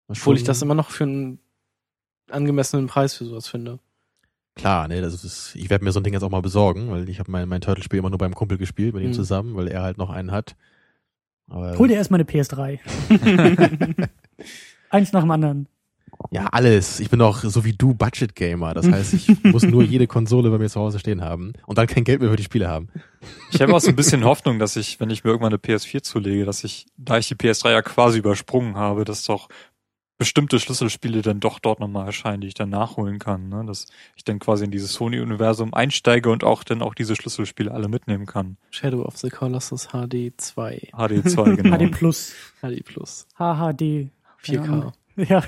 [0.07, 1.39] Obwohl ich das immer noch für einen
[2.31, 3.79] angemessenen Preis für sowas finde.
[4.55, 7.07] Klar, ne, das ist, ich werde mir so ein Ding jetzt auch mal besorgen, weil
[7.09, 9.13] ich habe mein, mein Turtle-Spiel immer nur beim Kumpel gespielt, mit ihm Mhm.
[9.13, 10.55] zusammen, weil er halt noch einen hat.
[11.49, 12.79] Aber Hol dir erstmal eine PS3.
[14.89, 15.67] Eins nach dem anderen.
[16.31, 16.99] ja, alles.
[16.99, 18.73] Ich bin auch so wie du Budget-Gamer.
[18.73, 21.87] Das heißt, ich muss nur jede Konsole bei mir zu Hause stehen haben und dann
[21.87, 22.89] kein Geld mehr für die Spiele haben.
[23.51, 26.01] Ich habe auch so ein bisschen Hoffnung, dass ich, wenn ich mir irgendwann eine PS4
[26.03, 29.49] zulege, dass ich, da ich die PS3 ja quasi übersprungen habe, dass doch
[30.19, 33.49] bestimmte Schlüsselspiele dann doch dort nochmal erscheinen, die ich dann nachholen kann.
[33.49, 33.63] Ne?
[33.65, 37.87] Dass ich dann quasi in dieses Sony-Universum einsteige und auch dann auch diese Schlüsselspiele alle
[37.87, 38.57] mitnehmen kann.
[38.69, 40.89] Shadow of the Colossus HD 2.
[40.93, 41.77] HD2, genau.
[41.77, 43.25] HD Plus, HD Plus.
[43.37, 44.09] HHD.
[44.43, 44.91] 4K.
[45.15, 45.43] Ja,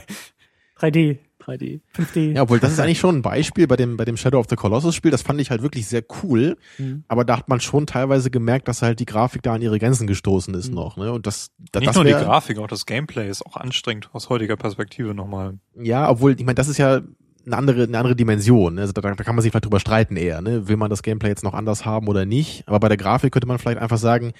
[0.79, 1.81] 3D, 3D.
[1.95, 2.33] 5D.
[2.35, 4.55] Ja, obwohl das ist eigentlich schon ein Beispiel bei dem, bei dem Shadow of the
[4.55, 5.11] Colossus Spiel.
[5.11, 6.57] Das fand ich halt wirklich sehr cool.
[6.77, 7.03] Mhm.
[7.07, 10.07] Aber da hat man schon teilweise gemerkt, dass halt die Grafik da an ihre Grenzen
[10.07, 10.75] gestoßen ist Mhm.
[10.75, 10.97] noch.
[10.97, 11.11] Ne?
[11.11, 14.29] Und das, da- Nicht das nur die Grafik, auch das Gameplay ist auch anstrengend aus
[14.29, 15.57] heutiger Perspektive nochmal.
[15.75, 17.01] Ja, obwohl, ich meine, das ist ja
[17.45, 18.75] eine andere, eine andere Dimension.
[18.75, 18.81] ne?
[18.81, 20.41] Also da, da kann man sich vielleicht drüber streiten eher.
[20.41, 20.67] Ne?
[20.67, 22.63] Will man das Gameplay jetzt noch anders haben oder nicht?
[22.67, 24.33] Aber bei der Grafik könnte man vielleicht einfach sagen,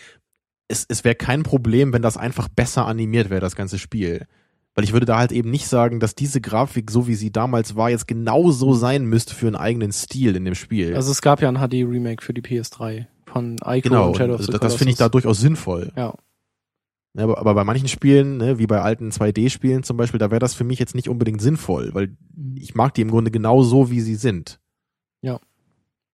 [0.67, 4.27] es, es wäre kein Problem, wenn das einfach besser animiert wäre, das ganze Spiel.
[4.74, 7.75] Weil ich würde da halt eben nicht sagen, dass diese Grafik, so wie sie damals
[7.75, 10.95] war, jetzt genauso sein müsste für einen eigenen Stil in dem Spiel.
[10.95, 14.40] Also es gab ja ein HD-Remake für die PS3 von Ico genau, und Shadow of
[14.40, 14.59] also the das, Colossus.
[14.61, 15.91] das finde ich da durchaus sinnvoll.
[15.95, 16.14] Ja.
[17.14, 20.40] Ja, aber, aber bei manchen Spielen, ne, wie bei alten 2D-Spielen zum Beispiel, da wäre
[20.40, 22.16] das für mich jetzt nicht unbedingt sinnvoll, weil
[22.56, 24.60] ich mag die im Grunde genau so, wie sie sind.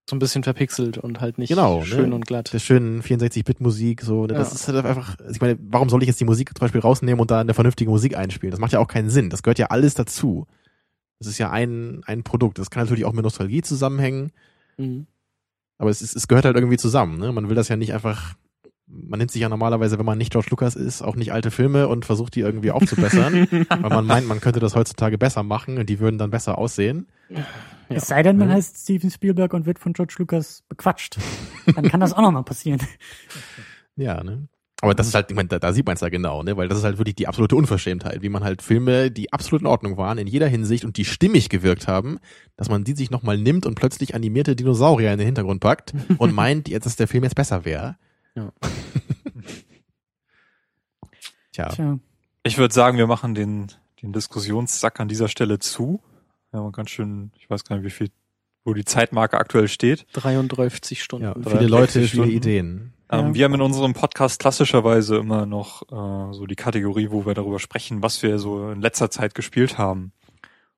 [0.10, 1.86] So ein bisschen verpixelt und halt nicht Genau, ne?
[1.86, 2.54] schön und glatt.
[2.54, 4.56] Der schönen 64-Bit-Musik, so, ne, das Ja.
[4.56, 7.30] ist halt einfach, ich meine, warum soll ich jetzt die Musik zum Beispiel rausnehmen und
[7.30, 8.52] da eine vernünftige Musik einspielen?
[8.52, 9.30] Das macht ja auch keinen Sinn.
[9.30, 10.48] Das gehört ja alles dazu.
[11.20, 12.58] Das ist ja ein, ein Produkt.
[12.58, 14.32] Das kann natürlich auch mit Nostalgie zusammenhängen,
[14.78, 15.08] Mhm.
[15.78, 17.18] aber es, ist, es gehört halt irgendwie zusammen.
[17.20, 17.32] Ne?
[17.34, 18.36] Man will das ja nicht einfach,
[18.86, 21.90] man nimmt sich ja normalerweise, wenn man nicht George Lucas ist, auch nicht alte Filme
[21.90, 25.90] und versucht die irgendwie aufzubessern, weil man meint, man könnte das heutzutage besser machen und
[25.90, 27.08] die würden dann besser aussehen.
[27.90, 27.96] Ja.
[27.98, 28.54] Es sei denn, man Mhm.
[28.54, 31.18] heißt Steven Spielberg und wird von George Lucas bequatscht.
[31.76, 32.80] Dann kann das auch nochmal passieren.
[34.00, 34.48] Ja, ne?
[34.82, 36.56] Aber das ist halt, ich meine, da, da sieht man es ja genau, ne?
[36.56, 39.66] Weil das ist halt wirklich die absolute Unverschämtheit, wie man halt Filme, die absolut in
[39.68, 42.20] Ordnung waren, in jeder Hinsicht und die stimmig gewirkt haben,
[42.58, 46.32] dass man die sich nochmal nimmt und plötzlich animierte Dinosaurier in den Hintergrund packt und
[46.36, 47.98] meint, jetzt, dass der Film jetzt besser wäre.
[48.36, 48.54] Ja.
[51.54, 52.00] Tja, Tja.
[52.44, 53.68] Ich würde sagen, wir machen den,
[54.02, 56.02] den Diskussionssack an dieser Stelle zu.
[56.52, 58.10] Wir haben ganz schön, ich weiß gar nicht, wie viel,
[58.64, 60.06] wo die Zeitmarke aktuell steht.
[60.14, 61.26] 33 Stunden.
[61.26, 62.38] ja viele Leute, sechzig viele Stunden.
[62.38, 62.94] Ideen.
[63.12, 63.20] Ja.
[63.20, 67.34] Ähm, wir haben in unserem Podcast klassischerweise immer noch äh, so die Kategorie, wo wir
[67.34, 70.12] darüber sprechen, was wir so in letzter Zeit gespielt haben.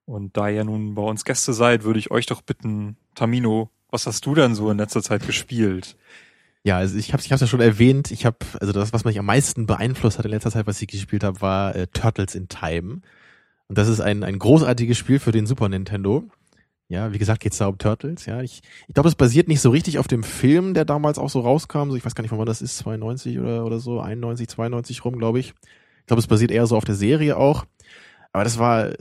[0.06, 4.07] Und da ihr nun bei uns Gäste seid, würde ich euch doch bitten, Tamino, was
[4.07, 5.98] hast du denn so in letzter Zeit gespielt?
[6.64, 8.11] Ja, also ich habe ich hab's ja schon erwähnt.
[8.11, 10.88] Ich habe also das, was mich am meisten beeinflusst hat in letzter Zeit, was ich
[10.88, 13.01] gespielt habe, war äh, Turtles in Time.
[13.69, 16.25] Und das ist ein ein großartiges Spiel für den Super Nintendo.
[16.89, 18.25] Ja, wie gesagt, geht's da um Turtles.
[18.25, 21.30] Ja, ich ich glaube, es basiert nicht so richtig auf dem Film, der damals auch
[21.30, 21.91] so rauskam.
[21.91, 25.17] So, ich weiß gar nicht, wann das ist, 92 oder oder so, 91, 92 rum,
[25.17, 25.53] glaube ich.
[25.99, 27.65] Ich glaube, es basiert eher so auf der Serie auch.
[28.33, 28.91] Aber das war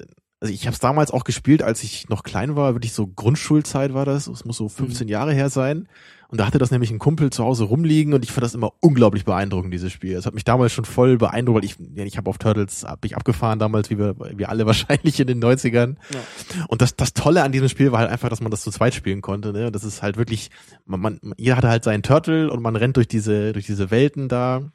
[0.40, 3.92] also ich habe es damals auch gespielt, als ich noch klein war, wirklich so Grundschulzeit
[3.94, 4.28] war das.
[4.28, 5.88] Es muss so 15 Jahre her sein.
[6.30, 8.72] Und da hatte das nämlich ein Kumpel zu Hause rumliegen und ich fand das immer
[8.80, 10.14] unglaublich beeindruckend, dieses Spiel.
[10.14, 13.02] Es hat mich damals schon voll beeindruckt, weil ich, ja, ich habe auf Turtles hab
[13.06, 15.96] ich abgefahren damals, wie wir, wir alle wahrscheinlich in den 90ern.
[16.12, 16.20] Ja.
[16.68, 18.92] Und das, das Tolle an diesem Spiel war halt einfach, dass man das zu zweit
[18.92, 19.52] spielen konnte.
[19.54, 19.72] Ne?
[19.72, 20.50] Das ist halt wirklich,
[20.84, 24.28] man, man, jeder hatte halt seinen Turtle und man rennt durch diese, durch diese Welten
[24.28, 24.70] da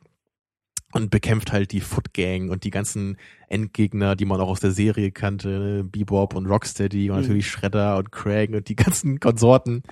[0.92, 3.18] und bekämpft halt die Foot Gang und die ganzen
[3.48, 5.84] Endgegner, die man auch aus der Serie kannte, ne?
[5.84, 7.22] Bebop und Rocksteady und Mhm.
[7.22, 9.84] natürlich Shredder und Craig und die ganzen Konsorten.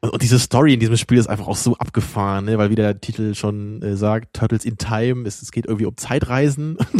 [0.00, 2.58] Und, und diese Story in diesem Spiel ist einfach auch so abgefahren, ne?
[2.58, 5.96] weil wie der Titel schon äh, sagt, Turtles in Time, es, es geht irgendwie um
[5.96, 6.76] Zeitreisen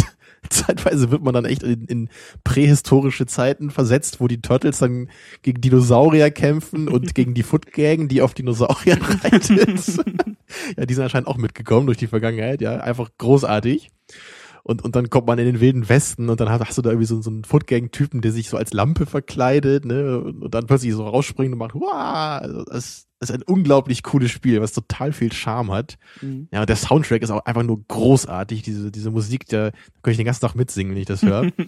[0.42, 2.08] und zeitweise wird man dann echt in, in
[2.44, 5.08] prähistorische Zeiten versetzt, wo die Turtles dann
[5.42, 9.98] gegen Dinosaurier kämpfen und gegen die Foot Gang, die auf Dinosaurier reitet.
[10.76, 13.90] ja, die sind anscheinend auch mitgekommen durch die Vergangenheit, ja, einfach großartig.
[14.62, 16.90] Und, und dann kommt man in den wilden Westen und dann hast, hast du da
[16.90, 20.92] irgendwie so, so einen Footgang-Typen, der sich so als Lampe verkleidet, ne, und, dann plötzlich
[20.92, 21.92] so rausspringt und macht, wow,
[22.42, 25.98] also das, ist ein unglaublich cooles Spiel, was total viel Charme hat.
[26.22, 26.48] Mhm.
[26.52, 29.70] Ja, und der Soundtrack ist auch einfach nur großartig, diese, diese Musik, da
[30.02, 31.50] könnte ich den ganzen Tag mitsingen, wenn ich das höre.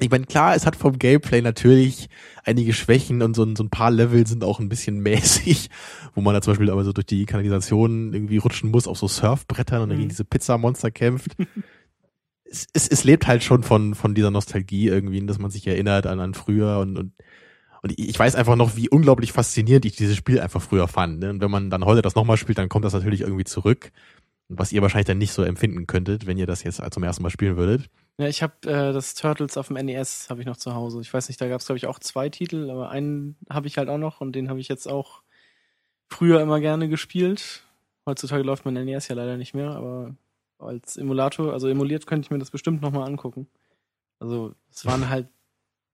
[0.00, 2.08] Ich meine, klar, es hat vom Gameplay natürlich
[2.42, 5.70] einige Schwächen und so, ein- so ein paar Level sind auch ein bisschen mäßig,
[6.16, 9.06] wo man da zum Beispiel aber so durch die Kanalisation irgendwie rutschen muss auf so
[9.06, 10.00] Surfbrettern und dann Mhm.
[10.00, 11.36] gegen diese Pizzamonster kämpft.
[12.44, 16.06] es, es, es lebt halt schon von, von dieser Nostalgie irgendwie, dass man sich erinnert
[16.06, 17.12] an, an früher und, und,
[17.82, 21.20] und ich weiß einfach noch, wie unglaublich faszinierend ich dieses Spiel einfach früher fand.
[21.20, 21.30] Ne?
[21.30, 23.92] Und wenn man dann heute das nochmal spielt, dann kommt das natürlich irgendwie zurück.
[24.48, 27.30] Was ihr wahrscheinlich dann nicht so empfinden könntet, wenn ihr das jetzt zum ersten Mal
[27.30, 27.88] spielen würdet.
[28.18, 31.00] Ja, ich habe äh, das Turtles auf dem NES habe ich noch zu Hause.
[31.00, 33.78] Ich weiß nicht, da gab es glaube ich auch zwei Titel, aber einen habe ich
[33.78, 35.22] halt auch noch und den habe ich jetzt auch
[36.08, 37.64] früher immer gerne gespielt.
[38.06, 40.14] Heutzutage läuft mein NES ja leider nicht mehr, aber
[40.58, 43.46] als Emulator, also emuliert könnte ich mir das bestimmt noch mal angucken.
[44.20, 45.28] Also es waren halt,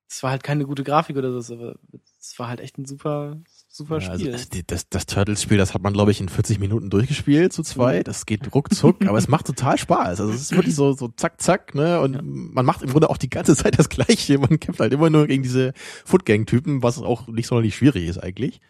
[0.09, 1.77] es war halt keine gute Grafik oder so, aber
[2.21, 4.33] es war halt echt ein super, super Ja, also Spiel.
[4.33, 8.09] das, das, das Turtles-Spiel, das hat man, glaube ich, in 40 Minuten durchgespielt, zu zweit.
[8.09, 10.21] Das geht ruckzuck, aber es macht total Spaß.
[10.21, 12.01] Also es ist wirklich so, so zack, zack, ne?
[12.01, 12.21] Und Ja.
[12.23, 14.39] man macht im Grunde auch die ganze Zeit das Gleiche.
[14.39, 15.73] Man kämpft halt immer nur gegen diese
[16.05, 18.61] Footgang-Typen, was auch nicht sonderlich schwierig ist eigentlich.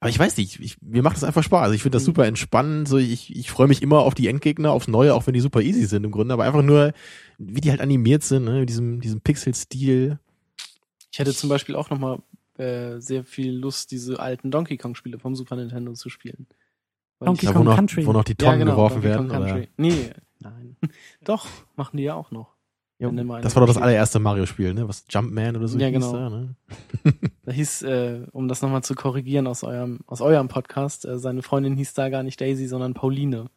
[0.00, 1.62] Aber ich weiß nicht, ich, mir macht das einfach Spaß.
[1.62, 2.06] Also ich finde das Mhm.
[2.06, 2.88] super entspannend.
[2.88, 5.60] So, ich, ich freue mich immer auf die Endgegner, aufs Neue, auch wenn die super
[5.62, 6.34] easy sind im Grunde.
[6.34, 6.92] Aber einfach nur,
[7.38, 8.60] wie die halt animiert sind, ne?
[8.60, 10.18] Mit diesem, diesem Pixel-Stil.
[11.12, 12.18] Ich hätte zum Beispiel auch noch mal
[12.58, 16.46] äh, sehr viel Lust, diese alten Donkey Kong Spiele vom Super Nintendo zu spielen.
[17.18, 18.06] Weil Donkey ich- Ja, wo Kong noch, Country.
[18.06, 19.28] wo noch die Tonnen geworfen Donkey werden.
[19.28, 19.46] Kong Oder?
[19.48, 19.68] Country.
[19.76, 20.76] Nee, nein.
[21.24, 22.53] Doch, machen die ja auch noch.
[23.12, 24.88] Ja, das war doch das allererste Mario-Spiel, ne?
[24.88, 26.12] Was Jumpman oder so Ja, hieß genau.
[26.12, 26.54] da, ne?
[27.44, 31.42] Da hieß, äh, um das nochmal zu korrigieren aus eurem, aus eurem Podcast, äh, seine
[31.42, 33.50] Freundin hieß da gar nicht Daisy, sondern Pauline.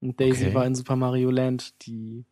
[0.00, 0.54] Und Daisy Okay.
[0.54, 2.24] war in Super Mario Land die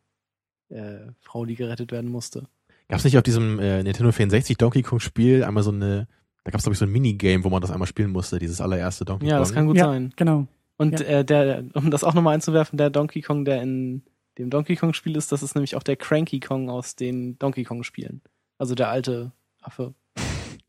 [0.69, 2.47] äh, Frau, die gerettet werden musste.
[2.89, 6.07] Gab's nicht auf diesem äh, Nintendo 64 Donkey Kong Spiel einmal so eine,
[6.43, 9.05] da gab's glaube ich so ein Minigame, wo man das einmal spielen musste, dieses allererste
[9.05, 9.41] Donkey Ja, Kong.
[9.41, 10.13] das kann gut ja, sein.
[10.15, 10.47] genau.
[10.77, 11.05] Und Ja.
[11.05, 14.03] äh, der, um das auch nochmal einzuwerfen, der Donkey Kong, der in
[14.37, 17.63] dem Donkey Kong Spiel ist, das ist nämlich auch der Cranky Kong aus den Donkey
[17.63, 18.21] Kong Spielen.
[18.57, 19.31] Also der alte
[19.61, 19.93] Affe.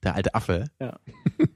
[0.02, 0.66] Der alte Affe.
[0.80, 0.98] Ja.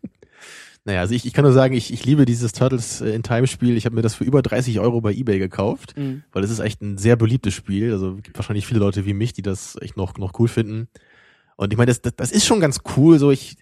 [0.84, 3.76] naja, also ich, ich kann nur sagen, ich, ich liebe dieses Turtles in Time Spiel.
[3.76, 6.22] Ich habe mir das für über 30 Euro bei Ebay gekauft, Mhm.
[6.32, 7.92] weil es ist echt ein sehr beliebtes Spiel.
[7.92, 10.88] Also es gibt wahrscheinlich viele Leute wie mich, die das echt noch, noch cool finden.
[11.56, 13.18] Und ich meine, das, das, das ist schon ganz cool.
[13.18, 13.56] So ich,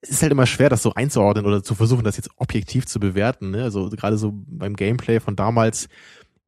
[0.00, 2.98] es ist halt immer schwer, das so einzuordnen oder zu versuchen, das jetzt objektiv zu
[3.00, 3.50] bewerten.
[3.50, 3.62] Ne?
[3.62, 5.88] Also gerade so beim Gameplay von damals,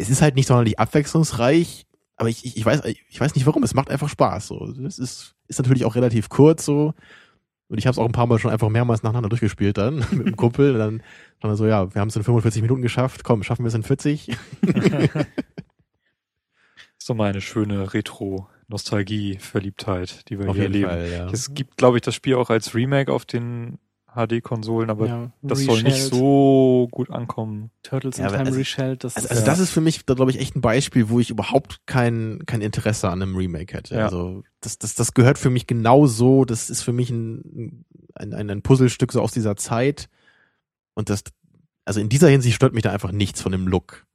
[0.00, 1.84] es ist halt nicht sonderlich abwechslungsreich,
[2.16, 3.62] aber ich, ich, ich weiß, ich weiß nicht warum.
[3.62, 4.46] Es macht einfach Spaß.
[4.48, 6.94] So, es ist, ist natürlich auch relativ kurz so.
[7.68, 10.26] Und ich habe es auch ein paar Mal schon einfach mehrmals nacheinander durchgespielt dann mit
[10.26, 10.74] dem Kumpel.
[10.74, 11.02] Dann,
[11.40, 13.24] dann so, ja, wir haben es in 45 Minuten geschafft.
[13.24, 14.28] Komm, schaffen wir es in 40?
[16.98, 20.88] ist doch mal eine schöne Retro-Nostalgie-Verliebtheit, die wir Auf hier erleben.
[20.88, 21.30] Fall, ja.
[21.30, 23.78] Es gibt, glaube ich, das Spiel auch als Remake auf den
[24.14, 27.70] HD-Konsolen, aber ja, das soll nicht so gut ankommen.
[27.82, 29.46] Turtles Ja, in aber Time also- Reshelled, das Also, ist also Ja.
[29.46, 32.60] das ist für mich, da glaube ich, echt ein Beispiel, wo ich überhaupt kein, kein
[32.60, 33.94] Interesse an einem Remake hätte.
[33.94, 34.04] Ja.
[34.06, 36.44] Also das, das, das gehört für mich genau so.
[36.44, 40.08] Das ist für mich ein, ein, ein, ein Puzzlestück so aus dieser Zeit.
[40.94, 41.22] Und das,
[41.84, 44.06] also in dieser Hinsicht stört mich da einfach nichts von dem Look.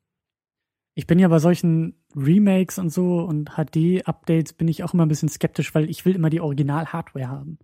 [0.98, 5.10] Ich bin ja bei solchen Remakes und so und HD-Updates bin ich auch immer ein
[5.10, 7.60] bisschen skeptisch, weil ich will immer die Original-Hardware haben.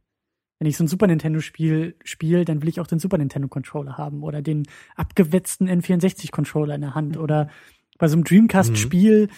[0.61, 4.21] Wenn ich so ein Super Nintendo-Spiel spiele, dann will ich auch den Super Nintendo-Controller haben
[4.21, 7.17] oder den abgewetzten N64-Controller in der Hand.
[7.17, 7.49] Oder
[7.97, 9.29] bei so einem Dreamcast-Spiel,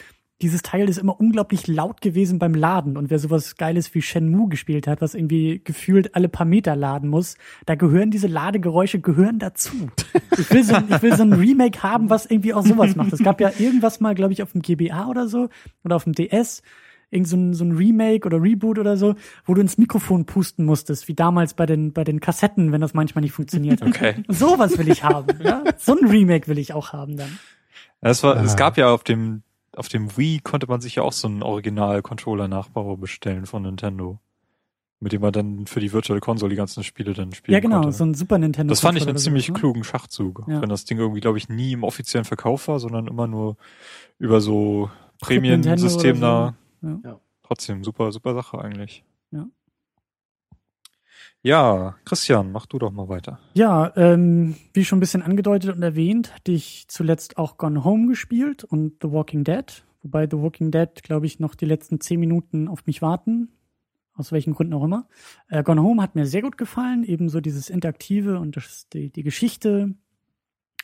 [0.42, 2.98] dieses Teil ist immer unglaublich laut gewesen beim Laden.
[2.98, 7.08] Und wer sowas Geiles wie Shenmue gespielt hat, was irgendwie gefühlt alle paar Meter laden
[7.08, 9.72] muss, da gehören diese Ladegeräusche gehören dazu.
[10.38, 13.14] Ich will so, ein- ich will so ein Remake haben, was irgendwie auch sowas macht.
[13.14, 15.48] Es gab ja irgendwas mal, glaube ich, auf dem GBA oder so
[15.86, 16.64] oder auf dem DS,
[17.14, 20.66] irgend so ein, so ein Remake oder Reboot oder so, wo du ins Mikrofon pusten
[20.66, 23.88] musstest, wie damals bei den, bei den Kassetten, wenn das manchmal nicht funktioniert hat.
[23.94, 24.24] Okay.
[24.28, 25.64] Sowas will ich haben, ja.
[25.78, 27.38] So ein Remake will ich auch haben dann.
[28.02, 28.56] Es war, es Ah.
[28.58, 29.44] gab ja auf dem,
[29.76, 34.20] auf dem Wii konnte man sich ja auch so einen Original-Controller-Nachbau bestellen von Nintendo.
[35.00, 37.82] Mit dem man dann für die Virtual Console die ganzen Spiele dann spielen Ja, genau,
[37.82, 37.98] konnte.
[37.98, 38.72] so ein Super Nintendo.
[38.72, 39.60] das fand ich einen ziemlich sowas, ne?
[39.60, 40.46] klugen Schachzug.
[40.48, 40.62] Ja.
[40.62, 43.58] Wenn das Ding irgendwie, glaube ich, nie im offiziellen Verkauf war, sondern immer nur
[44.18, 46.56] über so Prämiensystem oder da.
[46.84, 47.00] Ja.
[47.04, 47.20] Ja.
[47.44, 49.04] Trotzdem, super, super Sache eigentlich.
[49.32, 49.48] Ja.
[51.42, 53.38] Ja, Christian, mach du doch mal weiter.
[53.54, 58.08] Ja, ähm, wie schon ein bisschen angedeutet und erwähnt, hatte ich zuletzt auch Gone Home
[58.08, 59.84] gespielt und The Walking Dead.
[60.04, 63.50] Wobei The Walking Dead, glaube ich, noch die letzten zehn Minuten auf mich warten.
[64.16, 65.08] Aus welchen Gründen auch immer.
[65.50, 67.04] Äh, Gone Home hat mir sehr gut gefallen.
[67.04, 69.96] Ebenso dieses Interaktive und das, die, die Geschichte.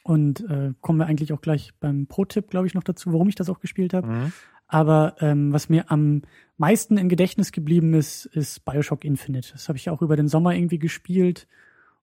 [0.03, 3.35] Und äh, kommen wir eigentlich auch gleich beim Pro-Tipp, glaube ich, noch dazu, warum ich
[3.35, 4.07] das auch gespielt habe.
[4.07, 4.33] Mhm.
[4.71, 6.21] Aber ähm, was mir am
[6.57, 9.51] meisten im Gedächtnis geblieben ist, ist Bioshock Infinite.
[9.51, 11.47] Das habe ich auch über den Sommer irgendwie gespielt.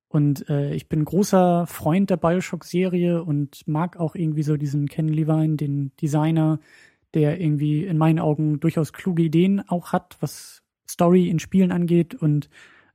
[0.09, 5.09] Und äh, ich bin großer Freund der Bioshock-Serie und mag auch irgendwie so diesen Ken
[5.09, 6.59] Levine, den Designer,
[7.15, 12.15] der irgendwie in meinen Augen durchaus kluge Ideen auch hat, was Story in Spielen angeht.
[12.15, 12.51] Und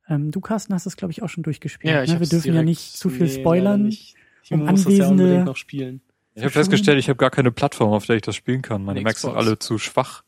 [0.10, 1.94] ähm, du, Carsten, hast das, glaube ich, auch schon durchgespielt.
[1.94, 2.20] Ja, ich ne?
[2.20, 3.88] Wir dürfen ja nicht zu viel spoilern.
[3.88, 4.16] Ich
[4.50, 6.02] um muss das ja Anwesende- unbedingt noch spielen.
[6.34, 8.84] Ich habe festgestellt, ich habe gar keine Plattform, auf der ich das spielen kann.
[8.84, 9.46] Meine Eine Macs sind Xbox.
[9.48, 10.24] alle zu schwach.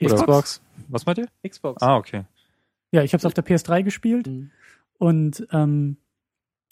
[0.00, 0.60] Oder- Xbox.
[0.88, 1.28] Was meint ihr?
[1.48, 1.80] Xbox.
[1.82, 2.24] Ah, okay.
[2.90, 4.26] Ja, ich habe es auf der PS3 gespielt.
[4.26, 4.50] Mhm.
[4.98, 5.96] und ähm,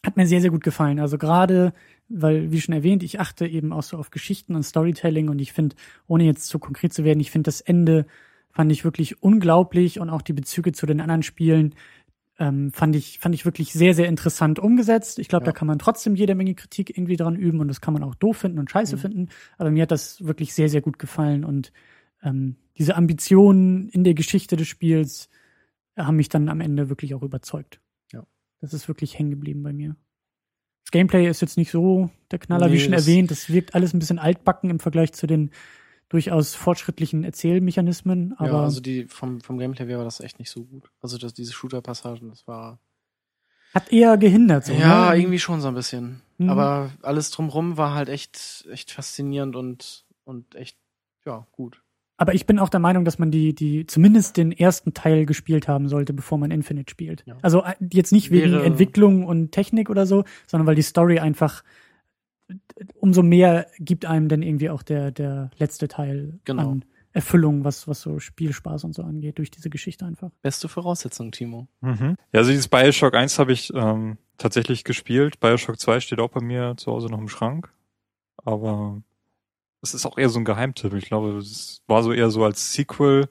[0.04, 0.98] hat mir sehr, sehr gut gefallen.
[1.00, 1.72] Also gerade,
[2.08, 5.52] weil, wie schon erwähnt, ich achte eben auch so auf Geschichten und Storytelling und ich
[5.52, 8.06] finde, ohne jetzt zu konkret zu werden, ich finde das Ende
[8.52, 11.74] fand ich wirklich unglaublich und auch die Bezüge zu den anderen Spielen
[12.40, 15.18] ähm, fand ich fand ich wirklich sehr sehr interessant umgesetzt.
[15.20, 15.52] Ich glaube, Ja.
[15.52, 18.14] da kann man trotzdem jede Menge Kritik irgendwie dran üben und das kann man auch
[18.16, 19.00] doof finden und scheiße Mhm.
[19.00, 19.28] finden.
[19.58, 21.72] Aber mir hat das wirklich sehr sehr gut gefallen und
[22.22, 25.28] ähm, diese Ambitionen in der Geschichte des Spiels
[25.96, 27.80] haben mich dann am Ende wirklich auch überzeugt.
[28.12, 28.24] Ja.
[28.60, 29.96] Das ist wirklich hängen geblieben bei mir.
[30.84, 33.30] Das Gameplay ist jetzt nicht so der Knaller, wie Nee, schon das- erwähnt.
[33.30, 35.50] Das wirkt alles ein bisschen altbacken im Vergleich zu den
[36.10, 38.34] durchaus fortschrittlichen Erzählmechanismen.
[38.36, 40.90] Aber ja, also die vom, vom Gameplay war das echt nicht so gut.
[41.00, 42.78] Also das, diese Shooter-Passagen, das war.
[43.72, 44.66] hat eher gehindert.
[44.66, 45.20] So, ja, ne?
[45.20, 46.20] irgendwie schon so ein bisschen.
[46.38, 46.50] Mhm.
[46.50, 50.76] Aber alles drumrum war halt echt, echt faszinierend und, und echt,
[51.24, 51.80] ja, gut.
[52.16, 55.68] Aber ich bin auch der Meinung, dass man die, die zumindest den ersten Teil gespielt
[55.68, 57.22] haben sollte, bevor man Infinite spielt.
[57.24, 57.36] Ja.
[57.40, 61.18] Also äh, jetzt nicht wegen Wäre- Entwicklung und Technik oder so, sondern weil die Story
[61.20, 61.62] einfach
[62.94, 66.70] umso mehr gibt einem dann irgendwie auch der, der letzte Teil Genau.
[66.70, 70.30] an Erfüllung, was, was so Spielspaß und so angeht, durch diese Geschichte einfach.
[70.42, 71.66] Beste Voraussetzung, Timo.
[71.80, 72.16] Mhm.
[72.32, 75.40] Ja, also dieses Bioshock 1 habe ich ähm, tatsächlich gespielt.
[75.40, 77.72] Bioshock 2 steht auch bei mir zu Hause noch im Schrank.
[78.44, 79.02] Aber
[79.82, 80.92] es ist auch eher so ein Geheimtipp.
[80.94, 83.28] Ich glaube, es war so eher so als Sequel,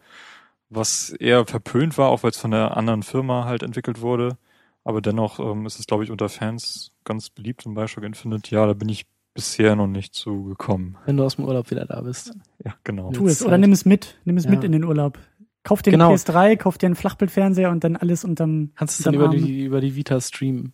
[0.70, 4.38] was eher verpönt war, auch weil es von einer anderen Firma halt entwickelt wurde.
[4.84, 8.54] Aber dennoch ähm, ist es, glaube ich, unter Fans ganz beliebt in Bioshock Infinite.
[8.56, 10.98] Ja, da bin ich bisher noch nicht zugekommen.
[11.06, 12.34] Wenn du aus dem Urlaub wieder da bist.
[12.64, 13.12] Ja, genau.
[13.12, 14.52] Tu es oder nimm es mit, nimm es Ja.
[14.52, 15.18] mit in den Urlaub.
[15.64, 16.08] Kauf dir Genau.
[16.08, 19.26] eine PS3, kauf dir einen Flachbildfernseher und dann alles unterm Kannst du es dann über
[19.26, 19.32] Arm.
[19.36, 20.74] die, über die Vita streamen.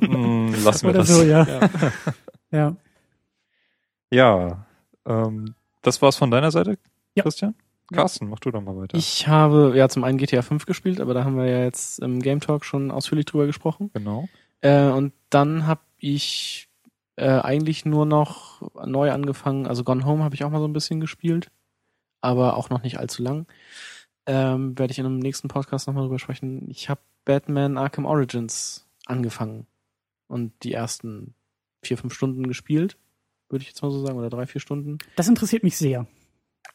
[0.00, 1.08] Mm, Lassen wir oder das.
[1.08, 1.46] so, ja.
[1.46, 1.70] Ja.
[2.50, 2.76] ja.
[4.10, 4.66] Ja,
[5.06, 6.78] ähm, das war's von deiner Seite,
[7.14, 7.22] Ja.
[7.22, 7.54] Christian?
[7.92, 8.96] Carsten, mach du doch mal weiter.
[8.96, 12.20] Ich habe ja zum einen GTA 5 gespielt, aber da haben wir ja jetzt im
[12.20, 13.90] Game Talk schon ausführlich drüber gesprochen.
[13.92, 14.28] Genau.
[14.62, 16.68] Äh, und dann habe ich
[17.16, 19.66] äh, eigentlich nur noch neu angefangen.
[19.66, 21.50] Also Gone Home habe ich auch mal so ein bisschen gespielt,
[22.20, 23.46] aber auch noch nicht allzu lang.
[24.24, 26.70] Ähm, Werde ich in einem nächsten Podcast nochmal drüber sprechen.
[26.70, 29.66] Ich habe Batman Arkham Origins angefangen
[30.28, 31.34] und die ersten
[31.82, 32.96] vier, fünf Stunden gespielt,
[33.48, 34.98] würde ich jetzt mal so sagen, oder drei, vier Stunden.
[35.16, 36.06] Das interessiert mich sehr.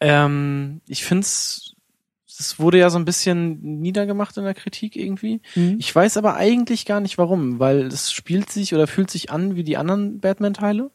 [0.01, 1.76] Ähm, ich find's
[2.38, 5.41] das wurde ja so ein bisschen niedergemacht in der Kritik irgendwie.
[5.56, 5.77] Mhm.
[5.80, 9.56] Ich weiß aber eigentlich gar nicht warum, weil es spielt sich oder fühlt sich an
[9.56, 10.91] wie die anderen Batman-Teile.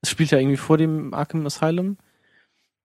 [0.00, 1.98] Es spielt ja irgendwie vor dem Arkham Asylum.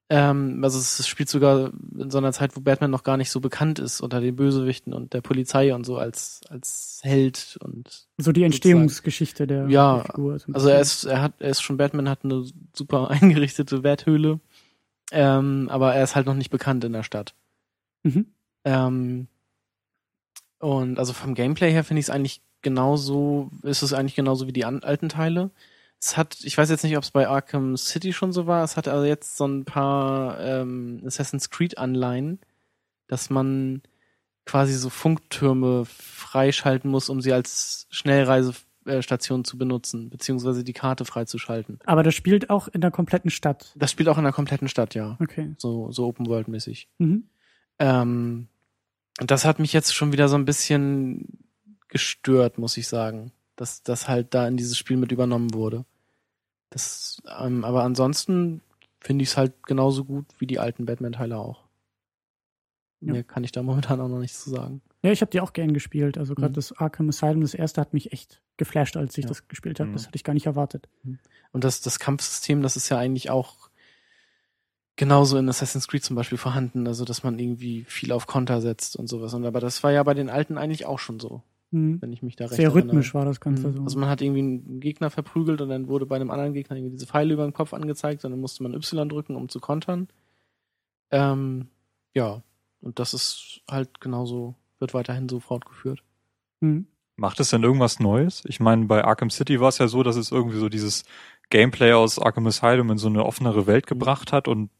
[0.10, 3.32] Ähm, also es es spielt sogar in so einer Zeit, wo Batman noch gar nicht
[3.32, 8.08] so bekannt ist unter den Bösewichten und der Polizei und so als als Held und
[8.18, 10.40] so die Entstehungsgeschichte der, Ja, der Figur.
[10.40, 13.84] so ein also er ist er hat er ist schon Batman hat eine super eingerichtete
[13.84, 14.42] Werthöhle,
[15.12, 17.34] ähm, aber er ist halt noch nicht bekannt in der Stadt.
[18.04, 18.28] Mhm.
[18.66, 19.28] Ähm,
[20.60, 24.54] und also vom Gameplay her finde ich es eigentlich genauso, ist es eigentlich genauso wie
[24.54, 25.52] die alten Teile.
[26.00, 28.78] Es hat, ich weiß jetzt nicht, ob es bei Arkham City schon so war, es
[28.78, 32.40] hat also jetzt so ein paar ähm, Assassin's Creed Anleihen,
[33.08, 33.82] dass man
[34.46, 41.80] quasi so Funktürme freischalten muss, um sie als Schnellreisestation zu benutzen, beziehungsweise die Karte freizuschalten.
[41.86, 43.74] Aber das spielt auch in der kompletten Stadt.
[43.76, 45.18] Das spielt auch in der kompletten Stadt, ja.
[45.22, 45.56] Okay.
[45.58, 46.90] So, so Open World mäßig.
[46.98, 47.28] Mhm.
[47.80, 48.48] Ähm,
[49.20, 51.40] und das hat mich jetzt schon wieder so ein bisschen
[51.88, 55.86] gestört, muss ich sagen, dass das halt da in dieses Spiel mit übernommen wurde.
[56.72, 58.62] Das, ähm, aber ansonsten
[59.00, 61.64] finde ich es halt genauso gut wie die alten Batman-Teile auch.
[63.02, 63.14] Ja.
[63.14, 64.82] Mehr kann ich da momentan auch noch nicht zu sagen.
[65.04, 66.18] Ja, ich habe die auch gern gespielt.
[66.18, 66.56] Also gerade Mhm.
[66.56, 69.30] das Arkham Asylum, das erste, hat mich echt geflasht, als ich Ja.
[69.30, 69.90] das gespielt habe.
[69.90, 69.94] Mhm.
[69.96, 70.88] Das hatte ich gar nicht erwartet.
[71.52, 73.70] Und das, das Kampfsystem, das ist ja eigentlich auch
[74.96, 78.96] genauso in Assassin's Creed zum Beispiel vorhanden, also dass man irgendwie viel auf Konter setzt
[78.96, 79.34] und sowas.
[79.34, 81.42] Und aber das war ja bei den alten eigentlich auch schon so,
[81.72, 82.00] Mhm.
[82.02, 82.86] wenn ich mich da recht Sehr erinnere.
[82.90, 83.78] rhythmisch war das Ganze Mhm.
[83.78, 83.84] so.
[83.84, 86.92] Also man hat irgendwie einen Gegner verprügelt und dann wurde bei einem anderen Gegner irgendwie
[86.96, 90.08] diese Pfeile über den Kopf angezeigt und dann musste man Y drücken, um zu kontern.
[91.12, 91.68] Ähm,
[92.14, 92.42] ja,
[92.82, 96.04] und das ist halt genauso, wird weiterhin so fortgeführt.
[96.62, 96.88] mhm.
[97.16, 98.42] Macht es denn irgendwas Neues?
[98.48, 101.04] Ich meine, bei Arkham City war es ja so, dass es irgendwie so dieses
[101.52, 104.72] Gameplay aus Arkham Asylum in so eine offenere Welt gebracht hat und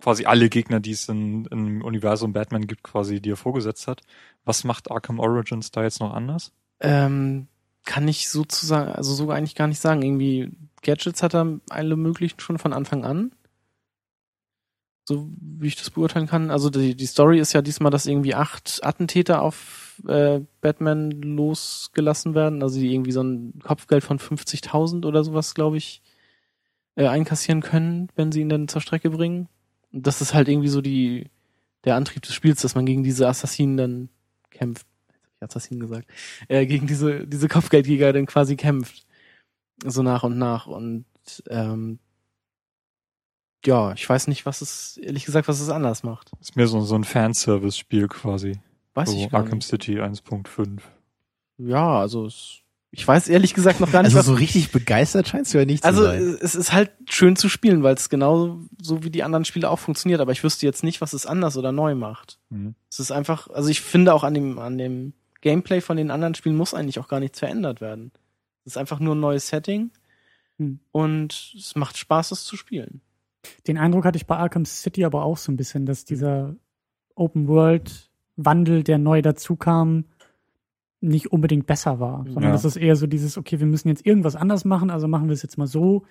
[0.00, 4.02] quasi alle Gegner, die es in, im Universum Batman gibt, quasi dir vorgesetzt hat.
[4.44, 6.52] Was macht Arkham Origins da jetzt noch anders?
[6.80, 7.48] Ähm,
[7.84, 10.02] kann ich sozusagen, also so eigentlich gar nicht sagen.
[10.02, 10.50] Irgendwie
[10.82, 13.32] Gadgets hat er alle möglichen schon von Anfang an.
[15.04, 16.50] So wie ich das beurteilen kann.
[16.50, 22.34] Also die, die Story ist ja diesmal, dass irgendwie acht Attentäter auf äh, Batman losgelassen
[22.34, 22.62] werden.
[22.62, 26.02] Also die irgendwie so ein Kopfgeld von 50.000 oder sowas, glaube ich,
[26.94, 29.48] äh, einkassieren können, wenn sie ihn dann zur Strecke bringen.
[29.92, 31.30] Das ist halt irgendwie so die
[31.84, 34.08] der Antrieb des Spiels, dass man gegen diese Assassinen dann
[34.50, 34.86] kämpft.
[35.08, 36.08] Jetzt hab ich Assassinen gesagt.
[36.48, 39.06] Äh, gegen diese diese Kopfgeldjäger dann quasi kämpft.
[39.84, 40.66] So nach und nach.
[40.66, 41.06] Und
[41.48, 41.98] ähm,
[43.64, 46.30] ja, ich weiß nicht, was es, ehrlich gesagt, was es anders macht.
[46.40, 48.58] Ist mehr so, so ein Fanservice-Spiel quasi.
[48.94, 49.68] Weiß so ich gar Arkham nicht.
[49.68, 50.80] City 1.5.
[51.58, 52.60] Ja, also es,
[52.92, 55.64] ich weiß ehrlich gesagt noch gar nicht, Also was so richtig begeistert scheinst du ja
[55.64, 56.38] nicht Also zu sein.
[56.40, 59.78] es ist halt schön zu spielen, weil es genau so wie die anderen Spiele auch
[59.78, 62.38] funktioniert, aber ich wüsste jetzt nicht, was es anders oder neu macht.
[62.50, 62.74] Mhm.
[62.90, 66.34] Es ist einfach, also ich finde auch an dem, an dem Gameplay von den anderen
[66.34, 68.10] Spielen muss eigentlich auch gar nichts verändert werden.
[68.64, 69.90] Es ist einfach nur ein neues Setting
[70.58, 70.78] Hm.
[70.92, 73.00] und es macht Spaß, es zu spielen.
[73.66, 76.54] Den Eindruck hatte ich bei Arkham City aber auch so ein bisschen, dass dieser
[77.14, 80.04] Open World Wandel, der neu dazu kam,
[81.00, 82.52] nicht unbedingt besser war, sondern Ja.
[82.52, 85.32] das ist eher so dieses, okay, wir müssen jetzt irgendwas anders machen, also machen wir
[85.34, 86.04] es jetzt mal so.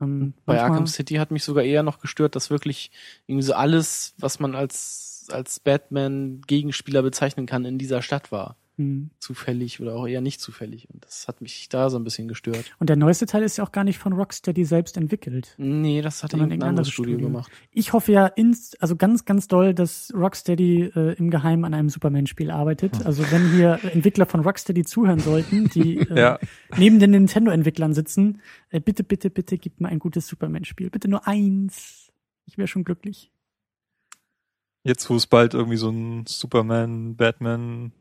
[0.00, 2.90] Ähm, Bei manchmal- Arkham City hat mich sogar eher noch gestört, dass wirklich
[3.26, 8.56] irgendwie so alles, was man als, als Batman-Gegenspieler bezeichnen kann, in dieser Stadt war.
[8.78, 9.10] Hm.
[9.18, 10.88] Zufällig oder auch eher nicht zufällig.
[10.88, 12.64] Und das hat mich da so ein bisschen gestört.
[12.78, 15.54] Und der neueste Teil ist ja auch gar nicht von Rocksteady selbst entwickelt.
[15.58, 17.26] Nee, das hat irgendein anderes anderes Studio Studio.
[17.28, 17.52] gemacht.
[17.70, 21.90] Ich hoffe ja ins, also ganz, ganz doll, dass Rocksteady äh, im Geheimen an einem
[21.90, 23.04] Superman-Spiel arbeitet.
[23.04, 26.38] Also wenn hier Entwickler von Rocksteady zuhören sollten, die äh, Ja.
[26.78, 30.88] neben den Nintendo-Entwicklern sitzen, äh, bitte, bitte, bitte gib mir ein gutes Superman-Spiel.
[30.88, 32.10] Bitte nur eins.
[32.46, 33.30] Ich wäre schon glücklich.
[34.82, 37.92] Jetzt, wo es bald irgendwie so ein Superman, Batman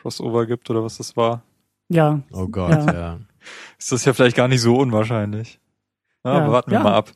[0.00, 1.42] Crossover gibt oder was das war,
[1.88, 2.20] Ja.
[2.32, 2.92] oh Gott, ja.
[2.92, 3.18] ja.
[3.78, 5.60] ist das ja vielleicht gar nicht so unwahrscheinlich.
[6.24, 6.84] Ja, Ja, aber warten wir ja.
[6.84, 7.10] mal ab.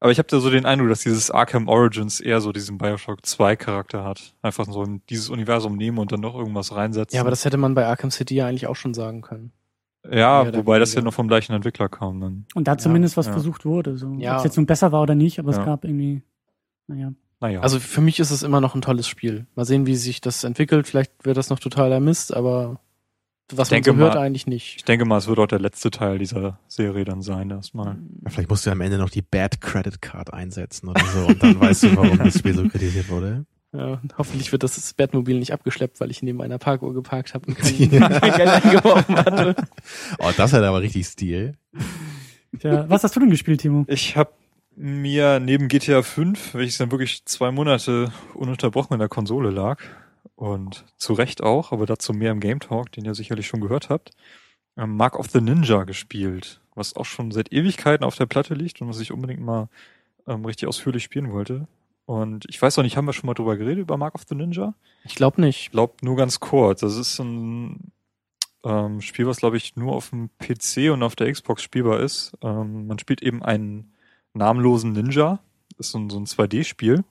[0.00, 3.24] Aber ich habe da so den Eindruck, dass dieses Arkham Origins eher so diesen Bioshock
[3.24, 4.34] 2 Charakter hat.
[4.42, 7.14] Einfach so ein, dieses Universum nehmen und dann noch irgendwas reinsetzen.
[7.14, 9.52] Ja, aber das hätte man bei Arkham City ja eigentlich auch schon sagen können.
[10.10, 12.46] ja, oder wobei das ja noch vom gleichen Entwickler kam dann.
[12.56, 13.32] Und da zumindest was ja.
[13.32, 13.96] versucht wurde.
[13.96, 14.12] So.
[14.18, 14.32] Ja.
[14.32, 15.58] Ob es jetzt nun besser war oder nicht, aber Ja.
[15.60, 16.22] es gab irgendwie,
[16.88, 17.12] naja.
[17.42, 17.60] Naja.
[17.60, 19.46] Also für mich ist es immer noch ein tolles Spiel.
[19.56, 20.86] Mal sehen, wie sich das entwickelt.
[20.86, 22.80] Vielleicht wird das noch totaler Mist, aber
[23.52, 24.76] was man denke so hört, mal- eigentlich nicht.
[24.76, 27.98] ich denke mal, es wird auch der letzte Teil dieser Serie dann sein, erstmal.
[28.28, 31.60] Vielleicht musst du am Ende noch die Bad Credit Card einsetzen oder so und dann
[31.60, 33.44] weißt du, warum das Spiel so kritisiert wurde.
[33.74, 37.46] Ja, und hoffentlich wird das Batmobil nicht abgeschleppt, weil ich neben einer Parkuhr geparkt habe
[37.46, 37.90] und kein, kein
[38.36, 39.54] Geld eingeworfen hatte.
[40.18, 41.54] Oh, das hat aber richtig Stil.
[42.60, 43.86] Tja, was hast du denn gespielt, Timo?
[43.88, 44.30] Ich habe
[44.76, 49.80] mir neben GTA 5, welches dann wirklich zwei Monate ununterbrochen in der Konsole lag
[50.34, 53.90] und zu Recht auch, aber dazu mehr im Game Talk, den ihr sicherlich schon gehört
[53.90, 54.10] habt,
[54.76, 58.80] ähm, Mark of the Ninja gespielt, was auch schon seit Ewigkeiten auf der Platte liegt
[58.80, 59.68] und was ich unbedingt mal
[60.26, 61.68] ähm, richtig ausführlich spielen wollte.
[62.04, 64.34] Und ich weiß auch nicht, haben wir schon mal drüber geredet, über Mark of the
[64.34, 64.74] Ninja?
[65.04, 65.60] Ich glaube nicht.
[65.60, 66.80] Ich glaube nur ganz kurz.
[66.80, 67.92] Das ist ein
[68.64, 72.32] ähm, Spiel, was glaube ich nur auf dem PC und auf der Xbox spielbar ist.
[72.42, 73.92] Ähm, man spielt eben einen
[74.34, 75.40] namenlosen Ninja.
[75.76, 77.04] Das ist so ein, so ein 2D-Spiel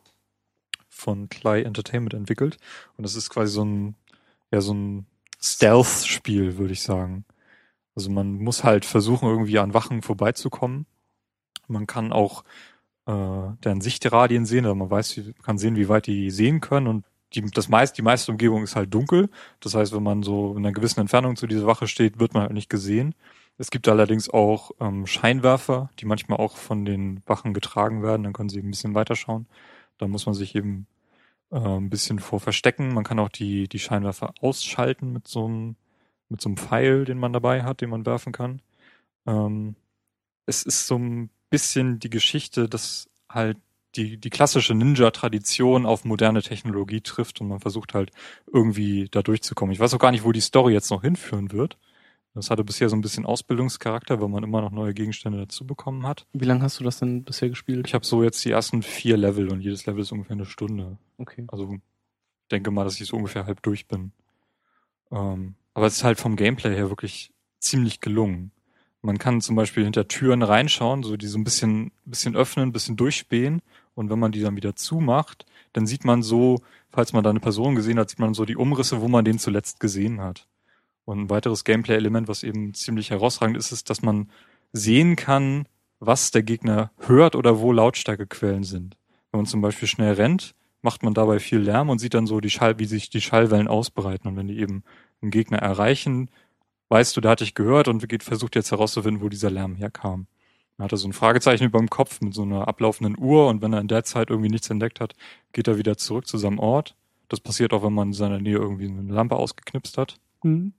[0.90, 2.58] von Clay Entertainment entwickelt.
[2.98, 3.96] Und das ist quasi so ein,
[4.52, 5.06] ja, so ein
[5.42, 7.26] Stealth-Spiel, würde ich sagen.
[7.96, 10.86] Also man muss halt versuchen, irgendwie an Wachen vorbeizukommen.
[11.68, 12.44] Man kann auch
[13.08, 13.12] äh,
[13.64, 17.42] deren Sichtradien sehen, also man weiß, kann sehen, wie weit die sehen können und die,
[17.42, 19.30] das meist, die meiste Umgebung ist halt dunkel.
[19.62, 22.44] Das heißt, wenn man so in einer gewissen Entfernung zu dieser Wache steht, wird man
[22.44, 23.16] halt nicht gesehen.
[23.58, 28.24] Es gibt allerdings auch ähm, Scheinwerfer, die manchmal auch von den Wachen getragen werden.
[28.24, 29.48] Dann können sie ein bisschen weiterschauen.
[29.98, 30.88] Da muss man sich eben
[31.52, 32.94] äh, ein bisschen vor verstecken.
[32.94, 35.76] Man kann auch die, die Scheinwerfer ausschalten mit so einem,
[36.30, 38.62] mit so einem Pfeil, den man dabei hat, den man werfen kann.
[39.28, 39.76] Ähm,
[40.46, 43.58] es ist so ein bisschen die Geschichte, dass halt
[43.96, 48.12] die, die klassische Ninja-Tradition auf moderne Technologie trifft und man versucht halt
[48.52, 49.74] irgendwie da durchzukommen.
[49.74, 51.78] Ich weiß auch gar nicht, wo die Story jetzt noch hinführen wird.
[52.34, 56.08] Das hatte bisher so ein bisschen Ausbildungscharakter, weil man immer noch neue Gegenstände dazu bekommen
[56.08, 56.26] hat.
[56.32, 57.86] Wie lange hast du das denn bisher gespielt?
[57.88, 60.98] Ich habe so jetzt die ersten vier Level und jedes Level ist ungefähr eine Stunde.
[61.18, 61.46] Okay.
[61.50, 61.78] Also
[62.52, 64.12] denke mal, dass ich so ungefähr halb durch bin.
[65.12, 68.52] Ähm, aber es ist halt vom Gameplay her wirklich ziemlich gelungen.
[69.02, 72.72] Man kann zum Beispiel hinter Türen reinschauen, so die so ein bisschen, bisschen öffnen, ein
[72.72, 73.62] bisschen durchspähen.
[73.96, 76.60] Und wenn man die dann wieder zumacht, dann sieht man so,
[76.92, 79.40] falls man da eine Person gesehen hat, sieht man so die Umrisse, wo man den
[79.40, 80.48] zuletzt gesehen hat.
[81.12, 84.30] Und ein weiteres Gameplay-Element, was eben ziemlich herausragend ist, ist, dass man
[84.72, 85.68] sehen kann,
[86.00, 88.96] was der Gegner hört oder wo Lautstärkequellen sind.
[89.30, 92.40] Wenn man zum Beispiel schnell rennt, macht man dabei viel Lärm und sieht dann so
[92.40, 94.30] die Schall, wie sich die Schallwellen ausbreiten.
[94.30, 94.86] Und wenn die eben
[95.22, 96.30] einen Gegner erreichen,
[96.88, 100.28] weißt du, der hat dich gehört und geht, versucht jetzt herauszufinden, wo dieser Lärm herkam.
[100.78, 103.74] Er hatte so ein Fragezeichen über dem Kopf mit so einer ablaufenden Uhr und wenn
[103.74, 105.14] er in der Zeit irgendwie nichts entdeckt hat,
[105.52, 106.96] geht er wieder zurück zu seinem Ort.
[107.28, 110.18] Das passiert auch, wenn man in seiner Nähe irgendwie eine Lampe ausgeknipst hat.
[110.44, 110.72] Mhm.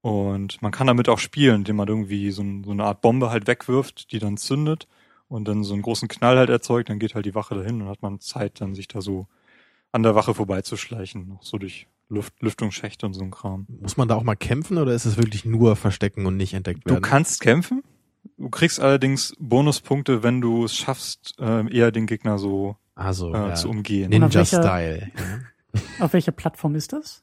[0.00, 3.30] Und man kann damit auch spielen, indem man irgendwie so, ein, so, eine Art Bombe
[3.30, 4.86] halt wegwirft, die dann zündet
[5.28, 6.88] und dann so einen großen Knall halt erzeugt.
[6.88, 9.26] Dann geht halt die Wache dahin und hat man Zeit, dann sich da so
[9.90, 13.66] an der Wache vorbeizuschleichen, noch so durch Luft, Lüftungsschächte und so ein Kram.
[13.80, 16.86] Muss man da auch mal kämpfen oder ist es wirklich nur verstecken und nicht entdeckt
[16.86, 17.02] werden?
[17.02, 17.82] Du kannst kämpfen.
[18.36, 23.48] Du kriegst allerdings Bonuspunkte, wenn du es schaffst, äh, eher den Gegner so also, äh,
[23.48, 23.54] ja.
[23.54, 24.10] zu umgehen.
[24.10, 25.10] Ninja-Style.
[26.00, 27.22] Auf welcher Plattform ist das?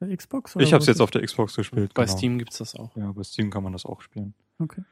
[0.00, 0.56] Der Xbox?
[0.58, 1.92] Ich habe es jetzt auf der Xbox gespielt.
[1.94, 2.16] Bei genau.
[2.16, 2.96] Steam gibt's das auch.
[2.96, 4.34] Ja, bei Steam kann man das auch spielen.
[4.58, 4.82] Okay.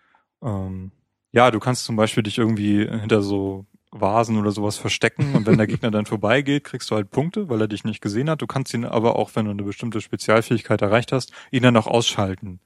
[0.43, 0.93] Ähm,
[1.33, 5.57] ja, du kannst zum Beispiel dich irgendwie hinter so Vasen oder sowas verstecken und wenn
[5.57, 8.43] der Gegner dann vorbeigeht, kriegst du halt Punkte, weil er dich nicht gesehen hat.
[8.43, 11.87] Du kannst ihn aber auch, wenn du eine bestimmte Spezialfähigkeit erreicht hast, ihn dann auch
[11.87, 12.61] ausschalten.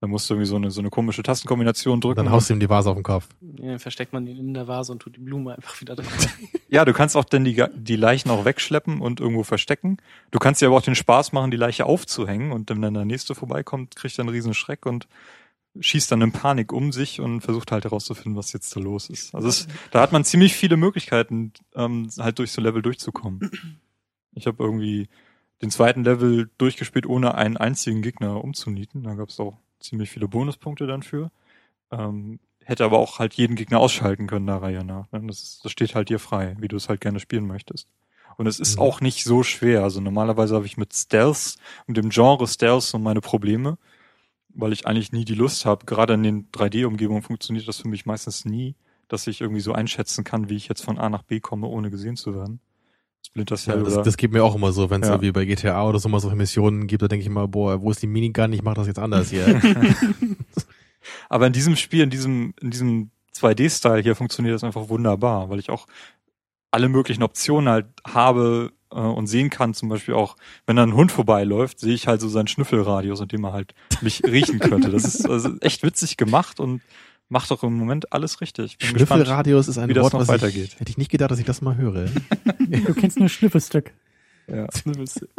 [0.00, 2.16] Dann musst du irgendwie so eine, so eine komische Tastenkombination drücken.
[2.16, 3.28] Dann haust du ihm die Vase auf den Kopf.
[3.58, 6.28] Ja, dann versteckt man ihn in der Vase und tut die Blume einfach wieder drauf.
[6.72, 9.96] Ja, du kannst auch dann die, die Leichen auch wegschleppen und irgendwo verstecken.
[10.30, 13.04] Du kannst dir aber auch den Spaß machen, die Leiche aufzuhängen und wenn dann der
[13.04, 15.08] nächste vorbeikommt, kriegt er einen riesen Schreck und
[15.78, 19.34] schießt dann in Panik um sich und versucht halt herauszufinden, was jetzt da los ist.
[19.34, 23.50] Also es, da hat man ziemlich viele Möglichkeiten, ähm, halt durch so Level durchzukommen.
[24.32, 25.08] Ich habe irgendwie
[25.62, 29.02] den zweiten Level durchgespielt, ohne einen einzigen Gegner umzunieten.
[29.02, 31.30] Da gab es auch ziemlich viele Bonuspunkte dann für.
[31.90, 35.10] Ähm, hätte aber auch halt jeden Gegner ausschalten können der Reihe nach.
[35.12, 35.22] ne?
[35.26, 37.88] Das, das steht halt dir frei, wie du es halt gerne spielen möchtest.
[38.36, 38.82] Und es ist Mhm.
[38.82, 39.82] auch nicht so schwer.
[39.82, 43.78] Also normalerweise habe ich mit Stealth und dem Genre Stealth so meine Probleme,
[44.54, 45.86] weil ich eigentlich nie die Lust habe.
[45.86, 48.74] Gerade in den 3D-Umgebungen funktioniert das für mich meistens nie,
[49.08, 51.90] dass ich irgendwie so einschätzen kann, wie ich jetzt von A nach B komme, ohne
[51.90, 52.60] gesehen zu werden.
[53.26, 55.14] Splinter Ja, Cell das, oder das geht mir auch immer so, wenn es Ja.
[55.14, 57.90] irgendwie bei GTA oder so mal so Missionen gibt, da denke ich immer, boah, wo
[57.90, 58.52] ist die Minigun?
[58.52, 59.60] Ich mach das jetzt anders hier.
[61.28, 65.58] Aber in diesem Spiel, in diesem, in diesem 2D-Style hier funktioniert das einfach wunderbar, weil
[65.58, 65.86] ich auch
[66.72, 69.74] alle möglichen Optionen halt habe äh, und sehen kann.
[69.74, 73.28] Zum Beispiel auch, wenn da ein Hund vorbeiläuft, sehe ich halt so seinen Schnüffelradius, in
[73.28, 74.90] dem er halt mich riechen könnte.
[74.90, 76.80] Das ist also echt witzig gemacht und
[77.30, 78.76] macht auch im Moment alles richtig.
[78.78, 79.08] Bin gespannt.
[79.08, 80.72] Schnüffelradius ist ein wie das Wort, noch was weitergeht.
[80.74, 82.06] ich, hätte ich nicht gedacht, dass ich das mal höre.
[82.70, 83.92] Du kennst nur Schnüffelstück.
[84.46, 84.68] Ja.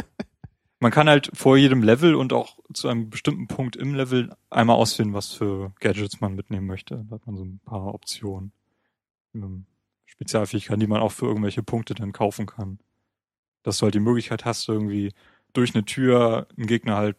[0.80, 4.76] Man kann halt vor jedem Level und auch zu einem bestimmten Punkt im Level einmal
[4.76, 7.06] ausfinden, was für Gadgets man mitnehmen möchte.
[7.08, 8.52] Da hat man so ein paar Optionen.
[10.06, 12.80] Spezialfähigkeiten, die man auch für irgendwelche Punkte dann kaufen kann.
[13.64, 15.14] Dass du halt die Möglichkeit hast, irgendwie
[15.54, 17.16] durch eine Tür einen Gegner halt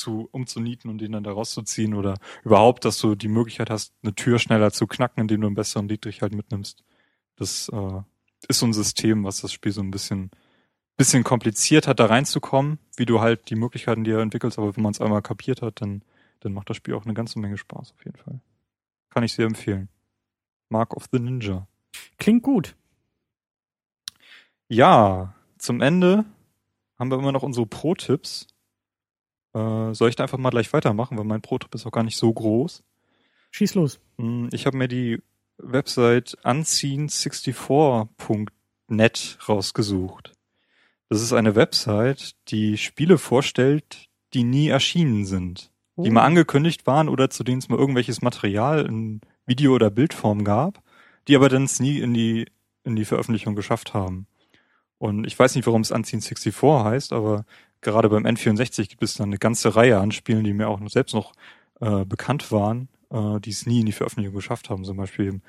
[0.00, 4.14] zu umzunieten und den dann da rauszuziehen oder überhaupt, dass du die Möglichkeit hast, eine
[4.14, 6.82] Tür schneller zu knacken, indem du einen besseren Dietrich halt mitnimmst.
[7.36, 8.00] Das äh,
[8.48, 10.30] ist so ein System, was das Spiel so ein bisschen
[11.00, 14.82] bisschen kompliziert hat, da reinzukommen, wie du halt die Möglichkeiten, die er entwickelst, aber wenn
[14.82, 16.02] man es einmal kapiert hat, dann,
[16.40, 18.42] dann macht das Spiel auch eine ganze Menge Spaß auf jeden Fall.
[19.08, 19.88] Kann ich sehr empfehlen.
[20.68, 21.66] Mark of the Ninja.
[22.18, 22.76] Klingt gut.
[24.68, 26.26] Ja, zum Ende
[26.98, 28.46] haben wir immer noch unsere Pro-Tipps.
[29.54, 32.16] Äh, soll ich da einfach mal gleich weitermachen, weil mein Pro-Tipp ist auch gar nicht
[32.16, 32.82] so groß.
[33.50, 33.98] Schieß los.
[34.18, 35.20] Hm, Ich habe mir die
[35.58, 40.32] Website unseen64.net rausgesucht.
[41.08, 45.70] Das ist eine Website, die Spiele vorstellt, die nie erschienen sind.
[45.96, 46.12] Die Oh.
[46.12, 50.80] mal angekündigt waren oder zu denen es mal irgendwelches Material in Video- oder Bildform gab,
[51.28, 52.46] die aber dann es nie in die,
[52.84, 54.26] in die Veröffentlichung geschafft haben.
[55.00, 57.44] Und ich weiß nicht, warum es Unseen 64 heißt, aber
[57.80, 61.14] gerade beim N64 gibt es dann eine ganze Reihe an Spielen, die mir auch selbst
[61.14, 61.32] noch
[61.80, 64.84] äh, bekannt waren, äh, die es nie in die Veröffentlichung geschafft haben.
[64.84, 65.40] Zum Beispiel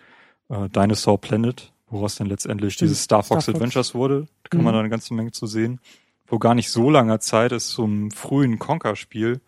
[0.50, 3.56] äh, Dinosaur Planet, woraus dann letztendlich Stimmt, dieses Star Fox Star Fox.
[3.62, 4.28] Adventures wurde.
[4.44, 4.76] Da kann man Mhm.
[4.78, 5.82] da eine ganze Menge zu sehen.
[6.26, 9.42] Vor gar nicht so langer Zeit ist zum frühen Conker-Spiel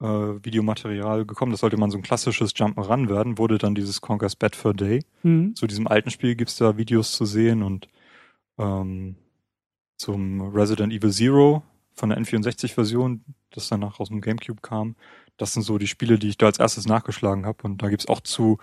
[0.00, 1.52] äh, Videomaterial gekommen.
[1.52, 5.04] Das sollte man so ein klassisches Jump'n'Run werden, wurde dann dieses Conker's Bad Fur Day.
[5.22, 5.54] Mhm.
[5.54, 7.88] Zu diesem alten Spiel gibt's da Videos zu sehen und
[8.58, 9.16] ähm,
[9.96, 11.62] zum Resident Evil Zero
[11.94, 14.96] von der N64-Version, das danach aus dem GameCube kam.
[15.36, 17.58] Das sind so die Spiele, die ich da als erstes nachgeschlagen habe.
[17.62, 18.58] Und da gibt's auch zu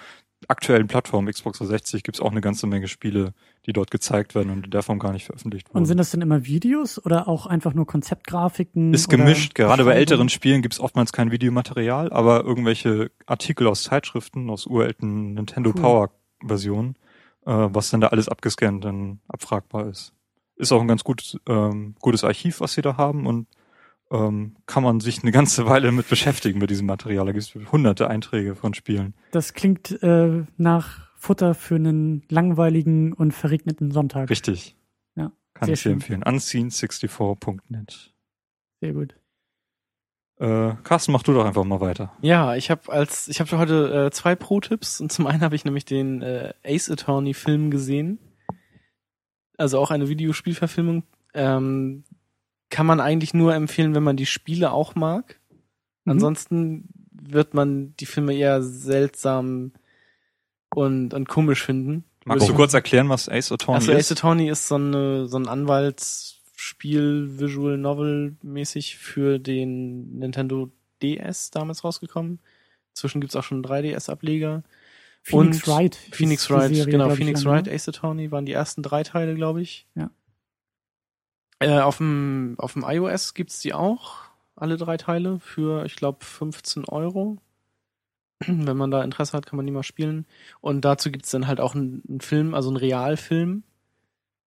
[0.47, 3.33] aktuellen Plattformen, Xbox 360, gibt's auch eine ganze Menge Spiele,
[3.65, 5.77] die dort gezeigt werden und in der Form gar nicht veröffentlicht wurden.
[5.77, 8.93] Und sind das denn immer Videos oder auch einfach nur Konzeptgrafiken?
[8.93, 9.55] Ist gemischt.
[9.55, 15.33] Gerade bei älteren Spielen gibt's oftmals kein Videomaterial, aber irgendwelche Artikel aus Zeitschriften, aus uralten
[15.35, 15.81] Nintendo Cool.
[15.81, 16.11] Power
[16.45, 16.95] Versionen,
[17.45, 20.13] äh, was dann da alles abgescannt dann abfragbar ist.
[20.55, 23.47] Ist auch ein ganz gutes, ähm, gutes Archiv, was sie da haben und
[24.11, 27.25] ähm, kann man sich eine ganze Weile mit beschäftigen mit diesem Material.
[27.25, 29.13] Da gibt's hunderte Einträge von Spielen.
[29.31, 34.29] Das klingt äh, nach Futter für einen langweiligen und verregneten Sonntag.
[34.29, 34.75] Richtig.
[35.15, 35.93] Ja, Kann ich schön.
[35.93, 36.23] empfehlen.
[36.23, 38.13] Unseen64.net.
[38.81, 39.15] Sehr gut.
[40.39, 42.11] Äh, Carsten, mach du doch einfach mal weiter.
[42.21, 45.65] Ja, ich habe als ich habe heute äh, zwei Pro-Tipps und zum einen habe ich
[45.65, 48.17] nämlich den äh, Ace Attorney Film gesehen.
[49.61, 51.03] Also auch eine Videospielverfilmung.
[51.33, 52.03] Ähm,
[52.69, 55.39] kann man eigentlich nur empfehlen, wenn man die Spiele auch mag.
[56.05, 56.11] Mhm.
[56.13, 59.71] Ansonsten wird man die Filme eher seltsam
[60.73, 62.03] und, und komisch finden.
[62.25, 63.97] Magst du Würde- kurz erklären, was Ace Attorney Also ist?
[63.99, 71.51] Ace Attorney ist so, eine, so ein Anwaltsspiel, Visual Novel mäßig für den Nintendo DS
[71.51, 72.39] damals rausgekommen.
[72.91, 74.63] Inzwischen gibt's auch schon einen 3DS-Ableger.
[75.23, 75.95] Phoenix Und Wright.
[75.95, 77.73] Phoenix Wright, Serie, genau, Phoenix Wright, ne?
[77.73, 79.87] Ace Attorney waren die ersten drei Teile, glaube ich.
[79.95, 80.09] Ja.
[81.59, 84.23] Äh, auf dem auf dem iOS gibt's die auch,
[84.55, 87.37] alle drei Teile, für, ich glaube, 15 Euro.
[88.47, 90.25] Wenn man da Interesse hat, kann man die mal spielen.
[90.59, 93.63] Und dazu gibt's dann halt auch einen, einen Film, also einen Realfilm,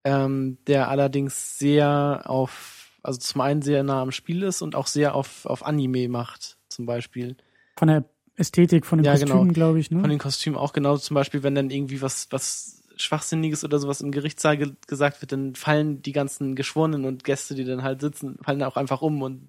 [0.05, 4.89] ähm, der allerdings sehr auf, also zum einen sehr nah am Spiel ist und auch
[4.89, 7.37] sehr auf, auf Anime macht, zum Beispiel.
[7.77, 8.05] Von der
[8.37, 9.53] Ästhetik, von den Ja, Kostümen, genau.
[9.53, 9.91] glaube ich.
[9.91, 10.01] Ne?
[10.01, 14.01] Von den Kostümen auch genau, zum Beispiel, wenn dann irgendwie was, was Schwachsinniges oder sowas
[14.01, 18.01] im Gerichtssaal ge gesagt wird, dann fallen die ganzen Geschworenen und Gäste, die dann halt
[18.01, 19.49] sitzen, fallen auch einfach um und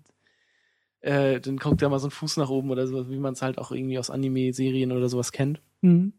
[1.01, 3.41] äh, dann kommt da mal so ein Fuß nach oben oder so, wie man es
[3.41, 5.61] halt auch irgendwie aus Anime-Serien oder sowas kennt.
[5.81, 6.14] Mhm.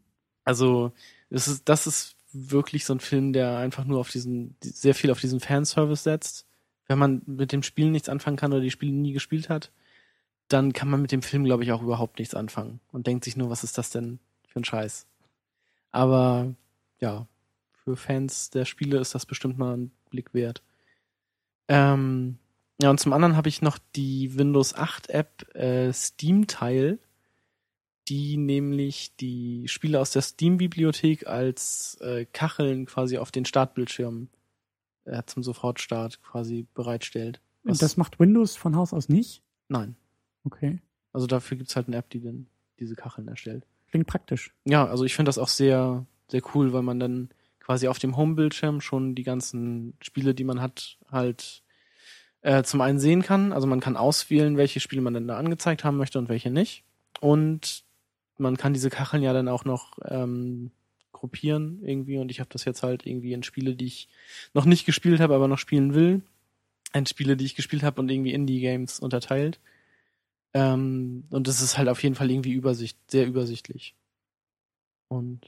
[0.45, 0.93] Also,
[1.29, 4.95] das ist, das ist wirklich so ein Film, der einfach nur auf diesen, die- sehr
[4.95, 6.45] viel auf diesen Fanservice setzt.
[6.87, 9.71] Wenn man mit dem Spiel nichts anfangen kann oder die Spiele nie gespielt hat,
[10.47, 13.35] dann kann man mit dem Film, glaube ich, auch überhaupt nichts anfangen und denkt sich
[13.37, 15.05] nur, was ist das denn für ein Scheiß.
[15.91, 16.53] Aber
[16.99, 17.27] ja,
[17.83, 20.61] für Fans der Spiele ist das bestimmt mal ein Blick wert.
[21.67, 22.37] Ähm,
[22.81, 26.99] ja, und zum anderen habe ich noch die Windows 8 App äh, Steam Tile,
[28.07, 34.29] die nämlich die Spiele aus der Steam-Bibliothek als äh, Kacheln quasi auf den Startbildschirm
[35.03, 37.41] äh, zum Sofortstart quasi bereitstellt.
[37.63, 39.41] Was- Das macht Windows von Haus aus nicht?
[39.67, 39.97] Nein.
[40.43, 40.79] Okay.
[41.13, 42.47] Also dafür gibt's halt eine App, die dann
[42.79, 43.65] diese Kacheln erstellt.
[43.89, 44.53] Klingt praktisch.
[44.65, 48.15] Ja, also ich finde das auch sehr, sehr cool, weil man dann quasi auf dem
[48.15, 51.63] Home-Bildschirm schon die ganzen Spiele, die man hat, halt
[52.41, 53.51] äh, zum einen sehen kann.
[53.51, 56.83] Also man kann auswählen, welche Spiele man denn da angezeigt haben möchte und welche nicht.
[57.19, 57.83] Und
[58.37, 60.71] man kann diese Kacheln ja dann auch noch ähm,
[61.11, 62.17] gruppieren irgendwie.
[62.17, 64.07] Und ich habe das jetzt halt irgendwie in Spiele, die ich
[64.53, 66.21] noch nicht gespielt habe, aber noch spielen will.
[66.93, 69.59] In Spiele, die ich gespielt habe und irgendwie Indie-Games unterteilt.
[70.59, 73.95] Ähm, und das ist halt auf jeden Fall irgendwie Übersicht, sehr übersichtlich.
[75.09, 75.41] Und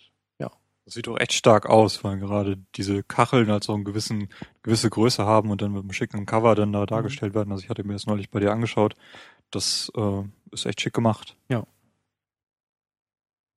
[0.85, 4.27] Das sieht doch echt stark aus, weil gerade diese Kacheln halt so eine gewissen,
[4.63, 7.51] gewisse Größe haben und dann mit einem schicken Cover dann da dargestellt werden.
[7.51, 8.95] Also ich hatte mir das neulich bei dir angeschaut.
[9.51, 11.35] das äh, ist echt schick gemacht.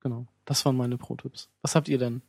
[0.00, 0.26] Genau.
[0.44, 1.48] Das waren meine Pro-Tipps.
[1.62, 2.20] Was habt ihr denn?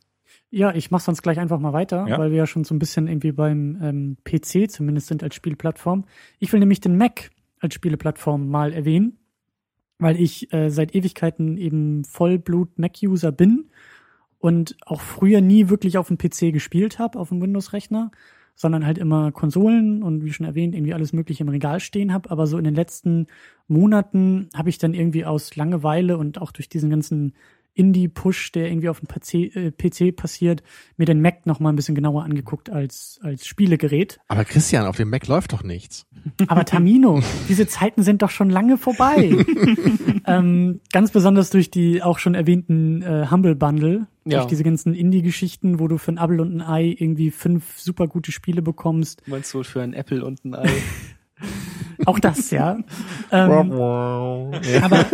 [0.50, 2.18] Ja, ich mach sonst gleich einfach mal weiter, Ja.
[2.18, 6.04] weil wir ja schon so ein bisschen irgendwie beim ähm, PC zumindest sind als Spielplattform.
[6.38, 7.30] Ich will nämlich den Mac
[7.64, 9.18] als Spieleplattform mal erwähnen,
[9.98, 13.70] weil ich äh, seit Ewigkeiten eben Vollblut-Mac-User bin
[14.38, 18.10] und auch früher nie wirklich auf dem PC gespielt habe, auf dem Windows-Rechner,
[18.54, 22.30] sondern halt immer Konsolen und wie schon erwähnt, irgendwie alles Mögliche im Regal stehen habe.
[22.30, 23.26] Aber so in den letzten
[23.66, 27.34] Monaten habe ich dann irgendwie aus Langeweile und auch durch diesen ganzen
[27.74, 30.62] Indie-Push, der irgendwie auf dem PC, äh, PC passiert,
[30.96, 34.18] mir den Mac noch mal ein bisschen genauer angeguckt als, als Spielegerät.
[34.28, 36.06] Aber Christian, auf dem Mac läuft doch nichts.
[36.46, 39.36] Aber Tamino, diese Zeiten sind doch schon lange vorbei.
[40.26, 44.38] ähm, ganz besonders durch die auch schon erwähnten äh, Humble Bundle, Ja.
[44.38, 48.06] durch diese ganzen Indie-Geschichten, wo du für ein Apple und ein Ei irgendwie fünf super
[48.06, 49.22] gute Spiele bekommst.
[49.26, 50.68] Du meinst wohl für ein Apple und ein Ei?
[52.06, 52.78] Auch das, ja.
[53.30, 53.50] ähm,
[54.82, 55.04] aber,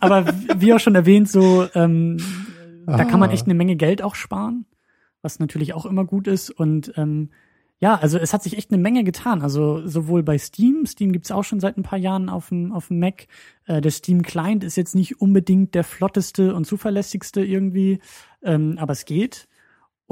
[0.00, 2.18] aber wie auch schon erwähnt, so ähm,
[2.86, 3.32] da kann man Ah.
[3.32, 4.66] echt eine Menge Geld auch sparen,
[5.22, 6.50] was natürlich auch immer gut ist.
[6.50, 7.30] Und ähm,
[7.78, 9.42] ja, also es hat sich echt eine Menge getan.
[9.42, 12.88] Also sowohl bei Steam, Steam gibt's auch schon seit ein paar Jahren auf dem, auf
[12.88, 13.26] dem Mac.
[13.66, 18.00] Äh, der Steam Client ist jetzt nicht unbedingt der flotteste und zuverlässigste irgendwie,
[18.42, 19.48] ähm, aber es geht.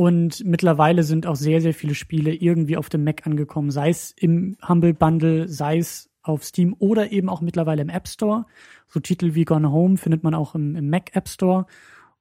[0.01, 4.15] Und mittlerweile sind auch sehr, sehr viele Spiele irgendwie auf dem Mac angekommen, sei es
[4.17, 8.47] im Humble Bundle, sei es auf Steam oder eben auch mittlerweile im App Store.
[8.89, 11.67] So Titel wie Gone Home findet man auch im, im Mac App Store.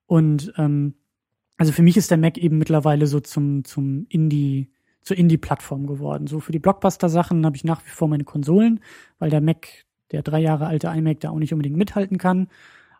[0.07, 0.95] Und ähm,
[1.55, 6.27] also für mich ist der Mac eben mittlerweile so zum, zum Indie, zur Indie-Plattform geworden.
[6.27, 8.81] So für die Blockbuster-Sachen habe ich nach wie vor meine Konsolen,
[9.19, 9.69] weil der Mac,
[10.11, 12.49] der drei Jahre alte iMac, da auch nicht unbedingt mithalten kann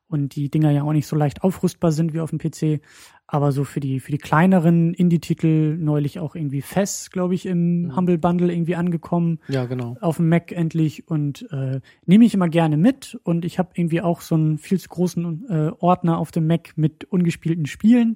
[0.10, 2.82] und die Dinger ja auch nicht so leicht aufrüstbar sind wie auf dem PC.
[3.28, 7.84] Aber so für die, für die kleineren Indie-Titel neulich auch irgendwie Fest, glaube ich, im
[7.84, 7.96] Mhm.
[7.96, 9.96] Humble Bundle irgendwie angekommen Ja, genau.
[10.02, 14.02] auf dem Mac endlich und äh, nehme ich immer gerne mit und ich habe irgendwie
[14.02, 18.16] auch so einen viel zu großen äh, Ordner auf dem Mac mit ungespielten Spielen.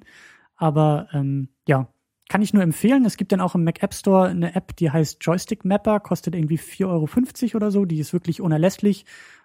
[0.56, 1.88] Aber ähm, ja,
[2.28, 3.04] kann ich nur empfehlen.
[3.04, 6.34] Es gibt dann auch im Mac App Store eine App, die heißt Joystick Mapper, kostet
[6.34, 7.84] irgendwie 4,50 Euro oder so.
[7.84, 9.04] Die ist wirklich unerlässlich,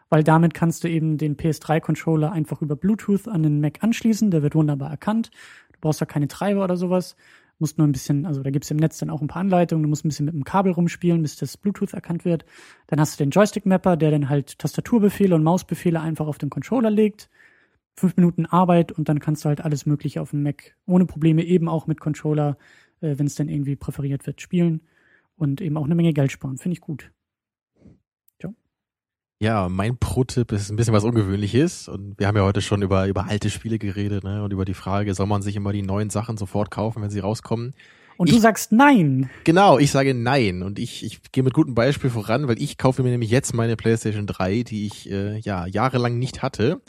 [0.10, 4.32] weil damit kannst du eben den PS3-Controller einfach über Bluetooth an den Mac anschließen.
[4.32, 5.30] Der wird wunderbar erkannt.
[5.74, 7.16] Du brauchst da keine Treiber oder sowas.
[7.60, 9.84] Musst nur ein bisschen, also da gibt's im Netz dann auch ein paar Anleitungen.
[9.84, 12.46] Du musst ein bisschen mit dem Kabel rumspielen, bis das Bluetooth erkannt wird.
[12.88, 16.90] Dann hast du den Joystick-Mapper, der dann halt Tastaturbefehle und Mausbefehle einfach auf den Controller
[16.90, 17.30] legt.
[17.96, 21.44] Fünf Minuten Arbeit und dann kannst du halt alles Mögliche auf dem Mac ohne Probleme
[21.44, 22.58] eben auch mit Controller,
[23.02, 24.82] äh, wenn es dann irgendwie präferiert wird, spielen
[25.36, 26.58] und eben auch eine Menge Geld sparen.
[26.58, 27.12] Finde ich gut.
[29.42, 33.08] Ja, mein Pro-Tipp ist ein bisschen was Ungewöhnliches und wir haben ja heute schon über,
[33.08, 36.10] über alte Spiele geredet ne, und über die Frage, soll man sich immer die neuen
[36.10, 37.74] Sachen sofort kaufen, wenn sie rauskommen?
[38.18, 39.30] Und du Ich- sagst nein.
[39.46, 43.02] Genau, ich sage nein und ich, ich gehe mit gutem Beispiel voran, weil ich kaufe
[43.02, 46.82] mir nämlich jetzt meine PlayStation 3, die ich äh, ja jahrelang nicht hatte.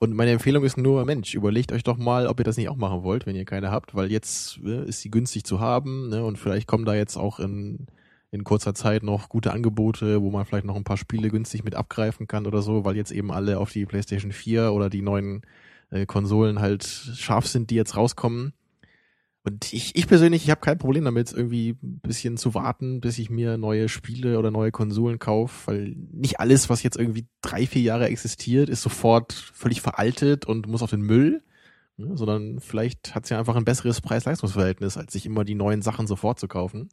[0.00, 2.76] Und meine Empfehlung ist nur, Mensch, überlegt euch doch mal, ob ihr das nicht auch
[2.76, 6.24] machen wollt, wenn ihr keine habt, weil jetzt äh, ist sie günstig zu haben ne,
[6.24, 7.86] und vielleicht kommen da jetzt auch in,
[8.34, 11.76] in kurzer Zeit noch gute Angebote, wo man vielleicht noch ein paar Spiele günstig mit
[11.76, 15.42] abgreifen kann oder so, weil jetzt eben alle auf die PlayStation 4 oder die neuen
[15.90, 18.52] äh, Konsolen halt scharf sind, die jetzt rauskommen.
[19.44, 23.18] Und ich, ich persönlich, ich habe kein Problem damit, irgendwie ein bisschen zu warten, bis
[23.18, 27.66] ich mir neue Spiele oder neue Konsolen kaufe, weil nicht alles, was jetzt irgendwie drei,
[27.66, 31.42] vier Jahre existiert, ist sofort völlig veraltet und muss auf den Müll,
[31.98, 35.82] ne, sondern vielleicht hat es ja einfach ein besseres Preis-Leistungs-Verhältnis, als sich immer die neuen
[35.82, 36.88] Sachen sofort zu kaufen.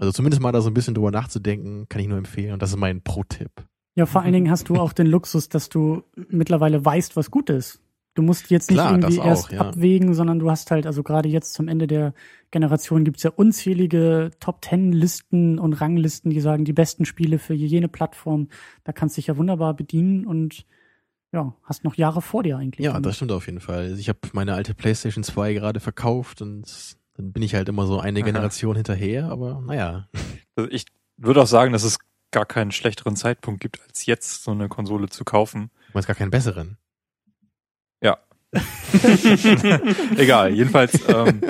[0.00, 2.70] Also zumindest mal da so ein bisschen drüber nachzudenken, kann ich nur empfehlen und das
[2.70, 3.50] ist mein Pro-Tipp.
[3.96, 7.50] Ja, vor allen Dingen hast du auch den Luxus, dass du mittlerweile weißt, was gut
[7.50, 7.82] ist.
[8.14, 9.60] Du musst jetzt nicht Klar, irgendwie auch, erst ja.
[9.60, 12.14] abwägen, sondern du hast halt, also gerade jetzt zum Ende der
[12.50, 17.52] Generation gibt's ja unzählige Top Ten Listen und Ranglisten, die sagen, die besten Spiele für
[17.52, 18.48] jene Plattform.
[18.84, 20.64] Da kannst du dich ja wunderbar bedienen und
[21.32, 22.84] ja, hast noch Jahre vor dir eigentlich.
[22.84, 23.80] Ja, das stimmt auf jeden Fall.
[23.80, 27.86] Also Ich habe meine alte PlayStation 2 gerade verkauft und dann bin ich halt immer
[27.86, 28.26] so eine Aha.
[28.26, 30.08] Generation hinterher, aber naja.
[30.56, 31.98] Also ich würde auch sagen, dass es
[32.30, 35.70] gar keinen schlechteren Zeitpunkt gibt, als jetzt so eine Konsole zu kaufen.
[35.88, 36.78] Du meinst gar keinen besseren.
[40.16, 41.40] Egal, jedenfalls ähm,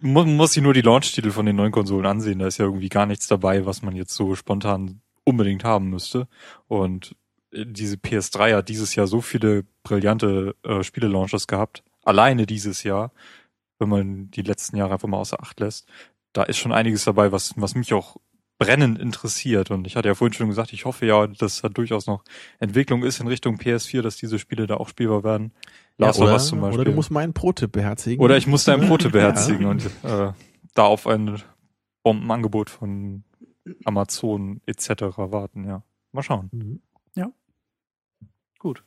[0.00, 2.40] mu muss ich nur die Launch-Titel von den neuen Konsolen ansehen.
[2.40, 6.28] Da ist ja irgendwie gar nichts dabei, was man jetzt so spontan unbedingt haben müsste.
[6.66, 7.14] Und
[7.52, 11.84] äh, diese PS3 hat dieses Jahr so viele brillante äh, Spiele-Launches gehabt.
[12.02, 13.12] Alleine dieses Jahr,
[13.78, 15.88] wenn man die letzten Jahre einfach mal außer Acht lässt.
[16.32, 18.16] Da ist schon einiges dabei, was, was mich auch
[18.58, 19.70] brennend interessiert.
[19.70, 22.24] Und ich hatte ja vorhin schon gesagt, ich hoffe ja, dass da durchaus noch
[22.60, 25.52] Entwicklung ist in Richtung PS4, dass diese Spiele da auch spielbar werden.
[25.96, 26.80] Last ja, oder, zum Beispiel.
[26.80, 28.22] oder du musst meinen Pro-Tipp beherzigen.
[28.22, 29.68] Oder ich muss dein Brote beherzigen Ja.
[29.68, 30.32] und äh,
[30.74, 31.40] da auf ein
[32.02, 33.24] Bombenangebot von
[33.84, 35.16] Amazon etc.
[35.16, 35.82] warten, ja.
[36.12, 36.48] Mal schauen.
[36.52, 36.80] Mhm.
[38.58, 38.82] Gut.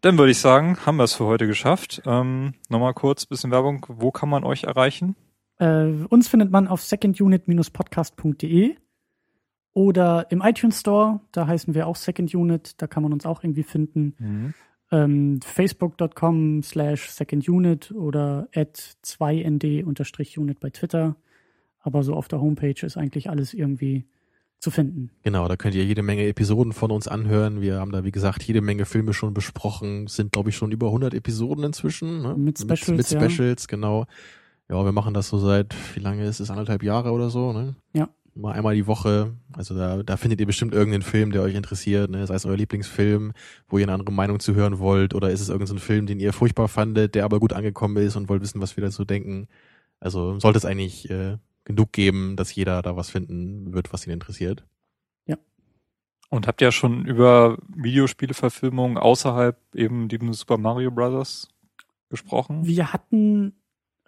[0.00, 2.02] Dann würde ich sagen, haben wir es für heute geschafft.
[2.06, 3.84] Ähm, Nochmal kurz bisschen Werbung.
[3.88, 5.16] Wo kann man euch erreichen?
[5.58, 8.76] Äh, uns findet man auf secondunit-podcast.de
[9.72, 13.44] oder im iTunes Store, da heißen wir auch Second Unit, da kann man uns auch
[13.44, 14.54] irgendwie finden.
[14.90, 21.16] Ähm, Facebook.com slash Second Unit oder at 2nd unterstrich Unit bei Twitter.
[21.80, 24.06] Aber so auf der Homepage ist eigentlich alles irgendwie
[24.60, 25.10] zu finden.
[25.22, 27.60] Genau, da könnt ihr jede Menge Episoden von uns anhören.
[27.60, 30.04] Wir haben da, wie gesagt, jede Menge Filme schon besprochen.
[30.04, 32.22] Es Sind, glaube ich, schon über 100 Episoden inzwischen.
[32.22, 32.34] Ne?
[32.36, 33.20] Mit Specials, Mit, ja.
[33.20, 34.06] mit Specials, genau.
[34.68, 36.50] Ja, wir machen das so seit, wie lange ist es?
[36.50, 37.76] Anderthalb Jahre oder so, ne?
[37.94, 38.08] Ja.
[38.34, 39.34] Mal einmal die Woche.
[39.52, 42.26] Also da, da findet ihr bestimmt irgendeinen Film, der euch interessiert, ne?
[42.26, 43.32] Sei es euer Lieblingsfilm,
[43.68, 46.20] wo ihr eine andere Meinung zu hören wollt, oder ist es irgendein so Film, den
[46.20, 49.48] ihr furchtbar fandet, der aber gut angekommen ist und wollt wissen, was wir dazu denken.
[50.00, 51.38] Also sollte es eigentlich äh,
[51.68, 54.64] genug geben, dass jeder da was finden wird, was ihn interessiert.
[56.30, 61.48] Und habt ihr schon über Videospieleverfilmungen außerhalb eben dem Super Mario Brothers
[62.10, 62.66] gesprochen?
[62.66, 63.54] Wir hatten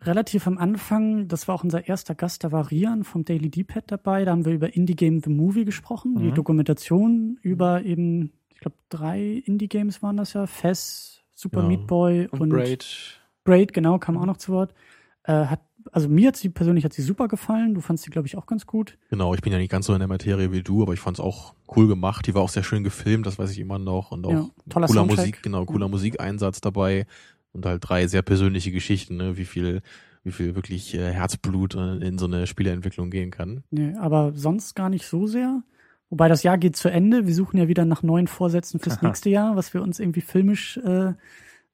[0.03, 3.85] relativ am Anfang, das war auch unser erster Gast, da war Rian vom Daily D-Pad
[3.91, 6.35] dabei, da haben wir über Indie Game The Movie gesprochen, die Mhm.
[6.35, 11.69] Dokumentation über eben, ich glaube, drei Indie-Games waren das ja, Fess, Super Ja.
[11.69, 13.19] Meat Boy Und, und, Braid.
[13.45, 14.75] Braid, genau, kam auch noch zu Wort.
[15.23, 15.61] Äh, hat,
[15.93, 18.47] also mir hat sie persönlich hat sie super gefallen, du fandst sie, glaube ich, auch
[18.47, 18.99] ganz gut.
[19.11, 21.19] Genau, ich bin ja nicht ganz so in der Materie wie du, aber ich fand
[21.19, 22.27] es auch cool gemacht.
[22.27, 24.13] Die war auch sehr schön gefilmt, das weiß ich immer noch.
[24.13, 25.19] Und auch Ja, cooler Soundtrack.
[25.19, 27.07] Musik, genau, cooler Musikeinsatz dabei.
[27.53, 29.37] Und halt drei sehr persönliche Geschichten, ne?
[29.37, 29.83] wie viel,
[30.23, 33.65] wie viel wirklich äh, Herzblut äh, in so eine Spieleentwicklung gehen kann.
[33.71, 35.63] Nee, aber sonst gar nicht so sehr.
[36.11, 37.27] Wobei das Jahr geht zu Ende.
[37.27, 40.77] Wir suchen ja wieder nach neuen Vorsätzen fürs nächste Jahr, was wir uns irgendwie filmisch
[40.79, 41.15] äh,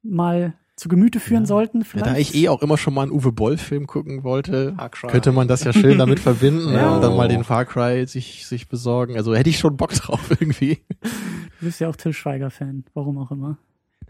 [0.03, 1.47] mal zu Gemüte führen Ja.
[1.47, 1.79] sollten.
[1.81, 2.07] Ja, Vielleicht.
[2.07, 4.77] da ich eh auch immer schon mal einen Uwe Boll-Film gucken wollte,
[5.09, 6.77] könnte man das ja schön damit verbinden ne?
[6.79, 6.95] Ja.
[6.95, 9.17] und dann mal den Far Cry sich, sich besorgen.
[9.17, 10.81] Also hätte ich schon Bock drauf irgendwie.
[11.01, 13.57] Du bist ja auch Till Schweiger-Fan, warum auch immer.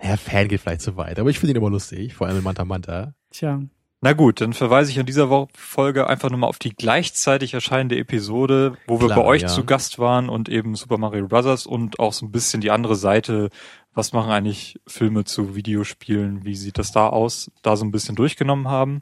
[0.02, 2.42] Naja, Fan geht vielleicht zu weit, aber ich finde ihn immer lustig, vor allem in
[2.44, 3.14] Manta Manta.
[3.30, 3.62] Tja,
[4.02, 8.76] Na gut, dann verweise ich an dieser Folge einfach nochmal auf die gleichzeitig erscheinende Episode,
[8.86, 9.48] wo wir Klar, bei euch ja.
[9.48, 11.64] zu Gast waren und eben Super Mario Bros.
[11.64, 13.48] und auch so ein bisschen die andere Seite,
[13.96, 18.14] was machen eigentlich Filme zu Videospielen, wie sieht das da aus, da so ein bisschen
[18.14, 19.00] durchgenommen haben.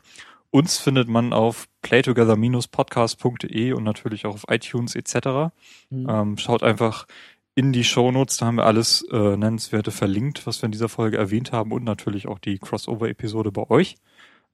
[0.50, 5.50] Uns findet man auf playtogether-podcast.de und natürlich auch auf iTunes etc.
[5.90, 6.06] Mhm.
[6.08, 7.08] Ähm, schaut einfach
[7.56, 11.16] in die Shownotes, da haben wir alles äh, Nennenswerte verlinkt, was wir in dieser Folge
[11.16, 13.96] erwähnt haben und natürlich auch die Crossover-Episode bei euch.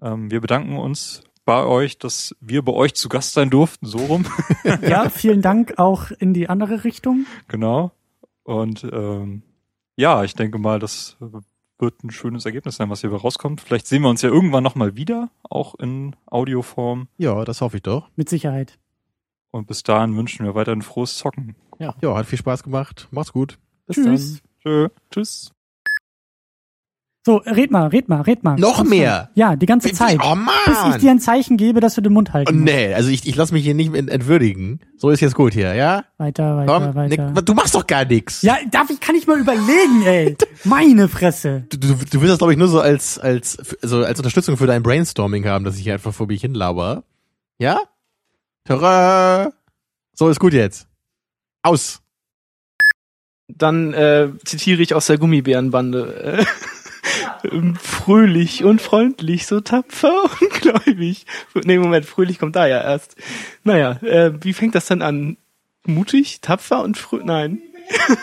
[0.01, 3.99] Ähm, wir bedanken uns bei euch, dass wir bei euch zu Gast sein durften, so
[3.99, 4.25] rum.
[4.81, 7.27] ja, vielen Dank auch in die andere Richtung.
[7.47, 7.93] genau.
[8.43, 9.43] Und ähm,
[10.01, 11.17] ja, ich denke mal, das
[11.79, 13.61] wird ein schönes Ergebnis sein, was hier rauskommt.
[13.61, 17.09] Vielleicht sehen wir uns ja irgendwann nochmal wieder, auch in Audioform.
[17.19, 18.09] Ja, das hoffe ich doch.
[18.17, 18.79] Mit Sicherheit.
[19.51, 21.55] Und bis dahin wünschen wir weiterhin frohes Zocken.
[21.79, 23.09] Ja, hat viel Spaß gemacht.
[23.11, 23.59] Macht's gut.
[23.87, 24.43] Bis Tschüss.
[24.63, 24.89] Tschö.
[24.89, 24.91] Dann.
[25.11, 25.53] Tschüss.
[27.27, 28.57] So, red mal, red mal, red mal.
[28.57, 29.29] Noch Kommst mehr?
[29.35, 29.41] Du?
[29.41, 30.19] Ja, die ganze Zeit.
[30.25, 30.35] Oh
[30.65, 31.01] Bis ich Mann!
[31.01, 32.65] dir ein Zeichen gebe, dass du den Mund Oh, halten musst.
[32.75, 34.81] nee, also ich, ich lasse mich hier nicht ent- entwürdigen.
[34.97, 36.05] So ist jetzt gut hier, ja?
[36.17, 37.31] Weiter, weiter, Komm, weiter.
[37.33, 38.41] Nick, du machst doch gar nichts.
[38.41, 40.35] Ja, darf ich, kann ich mal überlegen, ey.
[40.65, 41.67] Meine Fresse.
[41.69, 44.67] Du, du, du willst das, glaube ich, nur so als, als, also als Unterstützung für
[44.67, 47.05] dein Brainstorming haben, dass ich hier einfach vor mich hinlaber.
[47.59, 47.81] Ja?
[48.65, 49.53] Tada!
[50.15, 50.87] So, ist gut jetzt.
[51.63, 52.01] Aus.
[53.49, 56.47] Dann äh, zitiere ich aus der Gummibärenbande.
[57.81, 61.27] Fröhlich und freundlich, so tapfer und gläubig.
[61.55, 63.17] Nee, Moment, fröhlich kommt da ja erst.
[63.65, 65.37] Naja, äh, wie fängt das denn an?
[65.87, 67.27] Mutig, tapfer und fröhlich?
[67.27, 67.59] Nein.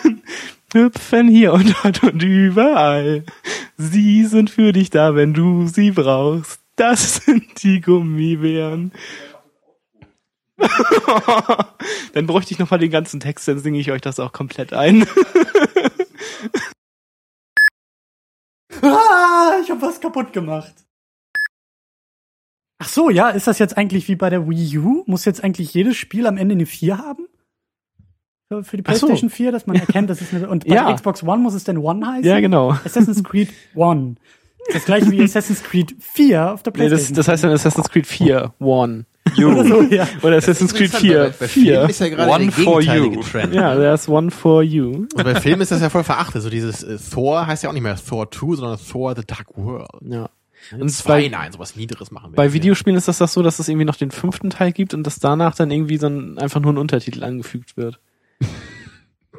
[0.74, 3.24] Hüpfen hier und dort und überall.
[3.78, 6.62] Sie sind für dich da, wenn du sie brauchst.
[6.76, 8.92] Das sind die Gummibären.
[12.14, 14.74] dann bräuchte ich noch mal den ganzen Text, dann singe ich euch das auch komplett
[14.74, 15.08] ein.
[18.82, 20.74] Ah, ich habe was kaputt gemacht.
[22.80, 25.04] Ach so, ja, ist das jetzt eigentlich wie bei der Wii U?
[25.08, 27.28] Muss jetzt eigentlich jedes Spiel am Ende eine 4 haben?
[28.64, 29.08] Für, die Ach so.
[29.08, 30.86] PlayStation 4, dass man erkennt, dass es eine und bei Ja.
[30.86, 32.24] der Xbox One muss es denn One heißen?
[32.30, 32.70] ja, genau.
[32.72, 34.16] Assassin's Creed One.
[34.72, 37.16] Das gleiche wie Assassin's Creed 4 auf der Nee, das, PlayStation.
[37.16, 39.06] das heißt dann Assassin's Creed 4, One.
[39.38, 40.08] Oder so, ja.
[40.24, 41.90] Oder Assassin's Creed 4, 4.
[41.90, 43.22] ist ja gerade One der for you.
[43.24, 43.54] Trend.
[43.54, 45.06] Ja, that's one for you.
[45.14, 46.42] Und bei Filmen ist das ja voll verachtet.
[46.42, 49.48] So dieses äh, Thor heißt ja auch nicht mehr Thor 2, sondern Thor The Dark
[49.58, 49.88] World.
[50.02, 50.30] Ja.
[50.78, 52.36] Und zwei, bei- nein, sowas Niederes machen wir.
[52.36, 52.52] Bei.
[52.54, 55.20] Videospielen ist das das so, dass es irgendwie noch den fünften Teil gibt und dass
[55.20, 58.00] danach dann irgendwie so ein, einfach nur ein Untertitel angefügt wird.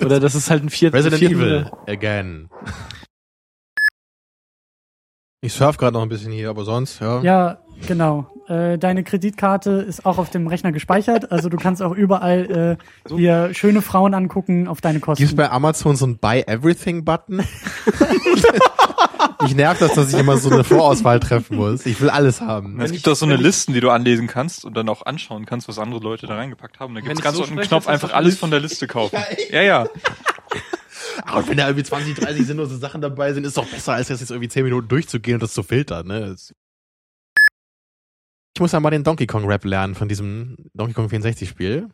[0.01, 0.97] Oder das ist halt ein vierter.
[0.99, 2.49] Resident vierten- Evil again.
[5.41, 7.23] Ich surf gerade noch ein bisschen hier, aber sonst, ja.
[7.23, 8.27] Ja, Genau.
[8.49, 12.79] Äh, deine Kreditkarte ist auch auf dem Rechner gespeichert, also du kannst auch überall
[13.11, 15.23] äh, dir schöne Frauen angucken auf deine Kosten.
[15.23, 17.43] Gibt es bei Amazon so einen Buy Everything Button?
[19.43, 21.87] Mich nervt das, dass ich immer so eine Vorauswahl treffen muss.
[21.87, 22.81] Ich will alles haben.
[22.81, 25.69] Es gibt auch so eine Listen, die du anlesen kannst und dann auch anschauen kannst,
[25.69, 26.95] was andere Leute da reingepackt haben.
[26.95, 28.87] Da Wenn gibt's ich ganz so unten einen Knopf, einfach doch alles von der Liste
[28.89, 29.17] kaufen.
[29.51, 29.87] Ja, ja.
[31.25, 34.21] Aber wenn da irgendwie 20, 30 sinnlose Sachen dabei sind, ist doch besser, als das
[34.21, 36.35] jetzt irgendwie 10 Minuten durchzugehen und das zu filtern, ne?
[38.59, 41.91] Ich muss ja mal den Donkey Kong Rap lernen von diesem Donkey Kong 64 Spiel.